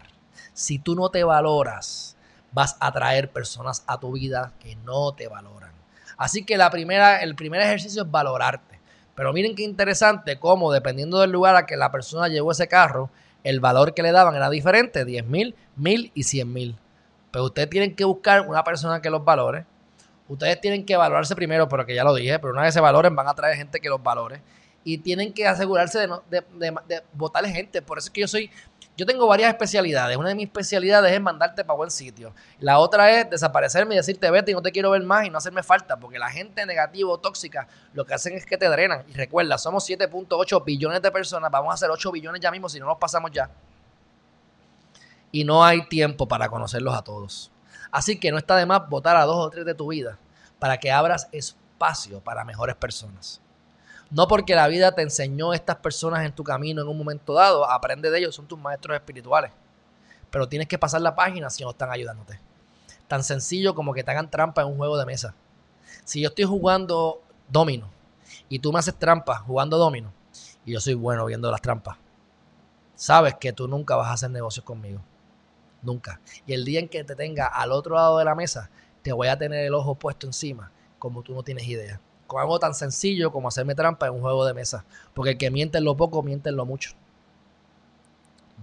Si 0.53 0.79
tú 0.79 0.95
no 0.95 1.09
te 1.09 1.25
valoras, 1.25 2.19
vas 2.53 2.77
a 2.81 2.93
traer 2.93 3.33
personas 3.33 3.83
a 3.87 3.99
tu 3.99 4.13
vida 4.13 4.53
que 4.61 4.77
no 4.77 5.13
te 5.13 5.27
valoran. 5.27 5.73
Así 6.19 6.45
que 6.45 6.59
la 6.59 6.69
primera, 6.69 7.23
el 7.23 7.35
primer 7.35 7.63
ejercicio 7.63 8.03
es 8.03 8.11
valorarte. 8.11 8.78
Pero 9.19 9.33
miren 9.33 9.57
qué 9.57 9.65
interesante 9.65 10.39
cómo 10.39 10.71
dependiendo 10.71 11.19
del 11.19 11.33
lugar 11.33 11.57
a 11.57 11.67
que 11.67 11.77
la 11.77 11.91
persona 11.91 12.29
llevó 12.29 12.53
ese 12.53 12.69
carro, 12.69 13.11
el 13.43 13.59
valor 13.59 13.93
que 13.93 14.05
le 14.05 14.13
daban 14.13 14.37
era 14.37 14.49
diferente, 14.49 15.05
10 15.05 15.27
mil, 15.27 15.57
mil 15.75 16.13
y 16.15 16.23
100 16.23 16.53
mil. 16.53 16.79
Pero 17.33 17.47
ustedes 17.47 17.69
tienen 17.69 17.97
que 17.97 18.05
buscar 18.05 18.43
una 18.43 18.63
persona 18.63 19.03
que 19.03 19.11
los 19.11 19.25
valore. 19.25 19.67
Ustedes 20.29 20.61
tienen 20.61 20.87
que 20.87 20.97
valorarse 20.97 21.35
primero, 21.35 21.69
pero 21.69 21.85
que 21.85 21.97
ya 21.97 22.05
lo 22.05 22.15
dije, 22.15 22.39
pero 22.39 22.53
una 22.53 22.63
vez 22.63 22.73
se 22.73 22.79
valoren 22.81 23.17
van 23.17 23.27
a 23.27 23.35
traer 23.35 23.57
gente 23.57 23.81
que 23.81 23.89
los 23.89 24.01
valore. 24.01 24.41
Y 24.85 24.99
tienen 24.99 25.33
que 25.33 25.49
asegurarse 25.49 25.99
de, 25.99 26.07
no, 26.07 26.23
de, 26.29 27.03
votarle 27.13 27.51
gente. 27.51 27.83
Por 27.83 27.99
eso 27.99 28.07
es 28.07 28.11
que 28.13 28.21
yo 28.21 28.29
soy 28.29 28.53
yo 28.99 29.07
tengo 29.07 29.29
varias 29.29 29.51
especialidades. 29.51 30.17
Una 30.17 30.31
de 30.31 30.35
mis 30.35 30.47
especialidades 30.47 31.13
es 31.13 31.21
mandarte 31.21 31.65
para 31.65 31.77
buen 31.77 31.89
sitio. 31.89 32.35
La 32.59 32.81
otra 32.81 33.09
es 33.13 33.31
desaparecerme 33.31 33.95
y 33.95 33.99
decirte 33.99 34.29
vete 34.29 34.51
y 34.51 34.55
no 34.55 34.61
te 34.61 34.73
quiero 34.73 34.91
ver 34.91 35.05
más 35.05 35.25
y 35.25 35.31
no 35.31 35.39
hacerme 35.39 35.63
falta. 35.63 36.01
Porque 36.01 36.19
la 36.19 36.29
gente 36.31 36.67
negativa 36.67 37.09
o 37.09 37.17
tóxica 37.17 37.69
lo 37.95 38.05
que 38.05 38.15
hacen 38.15 38.33
es 38.33 38.45
que 38.45 38.59
te 38.59 38.69
drenan. 38.69 39.05
Y 39.07 39.13
recuerda, 39.13 39.57
somos 39.57 39.89
7.8 39.89 40.65
billones 40.65 41.01
de 41.01 41.13
personas. 41.13 41.49
Vamos 41.49 41.71
a 41.71 41.75
hacer 41.75 41.89
8 41.89 42.11
billones 42.11 42.41
ya 42.41 42.51
mismo 42.51 42.69
si 42.69 42.81
no 42.81 42.87
nos 42.87 42.99
pasamos 42.99 43.31
ya. 43.31 43.49
Y 45.31 45.45
no 45.45 45.65
hay 45.65 45.87
tiempo 45.87 46.27
para 46.27 46.49
conocerlos 46.49 46.97
a 46.97 47.03
todos. 47.03 47.53
Así 47.93 48.19
que 48.19 48.33
no 48.33 48.39
está 48.39 48.57
de 48.57 48.67
más 48.67 48.89
votar 48.89 49.17
a 49.17 49.23
dos 49.27 49.37
o 49.37 49.49
tres 49.49 49.65
de 49.65 49.75
tu 49.75 49.93
vida 49.93 50.19
para 50.59 50.79
que 50.79 50.91
abras 50.91 51.29
espacio 51.31 52.19
para 52.19 52.45
mejores 52.45 52.75
personas. 52.75 53.41
No 54.11 54.27
porque 54.27 54.55
la 54.55 54.69
vida 54.69 54.93
te 54.93 55.03
enseñó 55.03 55.53
estas 55.53 55.77
personas 55.77 56.25
en 56.25 56.35
tu 56.35 56.43
camino 56.43 56.81
en 56.81 56.89
un 56.89 56.97
momento 56.97 57.35
dado, 57.35 57.71
aprende 57.71 58.11
de 58.11 58.19
ellos, 58.19 58.35
son 58.35 58.49
tus 58.49 58.59
maestros 58.59 58.97
espirituales. 58.97 59.53
Pero 60.31 60.49
tienes 60.49 60.67
que 60.67 60.79
pasar 60.79 61.03
la 61.03 61.15
página 61.15 61.51
si 61.51 61.63
no 61.63 61.71
están 61.71 61.91
ayudándote. 61.91 62.41
Tan 63.07 63.23
sencillo 63.23 63.75
como 63.75 63.93
que 63.93 64.03
te 64.03 64.11
hagan 64.11 64.31
trampa 64.31 64.63
en 64.63 64.69
un 64.69 64.79
juego 64.79 64.97
de 64.97 65.05
mesa. 65.05 65.35
Si 66.05 66.23
yo 66.23 66.29
estoy 66.29 66.45
jugando 66.45 67.21
domino 67.49 67.91
y 68.49 68.59
tú 68.61 68.73
me 68.73 68.79
haces 68.79 68.95
trampa 68.99 69.41
jugando 69.41 69.77
domino 69.77 70.13
y 70.65 70.73
yo 70.73 70.81
soy 70.81 70.95
bueno 70.95 71.27
viendo 71.27 71.51
las 71.51 71.61
trampas, 71.61 71.99
sabes 72.95 73.35
que 73.35 73.53
tú 73.53 73.69
nunca 73.69 73.95
vas 73.97 74.09
a 74.09 74.13
hacer 74.13 74.31
negocios 74.31 74.65
conmigo. 74.65 75.01
Nunca. 75.83 76.21
Y 76.47 76.55
el 76.55 76.65
día 76.65 76.81
en 76.81 76.89
que 76.89 77.05
te 77.05 77.15
tenga 77.15 77.47
al 77.47 77.73
otro 77.73 77.95
lado 77.95 78.19
de 78.19 78.25
la 78.25 78.35
mesa, 78.35 78.71
te 79.03 79.13
voy 79.13 79.29
a 79.29 79.39
tener 79.39 79.67
el 79.67 79.75
ojo 79.75 79.95
puesto 79.95 80.27
encima 80.27 80.73
como 80.99 81.23
tú 81.23 81.35
no 81.35 81.43
tienes 81.43 81.67
idea 81.69 82.01
con 82.29 82.41
algo 82.41 82.61
tan 82.61 82.75
sencillo 82.75 83.33
como 83.33 83.49
hacerme 83.49 83.75
trampa 83.75 84.07
en 84.07 84.13
un 84.13 84.21
juego 84.21 84.45
de 84.45 84.55
mesa. 84.55 84.85
Porque 85.15 85.33
el 85.33 85.39
que 85.39 85.51
miente 85.51 85.79
en 85.79 85.85
lo 85.85 85.97
poco, 85.97 86.23
miente 86.23 86.51
en 86.51 86.57
lo 86.57 86.67
mucho. 86.67 86.91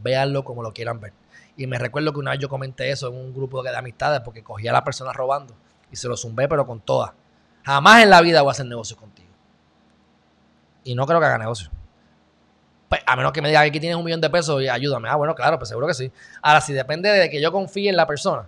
Véanlo 0.02 0.46
como 0.46 0.62
lo 0.62 0.72
quieran 0.72 1.02
ver. 1.02 1.12
Y 1.58 1.68
me 1.68 1.80
recuerdo 1.80 2.14
que 2.14 2.20
una 2.20 2.32
vez 2.32 2.40
yo 2.40 2.48
comenté 2.48 2.92
eso 2.92 3.08
en 3.08 3.16
un 3.16 3.34
grupo 3.34 3.64
de 3.64 3.76
amistades 3.76 4.22
porque 4.22 4.44
cogí 4.44 4.68
a 4.68 4.72
la 4.72 4.84
persona 4.84 5.12
robando 5.12 5.56
y 5.92 5.96
se 5.96 6.08
lo 6.08 6.16
zumbé, 6.16 6.48
pero 6.48 6.66
con 6.68 6.80
todas. 6.80 7.12
Jamás 7.64 8.04
en 8.04 8.12
la 8.12 8.22
vida 8.22 8.44
voy 8.44 8.50
a 8.50 8.52
hacer 8.52 8.68
negocio 8.68 8.96
contigo. 8.96 9.30
Y 10.84 10.94
no 10.94 11.08
creo 11.08 11.20
que 11.20 11.26
haga 11.26 11.40
negocio. 11.40 11.72
Pues, 12.88 13.02
a 13.04 13.16
menos 13.16 13.32
que 13.32 13.42
me 13.42 13.48
diga 13.48 13.62
aquí 13.62 13.80
tienes 13.80 13.98
un 13.98 14.06
millón 14.06 14.22
de 14.22 14.30
pesos 14.30 14.62
y 14.62 14.70
ayúdame. 14.70 15.10
Ah, 15.10 15.16
bueno, 15.16 15.34
claro, 15.34 15.58
pues 15.58 15.70
seguro 15.70 15.88
que 15.88 15.96
sí. 15.96 16.12
Ahora, 16.44 16.62
si 16.62 16.72
depende 16.72 17.10
de 17.10 17.32
que 17.32 17.42
yo 17.42 17.52
confíe 17.52 17.90
en 17.90 17.96
la 17.96 18.06
persona, 18.06 18.48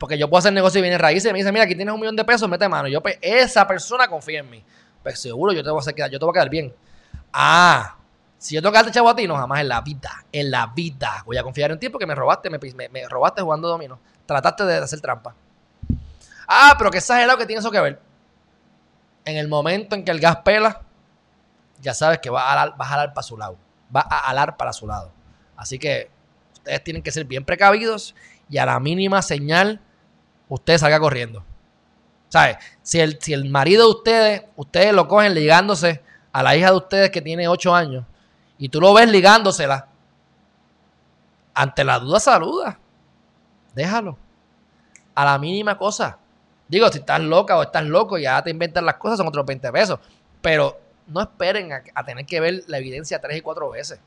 porque 0.00 0.16
yo 0.16 0.30
puedo 0.30 0.38
hacer 0.38 0.54
negocio 0.54 0.78
y 0.78 0.82
viene 0.82 0.96
raíces 0.96 1.28
y 1.28 1.32
me 1.34 1.40
dice, 1.40 1.52
mira, 1.52 1.66
aquí 1.66 1.74
tienes 1.74 1.92
un 1.92 2.00
millón 2.00 2.16
de 2.16 2.24
pesos, 2.24 2.48
mete 2.48 2.66
mano. 2.70 2.88
yo, 2.88 3.02
pues, 3.02 3.18
esa 3.20 3.66
persona 3.66 4.08
confía 4.08 4.40
en 4.40 4.48
mí. 4.48 4.64
Pues 5.02 5.20
seguro 5.20 5.52
yo 5.52 5.62
te 5.62 5.68
voy 5.68 5.78
a 5.78 5.80
hacer 5.80 5.94
quedar, 5.94 6.10
yo 6.10 6.18
te 6.18 6.24
voy 6.24 6.32
a 6.32 6.36
quedar 6.36 6.48
bien. 6.48 6.74
Ah, 7.30 7.98
si 8.38 8.54
yo 8.54 8.62
tengo 8.62 8.72
que 8.72 8.78
darte 8.78 8.92
chavo 8.92 9.10
a 9.10 9.14
ti, 9.14 9.28
no, 9.28 9.36
jamás 9.36 9.60
en 9.60 9.68
la 9.68 9.82
vida, 9.82 10.24
en 10.32 10.50
la 10.50 10.68
vida 10.68 11.22
voy 11.26 11.36
a 11.36 11.42
confiar 11.42 11.70
en 11.70 11.78
ti 11.78 11.90
porque 11.90 12.06
me 12.06 12.14
robaste, 12.14 12.48
me, 12.48 12.58
me, 12.88 13.08
robaste 13.08 13.42
jugando 13.42 13.68
domino. 13.68 14.00
Trataste 14.24 14.64
de 14.64 14.76
hacer 14.78 15.02
trampa. 15.02 15.34
Ah, 16.48 16.76
pero 16.78 16.90
qué 16.90 16.96
exagerado 16.96 17.36
que 17.36 17.44
tiene 17.44 17.60
eso 17.60 17.70
que 17.70 17.80
ver. 17.80 18.00
En 19.26 19.36
el 19.36 19.48
momento 19.48 19.96
en 19.96 20.02
que 20.02 20.12
el 20.12 20.18
gas 20.18 20.36
pela, 20.36 20.80
ya 21.78 21.92
sabes 21.92 22.20
que 22.20 22.30
va 22.30 22.44
a 22.44 22.52
alar, 22.52 22.74
jalar 22.78 23.12
para 23.12 23.22
su 23.22 23.36
lado. 23.36 23.58
Va 23.94 24.00
a 24.00 24.30
alar 24.30 24.56
para 24.56 24.72
su 24.72 24.86
lado. 24.86 25.12
Así 25.58 25.78
que 25.78 26.08
ustedes 26.54 26.82
tienen 26.84 27.02
que 27.02 27.12
ser 27.12 27.26
bien 27.26 27.44
precavidos 27.44 28.14
y 28.48 28.56
a 28.56 28.64
la 28.64 28.80
mínima 28.80 29.20
señal 29.20 29.82
usted 30.50 30.76
salga 30.76 31.00
corriendo. 31.00 31.42
¿Sabes? 32.28 32.58
Si 32.82 33.00
el, 33.00 33.18
si 33.20 33.32
el 33.32 33.48
marido 33.48 33.86
de 33.86 33.90
ustedes, 33.90 34.42
ustedes 34.56 34.92
lo 34.92 35.08
cogen 35.08 35.34
ligándose 35.34 36.02
a 36.32 36.42
la 36.42 36.54
hija 36.54 36.70
de 36.70 36.76
ustedes 36.76 37.10
que 37.10 37.22
tiene 37.22 37.48
8 37.48 37.74
años 37.74 38.04
y 38.58 38.68
tú 38.68 38.80
lo 38.80 38.92
ves 38.92 39.10
ligándosela, 39.10 39.88
ante 41.54 41.82
la 41.82 41.98
duda 41.98 42.20
saluda. 42.20 42.78
Déjalo. 43.74 44.18
A 45.14 45.24
la 45.24 45.38
mínima 45.38 45.76
cosa. 45.76 46.18
Digo, 46.68 46.88
si 46.90 46.98
estás 46.98 47.20
loca 47.20 47.56
o 47.56 47.62
estás 47.62 47.84
loco 47.84 48.18
ya 48.18 48.42
te 48.42 48.50
inventan 48.50 48.84
las 48.86 48.96
cosas, 48.96 49.18
son 49.18 49.26
otros 49.26 49.46
20 49.46 49.72
pesos. 49.72 49.98
Pero 50.40 50.78
no 51.06 51.20
esperen 51.20 51.72
a, 51.72 51.82
a 51.94 52.04
tener 52.04 52.26
que 52.26 52.40
ver 52.40 52.64
la 52.66 52.78
evidencia 52.78 53.20
tres 53.20 53.38
y 53.38 53.40
cuatro 53.40 53.70
veces. 53.70 53.98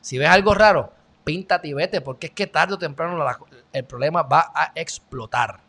Si 0.00 0.18
ves 0.18 0.28
algo 0.28 0.54
raro, 0.54 0.92
píntate 1.24 1.68
y 1.68 1.72
vete, 1.72 2.00
porque 2.00 2.28
es 2.28 2.32
que 2.32 2.46
tarde 2.46 2.74
o 2.74 2.78
temprano 2.78 3.24
el 3.72 3.84
problema 3.84 4.22
va 4.22 4.52
a 4.54 4.72
explotar. 4.74 5.60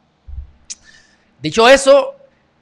Dicho 1.46 1.70
eso, 1.70 2.16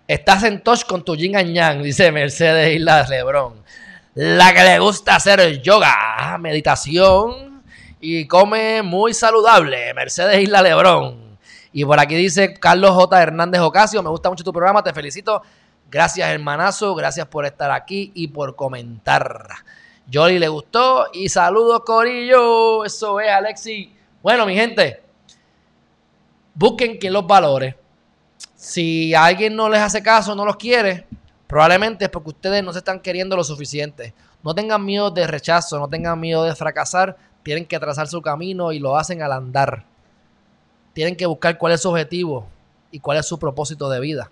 estás 0.06 0.44
en 0.44 0.62
touch 0.62 0.84
con 0.84 1.06
tu 1.06 1.16
yin 1.16 1.32
yang, 1.54 1.82
dice 1.82 2.12
Mercedes 2.12 2.76
Isla 2.76 3.06
Lebrón. 3.08 3.64
La 4.14 4.54
que 4.54 4.62
le 4.62 4.78
gusta 4.78 5.16
hacer 5.16 5.62
yoga, 5.62 6.38
meditación 6.38 7.64
y 8.02 8.28
come 8.28 8.82
muy 8.82 9.14
saludable, 9.14 9.94
Mercedes 9.94 10.44
Isla 10.44 10.62
Lebrón. 10.62 11.38
Y 11.72 11.86
por 11.86 11.98
aquí 11.98 12.16
dice 12.16 12.56
Carlos 12.56 12.92
J. 12.92 13.22
Hernández 13.22 13.62
Ocasio, 13.62 14.04
me 14.04 14.10
gusta 14.10 14.28
mucho 14.28 14.44
tu 14.44 14.52
programa, 14.52 14.84
te 14.84 14.92
felicito. 14.92 15.42
Gracias 15.90 16.28
hermanazo, 16.28 16.94
gracias 16.94 17.26
por 17.28 17.46
estar 17.46 17.72
aquí 17.72 18.12
y 18.14 18.28
por 18.28 18.58
comentar. 18.58 19.48
Jolly 20.14 20.40
le 20.40 20.50
gustó 20.50 21.08
y 21.14 21.30
saludos 21.30 21.84
Corillo, 21.86 22.84
eso 22.84 23.22
es 23.22 23.30
Alexi. 23.30 23.96
Bueno, 24.22 24.46
mi 24.46 24.56
gente, 24.56 25.02
busquen 26.54 26.98
quien 26.98 27.14
los 27.14 27.26
valore. 27.26 27.78
Si 28.64 29.14
alguien 29.14 29.58
no 29.58 29.68
les 29.68 29.82
hace 29.82 30.02
caso, 30.02 30.36
no 30.36 30.46
los 30.46 30.56
quiere, 30.56 31.06
probablemente 31.48 32.06
es 32.06 32.10
porque 32.10 32.30
ustedes 32.30 32.64
no 32.64 32.72
se 32.72 32.80
están 32.80 33.02
queriendo 33.02 33.36
lo 33.36 33.44
suficiente. 33.44 34.14
No 34.42 34.56
tengan 34.56 34.86
miedo 34.86 35.12
de 35.12 35.28
rechazo, 35.28 35.78
no 35.80 35.90
tengan 35.90 36.18
miedo 36.18 36.46
de 36.46 36.56
fracasar, 36.56 37.18
tienen 37.44 37.66
que 37.66 37.78
trazar 37.78 38.08
su 38.08 38.22
camino 38.22 38.72
y 38.72 38.80
lo 38.80 38.96
hacen 38.96 39.22
al 39.22 39.34
andar. 39.34 39.84
Tienen 40.94 41.18
que 41.18 41.26
buscar 41.26 41.58
cuál 41.58 41.74
es 41.74 41.82
su 41.82 41.90
objetivo 41.90 42.48
y 42.90 43.02
cuál 43.02 43.18
es 43.18 43.26
su 43.26 43.38
propósito 43.38 43.90
de 43.90 44.00
vida. 44.00 44.32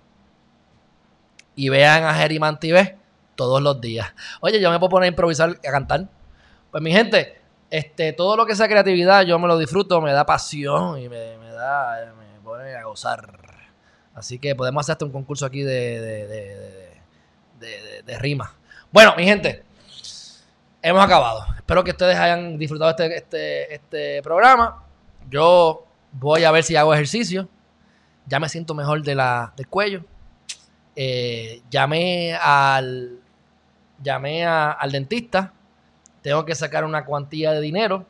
Y 1.54 1.68
vean 1.68 2.06
a 2.06 2.14
Geriman 2.14 2.58
TV 2.58 2.98
todos 3.36 3.62
los 3.62 3.82
días. 3.82 4.14
Oye, 4.40 4.62
yo 4.62 4.72
me 4.72 4.80
puedo 4.80 4.92
poner 4.92 5.08
a 5.08 5.10
improvisar, 5.10 5.50
a 5.50 5.72
cantar. 5.72 6.08
Pues 6.72 6.82
mi 6.82 6.94
gente, 6.94 7.42
este, 7.70 8.14
todo 8.14 8.38
lo 8.38 8.46
que 8.46 8.56
sea 8.56 8.70
creatividad, 8.70 9.24
yo 9.24 9.38
me 9.40 9.50
lo 9.50 9.58
disfruto, 9.58 10.00
me 10.00 10.14
da 10.14 10.26
pasión 10.26 10.98
y 11.02 11.10
me, 11.10 11.18
da, 11.52 12.14
me 12.18 12.40
pone 12.40 12.74
a 12.76 12.86
gozar. 12.86 13.51
Así 14.14 14.40
que 14.40 14.56
podemos 14.56 14.82
hacer 14.82 14.94
hasta 14.94 15.06
un 15.06 15.12
concurso 15.12 15.46
aquí 15.46 15.62
de, 15.62 16.00
de, 16.02 16.28
de. 18.06 18.48
Bueno, 18.92 19.14
mi 19.16 19.24
gente, 19.24 19.64
hemos 20.82 21.04
acabado. 21.04 21.46
Espero 21.56 21.84
que 21.84 21.92
ustedes 21.92 22.18
hayan 22.18 22.58
disfrutado 22.58 22.92
este, 22.92 23.16
este, 23.16 23.74
este 23.74 24.22
programa. 24.22 24.84
Yo 25.30 25.86
voy 26.12 26.44
a 26.44 26.52
ver 26.52 26.64
si 26.64 26.76
hago 26.76 26.94
ejercicio. 26.94 27.48
Ya 28.28 28.40
me 28.40 28.50
siento 28.50 28.74
mejor 28.74 29.02
de 29.04 29.16
la, 29.16 29.54
del 29.56 29.68
cuello. 29.68 30.04
Eh, 30.96 31.62
llamé 31.70 32.36
al 32.36 33.20
llamé 34.04 34.46
al 34.46 34.92
dentista. 34.92 35.54
Tengo 36.22 36.46
que 36.46 36.56
sacar 36.56 36.84
una 36.84 37.06
cuantía 37.06 37.52
de 37.52 37.62
dinero 37.62 38.06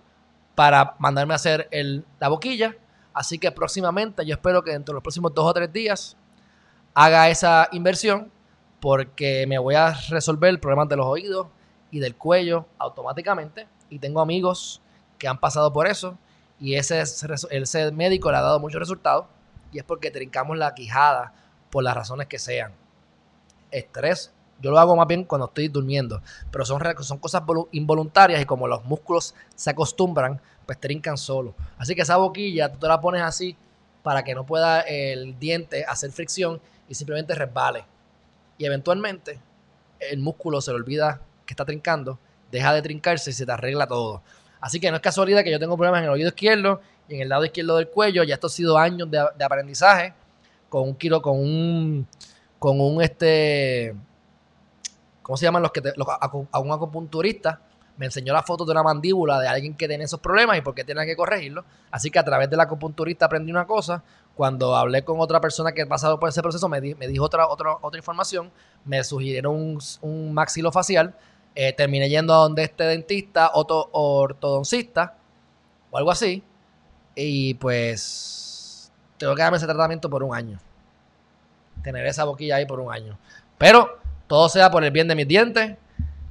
para 0.55 0.95
mandarme 0.99 1.33
a 1.33 1.35
hacer 1.35 1.67
el, 1.71 2.05
la 2.19 2.27
boquilla. 2.27 2.75
Así 3.13 3.37
que 3.37 3.51
próximamente, 3.51 4.25
yo 4.25 4.33
espero 4.33 4.63
que 4.63 4.71
dentro 4.71 4.93
de 4.93 4.95
los 4.97 5.03
próximos 5.03 5.33
dos 5.33 5.45
o 5.45 5.53
tres 5.53 5.71
días 5.71 6.17
haga 6.93 7.29
esa 7.29 7.67
inversión 7.71 8.31
porque 8.79 9.45
me 9.47 9.57
voy 9.57 9.75
a 9.75 9.93
resolver 10.09 10.49
el 10.49 10.59
problema 10.59 10.85
de 10.85 10.95
los 10.95 11.05
oídos 11.05 11.47
y 11.91 11.99
del 11.99 12.15
cuello 12.15 12.65
automáticamente. 12.77 13.67
Y 13.89 13.99
tengo 13.99 14.21
amigos 14.21 14.81
que 15.17 15.27
han 15.27 15.39
pasado 15.39 15.71
por 15.71 15.87
eso 15.87 16.17
y 16.59 16.75
ese, 16.75 17.01
ese 17.01 17.91
médico 17.91 18.31
le 18.31 18.37
ha 18.37 18.41
dado 18.41 18.59
muchos 18.59 18.79
resultados 18.79 19.25
y 19.71 19.79
es 19.79 19.83
porque 19.83 20.11
trincamos 20.11 20.57
la 20.57 20.73
quijada 20.73 21.33
por 21.69 21.83
las 21.83 21.95
razones 21.95 22.27
que 22.27 22.39
sean. 22.39 22.73
Estrés, 23.71 24.33
yo 24.61 24.71
lo 24.71 24.79
hago 24.79 24.95
más 24.95 25.07
bien 25.07 25.23
cuando 25.23 25.47
estoy 25.47 25.67
durmiendo, 25.67 26.21
pero 26.51 26.65
son, 26.65 26.81
son 27.01 27.17
cosas 27.17 27.43
involuntarias 27.71 28.41
y 28.41 28.45
como 28.45 28.67
los 28.67 28.83
músculos 28.85 29.33
se 29.55 29.69
acostumbran, 29.69 30.39
pues 30.65 30.79
trincan 30.79 31.17
solo. 31.17 31.55
Así 31.77 31.95
que 31.95 32.03
esa 32.03 32.17
boquilla 32.17 32.71
tú 32.71 32.79
te 32.79 32.87
la 32.87 33.01
pones 33.01 33.21
así 33.21 33.57
para 34.03 34.23
que 34.23 34.35
no 34.35 34.45
pueda 34.45 34.81
el 34.81 35.37
diente 35.39 35.85
hacer 35.85 36.11
fricción 36.11 36.61
y 36.87 36.95
simplemente 36.95 37.35
resbale. 37.35 37.85
Y 38.57 38.65
eventualmente 38.65 39.39
el 39.99 40.19
músculo 40.19 40.61
se 40.61 40.71
le 40.71 40.77
olvida 40.77 41.21
que 41.45 41.53
está 41.53 41.65
trincando, 41.65 42.19
deja 42.51 42.73
de 42.73 42.81
trincarse 42.81 43.31
y 43.31 43.33
se 43.33 43.45
te 43.45 43.51
arregla 43.51 43.87
todo. 43.87 44.21
Así 44.59 44.79
que 44.79 44.89
no 44.91 44.97
es 44.97 45.01
casualidad 45.01 45.43
que 45.43 45.51
yo 45.51 45.59
tengo 45.59 45.75
problemas 45.75 45.99
en 45.99 46.05
el 46.05 46.11
oído 46.11 46.29
izquierdo 46.29 46.81
y 47.07 47.15
en 47.15 47.21
el 47.21 47.29
lado 47.29 47.43
izquierdo 47.45 47.77
del 47.77 47.87
cuello. 47.87 48.23
Ya 48.23 48.35
esto 48.35 48.47
ha 48.47 48.51
sido 48.51 48.77
años 48.77 49.09
de, 49.09 49.19
aprendizaje 49.43 50.13
con 50.69 50.83
un 50.83 50.95
kilo, 50.95 51.21
con 51.21 51.39
un, 51.39 52.07
con 52.59 52.79
un 52.79 53.01
este, 53.01 53.95
¿cómo 55.21 55.37
se 55.37 55.45
llaman 55.45 55.61
los 55.61 55.71
que 55.71 55.81
a 56.51 56.59
un 56.59 56.71
acupunturista? 56.71 57.61
Me 57.97 58.05
enseñó 58.05 58.33
la 58.33 58.41
foto 58.41 58.65
de 58.65 58.71
una 58.71 58.83
mandíbula 58.83 59.39
de 59.39 59.47
alguien 59.47 59.75
que 59.75 59.87
tiene 59.87 60.05
esos 60.05 60.19
problemas 60.19 60.57
y 60.57 60.61
por 60.61 60.73
qué 60.73 60.83
tiene 60.83 61.05
que 61.05 61.15
corregirlo. 61.15 61.65
Así 61.91 62.09
que 62.09 62.19
a 62.19 62.23
través 62.23 62.49
del 62.49 62.59
acupunturista 62.59 63.25
aprendí 63.25 63.51
una 63.51 63.67
cosa. 63.67 64.03
Cuando 64.33 64.75
hablé 64.75 65.03
con 65.03 65.19
otra 65.19 65.39
persona 65.41 65.71
que 65.73 65.83
ha 65.83 65.85
pasado 65.85 66.19
por 66.19 66.29
ese 66.29 66.41
proceso, 66.41 66.67
me, 66.67 66.79
me 66.81 67.07
dijo 67.07 67.25
otra, 67.25 67.47
otra, 67.47 67.77
otra 67.81 67.99
información. 67.99 68.49
Me 68.85 69.03
sugirieron 69.03 69.55
un, 69.55 69.79
un 70.01 70.33
maxilofacial 70.33 71.15
eh, 71.53 71.73
terminé 71.73 72.07
yendo 72.07 72.33
a 72.33 72.37
donde 72.37 72.63
este 72.63 72.85
dentista, 72.85 73.51
otro 73.53 73.89
ortodoncista 73.91 75.17
o 75.89 75.97
algo 75.97 76.11
así. 76.11 76.43
Y 77.15 77.55
pues 77.55 78.91
tengo 79.17 79.35
que 79.35 79.41
darme 79.41 79.57
ese 79.57 79.67
tratamiento 79.67 80.09
por 80.09 80.23
un 80.23 80.33
año. 80.33 80.59
Tener 81.83 82.05
esa 82.05 82.23
boquilla 82.23 82.55
ahí 82.55 82.65
por 82.65 82.79
un 82.79 82.91
año. 82.91 83.17
Pero 83.57 84.00
todo 84.31 84.47
sea 84.47 84.71
por 84.71 84.81
el 84.85 84.91
bien 84.91 85.09
de 85.09 85.15
mis 85.15 85.27
dientes 85.27 85.75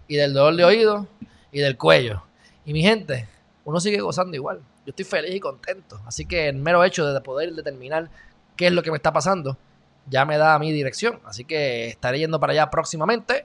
y 0.09 0.16
del 0.16 0.32
dolor 0.32 0.56
de 0.56 0.64
oído 0.64 1.06
y 1.52 1.60
del 1.60 1.77
cuello. 1.77 2.22
Y 2.64 2.72
mi 2.72 2.81
gente, 2.81 3.28
uno 3.66 3.78
sigue 3.78 4.01
gozando 4.01 4.35
igual. 4.35 4.62
Yo 4.86 4.93
estoy 4.93 5.05
feliz 5.05 5.35
y 5.35 5.39
contento. 5.39 6.01
Así 6.06 6.24
que 6.24 6.48
el 6.48 6.56
mero 6.56 6.82
hecho 6.82 7.12
de 7.12 7.20
poder 7.20 7.52
determinar 7.52 8.09
qué 8.56 8.68
es 8.68 8.72
lo 8.72 8.82
que 8.82 8.90
me 8.90 8.97
está 8.97 9.12
pasando 9.12 9.59
ya 10.06 10.24
me 10.24 10.39
da 10.39 10.59
mi 10.59 10.72
dirección. 10.72 11.20
Así 11.27 11.44
que 11.44 11.89
estaré 11.89 12.20
yendo 12.20 12.40
para 12.40 12.55
allá 12.55 12.70
próximamente 12.70 13.44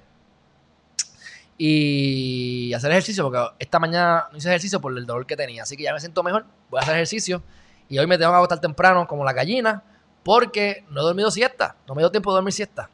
y 1.57 2.72
hacer 2.73 2.91
ejercicio, 2.91 3.26
porque 3.26 3.45
esta 3.60 3.77
mañana 3.77 4.30
no 4.32 4.38
hice 4.38 4.48
ejercicio 4.48 4.80
por 4.80 4.98
el 4.98 5.06
dolor 5.06 5.26
que 5.26 5.36
tenía, 5.36 5.64
así 5.64 5.76
que 5.76 5.84
ya 5.84 5.91
me 5.91 5.99
siento 5.99 6.23
mejor, 6.23 6.45
voy 6.69 6.80
a 6.80 6.84
hacer 6.84 6.95
ejercicio 6.95 7.44
y 7.90 7.98
hoy 7.98 8.07
me 8.07 8.18
tengo 8.18 8.32
que 8.32 8.38
acostar 8.38 8.61
temprano 8.61 9.06
como 9.06 9.26
la 9.26 9.34
gallina, 9.34 9.84
porque 10.23 10.86
no 10.91 11.02
he 11.02 11.03
dormido 11.03 11.30
siesta, 11.30 11.76
no 11.90 11.94
me 11.94 12.02
dio 12.02 12.10
tiempo 12.10 12.32
de 12.32 12.36
dormir 12.36 12.53
siesta. 12.53 12.90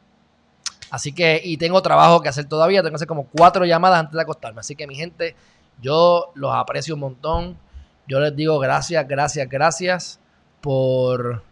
Así 0.92 1.14
que, 1.14 1.40
y 1.42 1.56
tengo 1.56 1.80
trabajo 1.80 2.20
que 2.20 2.28
hacer 2.28 2.44
todavía, 2.44 2.82
tengo 2.82 2.90
que 2.90 2.96
hacer 2.96 3.08
como 3.08 3.26
cuatro 3.26 3.64
llamadas 3.64 4.00
antes 4.00 4.12
de 4.12 4.20
acostarme. 4.20 4.60
Así 4.60 4.76
que 4.76 4.86
mi 4.86 4.94
gente, 4.94 5.34
yo 5.80 6.32
los 6.34 6.52
aprecio 6.54 6.92
un 6.92 7.00
montón. 7.00 7.56
Yo 8.06 8.20
les 8.20 8.36
digo 8.36 8.58
gracias, 8.58 9.08
gracias, 9.08 9.48
gracias 9.48 10.20
por 10.60 11.42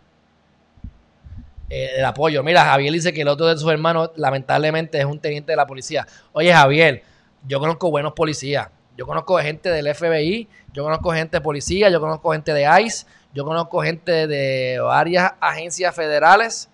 eh, 1.71 1.89
el 1.97 2.05
apoyo. 2.05 2.43
Mira, 2.43 2.67
Javier 2.67 2.93
dice 2.93 3.15
que 3.15 3.23
el 3.23 3.29
otro 3.29 3.47
de 3.47 3.57
sus 3.57 3.73
hermanos 3.73 4.11
lamentablemente 4.17 4.99
es 4.99 5.07
un 5.07 5.19
teniente 5.19 5.53
de 5.53 5.57
la 5.57 5.67
policía. 5.67 6.07
Oye, 6.33 6.53
Javier, 6.53 7.03
yo 7.49 7.61
conozco 7.61 7.91
buenos 7.91 8.13
policías. 8.13 8.69
Yo 8.95 9.07
conozco 9.07 9.39
gente 9.39 9.71
del 9.71 9.95
FBI, 9.95 10.51
yo 10.75 10.85
conozco 10.85 11.13
gente 11.13 11.39
de 11.39 11.41
policía, 11.41 11.89
yo 11.89 11.99
conozco 11.99 12.33
gente 12.33 12.53
de 12.53 12.69
ICE, 12.83 13.07
yo 13.33 13.47
conozco 13.47 13.81
gente 13.81 14.27
de 14.27 14.81
varias 14.81 15.33
agencias 15.41 15.97
federales 15.97 16.69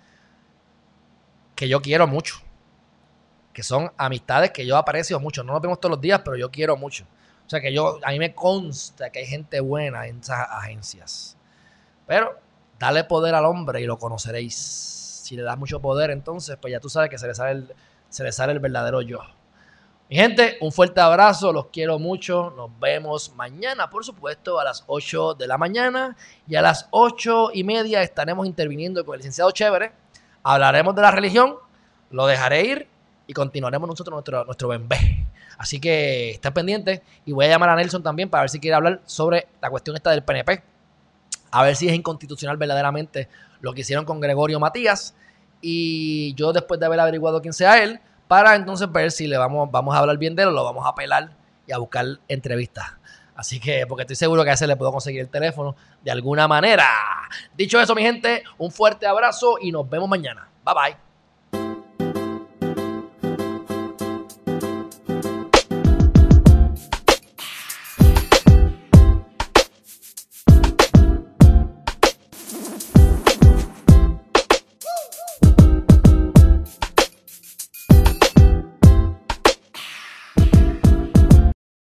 que 1.54 1.68
yo 1.68 1.80
quiero 1.80 2.08
mucho. 2.08 2.45
Que 3.56 3.62
son 3.62 3.90
amistades 3.96 4.50
que 4.50 4.66
yo 4.66 4.76
aprecio 4.76 5.18
mucho. 5.18 5.42
No 5.42 5.54
nos 5.54 5.62
vemos 5.62 5.80
todos 5.80 5.92
los 5.92 6.00
días, 6.00 6.20
pero 6.22 6.36
yo 6.36 6.50
quiero 6.50 6.76
mucho. 6.76 7.06
O 7.46 7.48
sea 7.48 7.58
que 7.58 7.72
yo, 7.72 7.98
a 8.02 8.10
mí 8.10 8.18
me 8.18 8.34
consta 8.34 9.08
que 9.08 9.20
hay 9.20 9.26
gente 9.26 9.60
buena 9.60 10.06
en 10.06 10.20
esas 10.20 10.46
agencias. 10.50 11.38
Pero 12.06 12.38
Dale 12.78 13.04
poder 13.04 13.34
al 13.34 13.46
hombre 13.46 13.80
y 13.80 13.86
lo 13.86 13.98
conoceréis. 13.98 14.54
Si 14.54 15.34
le 15.34 15.42
das 15.42 15.58
mucho 15.58 15.80
poder, 15.80 16.10
entonces, 16.10 16.56
pues 16.60 16.72
ya 16.72 16.80
tú 16.80 16.88
sabes 16.88 17.10
que 17.10 17.18
se 17.18 17.26
le 17.26 17.34
sale 17.34 17.52
el, 17.52 17.74
se 18.08 18.22
le 18.22 18.32
sale 18.32 18.52
el 18.52 18.60
verdadero 18.60 19.00
yo. 19.00 19.20
Mi 20.08 20.16
gente, 20.16 20.56
un 20.60 20.70
fuerte 20.70 21.00
abrazo, 21.00 21.52
los 21.52 21.66
quiero 21.66 21.98
mucho. 21.98 22.52
Nos 22.56 22.70
vemos 22.78 23.34
mañana, 23.34 23.90
por 23.90 24.04
supuesto, 24.04 24.60
a 24.60 24.64
las 24.64 24.84
8 24.86 25.34
de 25.34 25.46
la 25.48 25.58
mañana. 25.58 26.16
Y 26.46 26.54
a 26.54 26.62
las 26.62 26.86
8 26.90 27.50
y 27.54 27.64
media 27.64 28.02
estaremos 28.02 28.46
interviniendo 28.46 29.04
con 29.04 29.14
el 29.14 29.20
licenciado 29.20 29.50
Chévere. 29.50 29.92
Hablaremos 30.42 30.94
de 30.94 31.02
la 31.02 31.10
religión, 31.10 31.56
lo 32.10 32.26
dejaré 32.26 32.64
ir 32.66 32.88
y 33.26 33.32
continuaremos 33.32 33.88
nosotros 33.88 34.12
nuestro, 34.12 34.44
nuestro 34.44 34.68
bembé. 34.68 35.26
Así 35.58 35.80
que 35.80 36.32
estén 36.32 36.52
pendientes 36.52 37.00
y 37.24 37.32
voy 37.32 37.46
a 37.46 37.48
llamar 37.48 37.70
a 37.70 37.76
Nelson 37.76 38.02
también 38.02 38.28
para 38.28 38.42
ver 38.42 38.50
si 38.50 38.60
quiere 38.60 38.74
hablar 38.74 39.00
sobre 39.06 39.48
la 39.60 39.70
cuestión 39.70 39.96
esta 39.96 40.10
del 40.10 40.22
PNP 40.22 40.62
a 41.50 41.62
ver 41.62 41.76
si 41.76 41.88
es 41.88 41.94
inconstitucional 41.94 42.56
verdaderamente 42.56 43.28
lo 43.60 43.72
que 43.72 43.80
hicieron 43.80 44.04
con 44.04 44.20
Gregorio 44.20 44.60
Matías. 44.60 45.14
Y 45.60 46.34
yo 46.34 46.52
después 46.52 46.78
de 46.78 46.86
haber 46.86 47.00
averiguado 47.00 47.40
quién 47.40 47.54
sea 47.54 47.82
él, 47.82 48.00
para 48.28 48.54
entonces 48.54 48.90
ver 48.92 49.10
si 49.10 49.26
le 49.26 49.38
vamos, 49.38 49.70
vamos 49.70 49.94
a 49.94 50.00
hablar 50.00 50.18
bien 50.18 50.36
de 50.36 50.42
él 50.42 50.48
o 50.48 50.52
lo 50.52 50.64
vamos 50.64 50.84
a 50.84 50.90
apelar 50.90 51.30
y 51.66 51.72
a 51.72 51.78
buscar 51.78 52.04
entrevistas. 52.28 52.92
Así 53.34 53.60
que, 53.60 53.86
porque 53.86 54.02
estoy 54.02 54.16
seguro 54.16 54.44
que 54.44 54.50
a 54.50 54.54
ese 54.54 54.66
le 54.66 54.76
puedo 54.76 54.92
conseguir 54.92 55.20
el 55.20 55.28
teléfono 55.28 55.76
de 56.02 56.10
alguna 56.10 56.48
manera. 56.48 56.86
Dicho 57.56 57.80
eso, 57.80 57.94
mi 57.94 58.02
gente, 58.02 58.42
un 58.58 58.70
fuerte 58.70 59.06
abrazo 59.06 59.56
y 59.60 59.72
nos 59.72 59.88
vemos 59.88 60.08
mañana. 60.08 60.48
Bye 60.64 60.74
bye. 60.74 61.05